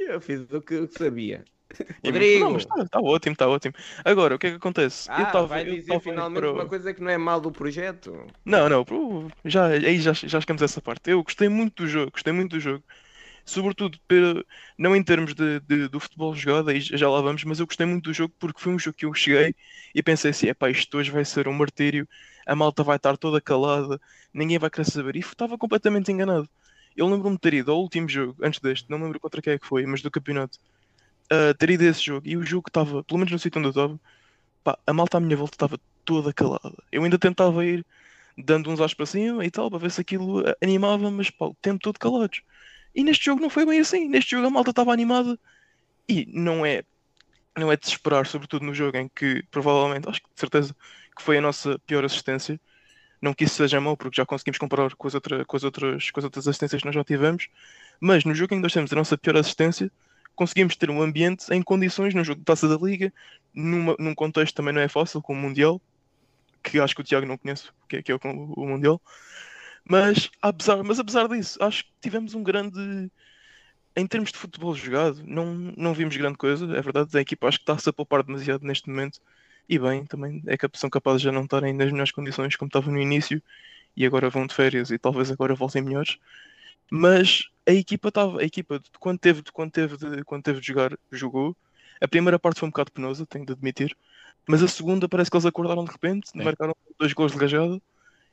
Eu 0.00 0.20
fiz 0.20 0.40
o 0.52 0.60
que, 0.60 0.76
o 0.76 0.88
que 0.88 0.98
sabia. 0.98 1.44
Rodrigo. 2.04 2.50
Não, 2.50 2.56
está 2.56 2.86
tá 2.88 3.00
ótimo, 3.00 3.32
está 3.32 3.48
ótimo. 3.48 3.74
Agora, 4.04 4.34
o 4.34 4.38
que 4.38 4.46
é 4.48 4.50
que 4.50 4.56
acontece? 4.56 5.10
Ah, 5.10 5.20
eu 5.20 5.26
tava, 5.26 5.46
vai 5.48 5.64
dizer 5.64 5.86
tava 5.86 6.00
finalmente 6.00 6.48
para 6.50 6.52
uma 6.52 6.66
coisa 6.66 6.94
que 6.94 7.00
não 7.02 7.10
é 7.10 7.18
mal 7.18 7.40
do 7.40 7.50
projeto. 7.50 8.12
Não, 8.44 8.68
não, 8.68 8.84
já, 9.44 9.66
aí 9.66 10.00
já, 10.00 10.12
já 10.12 10.40
chegamos 10.40 10.62
a 10.62 10.64
essa 10.64 10.80
parte. 10.80 11.10
Eu 11.10 11.22
gostei 11.22 11.48
muito 11.48 11.82
do 11.84 11.88
jogo, 11.88 12.10
gostei 12.12 12.32
muito 12.32 12.52
do 12.52 12.60
jogo. 12.60 12.82
Sobretudo, 13.44 13.98
pela- 14.08 14.44
não 14.78 14.96
em 14.96 15.02
termos 15.04 15.34
de, 15.34 15.60
de- 15.60 15.88
do 15.88 16.00
futebol 16.00 16.34
jogado, 16.34 16.70
aí 16.70 16.80
já 16.80 17.08
lá 17.10 17.20
vamos, 17.22 17.44
mas 17.44 17.60
eu 17.60 17.66
gostei 17.66 17.86
muito 17.86 18.04
do 18.06 18.14
jogo 18.14 18.34
porque 18.38 18.60
foi 18.60 18.72
um 18.74 18.78
jogo 18.78 18.96
que 18.96 19.06
eu 19.06 19.14
cheguei 19.14 19.54
e 19.94 20.02
pensei 20.02 20.30
assim: 20.32 20.48
epá, 20.48 20.70
isto 20.70 20.96
hoje 20.98 21.10
vai 21.10 21.24
ser 21.24 21.48
um 21.48 21.52
martírio, 21.54 22.08
a 22.46 22.54
malta 22.56 22.82
vai 22.84 22.96
estar 22.96 23.16
toda 23.18 23.40
calada, 23.40 24.00
ninguém 24.34 24.58
vai 24.58 24.70
querer 24.70 24.86
saber. 24.90 25.16
E 25.16 25.20
estava 25.20 25.58
completamente 25.58 26.12
enganado. 26.12 26.48
Eu 26.96 27.08
lembro-me 27.08 27.36
de 27.36 27.40
ter 27.40 27.54
ido 27.54 27.72
ao 27.72 27.80
último 27.80 28.08
jogo, 28.08 28.36
antes 28.42 28.60
deste, 28.60 28.90
não 28.90 29.02
lembro 29.02 29.20
contra 29.20 29.40
quem 29.42 29.54
é 29.54 29.58
que 29.58 29.66
foi, 29.66 29.86
mas 29.86 30.02
do 30.02 30.10
campeonato, 30.10 30.58
a 31.30 31.54
ter 31.54 31.70
ido 31.70 31.84
a 31.84 31.88
esse 31.88 32.04
jogo 32.04 32.26
e 32.26 32.36
o 32.36 32.44
jogo 32.44 32.68
estava, 32.68 33.04
pelo 33.04 33.18
menos 33.18 33.32
no 33.32 33.38
sítio 33.38 33.58
onde 33.58 33.68
eu 33.68 33.70
estava, 33.70 34.00
pá, 34.64 34.78
a 34.86 34.92
malta 34.92 35.18
à 35.18 35.20
minha 35.20 35.36
volta 35.36 35.54
estava 35.54 35.78
toda 36.04 36.32
calada. 36.32 36.74
Eu 36.90 37.04
ainda 37.04 37.18
tentava 37.18 37.64
ir 37.64 37.84
dando 38.36 38.70
uns 38.70 38.80
aos 38.80 38.94
para 38.94 39.06
cima 39.06 39.44
e 39.44 39.50
tal, 39.50 39.70
para 39.70 39.80
ver 39.80 39.90
se 39.90 40.00
aquilo 40.00 40.44
animava, 40.62 41.10
mas 41.10 41.30
pá, 41.30 41.46
o 41.46 41.56
tempo 41.60 41.80
todo 41.80 41.98
calados. 41.98 42.42
E 42.94 43.04
neste 43.04 43.26
jogo 43.26 43.42
não 43.42 43.50
foi 43.50 43.66
bem 43.66 43.80
assim. 43.80 44.08
Neste 44.08 44.32
jogo 44.32 44.46
a 44.46 44.50
malta 44.50 44.70
estava 44.70 44.92
animada 44.92 45.38
e 46.08 46.26
não 46.32 46.64
é, 46.64 46.82
não 47.56 47.70
é 47.70 47.76
de 47.76 47.86
se 47.86 47.92
esperar, 47.92 48.26
sobretudo 48.26 48.64
no 48.64 48.74
jogo 48.74 48.96
em 48.96 49.08
que 49.08 49.42
provavelmente, 49.50 50.08
acho 50.08 50.22
que 50.22 50.28
de 50.34 50.40
certeza 50.40 50.74
que 51.16 51.22
foi 51.22 51.38
a 51.38 51.40
nossa 51.40 51.78
pior 51.80 52.04
assistência. 52.04 52.60
Não 53.20 53.34
que 53.34 53.44
isso 53.44 53.56
seja 53.56 53.80
mau, 53.80 53.96
porque 53.96 54.16
já 54.16 54.24
conseguimos 54.24 54.58
comparar 54.58 54.94
com 54.94 55.08
as, 55.08 55.14
outra, 55.14 55.44
com, 55.44 55.56
as 55.56 55.64
outras, 55.64 56.10
com 56.10 56.20
as 56.20 56.24
outras 56.24 56.46
assistências 56.46 56.80
que 56.80 56.86
nós 56.86 56.94
já 56.94 57.02
tivemos, 57.02 57.48
mas 58.00 58.24
no 58.24 58.32
jogo 58.32 58.54
em 58.54 58.58
que 58.58 58.62
nós 58.62 58.72
temos 58.72 58.92
a 58.92 58.96
nossa 58.96 59.18
pior 59.18 59.36
assistência, 59.36 59.90
conseguimos 60.38 60.76
ter 60.76 60.88
um 60.88 61.02
ambiente 61.02 61.52
em 61.52 61.60
condições 61.60 62.14
no 62.14 62.22
jogo 62.22 62.38
de 62.38 62.44
taça 62.44 62.68
da 62.68 62.76
liga, 62.76 63.12
numa, 63.52 63.96
num 63.98 64.14
contexto 64.14 64.54
também 64.54 64.72
não 64.72 64.80
é 64.80 64.86
fácil, 64.88 65.20
como 65.20 65.40
o 65.40 65.42
Mundial, 65.42 65.82
que 66.62 66.78
acho 66.78 66.94
que 66.94 67.00
o 67.00 67.04
Tiago 67.04 67.26
não 67.26 67.36
conhece, 67.36 67.68
que 67.88 67.96
é, 67.96 68.02
que 68.02 68.12
é 68.12 68.14
o, 68.14 68.18
o 68.22 68.66
Mundial. 68.66 69.02
Mas 69.84 70.30
apesar, 70.40 70.82
mas 70.84 71.00
apesar 71.00 71.28
disso, 71.28 71.58
acho 71.60 71.84
que 71.84 71.90
tivemos 72.00 72.34
um 72.34 72.42
grande. 72.42 73.10
Em 73.96 74.06
termos 74.06 74.30
de 74.30 74.38
futebol 74.38 74.74
jogado, 74.76 75.24
não, 75.26 75.46
não 75.76 75.92
vimos 75.92 76.16
grande 76.16 76.38
coisa, 76.38 76.64
é 76.76 76.80
verdade. 76.80 77.18
A 77.18 77.20
equipa 77.20 77.48
acho 77.48 77.58
que 77.58 77.64
está-se 77.64 77.88
a 77.88 77.92
poupar 77.92 78.22
demasiado 78.22 78.64
neste 78.64 78.88
momento. 78.88 79.20
E 79.68 79.76
bem, 79.76 80.06
também 80.06 80.40
é 80.46 80.56
que 80.56 80.68
são 80.74 80.88
capazes 80.88 81.20
de 81.20 81.24
já 81.26 81.32
não 81.32 81.42
estarem 81.44 81.72
nas 81.74 81.90
melhores 81.90 82.12
condições 82.12 82.54
como 82.54 82.68
estavam 82.68 82.92
no 82.92 83.00
início 83.00 83.42
e 83.96 84.06
agora 84.06 84.30
vão 84.30 84.46
de 84.46 84.54
férias 84.54 84.90
e 84.90 84.98
talvez 84.98 85.30
agora 85.32 85.54
voltem 85.54 85.82
melhores. 85.82 86.18
Mas 86.90 87.48
a 87.66 87.72
equipa 87.72 88.08
estava, 88.08 88.40
a 88.40 88.44
equipa, 88.44 88.78
de 88.78 88.90
quando 88.98 89.18
teve, 89.18 89.42
de 89.42 89.52
quando 89.52 89.70
teve 89.70 89.96
de, 89.96 90.24
quando 90.24 90.42
teve 90.42 90.60
de 90.60 90.66
jogar, 90.66 90.98
jogou. 91.12 91.56
A 92.00 92.08
primeira 92.08 92.38
parte 92.38 92.60
foi 92.60 92.68
um 92.68 92.70
bocado 92.70 92.92
penosa, 92.92 93.26
tenho 93.26 93.44
de 93.44 93.52
admitir. 93.52 93.96
Mas 94.46 94.62
a 94.62 94.68
segunda 94.68 95.08
parece 95.08 95.30
que 95.30 95.36
eles 95.36 95.44
acordaram 95.44 95.84
de 95.84 95.90
repente, 95.90 96.30
Sim. 96.30 96.42
marcaram 96.42 96.74
dois 96.98 97.12
gols 97.12 97.32
de 97.32 97.38
rajada 97.38 97.80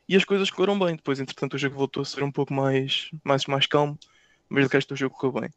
e 0.08 0.16
as 0.16 0.24
coisas 0.24 0.50
correram 0.50 0.80
bem. 0.80 0.96
Depois, 0.96 1.20
entretanto, 1.20 1.56
o 1.56 1.58
jogo 1.58 1.76
voltou 1.76 2.02
a 2.02 2.06
ser 2.06 2.24
um 2.24 2.32
pouco 2.32 2.54
mais, 2.54 3.10
mais, 3.24 3.46
mais 3.46 3.68
calmo, 3.68 4.00
mas 4.48 4.68
de 4.68 4.74
resto 4.74 4.94
o 4.94 4.98
jogo 4.98 5.16
correu 5.16 5.42
bem. 5.42 5.50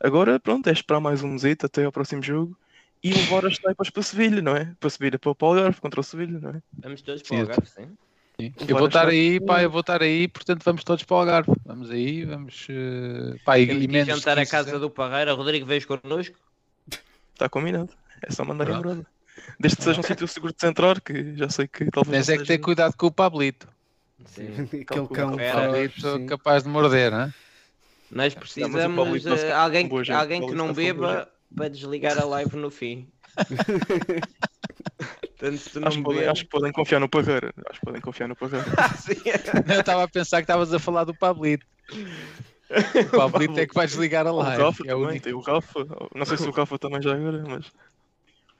Agora, 0.00 0.40
pronto, 0.40 0.68
é 0.68 0.72
esperar 0.72 0.98
mais 0.98 1.22
um 1.22 1.28
mesito 1.28 1.66
até 1.66 1.84
ao 1.84 1.92
próximo 1.92 2.22
jogo 2.22 2.58
e 3.02 3.12
levar 3.12 3.46
as 3.46 3.58
taipas 3.58 3.90
para 3.90 4.02
Sevilha, 4.02 4.42
não 4.42 4.56
é? 4.56 4.74
Para 4.80 4.90
Sevilha, 4.90 5.18
para 5.18 5.30
o 5.30 5.36
Algarve 5.46 5.80
contra 5.80 6.00
o 6.00 6.02
Sevilha, 6.02 6.40
não 6.40 6.50
é? 6.50 6.62
Vamos 6.78 7.02
todos 7.02 7.22
para 7.22 7.36
o 7.36 7.40
Algarve, 7.40 7.68
sim. 7.68 7.96
Sim. 8.40 8.52
Eu 8.66 8.76
vou 8.78 8.86
estar 8.86 9.08
aí, 9.08 9.38
pá, 9.40 9.62
eu 9.62 9.70
vou 9.70 9.80
estar 9.80 10.02
aí, 10.02 10.26
portanto 10.26 10.62
vamos 10.64 10.82
todos 10.84 11.04
para 11.04 11.14
o 11.14 11.20
Algarve. 11.20 11.52
Vamos 11.64 11.90
aí, 11.90 12.24
vamos. 12.24 12.66
eh, 12.70 13.36
pá, 13.44 13.58
e, 13.58 13.64
e 13.64 13.88
menos 13.88 14.08
jantar 14.08 14.38
a 14.38 14.42
15, 14.42 14.50
casa 14.50 14.78
do 14.78 14.90
Parreira. 14.90 15.32
Rodrigo, 15.34 15.66
vês 15.66 15.84
connosco? 15.84 16.36
Está 17.34 17.48
combinado. 17.48 17.90
É 18.22 18.32
só 18.32 18.44
mandar 18.44 18.68
embora. 18.70 19.04
Desde 19.58 19.76
que 19.78 19.84
seja 19.84 20.00
um 20.00 20.02
sítio 20.02 20.28
seguro 20.28 20.52
de 20.52 20.60
centrar, 20.60 21.00
que 21.00 21.34
já 21.36 21.48
sei 21.48 21.66
que 21.66 21.90
talvez. 21.90 22.16
Mas 22.16 22.28
é 22.28 22.38
que 22.38 22.44
ter 22.44 22.58
cuidado 22.58 22.94
com 22.96 23.06
o 23.06 23.12
Pablito. 23.12 23.68
Sim. 24.26 24.48
Aquele 24.62 24.86
cão 25.08 25.36
Pablito 25.36 26.16
sim. 26.18 26.26
capaz 26.26 26.62
de 26.62 26.68
morder, 26.68 27.10
não 27.10 27.20
é? 27.22 27.34
Nós 28.10 28.34
precisamos 28.34 28.76
de 28.76 28.82
alguém, 29.52 29.88
boa 29.88 30.02
que- 30.02 30.06
gente. 30.06 30.16
alguém 30.16 30.42
O 30.42 30.48
que 30.48 30.54
não 30.54 30.66
boa 30.66 30.74
beba 30.74 31.28
para 31.56 31.68
desligar 31.68 32.18
a 32.18 32.24
live 32.24 32.56
no 32.56 32.70
fim. 32.70 33.08
Portanto, 35.42 35.58
se 35.58 35.70
tu 35.70 35.80
não 35.80 35.88
Acho 35.88 35.96
que, 35.96 36.02
podem, 36.04 36.28
acho 36.28 36.44
que 36.44 36.50
podem 36.50 36.72
confiar 36.72 37.00
no 37.00 37.08
Parreira. 37.08 37.52
Acho 37.68 37.80
que 37.80 37.86
podem 37.86 38.00
confiar 38.00 38.28
no 38.28 38.36
Parreira. 38.36 38.64
Sim. 38.96 39.20
Eu 39.74 39.80
estava 39.80 40.04
a 40.04 40.08
pensar 40.08 40.36
que 40.36 40.44
estavas 40.44 40.72
a 40.72 40.78
falar 40.78 41.02
do 41.02 41.12
Pablito. 41.12 41.66
O 41.90 43.10
Pablito 43.18 43.58
é 43.58 43.66
que 43.66 43.74
vai 43.74 43.86
desligar 43.88 44.24
a 44.24 44.32
O 44.32 44.36
live. 44.36 44.62
Rafa 44.62 44.82
é 44.86 44.94
o 44.94 44.98
também, 45.00 45.08
único. 45.10 45.24
tem 45.24 45.32
o 45.34 45.40
Rafa. 45.40 45.84
Não 46.14 46.24
sei 46.24 46.36
se 46.36 46.46
o 46.48 46.52
Rafa 46.52 46.78
também 46.78 47.02
já 47.02 47.14
agora, 47.14 47.42
mas. 47.44 47.72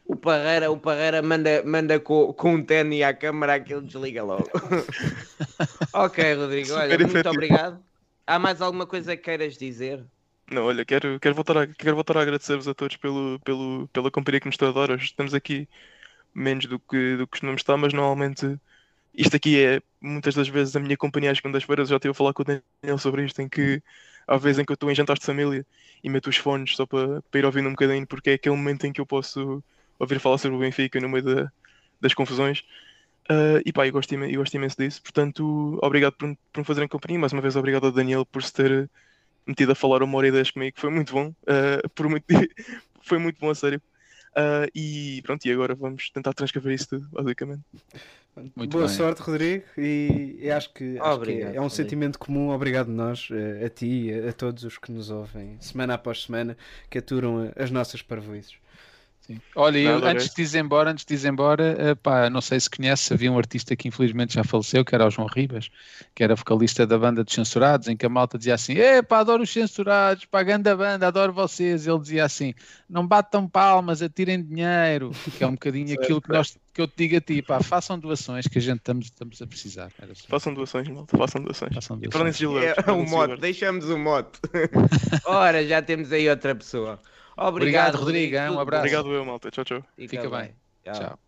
O 0.04 0.16
Parreira, 0.16 0.72
o 0.72 0.76
Parreira 0.76 1.22
manda, 1.22 1.62
manda 1.64 2.00
com, 2.00 2.32
com 2.32 2.54
um 2.56 2.64
ténis 2.64 3.00
à 3.04 3.14
câmara, 3.14 3.54
aquilo 3.54 3.82
desliga 3.82 4.24
logo. 4.24 4.50
ok, 5.94 6.34
Rodrigo, 6.34 6.72
olha, 6.74 6.98
muito 6.98 7.10
efetivo. 7.10 7.32
obrigado. 7.32 7.80
Há 8.26 8.40
mais 8.40 8.60
alguma 8.60 8.86
coisa 8.86 9.16
que 9.16 9.22
queiras 9.22 9.56
dizer? 9.56 10.04
Não, 10.50 10.64
olha, 10.64 10.84
quero, 10.84 11.20
quero, 11.20 11.34
voltar 11.36 11.56
a, 11.58 11.66
quero 11.68 11.94
voltar 11.94 12.16
a 12.16 12.22
agradecer-vos 12.22 12.66
a 12.66 12.74
todos 12.74 12.96
pelo, 12.96 13.38
pelo, 13.44 13.88
pela 13.92 14.10
companhia 14.10 14.40
que 14.40 14.46
nos 14.46 14.54
estão 14.54 14.68
a 14.68 14.72
dar. 14.72 14.90
Hoje 14.90 15.04
estamos 15.04 15.32
aqui 15.32 15.68
menos 16.34 16.66
do 16.66 16.78
que, 16.80 17.16
do 17.16 17.26
que 17.26 17.30
costumamos 17.32 17.60
estar, 17.60 17.76
mas 17.76 17.92
normalmente 17.92 18.58
isto 19.14 19.36
aqui 19.36 19.60
é 19.64 19.82
muitas 20.00 20.34
das 20.34 20.48
vezes 20.48 20.76
a 20.76 20.80
minha 20.80 20.96
companhia 20.96 21.30
às 21.32 21.38
segundas-feiras. 21.38 21.88
Já 21.88 21.96
estive 21.96 22.12
a 22.12 22.14
falar 22.14 22.32
com 22.34 22.42
o 22.42 22.46
Daniel 22.46 22.98
sobre 22.98 23.24
isto, 23.24 23.40
em 23.42 23.48
que 23.48 23.82
há 24.26 24.36
vezes 24.36 24.58
em 24.60 24.64
que 24.64 24.72
eu 24.72 24.74
estou 24.74 24.90
em 24.90 24.94
jantares 24.94 25.20
de 25.20 25.26
família 25.26 25.66
e 26.02 26.10
meto 26.10 26.28
os 26.30 26.36
fones 26.36 26.76
só 26.76 26.86
para, 26.86 27.22
para 27.22 27.40
ir 27.40 27.44
ouvindo 27.46 27.68
um 27.68 27.72
bocadinho, 27.72 28.06
porque 28.06 28.30
é 28.30 28.34
aquele 28.34 28.56
momento 28.56 28.86
em 28.86 28.92
que 28.92 29.00
eu 29.00 29.06
posso 29.06 29.62
ouvir 29.98 30.20
falar 30.20 30.38
sobre 30.38 30.56
o 30.56 30.60
Benfica 30.60 31.00
no 31.00 31.08
meio 31.08 31.24
da- 31.24 31.52
das 32.00 32.14
confusões. 32.14 32.62
Ah, 33.30 33.60
e 33.64 33.72
pá, 33.72 33.86
eu 33.86 33.92
gosto, 33.92 34.12
eu 34.14 34.38
gosto 34.40 34.54
imenso 34.54 34.76
disso. 34.78 35.02
Portanto, 35.02 35.78
obrigado 35.82 36.14
por, 36.16 36.36
por 36.52 36.60
me 36.60 36.64
fazerem 36.66 36.88
companhia. 36.88 37.18
Mais 37.20 37.32
uma 37.32 37.42
vez, 37.42 37.56
obrigado 37.56 37.86
ao 37.86 37.92
Daniel 37.92 38.26
por 38.26 38.42
se 38.42 38.52
ter 38.52 38.90
metido 39.46 39.72
a 39.72 39.74
falar 39.74 40.02
uma 40.02 40.18
hora 40.18 40.28
e 40.28 40.32
dez 40.32 40.50
comigo. 40.50 40.78
Foi 40.80 40.90
muito 40.90 41.12
bom. 41.14 41.34
ah, 41.48 41.88
por 41.94 42.08
muito, 42.08 42.26
foi 43.02 43.18
muito 43.18 43.38
bom, 43.40 43.50
a 43.50 43.54
sério. 43.54 43.82
Ah, 44.34 44.66
e 44.74 45.20
pronto, 45.22 45.44
e 45.46 45.52
agora 45.52 45.74
vamos 45.74 46.10
tentar 46.10 46.32
transcrever 46.32 46.72
isso 46.72 46.88
tudo, 46.88 47.08
basicamente. 47.10 47.62
Muito 48.56 48.72
Boa 48.72 48.86
bem. 48.86 48.96
sorte, 48.96 49.20
Rodrigo. 49.20 49.64
E, 49.76 50.38
e 50.40 50.50
acho 50.50 50.72
que, 50.72 50.98
acho 50.98 51.02
que 51.02 51.14
Obrigado, 51.14 51.48
é 51.48 51.60
um 51.60 51.64
Rodrigo. 51.64 51.70
sentimento 51.70 52.18
comum. 52.18 52.48
Obrigado 52.50 52.88
nós, 52.88 53.28
eh, 53.30 53.66
a 53.66 53.68
ti 53.68 54.06
e 54.08 54.28
a 54.28 54.32
todos 54.32 54.64
os 54.64 54.78
que 54.78 54.90
nos 54.90 55.10
ouvem, 55.10 55.56
semana 55.60 55.94
após 55.94 56.22
semana, 56.22 56.56
que 56.88 56.96
aturam 56.96 57.52
as 57.56 57.70
nossas 57.70 58.00
parvoices. 58.00 58.54
Sim. 59.22 59.40
Olha, 59.54 59.78
eu, 59.78 60.00
Nada, 60.00 60.10
antes 60.10 60.34
de 60.34 60.42
ir 60.42 60.60
embora, 60.60 60.90
antes 60.90 61.04
de 61.04 61.14
ir 61.14 61.28
embora, 61.28 61.76
eh, 61.78 61.94
pá, 61.94 62.28
não 62.28 62.40
sei 62.40 62.58
se 62.58 62.68
conhece, 62.68 63.14
havia 63.14 63.30
um 63.30 63.38
artista 63.38 63.76
que 63.76 63.86
infelizmente 63.86 64.34
já 64.34 64.42
faleceu, 64.42 64.84
que 64.84 64.94
era 64.96 65.06
o 65.06 65.10
João 65.10 65.28
Ribas, 65.28 65.70
que 66.12 66.24
era 66.24 66.34
vocalista 66.34 66.84
da 66.84 66.98
banda 66.98 67.22
dos 67.22 67.32
Censurados, 67.32 67.86
em 67.86 67.96
que 67.96 68.04
a 68.04 68.08
malta 68.08 68.36
dizia 68.36 68.54
assim: 68.54 68.76
É 68.76 69.00
pá, 69.00 69.20
adoro 69.20 69.44
os 69.44 69.50
Censurados, 69.50 70.24
pá, 70.24 70.42
ganda 70.42 70.76
banda, 70.76 71.06
adoro 71.06 71.32
vocês. 71.32 71.86
Ele 71.86 72.00
dizia 72.00 72.24
assim: 72.24 72.52
Não 72.90 73.06
batam 73.06 73.48
palmas, 73.48 74.02
atirem 74.02 74.42
dinheiro, 74.42 75.12
que 75.38 75.44
é 75.44 75.46
um 75.46 75.52
bocadinho 75.52 75.94
aquilo 75.94 76.20
que, 76.20 76.28
nós, 76.28 76.58
que 76.74 76.80
eu 76.80 76.88
te 76.88 76.94
digo 76.96 77.16
a 77.16 77.20
ti, 77.20 77.42
pá, 77.42 77.62
façam 77.62 77.96
doações 77.96 78.48
que 78.48 78.58
a 78.58 78.62
gente 78.62 78.78
estamos, 78.78 79.04
estamos 79.04 79.40
a 79.40 79.46
precisar. 79.46 79.92
Façam 80.28 80.52
doações, 80.52 80.88
malta, 80.88 81.16
façam 81.16 81.40
doações. 81.40 81.72
Façam 81.72 81.96
doações. 81.96 82.36
Gilberto. 82.36 82.90
É 82.90 82.92
o 82.92 83.08
mote, 83.08 83.40
deixamos 83.40 83.88
o 83.88 83.96
mote. 83.96 84.40
Ora, 85.24 85.64
já 85.64 85.80
temos 85.80 86.10
aí 86.10 86.28
outra 86.28 86.56
pessoa. 86.56 86.98
Obrigado, 87.36 87.94
Obrigado, 87.94 87.96
Rodrigo? 87.96 88.36
Um 88.36 88.60
abraço. 88.60 88.80
Obrigado, 88.82 89.12
eu, 89.12 89.24
malta. 89.24 89.50
Tchau, 89.50 89.64
tchau. 89.64 89.84
Fica, 89.96 90.22
Fica 90.22 90.30
bem. 90.36 90.54
Tchau. 90.84 90.94
Tchau. 90.94 91.18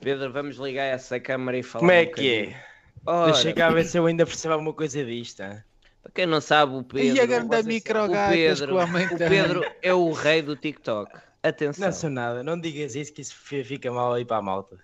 Pedro, 0.00 0.32
vamos 0.32 0.56
ligar 0.56 0.84
essa 0.84 1.18
câmara 1.18 1.58
e 1.58 1.62
falar 1.62 1.80
Como 1.80 1.90
é 1.92 2.02
um 2.02 2.12
que 2.12 2.34
é? 2.54 2.64
Ora, 3.06 3.32
Deixa 3.32 3.52
cá 3.52 3.70
ver 3.70 3.84
se 3.84 3.96
eu 3.98 4.06
ainda 4.06 4.26
percebo 4.26 4.54
alguma 4.54 4.72
coisa 4.72 5.04
disto. 5.04 5.40
hein? 5.42 5.62
para 6.02 6.12
quem 6.12 6.26
não 6.26 6.40
sabe, 6.40 6.74
o 6.74 6.82
Pedro... 6.82 7.16
E 7.16 7.20
a 7.20 7.26
grande 7.26 7.62
microgaitas 7.64 8.60
o 8.60 8.64
o 8.64 8.66
Pedro, 8.66 9.14
o 9.14 9.18
tem. 9.18 9.28
Pedro 9.28 9.64
é 9.82 9.92
o 9.94 10.12
rei 10.12 10.42
do 10.42 10.56
TikTok. 10.56 11.10
Atenção. 11.42 11.86
Não 11.86 11.92
sou 11.92 12.10
nada, 12.10 12.42
não 12.42 12.58
digas 12.58 12.94
isso 12.94 13.12
que 13.12 13.20
isso 13.20 13.34
fi- 13.34 13.62
fica 13.64 13.90
mal 13.92 14.12
aí 14.14 14.24
para 14.24 14.38
a 14.38 14.42
malta. 14.42 14.78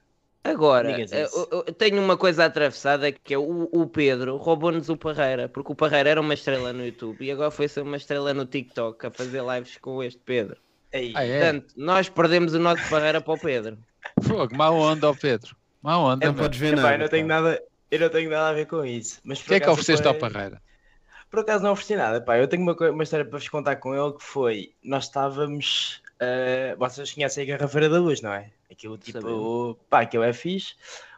Agora, 0.44 0.90
eh, 1.00 1.06
eu, 1.10 1.64
eu 1.66 1.72
tenho 1.72 2.02
uma 2.02 2.18
coisa 2.18 2.44
atravessada 2.44 3.10
que 3.10 3.32
é 3.32 3.38
o, 3.38 3.68
o 3.72 3.86
Pedro 3.86 4.36
roubou-nos 4.36 4.90
o 4.90 4.96
Parreira, 4.96 5.48
porque 5.48 5.72
o 5.72 5.74
Parreira 5.74 6.10
era 6.10 6.20
uma 6.20 6.34
estrela 6.34 6.70
no 6.70 6.84
YouTube 6.84 7.24
e 7.24 7.30
agora 7.32 7.50
foi 7.50 7.66
ser 7.66 7.80
uma 7.80 7.96
estrela 7.96 8.34
no 8.34 8.44
TikTok 8.44 9.06
a 9.06 9.10
fazer 9.10 9.42
lives 9.42 9.78
com 9.78 10.02
este 10.02 10.20
Pedro. 10.22 10.56
Aí, 10.92 11.12
Ah, 11.16 11.24
é? 11.24 11.38
Portanto, 11.40 11.74
nós 11.76 12.08
perdemos 12.10 12.52
o 12.52 12.58
nosso 12.58 12.86
Parreira 12.90 13.22
para 13.22 13.32
o 13.32 13.38
Pedro. 13.38 13.78
Fogo, 14.22 14.54
má 14.54 14.68
onda, 14.70 15.08
ó 15.08 15.14
Pedro. 15.14 15.56
Má 15.82 15.96
onda, 15.98 16.26
Não 16.26 16.34
meu. 16.34 16.42
podes 16.42 16.58
ver 16.60 16.76
nada. 16.76 16.92
eu 16.94 16.98
não 16.98 17.08
tenho 17.08 17.26
nada, 17.26 17.62
eu 17.90 17.98
não 18.00 18.08
tenho 18.10 18.30
nada 18.30 18.48
a 18.50 18.52
ver 18.52 18.66
com 18.66 18.84
isso. 18.84 19.20
Mas 19.24 19.40
O 19.40 19.44
que 19.46 19.54
é 19.54 19.60
que 19.60 19.68
ofereceste 19.70 20.06
ao 20.06 20.14
Parreira? 20.14 20.60
Por 21.30 21.40
acaso 21.40 21.64
não 21.64 21.72
ofereci 21.72 21.96
nada, 21.96 22.20
pá. 22.20 22.38
Eu 22.38 22.46
tenho 22.46 22.62
uma, 22.62 22.74
uma 22.90 23.02
história 23.02 23.24
para 23.24 23.38
vos 23.38 23.48
contar 23.48 23.76
com 23.76 23.94
ele 23.94 24.12
que 24.12 24.22
foi, 24.22 24.72
nós 24.84 25.04
estávamos, 25.04 26.00
eh, 26.20 26.74
vocês 26.78 27.12
conhecem 27.12 27.44
a 27.44 27.46
Garrafeira 27.46 27.88
da 27.88 27.98
Luz, 27.98 28.20
não 28.20 28.32
é? 28.32 28.50
Aquilo 28.70 28.96
tipo, 28.98 29.20
Sabemos. 29.20 29.76
pá, 29.88 30.00
aquilo 30.02 30.22
é 30.24 30.32
fixe. 30.32 30.74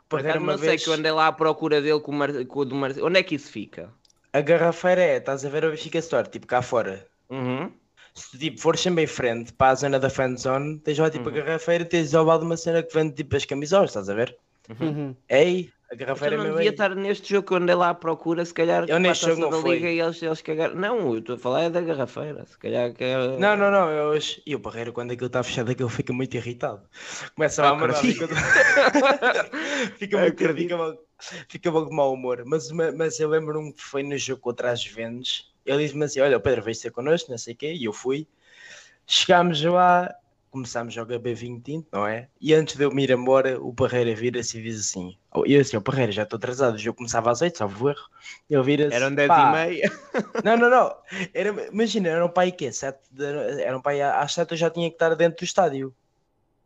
Por 0.08 0.20
acaso 0.20 0.38
uma 0.38 0.52
não 0.52 0.58
vez, 0.58 0.70
sei 0.70 0.84
que 0.84 0.88
eu 0.90 0.94
andei 0.98 1.10
lá 1.12 1.26
à 1.26 1.32
procura 1.32 1.80
dele 1.82 2.00
com 2.00 2.12
o, 2.12 2.14
Mar... 2.14 2.32
com 2.46 2.60
o 2.60 2.64
do 2.64 2.74
Mar... 2.74 2.92
Onde 3.02 3.18
é 3.18 3.22
que 3.22 3.34
isso 3.34 3.50
fica? 3.50 3.90
a 4.32 4.40
Garrafeira 4.42 5.00
é, 5.02 5.16
estás 5.16 5.44
a 5.46 5.48
ver 5.48 5.64
a 5.64 5.70
Benfica 5.70 5.98
Store, 5.98 6.28
tipo 6.28 6.46
cá 6.46 6.60
fora. 6.60 7.06
Uhum. 7.30 7.72
Se 8.14 8.30
tu 8.30 8.38
tipo, 8.38 8.60
fores 8.60 8.80
sempre 8.80 9.04
em 9.04 9.06
frente 9.06 9.52
para 9.52 9.72
a 9.72 9.74
zona 9.74 9.98
da 9.98 10.10
fanzone, 10.10 10.78
tens 10.80 10.98
lá 10.98 11.10
tipo 11.10 11.28
Uhum. 11.28 11.34
a 11.36 11.38
garrafeira, 11.40 11.84
tens 11.84 12.14
ao 12.14 12.24
lado 12.24 12.44
uma 12.44 12.56
cena 12.56 12.82
que 12.82 12.92
vende 12.94 13.14
tipo 13.14 13.34
as 13.36 13.44
camisolas, 13.46 13.90
estás 13.90 14.08
a 14.10 14.14
ver? 14.14 14.36
Uhum. 14.80 15.14
Ei, 15.28 15.70
a 15.88 15.94
Então 15.94 15.98
garrafeira 16.06 16.34
é 16.34 16.38
não 16.38 16.44
mesmo 16.44 16.56
devia 16.58 16.70
aí. 16.70 16.74
estar 16.74 16.94
neste 16.96 17.30
jogo 17.30 17.46
que 17.46 17.52
eu 17.54 17.58
andei 17.58 17.74
lá 17.74 17.90
à 17.90 17.94
procura, 17.94 18.44
se 18.44 18.52
calhar 18.52 18.84
Eu 18.88 18.98
neste 18.98 19.26
jogo 19.26 19.40
não 19.42 19.62
da. 19.62 19.68
Liga 19.68 19.88
e 19.90 20.00
eles, 20.00 20.20
eles 20.22 20.42
cagaram. 20.42 20.74
Não, 20.74 21.12
eu 21.14 21.18
estou 21.18 21.36
a 21.36 21.38
falar 21.38 21.62
é 21.62 21.70
da 21.70 21.80
garrafeira, 21.80 22.44
se 22.44 22.58
calhar 22.58 22.92
que 22.92 23.04
é... 23.04 23.16
Não, 23.38 23.56
não, 23.56 23.70
não, 23.70 23.88
eu, 23.90 24.18
e 24.44 24.54
o 24.54 24.58
Barreiro 24.58 24.92
quando 24.92 25.12
aquilo 25.12 25.28
está 25.28 25.42
fechado 25.42 25.70
aquilo 25.70 25.88
fica 25.88 26.12
muito 26.12 26.34
irritado. 26.36 26.82
Começa 27.34 27.64
a 27.66 27.74
mandar, 27.74 27.94
fica, 27.94 28.26
fica, 29.96 30.18
muito, 30.18 30.54
fica, 30.54 30.98
fica 31.48 31.70
logo 31.70 31.88
de 31.90 31.94
mau 31.96 32.12
humor. 32.12 32.42
Mas, 32.46 32.70
ma- 32.72 32.92
mas 32.92 33.20
eu 33.20 33.28
lembro-me 33.28 33.72
que 33.72 33.82
foi 33.82 34.02
no 34.02 34.16
jogo 34.18 34.40
contra 34.40 34.72
as 34.72 34.80
Juventus, 34.82 35.52
ele 35.64 35.84
disse-me 35.84 36.04
assim, 36.04 36.20
olha 36.20 36.36
o 36.36 36.40
Pedro 36.40 36.62
vais 36.62 36.78
ser 36.78 36.90
connosco, 36.90 37.30
não 37.30 37.38
sei 37.38 37.54
o 37.54 37.56
quê, 37.56 37.72
e 37.72 37.84
eu 37.84 37.92
fui. 37.92 38.26
Chegámos 39.06 39.62
lá, 39.62 40.12
começámos 40.50 40.94
a 40.94 40.96
jogar 40.96 41.18
B20 41.18 41.62
tinto, 41.62 41.88
não 41.92 42.06
é? 42.06 42.28
E 42.40 42.54
antes 42.54 42.76
de 42.76 42.84
eu 42.84 42.90
me 42.92 43.02
ir 43.04 43.10
embora, 43.10 43.60
o 43.60 43.72
Parreira 43.74 44.14
vira-se 44.14 44.58
e 44.58 44.62
diz 44.62 44.80
assim, 44.80 45.16
eu 45.46 45.60
assim, 45.60 45.76
o 45.76 45.82
Parreira, 45.82 46.12
já 46.12 46.22
estou 46.22 46.36
atrasado, 46.36 46.74
o 46.74 46.78
jogo 46.78 46.96
começava 46.98 47.30
às 47.30 47.42
8, 47.42 47.58
salvo 47.58 47.90
erro. 47.90 48.04
Ele 48.48 48.62
vira-se, 48.62 48.96
Eram 48.96 49.14
10 49.14 49.28
"Pá, 49.28 49.42
e 49.42 49.68
meia. 49.68 49.90
não, 50.44 50.56
não, 50.56 50.70
não. 50.70 50.96
Era, 51.34 51.68
imagina, 51.72 52.08
era 52.08 52.24
um 52.24 52.28
pai 52.30 52.52
que 52.52 52.70
sete 52.72 53.00
de- 53.10 53.62
Era 53.62 53.76
um 53.76 53.82
pai 53.82 54.00
às 54.02 54.32
7 54.34 54.52
eu 54.52 54.56
já 54.56 54.70
tinha 54.70 54.88
que 54.88 54.94
estar 54.96 55.14
dentro 55.14 55.38
do 55.38 55.44
estádio. 55.44 55.94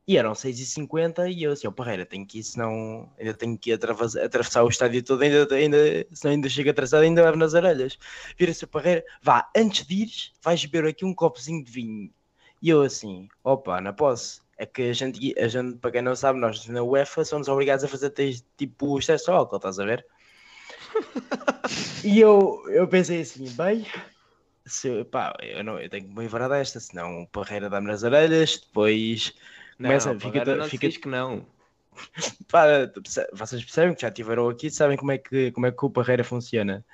E 0.09 0.17
eram 0.17 0.35
6h50 0.35 1.29
e 1.31 1.45
eu 1.45 1.53
assim, 1.53 1.69
ó 1.69 1.71
Parreira, 1.71 2.05
tenho 2.05 2.27
que 2.27 2.41
ir, 2.41 2.43
senão 2.43 3.09
ainda 3.17 3.33
tenho 3.33 3.57
que 3.57 3.73
atravessar, 3.73 4.25
atravessar 4.25 4.65
o 4.65 4.69
estádio 4.69 5.05
todo, 5.05 5.23
ainda, 5.23 5.55
ainda, 5.55 6.07
senão 6.13 6.33
ainda 6.35 6.49
chego 6.49 6.71
atrasado, 6.71 7.03
ainda 7.03 7.23
levo 7.23 7.37
nas 7.37 7.55
orelhas. 7.55 7.97
Vira-se 8.37 8.65
o 8.65 8.69
Parreira, 8.69 9.05
vá, 9.23 9.49
antes 9.57 9.87
de 9.87 9.95
ires, 10.03 10.33
vais 10.43 10.65
beber 10.65 10.89
aqui 10.89 11.05
um 11.05 11.15
copozinho 11.15 11.63
de 11.63 11.71
vinho. 11.71 12.11
E 12.63 12.69
eu 12.69 12.83
assim, 12.83 13.29
opa, 13.43 13.81
não 13.81 13.93
posso. 13.95 14.43
É 14.59 14.67
que 14.67 14.83
a 14.83 14.93
gente, 14.93 15.35
a 15.39 15.49
gente, 15.49 15.79
para 15.79 15.91
quem 15.93 16.03
não 16.03 16.15
sabe, 16.15 16.39
nós 16.39 16.67
na 16.67 16.83
UEFA 16.83 17.25
somos 17.25 17.49
obrigados 17.49 17.83
a 17.85 17.89
fazer 17.89 18.11
tipo 18.57 18.95
os 18.95 19.07
testes 19.07 19.29
ao 19.29 19.37
álcool, 19.37 19.57
estás 19.57 19.79
a 19.79 19.85
ver? 19.87 20.05
E 22.05 22.21
eu, 22.21 22.63
eu 22.69 22.87
pensei 22.89 23.21
assim, 23.23 23.49
bem, 23.53 23.87
se, 24.67 24.89
eu- 24.89 25.05
pá, 25.05 25.35
eu, 25.41 25.65
não, 25.65 25.79
eu 25.79 25.89
tenho 25.89 26.05
que 26.07 26.15
me 26.15 26.21
livrar 26.21 26.49
desta, 26.49 26.79
senão 26.81 27.23
o 27.23 27.27
Parreira 27.29 27.71
dá-me 27.71 27.87
nas 27.87 28.03
orelhas, 28.03 28.59
depois 28.59 29.35
começa, 29.77 30.13
não, 30.13 30.21
fica, 30.21 30.43
agora 30.43 30.57
não 30.57 30.69
fica 30.69 30.89
diz 30.89 30.97
que 30.99 31.09
não. 31.09 31.47
pá, 32.51 32.65
vocês 33.33 33.63
percebem 33.65 33.95
que 33.95 34.03
já 34.03 34.09
estiveram 34.09 34.49
aqui, 34.49 34.71
sabem 34.71 34.97
como 34.97 35.13
é 35.13 35.19
que, 35.19 35.51
como 35.53 35.67
é 35.67 35.73
que 35.73 35.85
o 35.85 35.91
Parreira 35.91 36.25
funciona. 36.25 36.85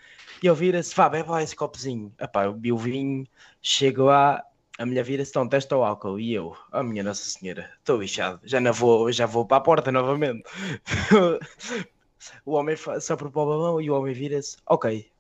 E 0.43 0.47
eu 0.47 0.55
vira-se, 0.55 0.95
vá, 0.95 1.09
bebe 1.09 1.31
lá 1.31 1.43
esse 1.43 1.57
copozinho. 1.57 2.13
Epá, 2.21 2.45
eu 2.45 2.53
bebi 2.53 2.73
o 2.73 2.79
vinho, 2.79 3.27
chego 3.63 4.05
lá, 4.05 4.45
a 4.79 4.87
mulher 4.87 5.05
vira-se, 5.05 5.31
então, 5.31 5.49
testa 5.49 5.77
o 5.77 5.83
álcool. 5.83 6.21
E 6.21 6.35
eu, 6.35 6.57
oh 6.73 6.83
minha 6.83 7.03
Nossa 7.03 7.29
Senhora, 7.29 7.71
estou 7.79 7.99
bichado, 7.99 8.41
já 8.45 8.61
não 8.61 8.73
vou, 8.73 9.11
já 9.11 9.27
vou 9.27 9.47
para 9.47 9.57
a 9.57 9.61
porta 9.61 9.91
novamente. 9.91 10.45
o 12.45 12.53
homem 12.53 12.77
sopra 12.77 13.31
para 13.31 13.41
o 13.41 13.47
balão 13.47 13.81
e 13.81 13.91
o 13.91 13.95
homem 13.95 14.13
vira-se, 14.13 14.57
ok, 14.67 15.11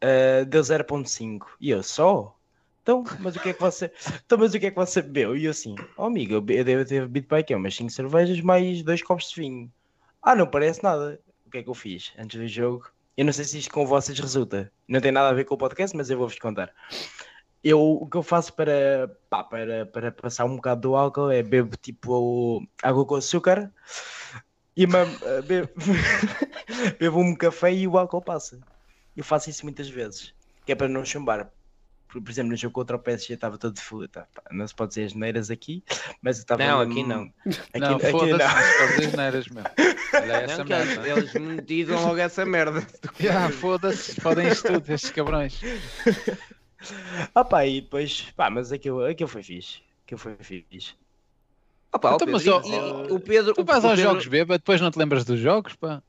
eh, 0.00 0.44
deu 0.44 0.62
0.5. 0.62 1.46
E 1.60 1.70
eu, 1.70 1.82
só? 1.82 2.34
Então, 2.82 3.04
mas 3.20 3.36
o 3.36 3.40
que 3.40 3.50
é 3.50 3.52
que 3.52 3.60
você. 3.60 3.92
Então, 4.24 4.38
mas 4.38 4.54
o 4.54 4.58
que 4.58 4.66
é 4.66 4.70
que 4.70 4.76
você 4.76 5.02
bebeu? 5.02 5.36
E 5.36 5.44
eu 5.44 5.50
assim, 5.50 5.74
oh 5.96 6.04
amigo, 6.04 6.34
eu 6.34 6.64
devo 6.64 6.84
ter 6.84 7.02
bebido 7.02 7.26
para 7.26 7.38
aqui, 7.38 7.54
umas 7.54 7.76
5 7.76 7.90
cervejas 7.90 8.40
mais 8.40 8.82
dois 8.82 9.02
copos 9.02 9.28
de 9.30 9.40
vinho. 9.40 9.72
Ah, 10.22 10.34
não 10.34 10.46
parece 10.46 10.82
nada. 10.82 11.20
O 11.46 11.50
que 11.50 11.58
é 11.58 11.62
que 11.62 11.68
eu 11.68 11.74
fiz 11.74 12.12
antes 12.18 12.40
do 12.40 12.48
jogo? 12.48 12.90
Eu 13.16 13.24
não 13.24 13.32
sei 13.32 13.44
se 13.44 13.58
isto 13.58 13.72
com 13.72 13.86
vocês 13.86 14.18
resulta. 14.18 14.72
Não 14.86 15.00
tem 15.00 15.12
nada 15.12 15.28
a 15.28 15.32
ver 15.32 15.44
com 15.44 15.54
o 15.54 15.58
podcast, 15.58 15.96
mas 15.96 16.08
eu 16.08 16.18
vou-vos 16.18 16.38
contar. 16.38 16.72
Eu, 17.62 17.80
o 17.80 18.08
que 18.08 18.16
eu 18.16 18.22
faço 18.22 18.52
para, 18.52 19.10
pá, 19.28 19.42
para, 19.42 19.86
para 19.86 20.12
passar 20.12 20.44
um 20.44 20.56
bocado 20.56 20.82
do 20.82 20.96
álcool 20.96 21.30
é 21.30 21.42
bebo 21.42 21.76
tipo 21.76 22.64
água 22.82 23.04
com 23.04 23.16
açúcar 23.16 23.72
e 24.76 24.84
eh, 24.84 25.42
bebo, 25.42 25.72
bebo 27.00 27.20
um 27.20 27.34
café 27.34 27.72
e 27.72 27.88
o 27.88 27.98
álcool 27.98 28.22
passa. 28.22 28.60
Eu 29.16 29.24
faço 29.24 29.50
isso 29.50 29.64
muitas 29.64 29.88
vezes, 29.88 30.32
que 30.64 30.70
é 30.70 30.74
para 30.76 30.86
não 30.88 31.04
chumbar. 31.04 31.50
Por, 32.06 32.22
por 32.22 32.30
exemplo, 32.30 32.50
no 32.50 32.56
jogo 32.56 32.72
contra 32.72 32.96
o 32.96 33.00
PSG 33.00 33.34
estava 33.34 33.58
todo 33.58 33.76
full. 33.80 34.06
Tá, 34.08 34.28
não 34.52 34.66
se 34.66 34.74
pode 34.74 34.90
dizer 34.90 35.06
as 35.06 35.14
neiras 35.14 35.50
aqui, 35.50 35.82
mas 36.22 36.38
eu 36.38 36.42
estava. 36.42 36.64
Não, 36.64 36.80
aqui 36.80 37.02
não. 37.02 37.22
Aqui, 37.74 37.80
não, 37.80 37.96
aqui 37.96 38.10
foda-se, 38.10 38.38
não. 38.38 38.38
não 38.54 38.88
se 38.88 39.02
pode 39.02 39.16
neiras, 39.16 39.48
meu. 39.48 39.64
Olha 40.14 40.32
essa 40.32 40.58
Não, 40.58 40.64
que 40.64 40.72
eles, 40.72 40.88
merda. 40.96 41.08
eles 41.08 41.34
me 41.34 41.60
digam 41.60 42.00
logo 42.00 42.18
essa 42.18 42.46
merda. 42.46 42.86
Ah, 43.30 43.50
foda-se, 43.50 44.20
podem 44.20 44.48
isto 44.48 44.72
tudo, 44.72 44.90
estes 44.90 45.10
cabrões. 45.10 45.60
Ah 47.34 47.44
pá, 47.44 47.66
e 47.66 47.80
depois, 47.80 48.22
pá, 48.36 48.48
mas 48.50 48.72
aquilo, 48.72 49.04
aquilo 49.04 49.28
foi 49.28 49.42
fixe. 49.42 49.80
Aquilo 50.04 50.18
foi 50.18 50.36
fixe. 50.40 50.94
Opa, 51.92 52.14
Então, 52.14 52.28
o 52.28 52.32
mas, 52.32 52.44
e- 52.44 52.50
ó, 52.50 53.14
o 53.14 53.20
Pedro, 53.20 53.54
Tu 53.54 53.62
o- 53.62 53.64
vais 53.64 53.84
o 53.84 53.88
aos 53.88 53.96
Pedro- 53.96 54.10
jogos 54.12 54.26
bêbado, 54.26 54.58
depois 54.58 54.80
não 54.80 54.90
te 54.90 54.98
lembras 54.98 55.24
dos 55.24 55.40
jogos, 55.40 55.74
pá? 55.76 56.02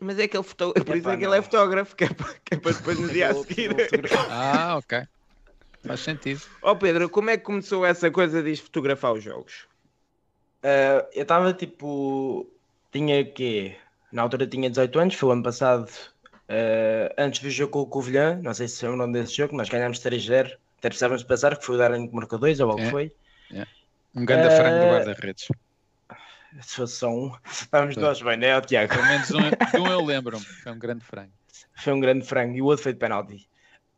Mas 0.00 0.18
é 0.18 0.26
que 0.26 0.36
ele 0.36 0.42
foto... 0.42 0.72
por 0.72 0.96
isso 0.96 1.08
é 1.08 1.16
que 1.16 1.24
ele 1.24 1.36
é 1.38 1.42
fotógrafo, 1.42 1.94
que 1.94 2.04
é 2.04 2.08
para, 2.08 2.34
que 2.44 2.54
é 2.54 2.58
para 2.58 2.72
depois 2.72 2.98
no 2.98 3.08
dia 3.08 3.30
a 3.30 3.34
seguir. 3.34 3.70
Ah, 4.30 4.76
ok. 4.78 5.06
Faz 5.82 6.00
sentido. 6.00 6.40
Ó 6.62 6.74
Pedro, 6.74 7.08
como 7.08 7.30
é 7.30 7.36
que 7.36 7.44
começou 7.44 7.84
essa 7.86 8.10
coisa 8.10 8.42
de 8.42 8.56
fotografar 8.56 9.12
os 9.12 9.22
jogos? 9.22 9.68
Ah, 10.62 11.06
eu 11.12 11.22
estava 11.22 11.52
tipo. 11.52 12.48
Tinha 12.90 13.20
o 13.22 13.32
quê? 13.32 13.76
Na 14.12 14.22
altura 14.22 14.46
tinha 14.46 14.68
18 14.68 14.98
anos, 14.98 15.14
foi 15.14 15.28
o 15.28 15.32
ano 15.32 15.42
passado, 15.42 15.90
eh, 16.54 17.14
antes 17.16 17.40
do 17.40 17.48
jogo 17.48 17.72
com 17.72 17.80
o 17.80 17.86
Covilhã, 17.86 18.38
não 18.42 18.52
sei 18.52 18.68
se 18.68 18.76
se 18.76 18.86
lembram 18.86 19.10
desse 19.10 19.34
jogo, 19.34 19.56
nós 19.56 19.70
ganhámos 19.70 20.00
3-0, 20.00 20.52
até 20.78 20.88
precisávamos 20.88 21.22
de 21.22 21.28
passar, 21.28 21.56
que 21.56 21.64
foi 21.64 21.76
o 21.76 21.78
Darren 21.78 22.06
que 22.06 22.14
marcou 22.14 22.38
2, 22.38 22.60
ou 22.60 22.70
algo 22.70 22.82
que 22.82 22.88
É. 22.88 22.90
foi. 22.90 23.12
Um 24.14 24.26
grande 24.26 24.54
frango 24.54 24.80
do 24.80 24.86
guarda-redes. 24.92 25.48
Se 26.60 26.76
fosse 26.76 26.96
só 26.96 27.08
um, 27.08 27.32
estávamos 27.50 27.96
nós 27.96 28.20
bem, 28.20 28.36
né, 28.36 28.60
Tiago? 28.60 28.92
Pelo 28.92 29.06
menos 29.06 29.30
um, 29.30 29.80
um 29.80 29.86
eu 29.90 30.04
lembro-me. 30.04 30.44
Foi 30.44 30.72
um 30.72 30.78
grande 30.78 31.02
frango. 31.02 31.32
Foi 31.74 31.92
um 31.94 32.00
grande 32.00 32.26
frango 32.26 32.54
e 32.54 32.60
o 32.60 32.66
outro 32.66 32.82
foi 32.82 32.92
de 32.92 32.98
penalti. 32.98 33.48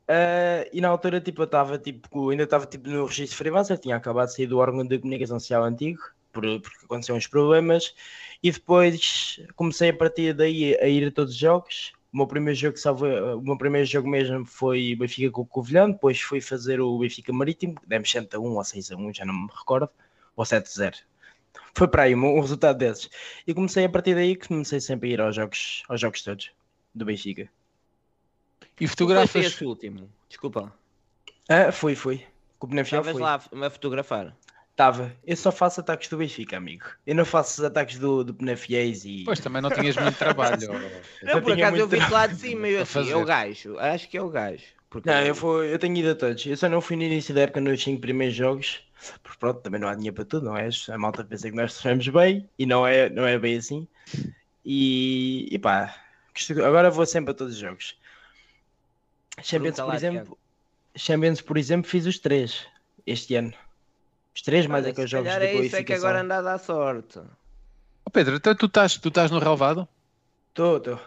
Ah, 0.06 0.64
e 0.72 0.80
na 0.80 0.88
altura, 0.88 1.20
tipo, 1.20 1.42
eu 1.42 1.46
estava, 1.46 1.78
tipo, 1.78 2.30
ainda 2.30 2.44
estava, 2.44 2.66
tipo, 2.66 2.88
no 2.88 3.06
registro 3.06 3.30
de 3.30 3.36
freelancer, 3.36 3.78
tinha 3.78 3.96
acabado 3.96 4.28
de 4.28 4.34
sair 4.36 4.46
do 4.46 4.58
órgão 4.58 4.86
de 4.86 4.98
comunicação 4.98 5.40
social 5.40 5.64
antigo, 5.64 6.00
por, 6.32 6.42
porque 6.60 6.84
aconteceram 6.84 7.16
uns 7.18 7.26
problemas, 7.26 7.94
e 8.42 8.52
depois 8.52 9.40
comecei 9.56 9.90
a 9.90 9.96
partir 9.96 10.34
daí 10.34 10.76
a 10.80 10.86
ir 10.86 11.08
a 11.08 11.10
todos 11.10 11.32
os 11.32 11.38
jogos. 11.40 11.92
O 12.14 12.18
meu 12.18 12.28
primeiro 12.28 12.56
jogo, 12.56 12.76
salvo, 12.76 13.06
o 13.06 13.42
meu 13.42 13.58
primeiro 13.58 13.84
jogo 13.84 14.08
mesmo 14.08 14.46
foi 14.46 14.94
Benfica 14.94 15.32
com 15.32 15.42
o 15.42 15.46
Covilhã, 15.46 15.90
depois 15.90 16.20
fui 16.20 16.40
fazer 16.40 16.80
o 16.80 16.96
Benfica 16.96 17.32
Marítimo, 17.32 17.74
demos 17.84 18.08
7 18.08 18.36
a 18.36 18.38
1 18.38 18.54
ou 18.54 18.62
6 18.62 18.92
a 18.92 18.96
1, 18.96 19.14
já 19.14 19.24
não 19.24 19.34
me 19.34 19.48
recordo, 19.52 19.90
ou 20.36 20.44
7 20.44 20.64
a 20.64 20.70
0. 20.70 20.96
Foi 21.74 21.88
para 21.88 22.04
aí 22.04 22.14
um, 22.14 22.24
um 22.24 22.40
resultado 22.40 22.78
desses. 22.78 23.10
E 23.44 23.52
comecei 23.52 23.84
a 23.84 23.88
partir 23.88 24.14
daí 24.14 24.36
que 24.36 24.46
comecei 24.46 24.78
sempre 24.78 25.10
a 25.10 25.12
ir 25.12 25.20
aos 25.20 25.34
jogos, 25.34 25.82
aos 25.88 26.00
jogos 26.00 26.22
todos 26.22 26.52
do 26.94 27.04
Benfica. 27.04 27.50
E 28.80 28.86
fotografas. 28.86 29.44
esse 29.44 29.64
último. 29.64 30.08
Desculpa. 30.28 30.72
Ah, 31.48 31.72
fui, 31.72 31.96
fui. 31.96 32.24
Com 32.60 32.68
o 32.68 32.80
Estavas 32.80 33.10
fui. 33.10 33.20
lá 33.20 33.34
a 33.34 33.70
fotografar. 33.70 34.36
Estava. 34.74 35.12
Eu 35.24 35.36
só 35.36 35.52
faço 35.52 35.78
ataques 35.78 36.08
do 36.08 36.16
Benfica, 36.16 36.56
amigo. 36.56 36.84
Eu 37.06 37.14
não 37.14 37.24
faço 37.24 37.60
os 37.60 37.64
ataques 37.64 37.96
do, 37.96 38.24
do 38.24 38.34
Penafiéis 38.34 39.04
e... 39.04 39.22
Pois 39.24 39.38
também 39.38 39.62
não 39.62 39.70
tinhas 39.70 39.94
muito 39.94 40.18
trabalho. 40.18 40.56
Não, 41.22 41.40
por 41.40 41.54
tinha 41.54 41.68
acaso 41.68 41.80
eu 41.80 41.86
vi-te 41.86 42.10
lá 42.10 42.26
de 42.26 42.34
cima 42.34 42.68
e 42.68 42.72
eu 42.74 42.82
assim, 42.82 43.08
é 43.08 43.16
o 43.16 43.24
gajo. 43.24 43.78
Acho 43.78 44.08
que 44.08 44.16
é 44.16 44.22
o 44.22 44.28
gajo. 44.28 44.64
Porque 44.90 45.08
Não, 45.08 45.20
eu, 45.20 45.32
fui, 45.32 45.72
eu 45.72 45.78
tenho 45.78 45.96
ido 45.96 46.10
a 46.10 46.14
todos. 46.16 46.44
Eu 46.44 46.56
só 46.56 46.68
não 46.68 46.80
fui 46.80 46.96
no 46.96 47.04
início 47.04 47.32
da 47.32 47.42
época 47.42 47.60
nos 47.60 47.80
5 47.84 48.00
primeiros 48.00 48.34
jogos. 48.34 48.80
Porque 49.22 49.38
pronto, 49.38 49.60
também 49.60 49.80
não 49.80 49.86
há 49.86 49.94
dinheiro 49.94 50.16
para 50.16 50.24
tudo, 50.24 50.46
não 50.46 50.56
é? 50.56 50.68
A 50.88 50.98
malta 50.98 51.22
pensa 51.22 51.48
que 51.48 51.56
nós 51.56 51.72
sofremos 51.72 52.08
bem 52.08 52.48
e 52.58 52.66
não 52.66 52.84
é, 52.84 53.08
não 53.08 53.24
é 53.24 53.38
bem 53.38 53.56
assim. 53.56 53.86
E, 54.64 55.46
e 55.52 55.58
pá, 55.58 55.94
agora 56.64 56.90
vou 56.90 57.06
sempre 57.06 57.30
a 57.30 57.34
todos 57.34 57.54
os 57.54 57.60
jogos. 57.60 57.96
Champions, 59.40 59.76
por 59.76 59.94
exemplo, 59.94 60.38
Champions, 60.96 61.40
por 61.40 61.56
exemplo, 61.56 61.88
fiz 61.88 62.06
os 62.06 62.18
três 62.18 62.66
este 63.06 63.36
ano. 63.36 63.54
Os 64.34 64.42
três 64.42 64.66
mais 64.66 64.84
aqueles 64.86 65.08
se 65.10 65.16
jogos 65.16 65.28
calhar 65.32 65.48
de 65.48 65.56
é 65.56 65.60
isso 65.62 65.76
é 65.76 65.84
que 65.84 65.92
agora 65.92 66.20
anda 66.22 66.38
a 66.38 66.42
dar 66.42 66.58
sorte. 66.58 67.18
Ó 68.04 68.10
Pedro, 68.10 68.36
então 68.36 68.54
tu 68.54 68.66
estás, 68.66 68.96
tu 68.96 69.08
estás 69.08 69.30
no 69.30 69.38
relevado? 69.38 69.86
Estou, 70.48 70.76
estou. 70.78 71.00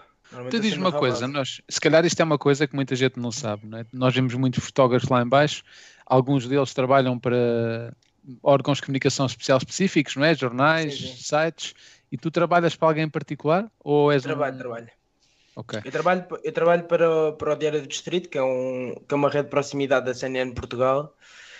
Tu 0.49 0.59
diz-me 0.59 0.80
uma 0.80 0.91
coisa, 0.91 1.25
nós, 1.28 1.61
se 1.69 1.80
calhar 1.80 2.05
isto 2.05 2.19
é 2.19 2.23
uma 2.23 2.38
coisa 2.38 2.67
que 2.67 2.75
muita 2.75 2.95
gente 2.95 3.17
não 3.17 3.32
sabe, 3.32 3.65
não 3.65 3.78
é? 3.78 3.86
Nós 3.93 4.13
vemos 4.13 4.34
muitos 4.34 4.63
fotógrafos 4.63 5.07
lá 5.09 5.21
em 5.21 5.28
baixo, 5.28 5.63
alguns 6.05 6.45
deles 6.47 6.73
trabalham 6.73 7.17
para 7.17 7.93
órgãos 8.43 8.80
de 8.80 8.84
comunicação 8.84 9.25
especial 9.25 9.57
específicos, 9.57 10.17
não 10.17 10.25
é? 10.25 10.36
Jornais, 10.36 10.97
Sim, 10.97 11.07
sim. 11.15 11.23
sites, 11.23 11.73
e 12.11 12.17
tu 12.17 12.30
trabalhas 12.30 12.75
para 12.75 12.89
alguém 12.89 13.03
em 13.05 13.09
particular? 13.09 13.71
Ou 13.82 14.11
és 14.11 14.23
Trabalho, 14.23 14.55
um... 14.55 14.57
trabalho. 14.57 14.88
Ok. 15.55 15.82
Eu 15.84 15.91
trabalho, 15.91 16.25
eu 16.43 16.51
trabalho 16.51 16.84
para, 16.84 17.09
o- 17.09 17.34
para 17.34 17.53
o 17.53 17.55
Diário 17.55 17.82
do 17.82 17.88
Distrito, 17.88 18.28
que 18.28 18.38
é, 18.38 18.43
um, 18.43 18.95
que 19.07 19.13
é 19.13 19.15
uma 19.15 19.30
rede 19.30 19.45
de 19.45 19.49
proximidade 19.49 20.05
da 20.05 20.13
CNN 20.13 20.51
Portugal, 20.53 21.15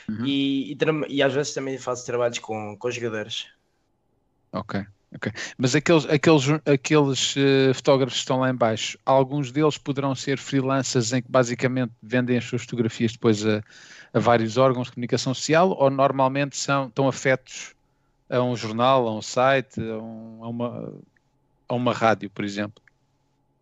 Uhum. 0.10 0.26
e, 0.26 0.74
e, 0.74 0.78
e 1.10 1.24
às 1.24 1.34
vezes 1.34 1.54
também 1.54 1.78
faço 1.78 2.06
trabalhos 2.06 2.40
com, 2.40 2.78
com 2.78 2.92
jogadores. 2.92 3.48
Ok, 4.52 4.86
ok. 5.16 5.32
Mas 5.58 5.76
aqueles, 5.76 6.06
aqueles, 6.06 6.44
aqueles 6.66 7.36
eh, 7.38 7.74
fotógrafos 7.74 8.16
que 8.16 8.20
estão 8.22 8.40
lá 8.40 8.50
em 8.50 8.56
baixo, 8.56 8.98
alguns 9.06 9.52
deles 9.52 9.78
poderão 9.78 10.16
ser 10.16 10.38
freelancers 10.38 11.14
em 11.14 11.22
que 11.22 11.30
basicamente 11.32 11.94
vendem 12.02 12.38
as 12.38 12.46
suas 12.46 12.62
fotografias 12.64 13.12
depois 13.14 13.46
a, 13.46 13.62
a 14.14 14.20
vários 14.20 14.58
órgãos 14.58 14.88
de 14.88 14.94
comunicação 14.94 15.34
social 15.34 15.70
ou 15.72 15.90
normalmente 15.90 16.58
são, 16.58 16.88
estão 16.88 17.08
afetos 17.08 17.76
a 18.30 18.42
um 18.42 18.56
jornal, 18.56 19.08
a 19.08 19.16
um 19.16 19.22
site, 19.22 19.82
a, 19.82 19.98
um- 20.00 20.44
a 20.44 20.50
uma, 20.50 21.02
a 21.70 21.76
uma 21.76 21.94
rádio, 21.94 22.30
por 22.32 22.46
exemplo? 22.46 22.84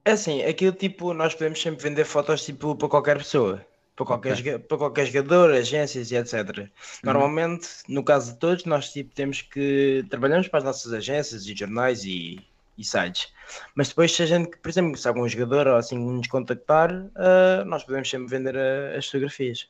É 0.03 0.11
assim, 0.13 0.41
aquilo 0.43 0.71
tipo, 0.73 1.13
nós 1.13 1.33
podemos 1.35 1.61
sempre 1.61 1.83
vender 1.83 2.05
fotos 2.05 2.43
tipo 2.43 2.75
para 2.75 2.89
qualquer 2.89 3.17
pessoa, 3.17 3.63
para 3.95 4.05
qualquer, 4.05 4.35
Ok. 4.35 4.35
joga- 4.35 4.59
para 4.59 4.77
qualquer 4.77 5.05
jogador, 5.07 5.51
agências 5.51 6.11
e 6.11 6.15
etc. 6.15 6.71
Normalmente, 7.03 7.67
no 7.87 8.03
caso 8.03 8.33
de 8.33 8.39
todos, 8.39 8.65
nós 8.65 8.91
tipo, 8.91 9.13
temos 9.13 9.41
que 9.41 10.05
trabalhamos 10.09 10.47
para 10.47 10.59
as 10.59 10.63
nossas 10.65 10.93
agências 10.93 11.45
e 11.45 11.55
jornais 11.55 12.03
e, 12.05 12.45
e 12.77 12.83
sites. 12.83 13.31
Mas 13.75 13.89
depois, 13.89 14.11
se 14.11 14.23
a 14.23 14.25
gente, 14.25 14.57
por 14.57 14.69
exemplo, 14.69 14.97
se 14.97 15.07
algum 15.07 15.27
jogador 15.27 15.67
ou 15.67 15.75
assim 15.77 15.97
nos 15.97 16.27
contactar, 16.27 16.91
ah, 17.15 17.63
nós 17.65 17.83
podemos 17.83 18.09
sempre 18.09 18.27
vender 18.29 18.57
ah, 18.57 18.97
as 18.97 19.05
fotografias. 19.05 19.69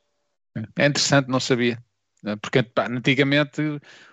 É 0.77 0.85
interessante, 0.85 1.27
não 1.29 1.39
sabia. 1.39 1.83
né? 2.23 2.35
Porque 2.37 2.63
pá, 2.63 2.87
antigamente 2.89 3.61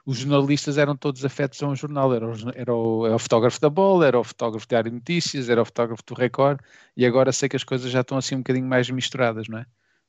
os 0.04 0.18
jornalistas 0.18 0.76
eram 0.78 0.96
todos 0.96 1.24
afetos 1.24 1.62
a 1.62 1.66
um 1.68 1.76
jornal. 1.76 2.12
Era 2.14 2.26
o, 2.26 2.34
era 2.54 2.74
o- 2.74 3.06
era 3.06 3.14
o 3.16 3.18
fotógrafo 3.18 3.60
da 3.60 3.70
bola, 3.70 4.06
era 4.06 4.18
o 4.18 4.24
fotógrafo 4.24 4.66
de 4.66 4.70
Diário 4.70 4.90
de 4.90 4.96
Notícias, 4.96 5.48
era 5.48 5.62
o 5.62 5.64
fotógrafo 5.64 6.02
do 6.04 6.14
Record, 6.14 6.60
e 6.96 7.06
agora 7.06 7.32
sei 7.32 7.48
que 7.48 7.56
as 7.56 7.64
coisas 7.64 7.90
já 7.90 8.00
estão 8.00 8.18
assim 8.18 8.34
um 8.34 8.38
bocadinho 8.38 8.66
mais 8.66 8.90
misturadas, 8.90 9.48
não 9.48 9.58
é? 9.58 9.66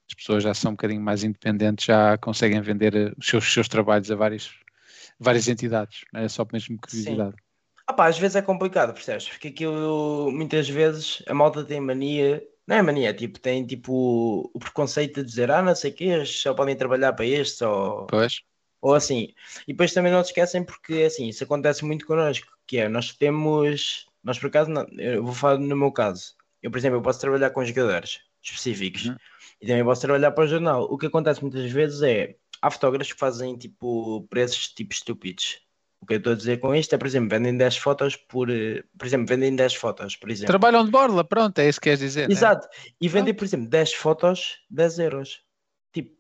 As 0.10 0.16
pessoas 0.16 0.44
já 0.44 0.54
são 0.54 0.72
um 0.72 0.76
bocadinho 0.76 1.02
mais 1.02 1.24
independentes, 1.24 1.86
já 1.86 2.18
conseguem 2.18 2.62
vender 2.62 2.96
eh, 2.96 3.14
os 3.18 3.26
seus, 3.26 3.46
os 3.46 3.54
seus 3.54 3.68
trabalhos 3.68 4.12
a 4.12 4.16
várias, 4.16 4.52
várias 5.20 5.48
entidades. 5.48 6.02
Não 6.14 6.22
é 6.22 6.28
só 6.28 6.46
mesmo 6.52 6.78
curiosidade. 6.80 7.36
Ah 7.86 7.94
pá, 7.94 8.08
às 8.08 8.18
vezes 8.18 8.36
é 8.36 8.42
complicado, 8.42 8.94
percebes? 8.94 9.28
Porque 9.28 9.50
aquilo, 9.50 10.32
muitas 10.32 10.70
vezes, 10.70 11.22
a 11.28 11.34
malta 11.34 11.66
tem 11.66 11.82
mania, 11.82 12.42
não 12.66 12.78
é 12.78 12.82
mania, 12.82 13.10
é 13.10 13.14
tipo, 13.14 13.40
tem 13.40 13.66
tipo 13.66 14.50
o 14.54 14.60
preconceito 14.60 15.22
de 15.22 15.26
dizer, 15.26 15.52
ah, 15.52 15.62
não 15.62 15.76
sei 15.76 15.92
o 15.92 15.94
que, 15.94 16.26
só 16.26 16.54
podem 16.54 16.78
trabalhar 16.78 17.12
para 17.14 17.26
estes, 17.26 17.62
ou, 17.62 18.08
Pois, 18.08 18.42
ou 18.82 18.94
assim. 18.94 19.34
E 19.68 19.74
depois 19.74 19.94
também 19.94 20.12
não 20.12 20.24
se 20.24 20.30
esquecem 20.30 20.64
porque, 20.64 21.04
assim, 21.06 21.28
isso 21.28 21.44
acontece 21.44 21.84
muito 21.84 22.06
connosco, 22.06 22.48
que 22.66 22.78
é, 22.78 22.88
nós 22.88 23.14
temos, 23.14 24.06
nós 24.24 24.40
por 24.40 24.48
acaso, 24.48 24.70
não, 24.70 24.88
eu 24.98 25.24
vou 25.24 25.34
falar 25.34 25.58
no 25.58 25.76
meu 25.76 25.92
caso, 25.92 26.36
eu, 26.62 26.72
por 26.72 26.78
exemplo, 26.78 26.98
eu 27.00 27.02
posso 27.02 27.20
trabalhar 27.20 27.50
com 27.50 27.66
jogadores 27.66 28.22
específicos, 28.42 29.06
Uhum. 29.06 29.16
E 29.64 29.68
também 29.68 29.84
posso 29.84 30.02
trabalhar 30.02 30.32
para 30.32 30.44
o 30.44 30.48
jornal. 30.48 30.84
O 30.92 30.98
que 30.98 31.06
acontece 31.06 31.42
muitas 31.42 31.72
vezes 31.72 32.02
é, 32.02 32.36
há 32.62 32.70
fotógrafos 32.70 33.14
que 33.14 33.20
fazem, 33.20 33.58
tipo, 33.58 34.28
preços, 34.30 34.68
tipo, 34.68 34.94
estúpidos. 34.94 35.60
O 36.02 36.06
que 36.06 36.16
eu 36.16 36.18
estou 36.18 36.34
a 36.34 36.36
dizer 36.36 36.60
com 36.60 36.76
isto 36.76 36.94
é, 36.94 36.98
por 36.98 37.08
exemplo, 37.08 37.30
vendem 37.30 37.56
10 37.56 37.78
fotos 37.78 38.18
por, 38.18 38.50
eh, 38.50 38.84
por 38.98 39.06
exemplo, 39.08 39.26
vendem 39.26 39.56
10 39.56 39.74
fotos, 39.76 40.18
por 40.18 40.30
exemplo. 40.30 40.48
trabalham 40.48 40.84
de 40.84 40.92
borla, 40.92 41.24
pronto, 41.24 41.58
é 41.60 41.70
isso 41.70 41.80
que 41.80 41.86
queres 41.86 42.00
dizer. 42.02 42.28
né? 42.28 42.34
Exato. 42.34 42.68
E 43.00 43.08
vendem, 43.08 43.34
por 43.34 43.46
exemplo, 43.46 43.70
10 43.70 43.94
fotos, 43.94 44.58
10 44.70 45.00
euros. 45.00 45.42
Tipo, 45.94 46.14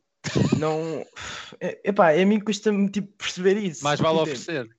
não. 0.57 1.05
É- 1.59 1.81
Epá, 1.83 2.11
a 2.13 2.25
mim 2.25 2.39
custa-me 2.39 2.89
tipo, 2.89 3.11
perceber 3.17 3.57
isso. 3.57 3.83
Mais 3.83 3.99
vale 3.99 4.19
oferecer. 4.19 4.69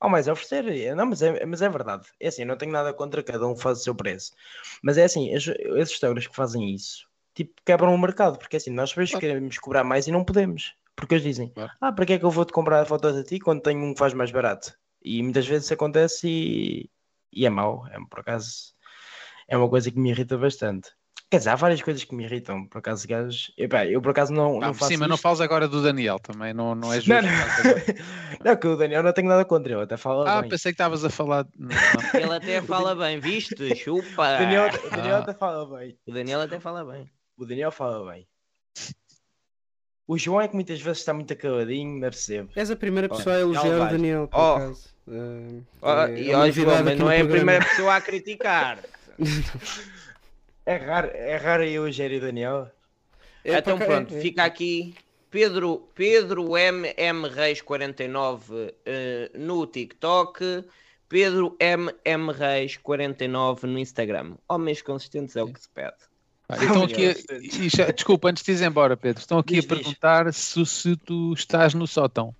Oh, 0.00 0.08
mas 0.08 0.26
oferecer, 0.26 0.66
é- 0.76 0.92
não, 0.92 1.06
mas 1.06 1.22
é, 1.22 1.46
mas 1.46 1.62
é 1.62 1.68
verdade. 1.68 2.08
É 2.18 2.26
assim, 2.26 2.42
eu 2.42 2.48
não 2.48 2.56
tenho 2.58 2.72
nada 2.72 2.92
contra 2.92 3.22
cada 3.22 3.46
um 3.46 3.54
faz 3.56 3.78
o 3.78 3.82
seu 3.84 3.94
preço. 3.94 4.32
Mas 4.82 4.98
é 4.98 5.04
assim, 5.04 5.32
es- 5.32 5.46
esses 5.46 5.94
fotógrafos 5.94 6.26
que 6.28 6.34
fazem 6.36 6.74
isso, 6.74 7.07
tipo, 7.44 7.52
quebram 7.64 7.94
o 7.94 7.98
mercado, 7.98 8.38
porque 8.38 8.56
assim, 8.56 8.70
nós 8.70 8.92
Claro. 8.92 9.18
queremos 9.18 9.58
cobrar 9.58 9.84
mais 9.84 10.06
e 10.06 10.10
não 10.12 10.24
podemos. 10.24 10.74
Porque 10.96 11.14
eles 11.14 11.24
dizem, 11.24 11.48
Claro. 11.50 11.70
ah, 11.80 11.92
para 11.92 12.04
que 12.06 12.12
é 12.14 12.18
que 12.18 12.24
eu 12.24 12.30
vou-te 12.30 12.52
comprar 12.52 12.84
fotos 12.84 13.16
a 13.16 13.22
ti 13.22 13.38
quando 13.38 13.62
tenho 13.62 13.80
um 13.84 13.92
que 13.92 13.98
faz 13.98 14.12
mais 14.12 14.30
barato? 14.32 14.72
E 15.02 15.22
muitas 15.22 15.46
vezes 15.46 15.64
isso 15.66 15.74
acontece 15.74 16.26
e, 16.28 16.90
e 17.32 17.46
é 17.46 17.50
mau, 17.50 17.86
é, 17.88 17.96
por 18.10 18.20
acaso, 18.20 18.74
é 19.46 19.56
uma 19.56 19.68
coisa 19.68 19.90
que 19.90 19.98
me 19.98 20.10
irrita 20.10 20.36
bastante. 20.36 20.90
Quer 21.30 21.38
dizer, 21.38 21.50
há 21.50 21.56
várias 21.56 21.82
coisas 21.82 22.02
que 22.04 22.14
me 22.14 22.24
irritam, 22.24 22.66
por 22.66 22.78
acaso, 22.78 23.06
gajos. 23.06 23.52
Epá, 23.58 23.84
eu 23.86 24.00
por 24.00 24.10
acaso 24.12 24.32
não, 24.32 24.56
Ah, 24.62 24.68
não 24.68 24.74
faço 24.74 24.90
sim, 24.92 24.96
mas 24.96 25.08
não 25.10 25.16
falas 25.18 25.42
agora 25.42 25.68
do 25.68 25.82
Daniel 25.82 26.18
também, 26.18 26.54
não, 26.54 26.74
não 26.74 26.90
é 26.90 26.96
justo. 27.00 27.10
Não, 27.12 27.20
não. 27.22 27.28
não, 28.44 28.56
que 28.56 28.66
o 28.66 28.76
Daniel 28.76 29.02
não 29.02 29.12
tenho 29.12 29.28
nada 29.28 29.44
contra 29.44 29.72
ele, 29.74 29.82
até 29.82 29.96
fala 29.98 30.28
Ah, 30.28 30.40
bem. 30.40 30.48
pensei 30.50 30.72
que 30.72 30.74
estavas 30.74 31.04
a 31.04 31.10
falar. 31.10 31.46
Não, 31.56 31.68
não. 31.68 32.20
Ele 32.20 32.34
até 32.34 32.62
fala 32.62 32.94
bem, 32.96 33.20
viste? 33.20 33.76
Chupa! 33.76 34.22
O 34.36 34.38
Daniel, 34.38 34.68
o 34.86 34.90
Daniel 34.90 35.16
Ah. 35.16 35.18
até 35.18 35.34
fala 35.34 35.78
bem. 35.78 35.98
O 36.06 36.12
Daniel 36.12 36.40
até 36.40 36.58
fala 36.58 36.84
bem. 36.84 37.10
O 37.38 37.46
Daniel 37.46 37.70
fala 37.70 38.12
bem. 38.12 38.26
O 40.06 40.16
João 40.18 40.40
é 40.40 40.48
que 40.48 40.54
muitas 40.54 40.80
vezes 40.80 40.98
está 41.00 41.12
muito 41.12 41.32
acaladinho, 41.32 41.92
não 41.94 42.00
percebo. 42.00 42.50
És 42.56 42.70
a 42.70 42.76
primeira 42.76 43.08
Oh, 43.10 43.16
pessoa 43.16 43.36
a 43.36 43.40
elogiar 43.40 43.80
o. 43.86 43.90
Daniel, 43.90 44.28
por 44.28 44.38
Oh. 44.40 44.54
acaso. 44.56 44.88
Eh, 45.06 45.60
Oh, 45.82 45.90
é 45.90 46.20
e 46.20 46.34
ó, 46.34 46.50
João, 46.50 46.84
mas 46.84 46.98
não 46.98 47.10
é 47.10 47.20
a 47.20 47.26
primeira 47.26 47.64
pessoa 47.64 47.94
a 47.96 48.00
criticar. 48.00 48.82
É 50.66 50.76
raro, 50.76 51.08
é 51.14 51.36
raro 51.36 51.62
eu 51.64 51.84
elogiar 51.84 52.10
o 52.10 52.20
Daniel. 52.20 52.70
É, 53.42 53.56
então 53.56 53.76
aca- 53.76 53.86
pronto, 53.86 54.12
é, 54.14 54.18
é. 54.18 54.20
fica 54.20 54.44
aqui. 54.44 54.94
Pedro, 55.30 55.88
Pedro 55.94 56.58
M. 56.58 56.92
M. 56.94 57.26
Reis 57.28 57.62
49 57.62 58.74
eh, 58.84 59.30
no 59.34 59.66
TikTok. 59.66 60.64
Pedro 61.08 61.56
M. 61.58 61.90
M. 62.04 62.32
Reis 62.32 62.76
49 62.76 63.66
no 63.66 63.78
Instagram. 63.78 64.34
Homens 64.46 64.82
consistentes 64.82 65.36
é 65.36 65.42
o 65.42 65.50
que 65.50 65.58
se 65.58 65.68
pede. 65.70 65.96
Pá, 66.48 66.56
Estão 66.64 66.82
aqui, 66.84 67.08
a- 67.10 67.34
e 67.40 67.68
já- 67.68 67.90
desculpa, 67.90 68.28
antes 68.30 68.42
de 68.42 68.52
ir 68.52 68.62
embora, 68.66 68.96
Pedro, 68.96 69.20
estão 69.20 69.38
aqui 69.38 69.54
Diz, 69.54 69.64
a 69.64 69.68
diz. 69.68 69.76
perguntar 69.78 70.32
se, 70.32 70.64
se 70.66 70.96
tu 70.96 71.34
estás 71.34 71.74
no 71.74 71.86
sótão. 71.86 72.34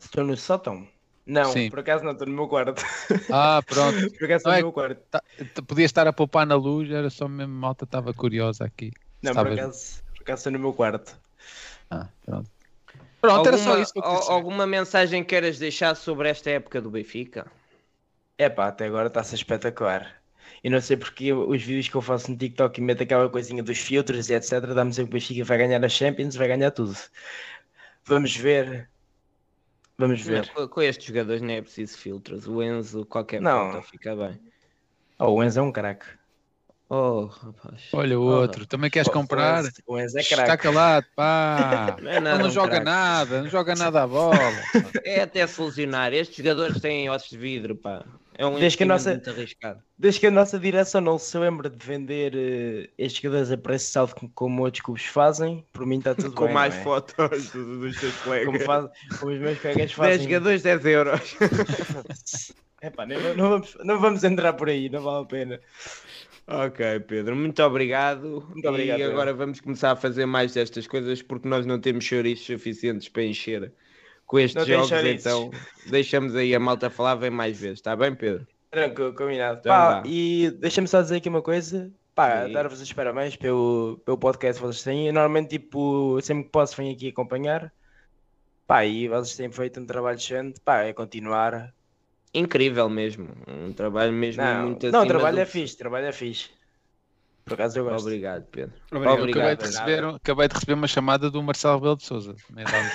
Estou 0.00 0.24
no 0.24 0.36
sótão. 0.36 0.88
Não, 1.24 1.52
Sim. 1.52 1.70
por 1.70 1.78
acaso 1.78 2.02
não, 2.04 2.12
estou 2.12 2.26
no 2.26 2.34
meu 2.34 2.48
quarto. 2.48 2.82
Ah, 3.30 3.62
pronto. 3.64 3.96
Por 4.18 4.24
acaso 4.24 4.38
estou 4.38 4.50
Não 4.50 4.58
é 4.58 4.60
no 4.60 4.66
meu 4.66 4.72
quarto. 4.72 5.00
Tá- 5.08 5.22
Podia 5.68 5.84
estar 5.84 6.04
a 6.08 6.12
poupar 6.12 6.44
na 6.44 6.56
luz, 6.56 6.90
era 6.90 7.08
só 7.10 7.28
mesmo 7.28 7.54
malta, 7.54 7.84
estava 7.84 8.12
curiosa 8.12 8.64
aqui. 8.64 8.90
Não, 9.22 9.32
por 9.32 9.52
acaso, 9.52 10.02
por 10.16 10.22
acaso 10.22 10.38
estou 10.40 10.52
no 10.52 10.58
meu 10.58 10.72
quarto. 10.72 11.16
Ah, 11.88 12.08
pronto. 12.26 12.50
Pronto, 13.20 13.46
era 13.46 13.56
só 13.58 13.64
Alguma- 13.68 13.82
isso 13.84 13.92
que 13.92 13.98
eu 14.00 14.04
alguma 14.04 14.66
mensagem 14.66 15.22
queiras 15.22 15.58
deixar 15.60 15.94
sobre 15.94 16.28
esta 16.28 16.50
época 16.50 16.80
do 16.80 16.90
Benfica? 16.90 17.46
É 18.36 18.48
pá, 18.48 18.66
até 18.66 18.86
agora 18.86 19.06
está-se 19.06 19.36
espetacular. 19.36 20.20
E 20.64 20.70
não 20.70 20.80
sei 20.80 20.96
porque 20.96 21.32
os 21.32 21.62
vídeos 21.62 21.88
que 21.88 21.94
eu 21.94 22.02
faço 22.02 22.30
no 22.30 22.36
TikTok 22.36 22.80
e 22.80 22.82
meto 22.84 23.02
aquela 23.02 23.28
coisinha 23.28 23.62
dos 23.62 23.78
filtros 23.78 24.28
e 24.30 24.34
etc. 24.34 24.60
Dá-me 24.74 24.92
sempre 24.92 25.10
que 25.10 25.16
o 25.16 25.20
Benfica 25.20 25.44
vai 25.44 25.58
ganhar 25.58 25.84
a 25.84 25.88
Champions, 25.88 26.36
vai 26.36 26.48
ganhar 26.48 26.70
tudo. 26.70 26.96
Vamos 28.04 28.36
ver. 28.36 28.88
Vamos 29.98 30.24
Não, 30.24 30.32
ver. 30.32 30.48
com, 30.52 30.68
com 30.68 30.82
estes 30.82 31.06
jogadores 31.06 31.42
não 31.42 31.50
é 31.50 31.62
preciso 31.62 31.96
filtros. 31.98 32.46
O 32.48 32.62
Enzo, 32.62 33.04
qualquer 33.06 33.40
Não. 33.40 33.82
fica 33.82 34.16
bem. 34.16 34.40
Oh, 35.18 35.32
o 35.34 35.42
Enzo 35.44 35.60
é 35.60 35.62
um 35.62 35.70
craque. 35.70 36.06
Oh, 36.88 37.24
rapaz. 37.26 37.88
Olha 37.92 38.18
o 38.18 38.22
Oh, 38.22 38.40
outro, 38.40 38.66
também 38.66 38.90
queres 38.90 39.08
Oh, 39.08 39.12
comprar? 39.12 39.64
O 39.86 39.98
Enzo, 39.98 40.18
é 40.18 40.20
Está 40.20 40.44
craque. 40.44 40.62
calado, 40.64 41.06
pá. 41.16 41.96
Não 42.02 42.10
é 42.10 42.20
nada 42.20 42.36
Ele 42.36 42.42
não 42.42 42.50
um 42.50 42.52
joga 42.52 42.68
craque. 42.70 42.84
nada, 42.84 43.42
não 43.42 43.48
joga 43.48 43.74
nada 43.74 44.02
à 44.02 44.06
bola. 44.06 44.34
É 45.04 45.22
até 45.22 45.46
solucionar. 45.46 46.12
Estes 46.12 46.36
jogadores 46.36 46.80
têm 46.80 47.08
ossos 47.08 47.30
de 47.30 47.38
vidro, 47.38 47.76
pá. 47.76 48.04
É 48.38 48.46
um 48.46 48.58
Desde 48.58 48.78
que 48.78 48.84
a 48.84 48.86
nossa- 48.86 49.10
muito 49.10 49.28
arriscado. 49.30 49.82
Desde 49.98 50.20
que 50.20 50.26
a 50.26 50.30
nossa 50.30 50.58
direção 50.58 51.00
não 51.00 51.18
se 51.18 51.36
lembra 51.38 51.68
de 51.68 51.84
vender 51.86 52.32
eh, 52.34 52.90
estes 52.96 53.22
jogadores 53.22 53.52
a 53.52 53.58
preço 53.58 53.92
saldo 53.92 54.14
como, 54.14 54.32
como 54.34 54.62
outros 54.62 54.82
clubes 54.82 55.04
fazem, 55.04 55.66
por 55.72 55.84
mim 55.86 55.98
está 55.98 56.14
tudo 56.14 56.32
Com 56.32 56.46
bem. 56.46 56.54
mais 56.54 56.74
não 56.74 56.80
é? 56.80 56.84
fotos 56.84 57.50
do- 57.50 57.80
dos 57.80 58.00
teus 58.00 58.14
Como, 58.16 58.24
colegas. 58.24 58.62
faz, 58.64 58.90
como 59.20 59.32
os 59.32 59.38
meus 59.40 59.58
colegas 59.60 59.76
10 59.84 59.92
fazem. 59.92 60.22
jogadores, 60.24 60.62
10 60.62 60.84
euros. 60.86 61.36
Epá, 62.82 63.06
não, 63.06 63.34
não 63.36 63.48
vamos, 63.50 63.76
não 63.84 64.00
vamos 64.00 64.24
entrar 64.24 64.54
por 64.54 64.68
aí, 64.68 64.88
não 64.88 65.02
vale 65.02 65.22
a 65.24 65.26
pena. 65.26 65.60
Ok, 66.48 67.00
Pedro, 67.06 67.36
muito 67.36 67.62
obrigado. 67.62 68.44
Muito 68.50 68.68
obrigado, 68.68 68.98
E 68.98 69.02
agora 69.04 69.32
vamos 69.32 69.60
começar 69.60 69.92
a 69.92 69.96
fazer 69.96 70.26
mais 70.26 70.52
destas 70.54 70.86
coisas 70.88 71.22
porque 71.22 71.46
nós 71.48 71.64
não 71.64 71.78
temos 71.78 72.04
chouriços 72.04 72.44
suficientes 72.46 73.08
para 73.08 73.22
encher 73.22 73.72
com 74.26 74.38
estes 74.38 74.54
Não 74.54 74.86
jogos, 74.86 75.04
então 75.04 75.50
deixamos 75.86 76.34
aí 76.34 76.54
a 76.54 76.60
malta 76.60 76.88
falar, 76.88 77.16
vem 77.16 77.30
mais 77.30 77.58
vezes, 77.58 77.78
está 77.78 77.94
bem, 77.94 78.14
Pedro? 78.14 78.46
Tranquilo, 78.70 79.14
combinado. 79.14 79.58
Então 79.60 79.70
Pá, 79.70 80.02
e 80.06 80.50
deixa-me 80.58 80.88
só 80.88 81.02
dizer 81.02 81.16
aqui 81.16 81.28
uma 81.28 81.42
coisa. 81.42 81.92
Pá, 82.14 82.46
dar-vos 82.46 82.80
os 82.80 82.92
parabéns 82.92 83.36
pelo, 83.36 84.00
pelo 84.04 84.16
podcast 84.16 84.60
que 84.60 84.66
vocês 84.66 84.82
têm. 84.82 85.06
Eu, 85.06 85.12
normalmente, 85.12 85.58
tipo, 85.58 86.18
sempre 86.22 86.44
que 86.44 86.50
posso, 86.50 86.76
venho 86.76 86.94
aqui 86.94 87.08
acompanhar. 87.08 87.72
Pá, 88.66 88.84
e 88.86 89.08
vocês 89.08 89.36
têm 89.36 89.52
feito 89.52 89.78
um 89.78 89.86
trabalho 89.86 90.16
excelente. 90.16 90.60
Pá, 90.60 90.82
é 90.82 90.92
continuar. 90.94 91.74
Incrível 92.32 92.88
mesmo, 92.88 93.28
um 93.46 93.74
trabalho 93.74 94.12
mesmo 94.12 94.42
Não, 94.42 94.62
muito 94.62 94.90
não 94.90 95.06
trabalho 95.06 95.36
do 95.36 95.42
é 95.42 95.44
fixe, 95.44 95.76
trabalho 95.76 96.06
é 96.06 96.12
fixe. 96.12 96.48
Por 97.44 97.54
acaso 97.54 97.78
eu 97.78 97.84
gosto. 97.84 98.06
Obrigado, 98.06 98.46
Pedro. 98.50 98.74
Obrigado. 98.90 99.18
Obrigado. 99.18 99.38
acabei, 99.38 99.56
de 99.56 99.64
receber, 99.64 100.04
acabei 100.04 100.48
de 100.48 100.54
receber 100.54 100.72
uma 100.72 100.86
chamada 100.86 101.30
do 101.30 101.42
Marcelo 101.42 101.74
Rebelo 101.74 101.96
de 101.96 102.04
Souza. 102.04 102.34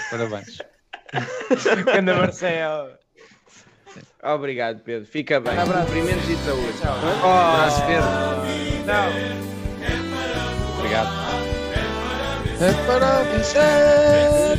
Parabéns. 0.10 0.58
Ganda 1.86 2.16
Marcelo. 2.16 2.90
Obrigado, 4.24 4.80
Pedro. 4.84 5.06
Fica 5.08 5.40
bem. 5.40 5.58
Abraço. 5.58 5.86
Cumprimentos 5.86 6.30
e 6.30 6.36
saúde. 6.38 6.78
Abraço, 6.84 7.82
Pedro. 7.86 8.10
Não. 8.86 9.10
Obrigado. 10.80 11.10
É 12.60 12.74
para 12.88 13.24
vencer. 13.24 14.58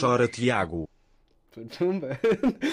Chora 0.00 0.28
Tiago. 0.28 0.88
Tumba. 1.78 2.18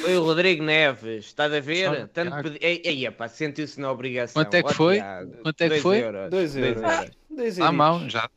Foi 0.01 0.17
o 0.17 0.23
Rodrigo 0.23 0.61
Neves, 0.63 1.25
estás 1.25 1.53
a 1.53 1.61
ver? 1.61 1.85
Sabe, 1.85 2.07
Tanto 2.07 2.43
pedi... 2.43 2.57
Ei, 2.61 2.81
ei, 2.83 3.05
epá, 3.05 3.29
sentiu-se 3.29 3.79
na 3.79 3.89
obrigação. 3.89 4.43
Quanto 4.43 4.53
é 4.55 4.61
que 4.63 4.73
foi? 4.73 5.01
Quanto 5.41 5.61
é 5.61 5.69
que 5.69 5.79
foi? 5.79 5.99
Euros. 6.01 6.29
Dois 6.29 6.55
euros. 6.57 6.81
Dois 7.29 7.57
À 7.59 7.61
euritos. 7.61 7.77
mão, 7.77 8.09
já. 8.09 8.29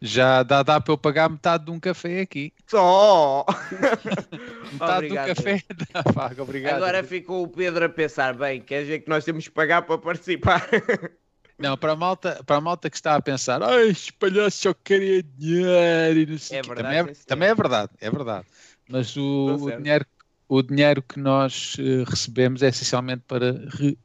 Já 0.00 0.42
dá, 0.42 0.62
dá 0.62 0.78
para 0.80 0.92
eu 0.92 0.98
pagar 0.98 1.30
metade 1.30 1.64
de 1.64 1.70
um 1.70 1.80
café 1.80 2.20
aqui. 2.20 2.52
Só! 2.66 3.46
Metade 4.72 5.06
Obrigado. 5.06 5.28
do 5.28 5.34
café 5.36 5.62
dá 5.92 6.02
paga, 6.12 6.42
obrigado. 6.42 6.76
Agora 6.76 7.02
ficou 7.02 7.42
o 7.44 7.48
Pedro 7.48 7.84
a 7.84 7.88
pensar, 7.88 8.34
bem, 8.34 8.60
quer 8.60 8.82
dizer 8.82 9.00
que 9.00 9.08
nós 9.08 9.24
temos 9.24 9.44
que 9.44 9.50
pagar 9.54 9.82
para 9.82 9.96
participar? 9.98 10.66
Não, 11.58 11.74
para 11.78 11.92
a 11.92 11.96
malta, 11.96 12.42
para 12.44 12.56
a 12.56 12.60
malta 12.60 12.90
que 12.90 12.96
está 12.96 13.14
a 13.16 13.22
pensar, 13.22 13.62
ai, 13.62 13.90
palhaços 14.18 14.60
só 14.60 14.74
querem 14.74 15.22
dinheiro 15.38 16.18
e 16.20 16.26
não 16.26 16.36
sei 16.38 16.58
É 16.58 16.60
o 16.60 16.64
quê." 16.64 16.68
verdade, 16.68 16.82
também, 16.98 16.98
é, 16.98 17.14
senhor. 17.14 17.26
também 17.26 17.48
é 17.48 17.54
verdade, 17.54 17.92
é 17.98 18.10
verdade. 18.10 18.46
Mas 18.90 19.16
o, 19.16 19.52
Estou 19.54 19.68
o 19.68 19.76
dinheiro, 19.80 20.04
o 20.48 20.62
dinheiro 20.62 21.02
que 21.02 21.18
nós 21.18 21.76
eh, 21.78 22.04
recebemos 22.08 22.62
é 22.62 22.68
essencialmente 22.68 23.22
para 23.26 23.52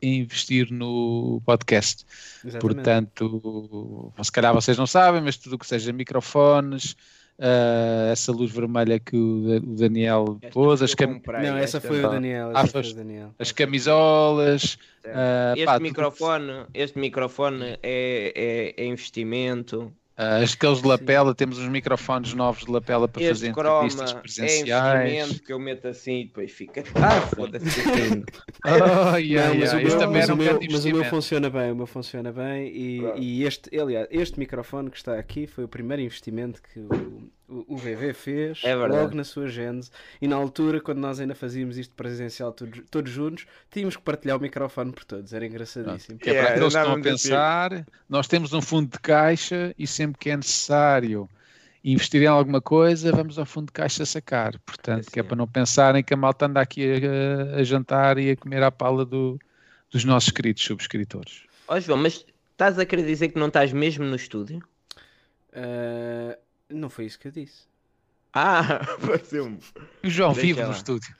reinvestir 0.01 0.72
no 0.72 1.41
podcast. 1.45 2.05
Exatamente. 2.43 2.59
Portanto, 2.61 4.13
se 4.23 4.31
calhar 4.31 4.53
vocês 4.53 4.77
não 4.77 4.88
sabem, 4.88 5.22
mas 5.22 5.38
tudo 5.38 5.55
o 5.55 5.59
que 5.59 5.68
seja 5.68 5.93
microfones, 5.93 6.95
ah, 7.39 8.09
essa 8.11 8.31
luz 8.31 8.51
vermelha 8.51 8.99
que 8.99 9.15
o, 9.15 9.41
Da- 9.59 9.68
o 9.68 9.76
Daniel 9.76 10.38
Esta 10.41 10.53
pôs, 10.53 10.81
as, 10.81 10.91
eu 10.91 10.97
cam- 10.97 11.13
comprei, 11.15 11.49
Não, 11.49 11.57
essa 11.57 11.80
foi 11.81 12.03
o. 12.03 12.09
Daniel. 12.09 12.51
Ah, 12.55 12.65
foi 12.68 12.93
Daniel. 12.93 13.34
as 13.39 13.51
camisolas. 13.51 14.77
Ah, 15.05 15.53
Este 15.55 15.65
pá, 15.65 15.73
tudo- 15.73 15.84
microfone, 15.84 16.65
este 16.73 16.99
microfone 16.99 17.77
é, 17.84 18.73
é, 18.77 18.84
é 18.84 18.85
investimento. 18.88 19.91
Ah, 20.18 20.38
aqueles 20.38 20.82
de 20.82 20.88
lapela, 20.88 21.34
temos 21.34 21.58
uns 21.58 21.68
microfones 21.70 22.34
novos 22.34 22.66
de 22.66 22.72
lapela 22.72 23.08
para 23.08 23.22
Este 23.22 23.34
fazer 23.34 23.48
entrevistas 23.50 24.12
é 24.12 24.16
presenciais. 24.20 25.12
investimento 25.12 25.44
que 25.44 25.54
eu 25.54 25.60
meto 25.60 25.88
assim 25.88 26.22
e 26.22 26.26
depois 26.26 26.52
fica. 26.52 26.84
Ah, 26.96 27.22
foda-se. 27.36 27.66
mas, 28.64 29.74
o 29.74 29.76
meu, 29.76 29.88
isto 29.88 30.00
também 30.00 30.22
mas 30.22 30.24
era 30.26 30.34
o 30.34 30.38
meu- 30.38 30.46
grande 30.60 30.68
mas 30.72 30.86
o 30.86 30.88
meu 30.88 30.98
investimento. 30.98 31.10
funciona 31.10 31.50
bem, 31.50 31.72
o 31.72 31.76
meu 31.76 31.88
funciona 31.88 32.32
bem 32.32 32.68
e, 32.68 33.02
e 33.18 33.44
este, 33.44 33.78
aliás, 33.80 34.08
este 34.12 34.40
microfone 34.40 34.90
que 34.90 34.98
está 34.98 35.18
aqui 35.18 35.48
foi 35.48 35.64
o 35.64 35.68
primeiro 35.68 36.02
investimento 36.04 36.62
que 36.62 36.80
o, 36.80 37.30
o, 37.68 37.78
VV 37.78 38.14
fez 38.14 38.64
É 38.64 38.73
logo 38.76 39.15
na 39.15 39.23
sua 39.23 39.48
gênese 39.48 39.91
e 40.22 40.28
na 40.28 40.36
altura, 40.36 40.80
quando 40.80 40.99
nós 40.99 41.19
ainda 41.19 41.36
fazíamos 41.36 41.78
isto 41.78 41.94
presencial 41.95 42.52
todos, 42.53 42.82
todos 42.90 43.11
juntos, 43.11 43.45
tínhamos 43.69 43.95
que 43.98 44.02
partilhar 44.02 44.38
o 44.38 44.41
microfone 44.41 44.91
por 44.91 45.03
todos, 45.03 45.34
era 45.34 45.45
engraçadíssimo. 45.45 46.18
Que 46.18 46.30
é 46.30 46.34
para 46.34 46.44
Yeah, 46.44 46.56
aqueles 46.56 46.73
que 46.73 46.80
estão 46.80 46.94
a 46.94 46.99
pensar, 47.02 47.86
nós 48.10 48.28
temos 48.28 48.53
um 48.53 48.61
fundo 48.61 48.90
de 48.91 48.99
caixa 48.99 49.73
e 49.78 49.86
sempre 49.86 50.18
que 50.19 50.30
é 50.30 50.38
necessário 50.38 51.30
investir 51.84 52.22
em 52.22 52.28
alguma 52.28 52.61
coisa, 52.61 53.11
vamos 53.11 53.38
ao 53.40 53.45
fundo 53.45 53.65
de 53.68 53.73
caixa 53.73 54.06
sacar. 54.06 54.57
Portanto, 54.60 55.10
que 55.11 55.19
é 55.19 55.23
para 55.23 55.36
não 55.36 55.48
pensarem 55.48 56.03
que 56.03 56.14
a 56.14 56.18
malta 56.18 56.45
anda 56.45 56.61
aqui 56.61 56.86
a, 56.86 57.57
a 57.57 57.64
jantar 57.64 58.18
e 58.18 58.32
a 58.32 58.38
comer 58.38 58.64
à 58.64 58.72
pala 58.72 59.06
do- 59.06 59.40
dos 59.90 60.06
nossos 60.06 60.30
queridos 60.32 60.64
subscritores. 60.64 61.44
Ó 61.68 61.80
João, 61.80 61.98
mas 61.98 62.26
estás 62.52 62.78
a 62.78 62.86
querer 62.86 63.06
dizer 63.06 63.30
que 63.30 63.40
não 63.40 63.48
estás 63.48 63.73
mesmo 63.73 64.06
no 64.06 64.15
estúdio? 64.15 64.61
Ah, 65.53 66.38
não 66.72 66.89
foi 66.89 67.06
isso 67.06 67.19
que 67.19 67.27
eu 67.27 67.31
disse. 67.31 67.69
Ah, 68.34 68.80
pareceu-me. 69.06 69.60
O 70.03 70.10
João 70.10 70.31
Deixa 70.34 70.48
vive 70.48 70.61
no 70.61 70.69
lá. 70.69 70.73
estúdio. 70.76 71.14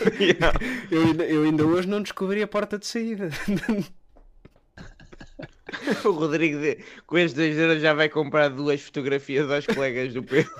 Eu 0.90 1.02
ainda, 1.06 1.24
eu 1.26 1.42
ainda 1.44 1.66
hoje 1.66 1.86
não 1.88 2.00
descobri 2.02 2.42
a 2.42 2.48
porta 2.48 2.78
de 2.78 2.86
saída. 2.86 3.30
O 6.04 6.10
Rodrigo 6.10 6.58
de- 6.60 6.78
com 7.06 7.16
estes 7.16 7.32
2 7.34 7.56
euros 7.56 7.80
já 7.80 7.94
vai 7.94 8.06
comprar 8.08 8.48
duas 8.50 8.82
fotografias 8.82 9.50
aos 9.50 9.66
colegas 9.66 10.12
do 10.12 10.22
Pedro. 10.22 10.50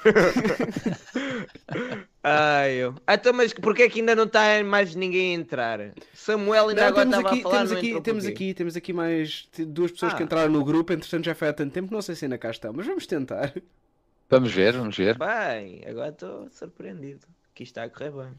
Ai, 2.22 2.74
eu. 2.76 2.94
Ah, 3.06 3.14
então, 3.14 3.32
mas 3.32 3.52
porquê 3.52 3.82
é 3.84 3.88
que 3.90 4.00
ainda 4.00 4.14
não 4.16 4.24
está 4.24 4.62
mais 4.64 4.94
ninguém 4.94 5.34
a 5.36 5.38
entrar? 5.38 5.80
Samuel 6.14 6.70
ainda 6.70 6.80
Não, 6.82 6.88
agora 6.88 7.08
estava 7.08 7.28
aqui, 7.28 7.40
a 7.40 7.42
falar, 7.42 7.56
temos, 7.58 7.72
aqui, 7.72 8.00
temos, 8.00 8.24
aqui, 8.26 8.54
temos 8.54 8.76
aqui 8.76 8.92
mais 8.92 9.48
duas 9.68 9.90
pessoas 9.92 10.14
que 10.14 10.22
Ah. 10.22 10.24
entraram 10.24 10.50
no 10.50 10.64
grupo, 10.64 10.92
entretanto 10.94 11.24
já 11.26 11.34
foi 11.34 11.48
há 11.48 11.52
tanto 11.52 11.72
tempo, 11.72 11.92
não 11.92 12.00
sei 12.00 12.14
se 12.14 12.24
ainda 12.24 12.38
cá 12.38 12.50
estão, 12.50 12.72
mas 12.72 12.86
vamos 12.86 13.06
tentar. 13.06 13.52
Vamos 14.32 14.50
ver, 14.50 14.72
vamos 14.72 14.96
ver. 14.96 15.18
Bem, 15.18 15.82
agora 15.86 16.08
estou 16.08 16.48
surpreendido. 16.50 17.26
Que 17.54 17.64
isto 17.64 17.72
está 17.72 17.84
a 17.84 17.90
correr 17.90 18.10
bem. 18.10 18.32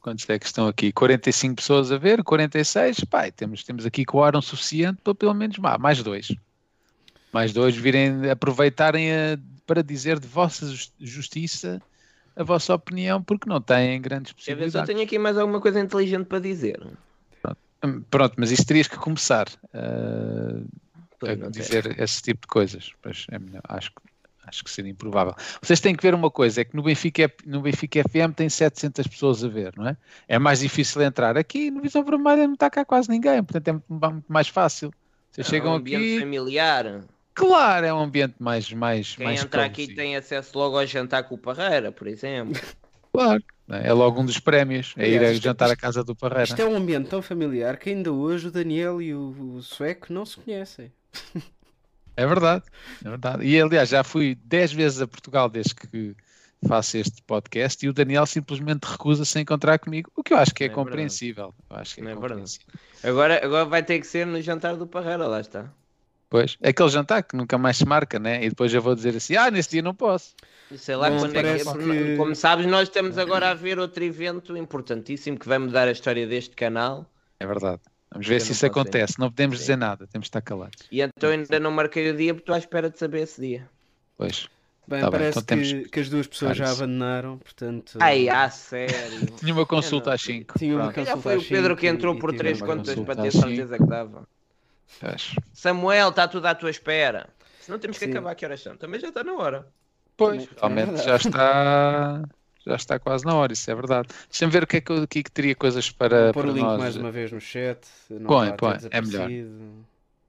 Quantos 0.00 0.30
é 0.30 0.38
que 0.38 0.46
estão 0.46 0.68
aqui? 0.68 0.92
45 0.92 1.56
pessoas 1.56 1.90
a 1.90 1.98
ver, 1.98 2.22
46. 2.22 3.00
Pai, 3.10 3.32
temos, 3.32 3.64
temos 3.64 3.84
aqui 3.84 4.04
quórum 4.04 4.40
suficiente 4.40 5.00
para 5.02 5.12
pelo 5.12 5.34
menos 5.34 5.56
vá, 5.58 5.76
mais 5.76 6.00
dois. 6.04 6.28
Mais 7.32 7.52
dois 7.52 7.76
virem 7.76 8.30
aproveitarem 8.30 9.10
a- 9.12 9.38
para 9.66 9.82
dizer 9.82 10.20
de 10.20 10.28
vossa 10.28 10.66
jus- 10.68 10.92
justiça 11.00 11.82
a 12.36 12.44
vossa 12.44 12.72
opinião, 12.72 13.20
porque 13.20 13.48
não 13.50 13.60
têm 13.60 14.00
grandes 14.00 14.30
se 14.30 14.52
eu 14.52 14.56
possibilidades. 14.56 14.86
tenho 14.94 15.04
aqui 15.04 15.18
mais 15.18 15.36
alguma 15.36 15.60
coisa 15.60 15.80
inteligente 15.80 16.26
para 16.26 16.38
dizer. 16.38 16.80
Hum, 17.84 18.02
Pronto, 18.08 18.36
mas 18.38 18.52
isso 18.52 18.64
terias 18.64 18.86
que 18.86 18.96
começar 18.96 19.48
ah, 19.74 20.62
a 21.22 21.50
dizer 21.50 22.00
esse 22.00 22.22
tipo 22.22 22.42
de 22.42 22.46
coisas. 22.46 22.92
Pois 23.02 23.26
é 23.32 23.38
melhor, 23.40 23.62
acho, 23.68 23.90
que- 23.90 24.07
acho 24.48 24.64
que 24.64 24.70
seria 24.70 24.90
improvável. 24.90 25.34
Vocês 25.62 25.78
têm 25.80 25.94
que 25.94 26.02
ver 26.02 26.14
uma 26.14 26.30
coisa: 26.30 26.60
é 26.60 26.64
que 26.64 26.74
no 26.74 26.82
Benfica, 26.82 27.30
no 27.46 27.60
Benfica 27.60 28.02
FM 28.02 28.34
tem 28.34 28.48
700 28.48 29.06
pessoas 29.06 29.44
a 29.44 29.48
ver, 29.48 29.72
não 29.76 29.86
é? 29.88 29.96
É 30.26 30.38
mais 30.38 30.60
difícil 30.60 31.02
entrar. 31.02 31.36
Aqui 31.36 31.70
no 31.70 31.80
Visão 31.80 32.04
Vermelha 32.04 32.46
não 32.46 32.54
está 32.54 32.68
cá 32.70 32.84
quase 32.84 33.08
ninguém, 33.08 33.42
portanto 33.42 33.68
é 33.68 33.72
muito, 33.72 34.10
muito 34.12 34.32
mais 34.32 34.48
fácil. 34.48 34.92
Vocês 35.30 35.46
É 35.46 35.48
um 35.48 35.50
chegam 35.50 35.74
ambiente 35.74 36.02
aqui, 36.02 36.20
familiar. 36.20 37.00
Claro, 37.34 37.86
é 37.86 37.94
um 37.94 38.00
ambiente 38.00 38.34
mais, 38.40 38.72
mais, 38.72 39.14
Quem 39.14 39.24
mais 39.26 39.42
entra 39.44 39.64
aqui 39.64 39.94
tem 39.94 40.16
acesso 40.16 40.58
logo 40.58 40.76
ao 40.76 40.84
jantar 40.84 41.22
com 41.22 41.36
o 41.36 41.38
Parreira, 41.38 41.92
por 41.92 42.06
exemplo. 42.08 42.60
Claro, 43.10 43.42
é 43.70 43.92
logo 43.92 44.20
um 44.20 44.24
dos 44.24 44.38
prémios, 44.38 44.94
é 44.96 45.08
ir 45.08 45.14
a 45.14 45.18
Aliás, 45.18 45.34
isto- 45.36 45.44
jantar 45.44 45.70
à 45.70 45.74
casa 45.74 46.04
do 46.04 46.14
Parreira. 46.14 46.44
Isto 46.44 46.60
é 46.60 46.64
um 46.64 46.76
ambiente 46.76 47.08
tão 47.08 47.20
familiar 47.22 47.76
que 47.78 47.90
ainda 47.90 48.12
hoje 48.12 48.46
o 48.46 48.50
Daniel 48.50 49.00
e 49.02 49.12
o, 49.14 49.54
o 49.56 49.62
Sueco 49.62 50.12
não 50.12 50.24
se 50.26 50.36
conhecem. 50.36 50.92
É 52.18 52.26
verdade, 52.26 52.64
é 53.04 53.08
verdade. 53.08 53.44
E 53.46 53.60
aliás, 53.60 53.88
já 53.90 54.02
fui 54.02 54.34
10 54.44 54.72
vezes 54.72 55.00
a 55.00 55.06
Portugal 55.06 55.48
desde 55.48 55.72
que 55.74 56.16
faço 56.66 56.96
este 56.96 57.22
podcast 57.22 57.86
e 57.86 57.88
o 57.88 57.92
Daniel 57.92 58.26
simplesmente 58.26 58.84
recusa-se 58.84 59.38
a 59.38 59.40
encontrar 59.40 59.78
comigo, 59.78 60.10
o 60.16 60.24
que 60.24 60.34
eu 60.34 60.38
acho 60.38 60.52
que 60.52 60.64
é, 60.64 60.66
É 60.66 60.70
compreensível. 60.70 61.54
Eu 61.70 61.76
acho 61.76 61.94
que 61.94 62.00
é, 62.00 62.04
Não 62.04 62.10
é 62.10 62.14
compreensível. 62.16 62.66
Agora, 63.04 63.40
agora 63.44 63.64
vai 63.66 63.84
ter 63.84 64.00
que 64.00 64.06
ser 64.08 64.26
no 64.26 64.42
jantar 64.42 64.74
do 64.74 64.84
Parreira, 64.84 65.28
lá 65.28 65.40
está. 65.40 65.72
Pois, 66.28 66.58
é 66.60 66.70
aquele 66.70 66.88
jantar 66.88 67.22
que 67.22 67.36
nunca 67.36 67.56
mais 67.56 67.76
se 67.76 67.86
marca, 67.86 68.18
né? 68.18 68.44
E 68.44 68.48
depois 68.50 68.74
eu 68.74 68.82
vou 68.82 68.94
dizer 68.96 69.16
assim: 69.16 69.36
ah, 69.36 69.50
nesse 69.50 69.70
dia 69.70 69.82
não 69.82 69.94
posso. 69.94 70.34
Sei 70.76 70.96
lá 70.96 71.10
quando 71.10 71.34
é 71.36 71.42
que 71.42 71.48
é. 71.48 71.58
que- 71.58 72.16
Como 72.16 72.34
sabes, 72.34 72.66
nós 72.66 72.88
estamos 72.88 73.16
agora 73.16 73.50
a 73.50 73.54
ver 73.54 73.78
outro 73.78 74.02
evento 74.04 74.54
importantíssimo 74.56 75.38
que 75.38 75.48
vai 75.48 75.56
mudar 75.58 75.86
a 75.88 75.92
história 75.92 76.26
deste 76.26 76.54
canal. 76.56 77.06
É 77.40 77.46
verdade. 77.46 77.80
Vamos 78.10 78.26
ver 78.26 78.40
se 78.40 78.52
isso 78.52 78.64
acontece. 78.66 79.18
Não 79.18 79.30
podemos 79.30 79.58
Sim. 79.58 79.62
dizer 79.62 79.76
nada, 79.76 80.06
temos 80.06 80.26
de 80.26 80.28
estar 80.28 80.40
calados. 80.40 80.78
E 80.90 81.00
então 81.00 81.30
ainda 81.30 81.60
não 81.60 81.70
marquei 81.70 82.10
o 82.10 82.16
dia 82.16 82.32
porque 82.34 82.42
estou 82.42 82.54
à 82.54 82.58
espera 82.58 82.88
de 82.90 82.98
saber 82.98 83.22
esse 83.22 83.40
dia. 83.40 83.68
Pois. 84.16 84.48
Bem, 84.86 85.00
Tá 85.00 85.10
bem, 85.10 85.20
parece 85.20 85.38
então 85.38 85.42
temos 85.42 85.70
que, 85.70 85.88
que 85.90 86.00
as 86.00 86.08
duas 86.08 86.26
pessoas 86.26 86.56
já 86.56 86.70
abandonaram, 86.70 87.36
portanto. 87.36 87.98
Ai, 88.00 88.26
ah, 88.30 88.48
sério. 88.48 89.26
Tinha 89.36 89.52
uma 89.52 89.66
consulta 89.66 90.14
às 90.14 90.22
5. 90.22 90.58
Tinha 90.58 90.74
uma 90.74 90.86
Já 90.86 90.92
consulta 90.92 91.20
foi 91.20 91.36
o 91.36 91.44
Pedro 91.44 91.76
que 91.76 91.86
entrou 91.86 92.14
e 92.14 92.18
por 92.18 92.30
tive 92.30 92.38
três 92.38 92.60
uma 92.62 92.66
contas 92.68 92.94
consulta 92.94 93.14
para 93.14 93.22
ter 93.22 93.30
certeza 93.30 93.76
que 93.76 93.86
dava. 93.86 94.26
Samuel, 95.52 96.08
está 96.08 96.26
tudo 96.26 96.46
à 96.46 96.54
tua 96.54 96.70
espera. 96.70 97.28
Senão 97.60 97.78
temos 97.78 97.98
que 97.98 98.06
Sim. 98.06 98.12
acabar 98.12 98.34
que 98.34 98.46
horas 98.46 98.62
são. 98.62 98.78
Também 98.78 98.98
já 98.98 99.08
está 99.08 99.22
na 99.22 99.34
hora. 99.34 99.66
Pois, 100.16 100.48
realmente 100.56 100.96
já 101.04 101.16
está. 101.16 102.22
Já 102.66 102.74
está 102.76 102.98
quase 102.98 103.24
na 103.24 103.34
hora, 103.34 103.52
isso 103.52 103.70
é 103.70 103.74
verdade. 103.74 104.08
Deixa-me 104.28 104.52
ver 104.52 104.64
o 104.64 104.66
que 104.66 104.76
é 104.76 104.80
que, 104.80 104.90
eu- 104.92 105.02
o 105.02 105.08
que, 105.08 105.20
é 105.20 105.22
teria 105.22 105.54
coisas 105.54 105.90
para, 105.90 106.24
Vou 106.24 106.32
pôr 106.34 106.42
para 106.42 106.50
o 106.50 106.54
link 106.54 106.64
nós. 106.64 106.78
mais 106.78 106.96
uma 106.96 107.10
vez 107.10 107.32
no 107.32 107.40
chat. 107.40 107.80
não 108.10 108.26
Põe, 108.26 108.52
põe, 108.56 108.76
é 108.90 109.00
melhor. 109.00 109.28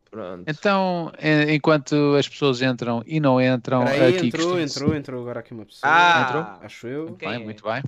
Pronto. 0.09 0.43
Então, 0.47 1.11
en- 1.21 1.53
enquanto 1.53 2.15
as 2.17 2.27
pessoas 2.27 2.61
entram 2.61 3.03
e 3.05 3.19
não 3.19 3.39
entram, 3.39 3.83
aí, 3.85 4.15
aqui 4.17 4.27
entrou, 4.27 4.59
entrou, 4.59 4.95
entrou 4.95 5.21
agora 5.21 5.39
aqui 5.41 5.53
uma 5.53 5.65
pessoa. 5.65 5.91
Ah, 5.91 6.25
Entrou? 6.27 6.65
Acho 6.65 6.87
eu. 6.87 7.03
Muito 7.09 7.19
bem, 7.25 7.33
é? 7.35 7.39
muito 7.39 7.63
bem. 7.63 7.83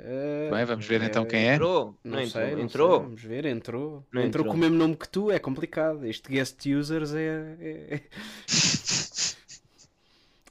Eh, 0.00 0.48
Bem, 0.50 0.64
vamos 0.64 0.86
ver 0.86 1.02
então 1.02 1.24
eh, 1.24 1.26
quem 1.26 1.48
é. 1.48 1.54
Entrou? 1.54 1.94
Não, 2.04 2.20
Não, 2.20 2.26
sei, 2.26 2.42
entrou. 2.44 2.56
não 2.56 2.64
entrou. 2.64 2.90
sei, 2.90 3.02
vamos 3.02 3.22
ver, 3.22 3.44
entrou. 3.46 3.90
Não 4.12 4.22
entrou. 4.22 4.24
entrou. 4.26 4.44
com 4.46 4.52
o 4.52 4.56
mesmo 4.56 4.76
nome 4.76 4.96
que 4.96 5.08
tu, 5.08 5.30
é 5.30 5.38
complicado. 5.38 6.06
Este 6.06 6.30
guest 6.30 6.64
users 6.66 7.12
é. 7.14 7.56
É, 7.60 8.00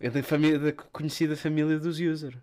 é 0.02 0.10
da, 0.12 0.22
família, 0.22 0.60
da 0.60 0.72
conhecida 0.74 1.36
família 1.36 1.80
dos 1.80 1.98
users. 2.00 2.36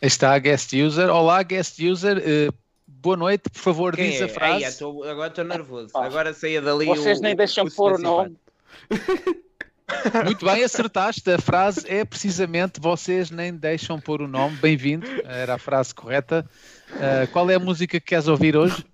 Está 0.00 0.34
a 0.34 0.38
guest 0.38 0.72
user. 0.72 1.10
Olá, 1.10 1.42
guest 1.42 1.78
user. 1.80 2.22
eh, 2.24 2.50
boa 2.86 3.16
noite, 3.16 3.50
por 3.50 3.58
favor, 3.60 3.96
Quem 3.96 4.10
diz 4.10 4.20
é? 4.20 4.24
a 4.24 4.28
frase. 4.28 4.64
Ai, 4.64 4.72
tô- 4.72 5.02
agora 5.04 5.28
estou 5.28 5.44
nervoso. 5.44 5.88
Pá. 5.92 6.04
Agora 6.06 6.32
saia 6.32 6.60
dali 6.62 6.86
Vocês 6.86 7.18
o- 7.18 7.22
nem 7.22 7.34
deixam 7.34 7.64
o 7.66 7.70
pôr 7.70 7.94
o 7.94 7.98
nome. 7.98 8.36
Muito 10.24 10.44
bem, 10.44 10.62
acertaste. 10.62 11.28
A 11.30 11.38
frase 11.38 11.84
é 11.88 12.04
precisamente 12.04 12.78
vocês 12.78 13.30
nem 13.30 13.52
deixam 13.54 13.98
pôr 13.98 14.20
o 14.20 14.28
nome. 14.28 14.54
Bem-vindo. 14.56 15.06
Era 15.24 15.54
a 15.54 15.58
frase 15.58 15.94
correta. 15.94 16.48
Eh, 17.00 17.26
qual 17.32 17.50
é 17.50 17.54
a 17.54 17.58
música 17.58 17.98
que 17.98 18.06
queres 18.06 18.28
ouvir 18.28 18.54
hoje? 18.56 18.84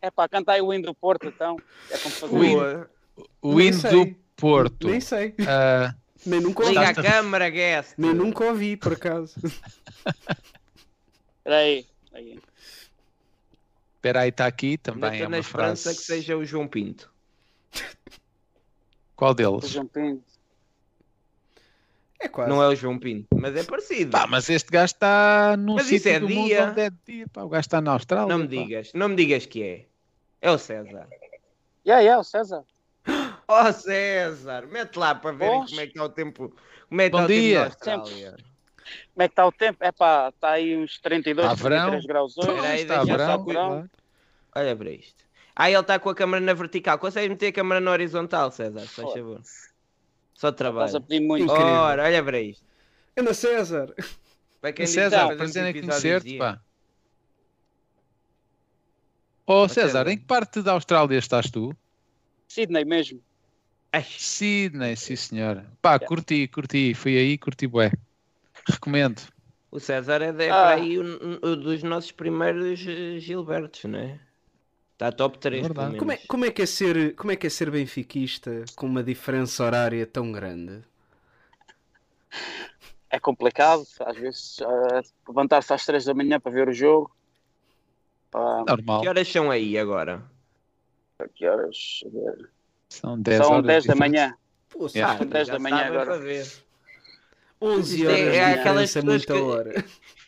É 0.00 0.10
para 0.10 0.28
cantar 0.28 0.60
o 0.62 0.72
hino 0.72 0.86
do 0.86 0.94
Porto, 0.94 1.26
então. 1.28 1.56
É 1.90 1.98
como 1.98 2.14
fazer. 2.14 2.34
O 3.42 3.60
hino. 3.60 3.82
Do 3.90 4.14
Porto. 4.36 4.88
Nem 4.88 5.00
sei. 5.00 5.34
Ah, 5.46 5.94
Nem 6.26 6.40
nunca 6.40 6.62
ouvi. 6.62 6.74
Liga 6.74 6.88
a 6.88 6.94
câmara, 6.94 7.48
guest. 7.50 7.94
Nem 7.98 8.14
nunca 8.14 8.44
ouvi, 8.44 8.76
por 8.76 8.92
acaso. 8.94 9.34
Espera 11.38 11.56
aí. 11.58 11.86
Espera 13.96 14.20
aí, 14.20 14.28
está 14.30 14.46
aqui 14.46 14.76
também. 14.78 15.16
É 15.16 15.22
na 15.22 15.28
uma 15.28 15.38
esperança 15.38 15.82
frase. 15.84 15.98
que 15.98 16.04
seja 16.04 16.36
o 16.36 16.44
João 16.44 16.66
Pinto. 16.68 17.12
Qual 19.16 19.30
O 19.32 19.34
deles? 19.34 19.68
João 19.70 19.86
Pinto. 19.86 20.24
É 22.20 22.28
quase. 22.28 22.48
Não 22.50 22.62
é 22.62 22.68
o 22.68 22.74
João 22.76 22.98
Pinto, 22.98 23.28
mas 23.36 23.54
é 23.54 23.62
parecido. 23.64 24.10
Pá, 24.12 24.26
mas 24.26 24.48
este 24.48 24.70
gajo 24.70 24.92
está 24.94 25.56
num 25.58 25.74
Mas 25.74 25.86
isso 25.86 26.04
sítio 26.04 26.12
é 26.12 26.20
do 26.20 26.28
mundo 26.28 26.46
dia. 26.46 26.64
onde 26.70 26.80
é 26.80 26.90
dia. 27.06 27.28
Pá, 27.28 27.42
o 27.42 27.48
gajo 27.48 27.60
está 27.60 27.80
na 27.80 27.92
Austrália. 27.92 28.28
não 28.28 28.38
me 28.44 28.48
pá. 28.56 28.62
digas, 28.62 28.92
não 28.94 29.08
me 29.08 29.16
digas 29.16 29.44
que 29.46 29.62
é. 29.62 29.86
É 30.40 30.50
o 30.50 30.56
César. 30.58 31.06
Yeah, 31.86 32.00
yeah, 32.02 32.18
o 32.18 32.24
César. 32.24 32.64
Ó 33.46 33.72
César, 33.72 34.66
mete 34.66 34.96
lá 34.96 35.14
para 35.14 35.32
ver 35.32 35.50
como 35.50 35.80
é 35.80 35.86
que 35.86 35.92
está 35.92 36.04
o 36.04 36.08
tempo. 36.08 36.54
Como 36.88 37.00
é 37.00 37.04
que 37.06 37.10
Bom 37.10 37.22
está 37.22 37.24
o 37.24 37.28
tempo 37.28 37.40
dia. 37.40 37.58
na 37.58 37.64
Austrália. 37.66 38.36
Como 39.12 39.22
é 39.22 39.28
que 39.28 39.32
está 39.32 39.46
o 39.46 39.52
tempo? 39.52 39.78
É 39.84 39.92
pá, 39.92 40.28
está 40.34 40.50
aí 40.50 40.76
uns 40.76 40.98
32, 40.98 41.50
Está 41.52 41.62
verão. 41.62 41.90
33 41.90 42.06
graus 42.06 42.38
hoje. 42.38 42.48
Espera 42.50 42.68
aí, 42.68 42.80
Está 42.82 43.04
verão, 43.04 43.44
verão. 43.44 43.90
Olha 44.54 44.76
para 44.76 44.90
isto. 44.90 45.24
Ah, 45.56 45.70
ele 45.70 45.78
está 45.80 45.98
com 45.98 46.10
a 46.10 46.14
câmera 46.14 46.44
na 46.44 46.52
vertical. 46.52 46.98
Consegues 46.98 47.28
meter 47.30 47.48
a 47.48 47.52
câmera 47.52 47.80
na 47.80 47.90
horizontal, 47.90 48.50
César? 48.50 48.80
Se 48.80 48.88
faz 48.88 49.12
favor. 49.12 49.40
Só 50.34 50.48
Estás 50.48 50.52
a 50.52 50.52
trabalho. 50.52 51.00
pedir 51.02 51.20
muito. 51.20 51.50
Ora, 51.50 52.04
olha 52.04 52.22
para 52.24 52.40
isto. 52.40 52.64
Anda 53.16 53.32
César. 53.34 53.94
Para 54.60 54.72
quem 54.72 54.86
César, 54.86 55.36
prazer 55.36 55.76
em 55.76 55.80
conhecer-te, 55.80 56.38
pá. 56.38 56.60
Oh, 59.46 59.68
César, 59.68 59.88
César. 59.88 60.08
em 60.08 60.18
que 60.18 60.24
parte 60.24 60.62
da 60.62 60.72
Austrália 60.72 61.18
estás 61.18 61.50
tu? 61.50 61.76
Sydney 62.48 62.84
mesmo. 62.84 63.20
Ai, 63.94 64.02
Sydney, 64.02 64.96
sim 64.96 65.14
senhor. 65.14 65.64
Pá, 65.80 66.00
curti, 66.00 66.48
curti, 66.48 66.94
fui 66.94 67.16
aí, 67.16 67.38
curti 67.38 67.68
bué. 67.68 67.92
Recomendo. 68.68 69.22
o 69.70 69.78
César 69.78 70.20
é, 70.20 70.32
de, 70.32 70.46
é 70.46 70.50
Ah. 70.50 70.54
para 70.54 70.74
aí 70.74 70.98
um, 70.98 71.38
um 71.40 71.56
dos 71.56 71.80
nossos 71.84 72.10
primeiros 72.10 72.84
eh, 72.88 73.20
Gilbertos, 73.20 73.84
não 73.84 74.00
é? 74.00 74.18
Está 74.94 75.12
top 75.12 75.38
3, 75.38 75.62
pelo 75.62 75.74
verdade. 75.74 75.92
menos. 75.92 75.98
Como 76.00 76.10
é, 76.10 76.16
como, 76.26 76.44
é 76.44 76.50
que 76.50 76.62
é 76.62 76.66
ser, 76.66 77.14
como 77.14 77.30
é 77.30 77.36
que 77.36 77.46
é 77.46 77.50
ser 77.50 77.70
benfiquista 77.70 78.64
com 78.74 78.86
uma 78.86 79.02
diferença 79.02 79.62
horária 79.62 80.04
tão 80.04 80.32
grande? 80.32 80.82
É 83.08 83.20
complicado, 83.20 83.84
às 84.00 84.16
vezes, 84.16 84.60
ah, 84.60 85.02
levantar-se 85.28 85.72
às 85.72 85.86
3 85.86 86.04
da 86.04 86.14
manhã 86.14 86.40
para 86.40 86.50
ver 86.50 86.68
o 86.68 86.72
jogo. 86.72 87.12
Pá, 88.28 88.64
Normal. 88.66 89.02
Que 89.02 89.08
horas 89.08 89.28
são 89.28 89.52
aí 89.52 89.78
agora? 89.78 90.20
que 91.36 91.46
horas? 91.46 92.02
São 93.00 93.20
10 93.20 93.38
São 93.38 93.50
horas 93.52 93.66
10 93.66 93.84
da 93.86 93.92
diferentes. 93.94 94.20
manhã. 94.20 94.36
Pô, 94.70 94.86
Yeah. 94.94 95.18
São 95.18 95.26
10 95.26 95.46
já 95.46 95.52
da 95.52 95.58
manhã 95.58 95.86
agora. 95.86 96.04
para 96.06 96.16
ver. 96.18 96.46
11 97.60 97.96
Isto 97.96 98.08
é- 98.08 98.12
horas 98.22 98.34
é 98.34 98.44
aquelas 98.54 98.96
é 98.96 99.00
pessoas 99.00 99.04
muita 99.04 99.34
que- 99.34 99.40
hora. 99.40 99.84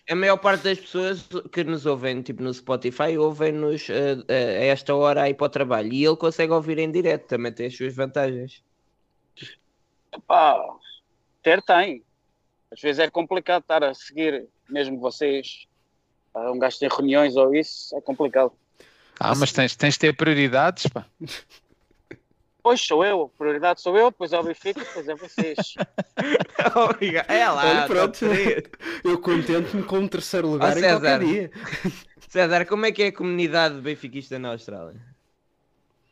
A 0.08 0.14
maior 0.14 0.36
parte 0.36 0.62
das 0.62 0.78
pessoas 0.78 1.26
que 1.52 1.64
nos 1.64 1.84
ouvem, 1.84 2.22
tipo 2.22 2.40
no 2.42 2.54
Spotify, 2.54 3.18
ouvem-nos 3.18 3.90
eh, 3.90 4.16
eh, 4.28 4.58
a 4.60 4.64
esta 4.66 4.94
hora 4.94 5.22
aí 5.22 5.34
para 5.34 5.46
o 5.46 5.48
trabalho. 5.48 5.92
E 5.92 6.04
ele 6.04 6.14
consegue 6.16 6.52
ouvir 6.52 6.78
em 6.78 6.90
direto, 6.92 7.26
também 7.26 7.52
tem 7.52 7.66
as 7.66 7.76
suas 7.76 7.92
vantagens. 7.94 8.62
Pá, 10.26 10.56
ter 11.42 11.60
tem. 11.62 12.02
Às 12.72 12.80
vezes 12.80 13.00
é 13.00 13.10
complicado 13.10 13.62
estar 13.62 13.82
a 13.84 13.92
seguir, 13.94 14.46
mesmo 14.68 14.98
vocês. 15.00 15.66
Ah, 16.32 16.52
Um 16.52 16.58
gajo 16.58 16.78
tem 16.78 16.88
reuniões 16.88 17.34
ou 17.36 17.54
isso, 17.54 17.96
é 17.96 18.00
complicado. 18.00 18.52
Ah, 19.18 19.34
mas 19.34 19.52
tens, 19.52 19.74
tens 19.74 19.94
de 19.94 20.00
ter 20.00 20.16
prioridades, 20.16 20.86
pá. 20.86 21.04
Pois 22.66 22.80
sou 22.80 23.04
eu, 23.04 23.22
a 23.32 23.38
prioridade 23.38 23.80
sou 23.80 23.96
eu, 23.96 24.10
depois 24.10 24.32
é 24.32 24.40
o 24.40 24.42
Benfica, 24.42 24.80
depois 24.80 25.06
é 25.06 25.14
vocês. 25.14 25.74
Obrigado. 26.74 27.30
É 27.30 27.48
lá, 27.48 27.64
Olha, 27.64 27.86
top 27.86 28.18
pronto. 28.18 28.24
Eu 29.04 29.20
contento-me 29.20 29.84
com 29.84 29.98
o 30.00 30.08
terceiro 30.08 30.48
lugar 30.48 30.72
qualquer 30.72 30.90
César. 30.98 31.18
dia. 31.20 31.50
César, 32.28 32.66
como 32.66 32.84
é 32.84 32.90
que 32.90 33.04
é 33.04 33.06
a 33.06 33.12
comunidade 33.12 33.76
benfiquista 33.80 34.36
na 34.40 34.48
Austrália? 34.50 35.00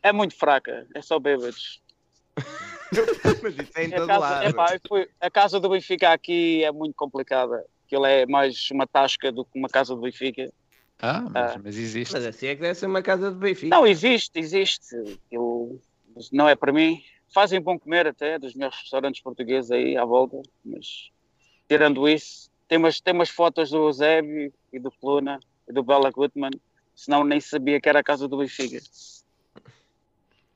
É 0.01 0.13
muito 0.13 0.33
fraca, 0.37 0.87
é 0.95 1.01
só 1.01 1.19
bêbados. 1.19 1.81
Mas 3.43 3.53
isso 3.59 3.71
é 3.75 3.83
em 3.83 3.93
A 3.93 3.97
todo 3.97 4.07
casa, 4.07 4.19
lado. 4.19 4.47
epá, 4.49 4.73
eu 4.75 4.79
fui- 4.87 5.09
a 5.19 5.29
casa 5.29 5.59
do 5.59 5.67
Benfica 5.67 6.13
aqui 6.13 6.63
é 6.63 6.71
muito 6.71 6.95
complicada. 6.95 7.65
Aquilo 7.85 8.05
é 8.05 8.25
mais 8.25 8.71
uma 8.71 8.87
tasca 8.87 9.29
do 9.29 9.43
que 9.43 9.59
uma 9.59 9.67
casa 9.67 9.93
do 9.93 9.99
Benfica. 9.99 10.49
Ah, 11.01 11.19
mas, 11.29 11.51
Ah. 11.51 11.61
mas 11.61 11.75
existe. 11.77 12.13
Mas 12.13 12.25
assim 12.25 12.47
é 12.47 12.55
que 12.55 12.61
deve 12.61 12.75
ser 12.75 12.85
uma 12.85 13.01
casa 13.01 13.29
de 13.29 13.37
Benfica. 13.37 13.75
Não, 13.75 13.85
existe, 13.85 14.39
existe. 14.39 14.95
Mas 14.95 15.81
não 16.31 16.47
é 16.47 16.55
para 16.55 16.71
mim. 16.71 17.01
Fazem 17.33 17.59
bom 17.59 17.77
comer 17.77 18.07
até, 18.07 18.39
dos 18.39 18.53
meus 18.53 18.75
restaurantes 18.75 19.21
portugueses 19.21 19.71
aí 19.71 19.97
à 19.97 20.05
volta, 20.05 20.41
mas 20.63 21.11
tirando 21.67 22.07
isso, 22.07 22.49
tem 22.67 22.77
umas, 22.77 22.99
tem 22.99 23.13
umas 23.13 23.29
fotos 23.29 23.69
do 23.69 23.77
Eusébio 23.77 24.53
e 24.71 24.79
do 24.79 24.91
Coluna 24.91 25.39
e 25.67 25.73
do 25.73 25.83
Bela 25.83 26.11
Gutmann, 26.11 26.51
senão 26.95 27.23
nem 27.23 27.39
sabia 27.39 27.81
que 27.81 27.89
era 27.89 27.99
a 27.99 28.03
casa 28.03 28.27
do 28.27 28.37
Benfica. 28.37 28.79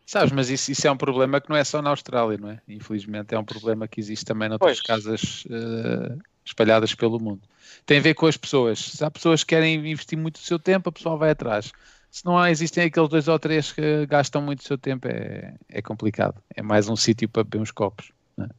Sabes, 0.06 0.32
mas 0.32 0.50
isso, 0.50 0.72
isso 0.72 0.88
é 0.88 0.92
um 0.92 0.98
problema 0.98 1.40
que 1.40 1.50
não 1.50 1.56
é 1.56 1.64
só 1.64 1.84
na 1.84 1.92
Austrália, 1.92 2.38
não 2.38 2.50
é? 2.50 2.60
Infelizmente 2.68 3.36
é 3.36 3.40
um 3.40 3.46
problema 3.46 3.88
que 3.88 4.00
existe 4.00 4.26
também 4.26 4.50
noutras 4.50 4.78
Pois. 4.78 4.82
casas 4.82 5.44
eh, 5.52 6.18
espalhadas 6.44 6.96
pelo 6.96 7.20
mundo. 7.20 7.42
Tem 7.86 8.00
a 8.00 8.02
ver 8.02 8.16
com 8.16 8.26
as 8.26 8.36
pessoas. 8.36 8.80
Se 8.80 9.06
há 9.06 9.12
pessoas 9.12 9.44
que 9.44 9.50
querem 9.50 9.76
investir 9.76 10.18
muito 10.18 10.38
o 10.38 10.40
seu 10.40 10.58
tempo, 10.58 10.90
a 10.90 10.92
pessoa 10.92 11.16
vai 11.16 11.30
atrás. 11.30 11.72
Se 12.10 12.26
não 12.26 12.38
há, 12.38 12.50
existem 12.50 12.86
aqueles 12.86 13.10
dois 13.10 13.28
ou 13.28 13.38
três 13.38 13.72
que 13.72 14.06
gastam 14.08 14.42
muito 14.42 14.60
o 14.60 14.64
seu 14.64 14.78
tempo, 14.78 15.08
é, 15.08 15.56
é 15.70 15.82
complicado. 15.82 16.42
É 16.56 16.62
mais 16.62 16.90
um 16.90 16.96
sítio 16.96 17.30
para 17.30 17.44
beber 17.44 17.62
uns 17.62 17.72
copos. 17.72 18.12
não 18.36 18.46
é? 18.46 18.50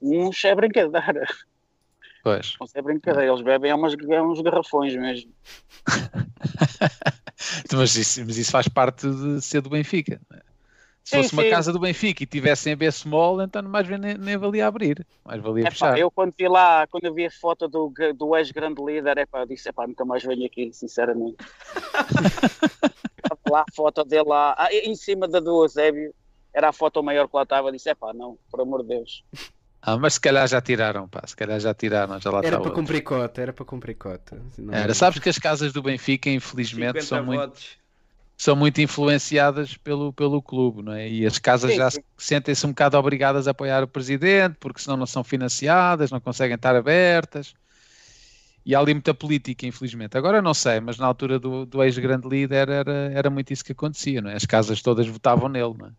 Uns 0.00 0.44
é 0.44 0.54
brincadeira. 0.54 1.26
Pois. 2.22 2.54
Uns 2.60 2.74
é 2.74 2.82
brincadeira. 2.82 3.30
Eles 3.30 3.42
bebem 3.42 3.72
umas, 3.72 3.94
é 3.94 4.22
uns 4.22 4.40
garrafões 4.40 4.94
mesmo. 4.96 5.32
Mas 7.72 7.94
isso, 7.94 8.24
mas 8.26 8.36
isso 8.36 8.50
faz 8.50 8.66
parte 8.66 9.08
de 9.08 9.40
ser 9.40 9.60
do 9.60 9.70
Benfica. 9.70 10.20
não 10.28 10.36
é? 10.36 10.47
Se 11.08 11.16
Sim, 11.16 11.22
fosse 11.22 11.32
uma 11.32 11.42
sim. 11.42 11.50
casa 11.50 11.72
do 11.72 11.78
Benfica 11.78 12.22
e 12.22 12.26
tivessem 12.26 12.74
a 12.74 12.76
B 12.76 12.90
small, 12.92 13.40
então 13.40 13.62
mais 13.62 13.86
bem 13.88 13.98
nem, 13.98 14.18
nem 14.18 14.36
valia 14.36 14.66
abrir. 14.66 15.06
Mais 15.24 15.40
valia 15.40 15.64
Epá, 15.64 15.70
fechar. 15.70 15.98
eu 15.98 16.10
quando 16.10 16.34
vi 16.38 16.46
lá, 16.48 16.86
quando 16.86 17.04
eu 17.04 17.14
vi 17.14 17.24
a 17.26 17.30
foto 17.30 17.66
do, 17.66 17.90
do 18.14 18.36
ex-grande 18.36 18.82
líder, 18.84 19.16
epá, 19.18 19.40
eu 19.40 19.46
disse, 19.46 19.68
epá, 19.70 19.86
nunca 19.86 20.04
mais 20.04 20.22
venho 20.22 20.44
aqui, 20.44 20.70
sinceramente. 20.72 21.36
Lá 23.48 23.62
a 23.62 23.72
foto 23.74 24.04
dele 24.04 24.24
lá, 24.28 24.54
ah, 24.58 24.68
em 24.72 24.94
cima 24.94 25.26
da 25.26 25.40
do 25.40 25.62
Eusébio, 25.64 26.14
era 26.54 26.68
a 26.68 26.72
foto 26.72 27.02
maior 27.02 27.28
que 27.28 27.36
lá 27.36 27.42
estava, 27.42 27.68
eu 27.68 27.72
disse, 27.72 27.88
epá, 27.90 28.12
não, 28.12 28.38
por 28.50 28.60
amor 28.60 28.82
de 28.82 28.88
Deus. 28.88 29.24
Ah, 29.80 29.96
mas 29.96 30.14
se 30.14 30.20
calhar 30.20 30.46
já 30.48 30.60
tiraram, 30.60 31.08
pá. 31.08 31.22
Se 31.26 31.36
calhar 31.36 31.58
já 31.60 31.72
tiraram, 31.72 32.20
já 32.20 32.30
lá 32.30 32.40
Era 32.42 32.50
para 32.58 32.58
outro. 32.58 32.74
cumprir 32.74 33.02
cota, 33.02 33.40
era 33.40 33.52
para 33.52 33.64
cumprir 33.64 33.94
cota. 33.96 34.42
Não- 34.58 34.74
Era, 34.74 34.92
sabes 34.92 35.18
que 35.20 35.28
as 35.28 35.38
casas 35.38 35.72
do 35.72 35.80
Benfica, 35.82 36.28
infelizmente, 36.28 37.00
50 37.00 37.02
são 37.02 37.24
muito, 37.24 37.40
votos. 37.40 37.78
São 38.38 38.54
muito 38.54 38.80
influenciadas 38.80 39.76
pelo, 39.76 40.12
pelo 40.12 40.40
clube, 40.40 40.80
não 40.80 40.92
é? 40.92 41.08
E 41.08 41.26
as 41.26 41.40
casas 41.40 41.72
Sim, 41.72 41.76
já 41.76 41.88
sentem-se 42.16 42.64
um 42.64 42.68
bocado 42.68 42.96
obrigadas 42.96 43.48
a 43.48 43.50
apoiar 43.50 43.82
o 43.82 43.88
presidente, 43.88 44.56
porque 44.60 44.80
senão 44.80 44.96
não 44.96 45.06
são 45.06 45.24
financiadas, 45.24 46.12
não 46.12 46.20
conseguem 46.20 46.54
estar 46.54 46.76
abertas. 46.76 47.52
E 48.64 48.76
há 48.76 48.78
ali 48.78 48.94
muita 48.94 49.12
política, 49.12 49.66
infelizmente. 49.66 50.16
Agora 50.16 50.40
não 50.40 50.54
sei, 50.54 50.78
mas 50.78 50.98
na 50.98 51.06
altura 51.06 51.40
do, 51.40 51.66
do 51.66 51.82
ex-grande 51.82 52.28
líder 52.28 52.68
era, 52.68 53.10
era 53.12 53.28
muito 53.28 53.52
isso 53.52 53.64
que 53.64 53.72
acontecia, 53.72 54.22
não 54.22 54.30
é? 54.30 54.34
As 54.34 54.46
casas 54.46 54.80
todas 54.80 55.08
votavam 55.08 55.48
nele, 55.48 55.74
não 55.76 55.86
é? 55.86 55.92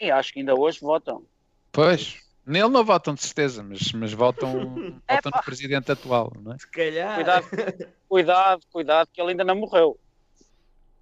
E 0.00 0.10
acho 0.10 0.32
que 0.32 0.38
ainda 0.38 0.54
hoje 0.54 0.80
votam. 0.80 1.24
Pois, 1.70 2.16
nele 2.46 2.70
não 2.70 2.84
votam 2.86 3.12
de 3.12 3.22
certeza, 3.22 3.62
mas, 3.62 3.92
mas 3.92 4.14
votam, 4.14 4.52
votam 5.06 5.30
Epá. 5.30 5.30
no 5.38 5.44
presidente 5.44 5.92
atual, 5.92 6.32
não 6.42 6.54
é? 6.54 6.58
Se 6.58 6.70
calhar. 6.70 7.16
Cuidado, 7.16 7.46
cuidado, 8.08 8.60
cuidado, 8.72 9.08
que 9.12 9.20
ele 9.20 9.32
ainda 9.32 9.44
não 9.44 9.56
morreu. 9.56 9.98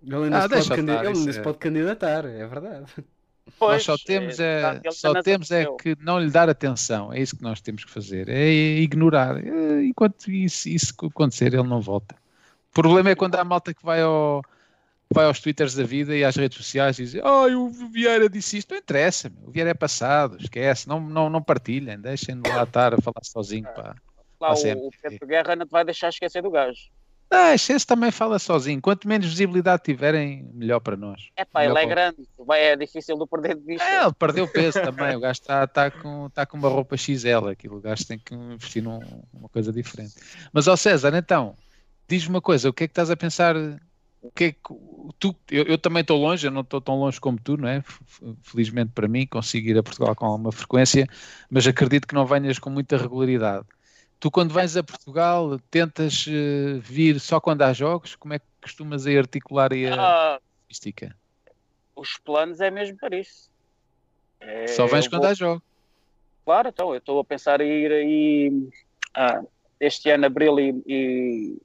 Ele 0.06 0.24
ainda, 0.24 0.39
Ah, 0.39 0.43
se, 0.43 0.48
pode 0.48 0.68
candid- 0.68 0.81
estar, 0.81 0.98
ele 1.01 1.06
ainda 1.09 1.12
isso 1.12 1.32
se 1.32 1.39
é- 1.39 1.43
pode 1.43 1.59
candidatar, 1.59 2.24
é 2.26 2.47
verdade. 2.47 2.85
Pois, 3.59 3.72
nós 3.74 3.85
só 3.85 4.05
temos 4.05 4.40
é, 4.40 4.62
é, 4.62 4.81
ele 4.82 4.93
só 4.93 5.22
temos 5.22 5.51
é 5.51 5.66
que 5.81 5.97
não 6.01 6.18
lhe 6.18 6.31
dar 6.31 6.48
atenção. 6.48 7.12
É 7.12 7.20
isso 7.20 7.36
que 7.36 7.43
nós 7.43 7.60
temos 7.60 7.85
que 7.85 7.90
fazer. 7.90 8.28
É 8.28 8.48
ignorar. 8.51 9.36
É, 9.44 9.85
Enquanto 9.85 10.31
isso, 10.31 10.68
isso 10.68 10.94
acontecer, 11.06 11.52
ele 11.55 11.62
não 11.62 11.81
volta. 11.81 12.14
O 12.70 12.72
problema 12.74 13.10
é 13.10 13.14
quando 13.14 13.35
há 13.36 13.44
malta 13.44 13.72
que 13.74 13.85
vai 13.85 14.01
ao 14.02 14.43
vai 15.12 15.26
aos 15.26 15.39
twitters 15.39 15.74
da 15.74 15.85
vida 15.85 16.16
e 16.16 16.24
às 16.24 16.35
redes 16.35 16.56
sociais 16.59 16.98
e 16.98 17.05
diz 17.05 17.14
ai 17.22 17.55
o 17.55 17.68
Vieira 17.68 18.28
disse 18.28 18.56
isto, 18.59 18.70
não 18.72 18.78
interessa, 18.78 19.28
meu. 19.28 19.48
o 19.48 19.51
Vieira 19.52 19.70
é 19.70 19.74
passado, 19.74 20.36
esquece, 20.40 20.89
não, 20.89 20.98
não, 20.98 21.31
não 21.31 21.40
partilhem, 21.43 22.01
deixem-no 22.01 22.43
lá 22.48 22.64
estar 22.64 22.94
a 22.94 23.01
falar 23.01 23.22
sozinho, 23.22 23.68
pá. 23.76 23.94
Lá 24.40 24.55
o, 24.55 24.89
o 24.89 24.90
Pedro 25.01 25.26
Guerra 25.28 25.55
não 25.55 25.66
te 25.66 25.70
vai 25.70 25.85
deixar 25.85 26.09
esquecer 26.09 26.43
do 26.43 26.51
gajo. 26.51 26.89
Deixa, 27.31 27.73
esse 27.73 27.87
também 27.87 28.11
fala 28.11 28.39
sozinho, 28.39 28.81
quanto 28.81 29.09
menos 29.09 29.27
visibilidade 29.27 29.83
tiverem, 29.83 30.49
melhor 30.55 30.79
para 30.81 30.97
nós. 30.97 31.29
É 31.37 31.45
pá, 31.45 31.65
ele 31.65 31.73
é 31.73 31.75
para- 31.75 31.87
grande, 31.87 32.29
vai, 32.39 32.63
é 32.63 32.77
difícil 32.77 33.19
de 33.19 33.27
perder 33.27 33.57
de 33.57 33.63
vista. 33.65 33.85
É, 33.85 34.03
ele 34.05 34.13
perdeu 34.13 34.47
peso 34.47 34.81
também. 34.83 35.17
O 35.17 35.21
gajo 35.21 35.41
está 35.41 35.67
tá 35.67 35.91
com, 35.91 36.31
tá 36.31 36.47
com 36.47 36.57
uma 36.57 36.69
roupa 36.69 36.97
XL. 36.97 37.49
Aquilo, 37.51 37.79
o 37.79 37.81
gajo 37.81 38.07
tem 38.07 38.19
que 38.19 38.35
investir 38.35 38.83
num- 38.83 39.01
numa 39.33 39.49
coisa 39.49 39.73
diferente. 39.73 40.15
Mas, 40.53 40.69
ó 40.69 40.77
César, 40.77 41.13
então, 41.17 41.57
diz-me 42.09 42.35
uma 42.37 42.41
coisa: 42.41 42.69
o 42.69 42.73
que 42.73 42.85
é 42.85 42.87
que 42.87 42.93
estás 42.93 43.11
a 43.11 43.17
pensar? 43.17 43.57
O 44.23 44.31
que 44.31 44.45
é 44.45 44.53
que 44.53 44.59
tu, 45.19 45.35
eu, 45.51 45.65
eu 45.65 45.77
também 45.77 46.01
estou 46.03 46.19
longe, 46.19 46.47
eu 46.47 46.51
não 46.51 46.61
estou 46.63 46.81
tão 46.81 46.99
longe 46.99 47.21
como 47.21 47.39
tu, 47.39 47.57
não 47.57 47.69
é? 47.69 47.83
Felizmente 48.43 48.93
para 48.95 49.07
mim, 49.09 49.27
consigo 49.27 49.69
ir 49.69 49.77
a 49.77 49.83
Portugal 49.83 50.15
com 50.15 50.25
alguma 50.27 50.53
frequência, 50.53 51.07
mas 51.51 51.67
acredito 51.67 52.07
que 52.07 52.15
não 52.15 52.25
venhas 52.25 52.59
com 52.59 52.71
muita 52.71 52.97
regularidade. 52.97 53.67
Tu, 54.20 54.31
quando 54.31 54.55
vens 54.55 54.77
a 54.77 54.82
Portugal, 54.82 55.59
tentas 55.70 56.24
eh, 56.28 56.78
vir 56.81 57.20
só 57.20 57.39
quando 57.41 57.62
há 57.62 57.73
jogos? 57.73 58.16
Como 58.16 58.32
é 58.35 58.39
que 58.39 58.47
costumas 58.62 59.07
aí 59.07 59.19
articular 59.19 59.73
aí 59.73 59.86
a 59.86 59.95
Ah, 59.95 60.41
logística? 60.66 61.15
os 61.97 62.16
planos 62.19 62.61
é 62.61 62.70
mesmo 62.70 62.97
para 62.97 63.16
isso. 63.16 63.51
É, 64.41 64.66
Só 64.69 64.86
vens 64.86 65.07
quando 65.07 65.23
vou- 65.23 65.31
há 65.31 65.35
jogos. 65.35 65.62
Claro, 66.45 66.69
então, 66.69 66.91
eu 66.93 66.99
estou 66.99 67.19
a 67.20 67.24
pensar 67.24 67.61
em 67.61 67.70
ir 67.70 67.93
aí 67.93 68.69
ah, 69.15 69.43
este 69.78 70.11
ano, 70.11 70.27
abril 70.27 70.59
e, 70.59 70.82
e- 70.86 71.57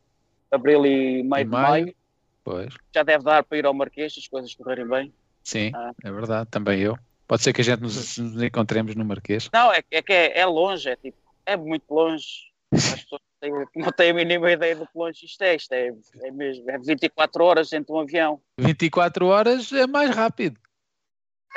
abril 0.51 0.85
e 0.85 1.23
meio 1.23 1.45
de 1.45 1.51
maio. 1.51 1.51
maio. 1.85 1.95
Pois. 2.43 2.73
Já 2.93 3.03
deve 3.03 3.23
dar 3.23 3.43
para 3.43 3.57
ir 3.57 3.65
ao 3.65 3.73
Marquês, 3.73 4.13
se 4.13 4.19
as 4.19 4.27
coisas 4.27 4.53
correrem 4.55 4.88
bem. 4.88 5.13
Sim, 5.43 5.71
Ah. 5.73 5.91
é 6.03 6.11
verdade, 6.11 6.49
também 6.49 6.80
eu. 6.81 6.97
Pode 7.27 7.43
ser 7.43 7.53
que 7.53 7.61
a 7.61 7.63
gente 7.63 7.81
nos, 7.81 8.17
nos 8.17 8.41
encontremos 8.41 8.95
no 8.95 9.05
Marquês. 9.05 9.49
Não, 9.53 9.71
é, 9.73 9.81
é 9.91 10.01
que 10.01 10.11
é, 10.13 10.39
é 10.39 10.45
longe, 10.45 10.89
é 10.89 10.95
tipo, 10.95 11.17
é 11.49 11.57
muito 11.57 11.91
longe. 11.91 12.26
As 12.71 12.93
pessoas 13.01 13.21
têm- 13.41 13.65
não 13.76 13.91
têm 13.91 14.11
a 14.11 14.13
mínima 14.13 14.51
ideia 14.51 14.76
do 14.76 14.85
que 14.85 14.97
longe 14.97 15.26
isto 15.26 15.41
é. 15.41 15.55
Isto 15.55 15.73
é, 15.73 15.91
é 16.21 16.31
mesmo, 16.31 16.69
é 16.69 16.77
24 16.77 17.43
horas 17.43 17.69
dentro 17.69 17.88
de 17.88 17.93
um 17.93 18.01
avião. 18.01 18.41
24 18.59 19.26
horas 19.27 19.71
é 19.71 19.88
mais 19.88 20.11
rápido. 20.15 20.59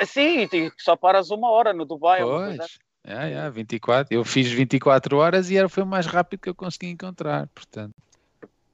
Assim, 0.01 0.47
e 0.51 0.71
só 0.79 0.95
paras 0.95 1.29
uma 1.29 1.51
hora 1.51 1.71
no 1.71 1.85
Dubai. 1.85 2.21
Pois. 2.21 2.79
É, 3.05 3.33
é, 3.33 3.49
24. 3.49 4.13
Eu 4.15 4.23
fiz 4.23 4.49
24 4.49 5.17
horas 5.17 5.51
e 5.51 5.57
era, 5.57 5.69
foi 5.69 5.83
o 5.83 5.87
mais 5.87 6.05
rápido 6.07 6.39
que 6.39 6.49
eu 6.49 6.55
consegui 6.55 6.87
encontrar. 6.87 7.47
Portanto, 7.53 7.93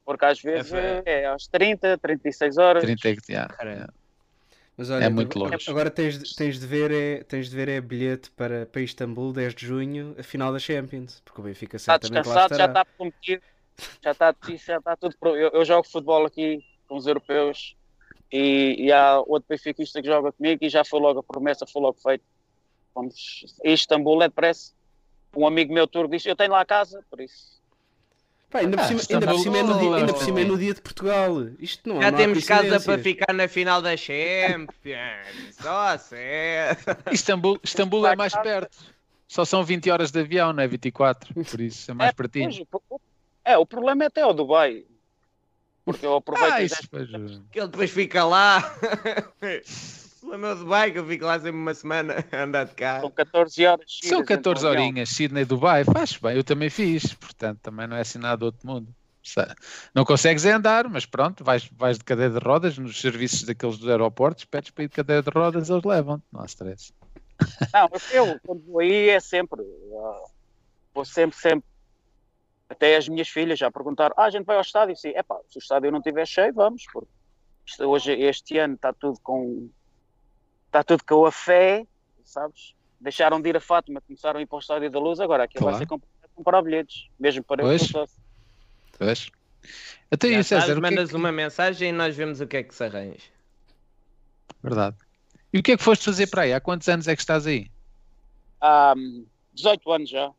Porque 0.06 0.26
às 0.26 0.42
vezes 0.42 0.72
É, 0.74 1.04
é, 1.06 1.26
às 1.28 1.46
30, 1.48 1.98
36 1.98 2.58
horas. 2.58 2.84
30 2.84 3.10
e- 3.10 3.18
yeah, 3.30 3.54
yeah. 3.64 3.94
Mas 4.80 4.90
olha, 4.90 5.04
É 5.04 5.10
muito 5.10 5.38
longe. 5.38 5.70
Agora 5.70 5.92
tens, 5.92 6.18
de- 6.18 6.34
tens 6.34 6.58
de 6.58 6.66
ver 6.66 6.90
é, 6.90 7.22
tens 7.26 7.50
de 7.50 7.56
ver 7.56 7.68
é 7.68 7.82
bilhete 7.82 8.32
para, 8.32 8.66
para 8.66 8.82
Istambul 8.82 9.34
10 9.34 9.54
de 9.54 9.66
junho, 9.66 10.16
a 10.18 10.24
final 10.24 10.54
da 10.54 10.60
Champions, 10.60 11.22
porque 11.26 11.42
o 11.42 11.44
Benfica 11.44 11.76
Está 11.76 11.98
descansado, 11.98 12.56
já 12.56 12.66
está 12.66 12.86
prometido. 12.86 13.44
Já 14.02 14.12
está, 14.12 14.34
já 14.48 14.78
está 14.78 14.96
tudo 14.96 15.18
pronto. 15.20 15.36
Eu, 15.36 15.50
eu 15.50 15.66
jogo 15.66 15.86
futebol 15.86 16.26
aqui 16.26 16.64
com 16.88 16.96
os 16.96 17.06
europeus 17.08 17.76
e, 18.32 18.78
e 18.80 18.90
há 18.90 19.20
outro 19.20 19.50
benfiquista 19.50 20.02
que 20.02 20.08
joga 20.08 20.32
comigo 20.32 20.64
e 20.64 20.70
já 20.70 20.86
foi 20.86 21.02
logo 21.02 21.20
a 21.20 21.24
promessa, 21.24 21.68
foi 21.68 21.82
logo 21.82 21.98
feito. 22.02 22.24
Vamos, 22.96 23.46
Istambul 23.66 24.24
é 24.24 24.30
depressa. 24.30 24.72
Um 25.36 25.46
amigo 25.46 25.74
meu 25.74 25.88
turco 25.88 26.10
disse: 26.16 26.30
Eu 26.30 26.38
tenho 26.38 26.52
lá 26.54 26.62
a 26.62 26.66
casa, 26.66 27.04
por 27.10 27.20
isso. 27.20 27.59
Pá, 28.50 28.60
ainda, 28.60 28.78
por 28.78 28.84
Ah, 28.84 28.88
cima, 28.88 29.00
Istambul- 29.00 29.30
ainda, 29.30 29.34
por 29.36 29.44
cima 29.44 29.58
é 29.58 29.64
no 29.64 29.80
dia, 29.80 29.96
ainda 29.96 30.14
por 30.14 30.24
cima 30.24 30.42
é 30.42 30.46
no 30.46 30.58
dia 30.58 30.74
de 30.74 30.82
Portugal. 30.82 31.36
Isto 31.60 31.88
não, 31.90 32.02
Já 32.02 32.10
não 32.12 32.18
temos 32.18 32.44
casa 32.46 32.80
para 32.80 32.98
ficar 33.02 33.32
na 33.34 33.48
final 33.48 33.82
da 33.82 33.96
Champions. 33.96 35.56
Só 35.62 35.98
certo. 35.98 36.98
Istambul, 37.14 37.60
Istambul 37.64 38.08
é 38.08 38.16
mais 38.16 38.34
perto. 38.34 38.76
Só 39.28 39.46
são 39.46 39.64
20 39.64 39.92
horas 39.92 40.10
de 40.10 40.20
avião, 40.20 40.52
não 40.52 40.64
é 40.64 40.68
24. 40.68 41.32
Por 41.36 41.62
isso 41.62 41.92
é 41.92 41.94
mais 41.94 42.10
é, 42.10 42.14
pertinho. 42.14 42.50
pois, 42.72 42.84
o- 42.90 43.02
é, 43.46 43.56
o 43.58 43.66
problema 43.66 44.04
é 44.06 44.08
até 44.08 44.26
o 44.26 44.34
Dubai. 44.34 44.84
Porque 45.86 46.06
eu 46.06 46.16
aproveito. 46.16 46.52
Ah, 46.54 46.62
isso, 46.64 46.76
eh, 46.94 47.40
Que 47.52 47.60
ele 47.60 47.68
depois 47.68 47.92
fica 47.92 48.24
lá. 48.24 48.76
O 50.22 50.38
meu 50.38 50.56
de 50.56 50.64
bike, 50.66 50.98
eu 50.98 51.06
fico 51.06 51.26
lá 51.26 51.36
sempre 51.40 51.52
uma 51.52 51.74
semana 51.74 52.16
a 52.32 52.44
andar 52.44 52.66
de 52.66 52.72
São 52.72 52.78
carro. 52.78 53.12
14 53.12 53.66
horas. 53.66 53.86
São 54.04 54.20
seguidas 54.20 54.28
dentro 54.28 54.54
do 54.54 54.56
14 54.56 54.68
avião. 54.68 54.84
horinhas, 54.84 55.10
Sydney, 55.10 55.46
Dubai, 55.46 55.84
faz 55.84 56.18
bem, 56.18 56.36
eu 56.36 56.44
também 56.44 56.70
fiz, 56.70 57.14
portanto 57.14 57.60
também 57.62 57.88
não 57.88 57.96
é 57.96 58.02
assim 58.02 58.20
nada 58.20 58.38
do 58.38 58.46
outro 58.46 58.68
mundo. 58.68 58.94
Não 59.94 60.06
consegues 60.06 60.46
é 60.46 60.52
andar, 60.52 60.90
mas 60.90 61.06
pronto, 61.06 61.44
vais, 61.44 61.70
vais 61.74 61.98
de 61.98 62.04
cadeira 62.04 62.40
de 62.40 62.46
rodas 62.46 62.78
nos 62.78 63.00
serviços 63.00 63.44
daqueles 63.44 63.78
dos 63.78 63.88
aeroportos, 63.88 64.46
pedes 64.46 64.72
para 64.72 64.84
ir 64.84 64.88
de 64.88 64.96
cadeira 64.96 65.22
de 65.22 65.30
rodas, 65.30 65.70
eles 65.70 65.84
levam 65.84 66.22
não 66.32 66.42
há 66.42 66.46
stress. 66.46 66.94
Não, 67.74 67.90
eu 68.12 68.40
quando 68.46 68.62
vou 68.66 68.80
aí 68.80 69.10
é 69.10 69.20
sempre. 69.22 69.62
ah, 69.62 70.24
vou 70.94 71.06
sempre, 71.06 71.38
sempre. 71.38 71.64
Até 72.68 72.98
as 72.98 73.08
minhas 73.08 73.30
filhas 73.30 73.58
já 73.58 73.72
perguntaram: 73.72 74.14
ah, 74.18 74.26
a 74.26 74.30
gente 74.30 74.46
vai 74.46 74.58
ao 74.58 74.62
estádio? 74.62 74.96
Sim, 74.98 75.14
é 75.16 75.24
pá, 75.24 75.40
se 75.50 75.58
o 75.58 75.60
estádio 75.60 75.90
não 75.90 76.00
estiver 76.00 76.28
cheio, 76.28 76.54
vamos. 76.54 76.84
Porque 76.92 77.08
hoje, 77.82 78.12
este 78.12 78.58
ano, 78.58 78.76
está 78.76 78.92
tudo 78.92 79.20
com. 79.24 79.70
Está 80.70 80.84
tudo 80.84 81.04
com 81.04 81.26
a 81.26 81.32
fé, 81.32 81.84
sabes? 82.24 82.76
Deixaram 83.02 83.42
de 83.42 83.50
ir 83.50 83.58
a 83.58 83.60
Fátima, 83.60 84.00
começaram 84.02 84.40
a 84.40 84.44
ir 84.44 84.46
para 84.46 84.58
o 84.58 84.60
estádio 84.60 84.92
da 84.92 85.00
luz, 85.00 85.20
agora 85.20 85.44
aquilo 85.46 85.64
Claro. 85.64 85.78
vai 85.78 85.84
ser 85.84 85.88
complicado 85.90 86.30
comprar 86.36 86.62
bilhetes, 86.62 87.08
mesmo 87.20 87.44
para 87.44 87.64
eu 87.64 87.68
Pois. 87.68 87.82
sou- 87.88 88.08
Vês? 89.00 89.32
Até 90.12 90.28
aí, 90.28 90.44
César, 90.44 90.62
sabes, 90.68 90.78
é 90.78 90.80
mandas 90.80 91.10
que- 91.10 91.16
uma 91.16 91.32
mensagem 91.32 91.90
e 91.90 91.92
nós 91.92 92.16
vemos 92.16 92.40
o 92.40 92.46
que 92.48 92.58
é 92.58 92.64
que 92.64 92.74
se 92.76 92.84
arranja. 92.84 93.26
Verdade. 94.62 94.96
E 95.52 95.58
o 95.60 95.64
que 95.64 95.72
é 95.72 95.78
que 95.78 95.84
foste 95.84 96.06
fazer 96.06 96.28
para 96.28 96.44
aí? 96.44 96.54
Há 96.54 96.62
quantos 96.62 96.88
anos 96.88 97.08
é 97.08 97.16
que 97.16 97.22
estás 97.22 97.48
aí? 97.48 97.72
Há 98.62 98.94
hum, 98.96 99.26
18 99.54 99.92
anos 99.92 100.10
já. 100.10 100.32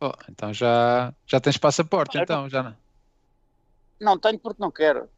Oh, 0.00 0.12
então 0.30 0.52
já, 0.54 1.12
já 1.26 1.40
tens 1.40 1.58
passaporte, 1.58 2.16
então, 2.16 2.48
já 2.48 2.62
não. 2.62 2.76
Não 4.00 4.18
tenho 4.18 4.38
porque 4.38 4.62
não 4.62 4.70
quero. 4.70 5.08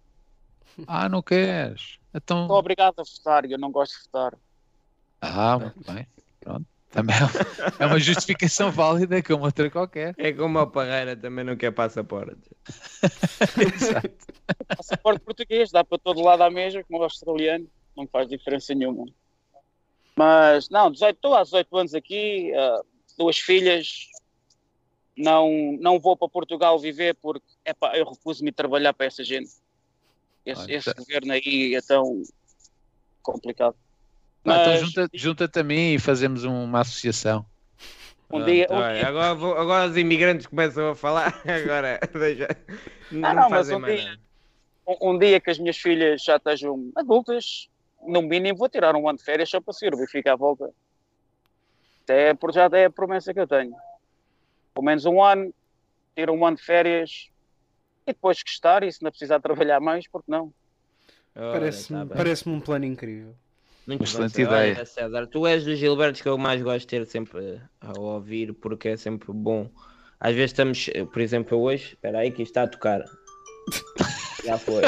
Ah, 0.86 1.09
não 1.09 1.22
queres? 1.22 1.98
Então... 2.12 2.43
Estou 2.43 2.59
obrigado 2.59 2.98
a 2.98 3.02
votar 3.02 3.44
e 3.47 3.52
eu 3.52 3.59
não 3.59 3.70
gosto 3.70 3.93
de 3.97 4.02
votar. 4.05 4.34
Ah, 5.35 5.59
muito 5.59 5.93
bem. 5.93 6.07
Pronto. 6.40 6.66
Também 6.90 7.16
é 7.16 7.24
uma- 7.24 7.74
é 7.81 7.86
uma 7.86 7.98
justificação 7.98 8.70
válida 8.70 9.23
como 9.23 9.44
outra 9.44 9.70
qualquer. 9.70 10.15
É 10.16 10.32
como 10.32 10.59
o 10.59 10.66
Parreira 10.66 11.16
também 11.16 11.44
não 11.44 11.57
quer 11.57 11.73
passaporte. 11.73 12.51
Passaporte 14.77 15.20
português, 15.20 15.70
dá 15.70 15.85
para 15.85 15.98
todo 15.98 16.23
lado 16.23 16.43
à 16.43 16.51
mesma, 16.51 16.82
como 16.85 17.01
o 17.01 17.03
australiano, 17.03 17.69
não 17.97 18.07
faz 18.07 18.28
diferença 18.28 18.74
nenhuma. 18.74 19.07
Mas, 20.15 20.69
não, 20.70 20.90
18, 20.90 21.16
estou 21.16 21.35
há 21.35 21.43
18 21.43 21.77
anos 21.77 21.94
aqui, 21.94 22.53
ah, 22.55 22.81
duas 23.19 23.36
filhas, 23.36 24.09
não, 25.16 25.77
não 25.81 25.98
vou 25.98 26.16
para 26.16 26.28
Portugal 26.28 26.78
viver 26.78 27.15
porque, 27.16 27.47
epá, 27.65 27.97
eu 27.97 28.09
recuso-me 28.09 28.51
a 28.51 28.55
trabalhar 28.55 28.94
para 28.94 29.07
essa 29.07 29.24
gente. 29.24 29.51
Esse, 30.44 30.73
esse 30.73 30.94
tá. 30.94 30.98
governo 30.98 31.32
aí 31.32 31.74
é 31.74 31.82
tão 31.82 32.23
complicado. 33.23 33.74
Ah, 34.47 34.60
então 34.60 34.73
Mas 34.73 34.81
junta- 34.81 35.09
junta-te 35.12 35.59
a 35.59 35.64
mim 35.64 35.94
e 35.94 35.98
fazemos 35.98 36.44
uma 36.44 36.81
associação. 36.81 37.44
um 38.31 38.44
dia, 38.44 38.66
um 38.70 38.77
dia- 38.77 39.06
agora, 39.09 39.35
vou- 39.35 39.56
agora 39.56 39.89
os 39.90 39.97
imigrantes 39.97 40.47
começam 40.47 40.90
a 40.90 40.94
falar. 40.94 41.32
Agora, 41.47 41.98
deixa. 42.12 42.48
Não, 43.10 43.28
Ah, 43.28 43.35
não, 43.35 43.43
mas 43.43 43.51
fazem 43.51 43.77
um 43.77 43.81
mais 43.81 44.01
dia- 44.01 44.18
um, 44.86 45.10
um 45.10 45.18
dia 45.18 45.40
que 45.40 45.51
as 45.51 45.59
minhas 45.59 45.77
filhas 45.77 46.23
já 46.23 46.36
estejam 46.36 46.90
adultas, 46.97 47.68
no 48.06 48.23
mínimo 48.23 48.59
vou 48.59 48.68
tirar 48.68 48.94
um 48.94 49.09
ano 49.09 49.18
de 49.18 49.24
férias 49.24 49.48
só 49.48 49.60
para 49.60 49.73
seguir 49.73 49.94
o 49.94 49.98
Benfica 49.98 50.32
à 50.32 50.36
volta. 50.36 50.70
É, 52.09 52.35
por 52.35 52.52
já 52.52 52.68
é 52.73 52.85
a 52.85 52.90
promessa 52.90 53.35
que 53.35 53.40
eu 53.40 53.48
tenho. 53.48 53.74
Pelo 54.74 54.85
menos 54.85 55.05
um 55.06 55.20
ano, 55.23 55.52
tiro 56.14 56.32
um 56.32 56.47
ano 56.47 56.56
de 56.56 56.62
férias 56.62 57.28
e 58.06 58.12
depois 58.12 58.40
gostar 58.43 58.85
e 58.85 58.93
se 58.93 59.02
não 59.02 59.10
precisar 59.10 59.40
trabalhar 59.70 59.81
mais, 59.81 60.06
porque 60.09 60.31
não? 60.31 60.52
Parece-me 61.35 62.09
tá 62.09 62.14
parece 62.14 62.48
um 62.48 62.60
plano 62.60 62.85
incrível. 62.85 63.35
Muito 63.86 64.02
excelente 64.02 64.42
ideia. 64.42 64.74
Olha, 64.74 64.84
César, 64.84 65.26
tu 65.26 65.46
és 65.46 65.64
dos 65.64 65.78
Gilbertos 65.78 66.20
que 66.20 66.28
eu 66.28 66.36
mais 66.36 66.60
gosto 66.60 66.80
de 66.80 66.86
ter 66.86 67.06
sempre 67.06 67.60
a 67.80 67.98
ouvir, 67.98 68.52
porque 68.54 68.88
é 68.88 68.96
sempre 68.96 69.32
bom. 69.32 69.70
Às 70.18 70.34
vezes 70.34 70.50
estamos, 70.50 70.90
por 71.12 71.20
exemplo, 71.22 71.58
hoje, 71.58 71.90
espera 71.90 72.18
aí 72.18 72.30
que 72.30 72.42
isto 72.42 72.50
está 72.50 72.62
a 72.62 72.68
tocar. 72.68 73.04
Já 74.44 74.58
foi. 74.58 74.82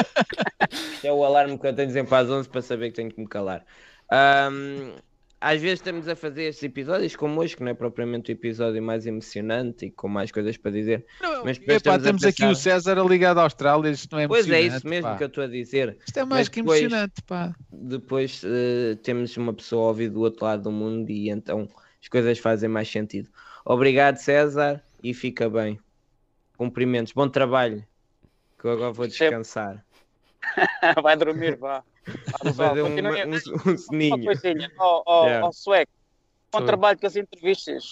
Isto 0.93 1.07
é 1.07 1.11
o 1.11 1.23
alarme 1.23 1.57
que 1.57 1.67
eu 1.67 1.73
tenho 1.73 1.91
sempre 1.91 2.15
às 2.15 2.29
11 2.29 2.49
para 2.49 2.61
saber 2.61 2.89
que 2.89 2.95
tenho 2.95 3.11
que 3.11 3.19
me 3.19 3.27
calar. 3.27 3.65
Ahm, 4.11 4.95
às 5.41 5.61
vezes 5.61 5.79
estamos 5.79 6.07
a 6.07 6.15
fazer 6.15 6.43
estes 6.45 6.63
episódios 6.63 7.15
como 7.15 7.39
hoje, 7.39 7.55
que 7.55 7.63
não 7.63 7.71
é 7.71 7.73
propriamente 7.73 8.31
o 8.31 8.33
episódio 8.33 8.81
mais 8.83 9.05
emocionante 9.07 9.85
e 9.85 9.91
com 9.91 10.07
mais 10.07 10.31
coisas 10.31 10.57
para 10.57 10.71
dizer. 10.71 11.05
Mas 11.43 11.57
depois 11.57 11.77
Epá, 11.77 11.95
estamos 11.95 12.01
a 12.03 12.03
temos 12.07 12.23
aqui 12.25 12.43
o 12.43 12.47
pensar- 12.49 12.61
César 12.61 12.95
ligado 13.05 13.39
à 13.39 13.43
Austrália, 13.43 13.89
isto 13.89 14.11
não 14.11 14.19
é 14.19 14.27
Pois 14.27 14.45
é 14.45 14.49
emocionante. 14.49 14.77
isso 14.77 14.87
mesmo 14.87 15.09
pá. 15.09 15.17
que 15.17 15.23
eu 15.23 15.27
estou 15.27 15.43
a 15.43 15.47
dizer. 15.47 15.97
Isto 16.05 16.17
é 16.19 16.25
mais 16.25 16.39
Mas 16.41 16.49
que 16.49 16.61
depois- 16.61 16.81
emocionante, 16.81 17.21
pá. 17.23 17.55
depois 17.71 18.41
eh, 18.43 18.97
temos 19.01 19.35
uma 19.37 19.53
pessoa 19.53 19.85
a 19.85 19.87
ouvir 19.89 20.09
do 20.09 20.19
outro 20.21 20.43
lado 20.45 20.63
do 20.63 20.71
mundo 20.71 21.09
e 21.09 21.29
então 21.29 21.69
as 22.01 22.07
coisas 22.09 22.37
fazem 22.39 22.67
mais 22.69 22.89
sentido. 22.89 23.29
Obrigado, 23.63 24.17
César, 24.17 24.83
e 25.03 25.13
fica 25.13 25.49
bem. 25.49 25.79
Cumprimentos, 26.57 27.13
bom 27.13 27.29
trabalho. 27.29 27.85
Que 28.59 28.65
eu 28.65 28.71
agora 28.71 28.91
vou 28.91 29.07
descansar. 29.07 29.85
Vai 31.01 31.15
dormir, 31.15 31.55
vá. 31.55 31.83
Vou 32.43 32.53
fazer 32.53 32.81
um, 32.83 32.89
continue- 32.89 33.25
um, 33.25 34.11
um 34.11 34.15
Uma 34.15 34.25
coisinha, 34.25 34.71
ó 34.79 35.03
ó, 35.05 35.25
Yeah. 35.25 35.47
ó, 35.47 35.51
Sueco, 35.51 35.91
bom 36.51 36.57
Sou 36.59 36.67
trabalho 36.67 36.99
com 36.99 37.07
as 37.07 37.15
entrevistas. 37.15 37.83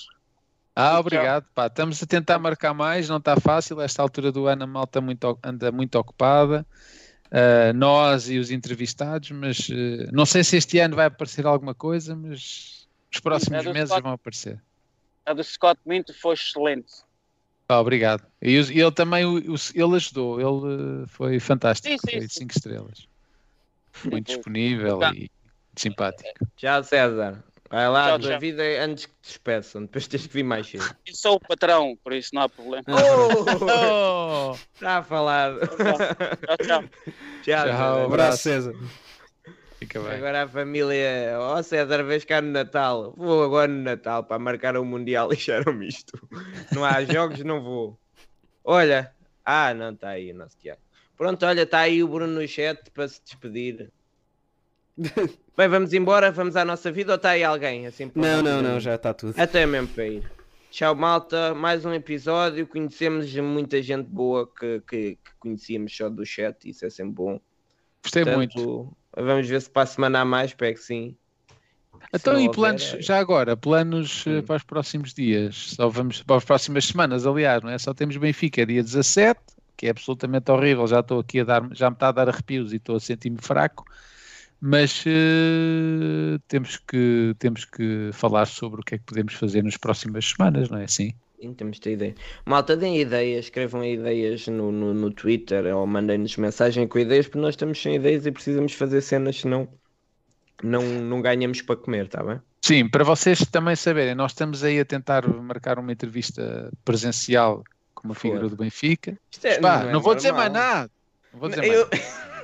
Ah, 0.75 0.99
obrigado. 0.99 1.45
Pá. 1.55 1.67
Estamos 1.67 2.01
a 2.03 2.05
tentar 2.05 2.37
marcar 2.39 2.73
mais, 2.73 3.09
não 3.09 3.17
está 3.17 3.35
fácil. 3.39 3.81
Esta 3.81 4.01
altura 4.03 4.31
do 4.31 4.45
ano 4.47 4.63
a 4.63 4.67
malta 4.67 5.01
muito, 5.01 5.37
anda 5.43 5.71
muito 5.71 5.97
ocupada. 5.97 6.65
Ah, 7.31 7.73
nós 7.73 8.29
e 8.29 8.37
os 8.37 8.51
entrevistados, 8.51 9.31
mas 9.31 9.67
eh, 9.71 10.07
não 10.11 10.25
sei 10.25 10.43
se 10.43 10.55
este 10.57 10.79
ano 10.79 10.95
vai 10.95 11.07
aparecer 11.07 11.45
alguma 11.45 11.73
coisa, 11.75 12.15
mas 12.15 12.87
os 13.11 13.19
próximos 13.19 13.65
é 13.65 13.73
meses 13.73 13.89
Scott. 13.89 14.03
vão 14.03 14.11
aparecer. 14.13 14.61
A 15.25 15.33
do 15.33 15.43
Scott 15.43 15.79
Minto 15.85 16.13
foi 16.13 16.35
excelente. 16.35 16.93
Pá, 17.67 17.79
obrigado. 17.79 18.23
E 18.41 18.53
ele 18.55 18.91
também 18.91 19.23
ele 19.25 19.95
ajudou, 19.95 20.39
ele 20.39 21.05
foi 21.07 21.37
fantástico, 21.39 21.89
Sim, 21.89 21.97
sim, 21.97 22.17
foi 22.19 22.29
sim. 22.29 22.39
cinco 22.41 22.53
estrelas. 22.55 23.07
Muito 24.05 24.31
Sim. 24.31 24.35
disponível 24.37 24.99
Tá. 24.99 25.11
e 25.13 25.29
simpático. 25.75 26.47
Tchau, 26.55 26.83
César. 26.83 27.43
Vai 27.69 27.89
lá, 27.89 28.05
Tchau, 28.07 28.15
a 28.15 28.19
tua 28.19 28.29
tchau. 28.31 28.39
vida 28.39 28.63
é 28.63 28.79
antes 28.79 29.05
que 29.07 29.11
te 29.21 29.27
despeçam. 29.27 29.81
Depois 29.81 30.07
tens 30.07 30.25
que 30.25 30.33
vir 30.33 30.43
mais 30.43 30.67
cedo. 30.67 30.83
Eu 31.05 31.13
sou 31.15 31.35
o 31.35 31.39
patrão, 31.39 31.97
por 32.01 32.13
isso 32.13 32.29
não 32.33 32.43
há 32.43 32.49
problema. 32.49 32.83
Oh, 32.87 34.51
Oh! 34.51 34.55
está 34.73 35.03
falado. 35.03 35.59
Tchau, 35.59 36.57
tchau. 36.57 36.83
Tchau, 36.83 36.83
Tchau, 37.43 37.65
César. 37.67 38.05
Abraço, 38.05 38.37
César. 38.43 38.73
Fica 39.79 39.99
bem. 40.01 40.13
Agora 40.13 40.43
a 40.43 40.47
família, 40.47 41.35
ó 41.39 41.61
César, 41.61 42.03
vês 42.03 42.23
cá 42.25 42.41
no 42.41 42.51
Natal. 42.51 43.13
Vou 43.17 43.43
agora 43.43 43.67
no 43.67 43.83
Natal 43.83 44.23
para 44.23 44.39
marcar 44.39 44.75
o 44.77 44.85
Mundial 44.85 45.31
e 45.31 45.35
lixaram-me 45.35 45.87
isto. 45.89 46.17
Não 46.71 46.83
há 46.85 47.03
jogos, 47.03 47.43
não 47.43 47.61
vou. 47.61 47.99
Olha, 48.63 49.11
ah, 49.45 49.73
não, 49.73 49.91
está 49.91 50.09
aí 50.11 50.31
o 50.31 50.35
nosso 50.35 50.57
Tiago. 50.57 50.81
Pronto, 51.17 51.45
olha, 51.45 51.63
está 51.63 51.79
aí 51.79 52.03
o 52.03 52.07
Bruno 52.07 52.39
no 52.39 52.47
chat 52.47 52.91
para 52.91 53.07
se 53.07 53.21
despedir. 53.23 53.91
Bem, 55.57 55.67
vamos 55.67 55.93
embora, 55.93 56.31
vamos 56.31 56.55
à 56.55 56.63
nossa 56.65 56.91
vida 56.91 57.11
ou 57.13 57.15
está 57.17 57.31
aí 57.31 57.43
alguém? 57.43 57.85
Assim, 57.87 58.11
Não, 58.15 58.41
não, 58.41 58.61
não, 58.61 58.79
já 58.79 58.95
está 58.95 59.13
tudo. 59.13 59.33
Até 59.39 59.65
mesmo 59.65 59.87
para 59.89 60.07
ir. 60.07 60.31
Tchau, 60.71 60.95
malta. 60.95 61.53
Mais 61.55 61.85
um 61.85 61.93
episódio. 61.93 62.67
Conhecemos 62.67 63.33
muita 63.35 63.81
gente 63.81 64.07
boa 64.07 64.47
que, 64.47 64.81
que, 64.87 64.97
que 65.15 65.31
conhecíamos 65.39 65.95
só 65.95 66.09
do 66.09 66.25
chat. 66.25 66.67
Isso 66.69 66.85
é 66.85 66.89
sempre 66.89 67.13
bom. 67.13 67.39
Gostei 68.03 68.23
Portanto, 68.23 68.37
muito. 68.37 68.97
Vamos 69.15 69.47
ver 69.47 69.61
se 69.61 69.69
para 69.69 69.83
a 69.83 69.85
semana 69.87 70.21
há 70.21 70.25
mais. 70.25 70.51
Espero 70.51 70.73
que 70.75 70.81
sim. 70.81 71.15
Então, 72.13 72.35
Se 72.37 72.43
e 72.45 72.51
planos, 72.51 72.83
houver, 72.85 72.99
é- 72.99 73.01
já 73.01 73.17
agora, 73.19 73.57
planos 73.57 74.23
eh, 74.27 74.29
Hum. 74.39 74.43
para 74.43 74.55
os 74.57 74.63
próximos 74.63 75.13
dias? 75.13 75.73
Só 75.75 75.89
vamos 75.89 76.21
para 76.21 76.35
as 76.37 76.45
próximas 76.45 76.85
semanas, 76.85 77.25
aliás, 77.25 77.61
não 77.63 77.69
é? 77.71 77.77
Só 77.77 77.93
temos 77.93 78.15
Benfica 78.17 78.65
dia 78.65 78.83
17, 78.83 79.39
que 79.77 79.85
é 79.85 79.91
absolutamente 79.91 80.51
horrível. 80.51 80.87
Já 80.87 80.99
estou 80.99 81.19
aqui 81.19 81.39
a 81.39 81.43
dar, 81.43 81.69
já 81.73 81.89
me 81.89 81.95
está 81.95 82.09
a 82.09 82.11
dar 82.11 82.27
arrepios 82.27 82.73
e 82.73 82.77
estou 82.77 82.95
a 82.95 82.99
sentir-me 82.99 83.37
fraco. 83.39 83.85
Mas 84.59 85.03
eh, 85.05 86.39
temos, 86.47 86.77
que, 86.77 87.35
temos 87.37 87.63
que 87.63 88.09
falar 88.11 88.47
sobre 88.47 88.81
o 88.81 88.83
que 88.83 88.95
é 88.95 88.97
que 88.97 89.03
podemos 89.03 89.35
fazer 89.35 89.63
nas 89.63 89.77
próximas 89.77 90.25
semanas, 90.25 90.69
não 90.69 90.79
é 90.79 90.85
assim? 90.85 91.13
Sim, 91.39 91.53
temos 91.53 91.75
de 91.75 91.81
ter 91.81 91.91
ideia. 91.91 92.15
Malta, 92.43 92.75
deem 92.75 92.99
ideias, 92.99 93.45
escrevam 93.45 93.85
ideias 93.85 94.47
no, 94.47 94.71
no, 94.71 94.95
no 94.95 95.11
Twitter 95.11 95.67
ou 95.75 95.85
mandem-nos 95.85 96.35
mensagem 96.37 96.87
com 96.87 96.97
ideias, 96.97 97.27
porque 97.27 97.39
nós 97.39 97.53
estamos 97.53 97.79
sem 97.79 97.95
ideias 97.95 98.25
e 98.25 98.31
precisamos 98.31 98.73
fazer 98.73 99.01
cenas, 99.01 99.39
senão 99.39 99.67
não, 100.63 100.81
não 100.81 101.21
ganhamos 101.21 101.61
para 101.61 101.75
comer, 101.75 102.07
tá 102.07 102.23
bem? 102.23 102.39
Sim, 102.61 102.89
para 102.89 103.03
vocês 103.03 103.39
também 103.51 103.75
saberem, 103.75 104.15
nós 104.15 104.31
estamos 104.31 104.63
aí 104.63 104.79
a 104.79 104.85
tentar 104.85 105.27
marcar 105.27 105.77
uma 105.77 105.91
entrevista 105.91 106.71
presencial 106.83 107.63
com 108.01 108.07
uma 108.07 108.15
figura 108.15 108.47
do 108.47 108.55
Benfica. 108.55 109.17
Isto 109.31 109.45
é- 109.47 109.59
Pá, 109.59 109.83
é 109.83 109.91
não 109.91 110.01
vou 110.01 110.15
dizer 110.15 110.31
mais 110.31 110.51
nada. 110.51 110.89
Não 111.33 111.39
vou 111.39 111.49
dizer 111.49 111.61
mais 111.61 111.89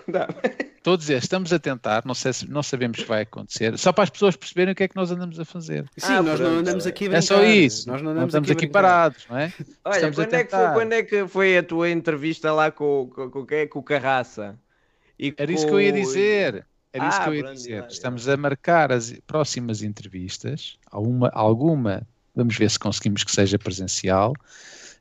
nada. 0.07 0.27
Estou 0.83 0.95
a 0.95 0.97
dizer, 0.97 1.23
estamos 1.23 1.53
a 1.53 1.59
tentar, 1.59 2.03
não, 2.05 2.13
sei 2.13 2.33
se, 2.33 2.45
não 2.49 2.61
sabemos 2.61 2.99
o 2.99 3.03
que 3.03 3.07
vai 3.07 3.21
acontecer, 3.21 3.77
só 3.79 3.93
para 3.93 4.03
as 4.03 4.09
pessoas 4.09 4.35
perceberem 4.35 4.73
o 4.73 4.75
que 4.75 4.83
é 4.83 4.87
que 4.89 4.97
nós 4.97 5.09
andamos 5.11 5.39
a 5.39 5.45
fazer. 5.45 5.85
Sim, 5.97 6.07
Ah, 6.15 6.21
nós 6.21 6.37
não 6.41 6.47
pronto. 6.49 6.59
andamos 6.59 6.85
aqui 6.85 7.07
a 7.07 7.13
É 7.13 7.21
só 7.21 7.41
isso. 7.41 7.87
Nós 7.87 8.01
não 8.01 8.07
não 8.07 8.11
andamos 8.23 8.31
estamos 8.33 8.51
aqui, 8.51 8.65
aqui, 8.65 8.69
a 8.69 8.73
parados, 8.73 9.25
não 9.29 9.37
é? 9.37 9.53
Olha, 9.85 9.95
Estamos 9.95 10.19
a 10.19 10.25
quando 10.25 10.33
é, 10.33 10.43
que 10.43 10.51
foi, 10.51 10.67
quando 10.73 10.91
é 10.93 11.03
que 11.03 11.27
foi 11.29 11.57
a 11.57 11.63
tua 11.63 11.89
entrevista 11.89 12.51
lá 12.51 12.69
com, 12.69 13.09
com, 13.15 13.29
com, 13.31 13.45
com 13.69 13.79
o 13.79 13.83
Carraça? 13.83 14.59
E 15.17 15.33
Era 15.37 15.49
isso 15.53 15.63
com 15.63 15.69
que 15.69 15.75
eu 15.75 15.79
ia 15.81 15.93
dizer. 15.93 16.65
Era 16.91 17.07
isso 17.07 17.17
Ah, 17.17 17.23
que 17.23 17.29
eu 17.29 17.33
ia 17.35 17.43
pronto, 17.43 17.55
dizer. 17.55 17.85
Estamos 17.89 18.27
a 18.27 18.35
marcar 18.35 18.91
as 18.91 19.13
próximas 19.25 19.81
entrevistas, 19.83 20.77
alguma, 20.91 21.29
alguma, 21.33 22.05
vamos 22.35 22.57
ver 22.57 22.69
se 22.69 22.77
conseguimos 22.77 23.23
que 23.23 23.31
seja 23.31 23.57
presencial. 23.57 24.33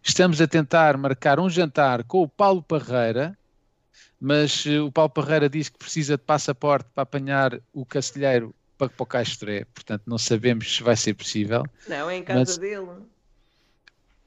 Estamos 0.02 0.40
a 0.40 0.46
tentar 0.48 0.96
marcar 0.96 1.38
um 1.38 1.48
jantar 1.48 2.02
com 2.04 2.22
o 2.22 2.28
Paulo 2.28 2.62
Parreira, 2.62 3.36
mas 4.20 4.64
eh, 4.66 4.80
o 4.80 4.90
Paulo 4.90 5.10
Parreira 5.10 5.48
diz 5.48 5.68
que 5.68 5.78
precisa 5.78 6.16
de 6.16 6.22
passaporte 6.24 6.88
para 6.94 7.02
apanhar 7.02 7.58
o 7.72 7.84
Cacilheiro 7.86 8.54
para, 8.76 8.88
para 8.88 9.02
o 9.02 9.06
Castré, 9.06 9.64
portanto 9.72 10.02
não 10.06 10.18
sabemos 10.18 10.76
se 10.76 10.82
vai 10.82 10.96
ser 10.96 11.14
possível. 11.14 11.62
Não, 11.88 12.10
é 12.10 12.16
em 12.16 12.22
casa 12.24 12.38
Mas- 12.40 12.58
dele. 12.58 12.88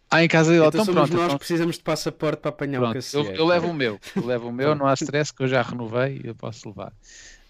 Ah, 0.09 0.23
em 0.23 0.27
casa 0.29 0.51
dele, 0.51 0.65
Então, 0.65 0.81
então, 0.81 0.85
somos 0.85 1.09
pronto. 1.09 1.17
nós 1.17 1.25
então- 1.25 1.37
precisamos 1.39 1.75
de 1.77 1.83
passaporte 1.83 2.39
para 2.39 2.49
apanhar 2.49 2.81
o 2.81 2.91
Pronto, 2.91 3.05
eu, 3.13 3.25
eu 3.33 3.45
levo 3.45 3.67
o 3.67 3.73
meu, 3.73 3.99
eu 4.15 4.25
levo 4.25 4.47
o 4.47 4.51
meu, 4.53 4.73
não 4.75 4.85
há 4.85 4.93
stress 4.93 5.33
que 5.33 5.43
eu 5.43 5.47
já 5.47 5.61
renovei 5.61 6.21
e 6.23 6.27
eu 6.27 6.35
posso 6.35 6.69
levar. 6.69 6.93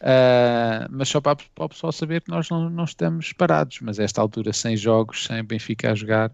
Ah, 0.01 0.87
mas 0.89 1.09
só 1.09 1.21
para, 1.21 1.35
para 1.53 1.65
o 1.65 1.69
pessoal 1.69 1.91
saber 1.91 2.21
que 2.21 2.29
nós 2.31 2.49
não, 2.49 2.69
não 2.69 2.85
estamos 2.85 3.33
parados, 3.33 3.79
mas 3.81 3.99
a 3.99 4.03
esta 4.03 4.19
altura 4.21 4.51
sem 4.53 4.75
jogos, 4.75 5.25
sem 5.25 5.43
Benfica 5.43 5.91
a 5.91 5.95
jogar, 5.95 6.31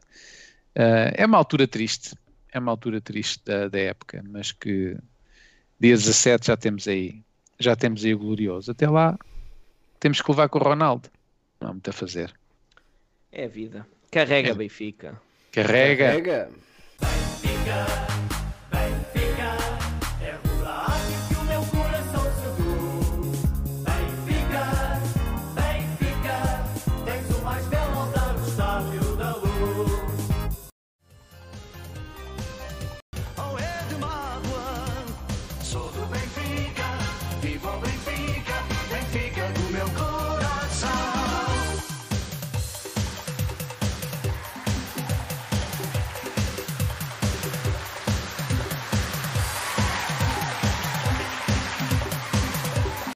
ah, 0.76 1.12
é 1.16 1.26
uma 1.26 1.38
altura 1.38 1.68
triste, 1.68 2.16
é 2.52 2.60
uma 2.60 2.72
altura 2.72 3.00
triste 3.02 3.42
da, 3.46 3.68
da 3.68 3.80
época, 3.80 4.24
mas 4.30 4.52
que 4.52 4.96
dia 5.80 5.96
17 5.96 6.48
já 6.48 6.58
temos 6.58 6.88
aí, 6.88 7.22
já 7.60 7.76
temos 7.76 8.04
aí 8.06 8.14
o 8.14 8.20
glorioso. 8.20 8.72
Até 8.72 8.90
lá 8.90 9.18
temos 10.00 10.22
que 10.22 10.32
levar 10.32 10.50
com 10.50 10.60
o 10.60 10.64
Ronaldo, 10.64 11.10
não 11.60 11.70
há 11.70 11.72
muito 11.72 11.90
a 11.90 11.94
fazer. 11.94 12.34
É 13.32 13.46
a 13.46 13.48
vida. 13.48 13.88
Carrega, 14.12 14.50
É. 14.50 14.54
Benfica. 14.54 15.20
Carrega. 15.52 16.12
Pega. 16.12 16.50
Benfica, 17.00 18.11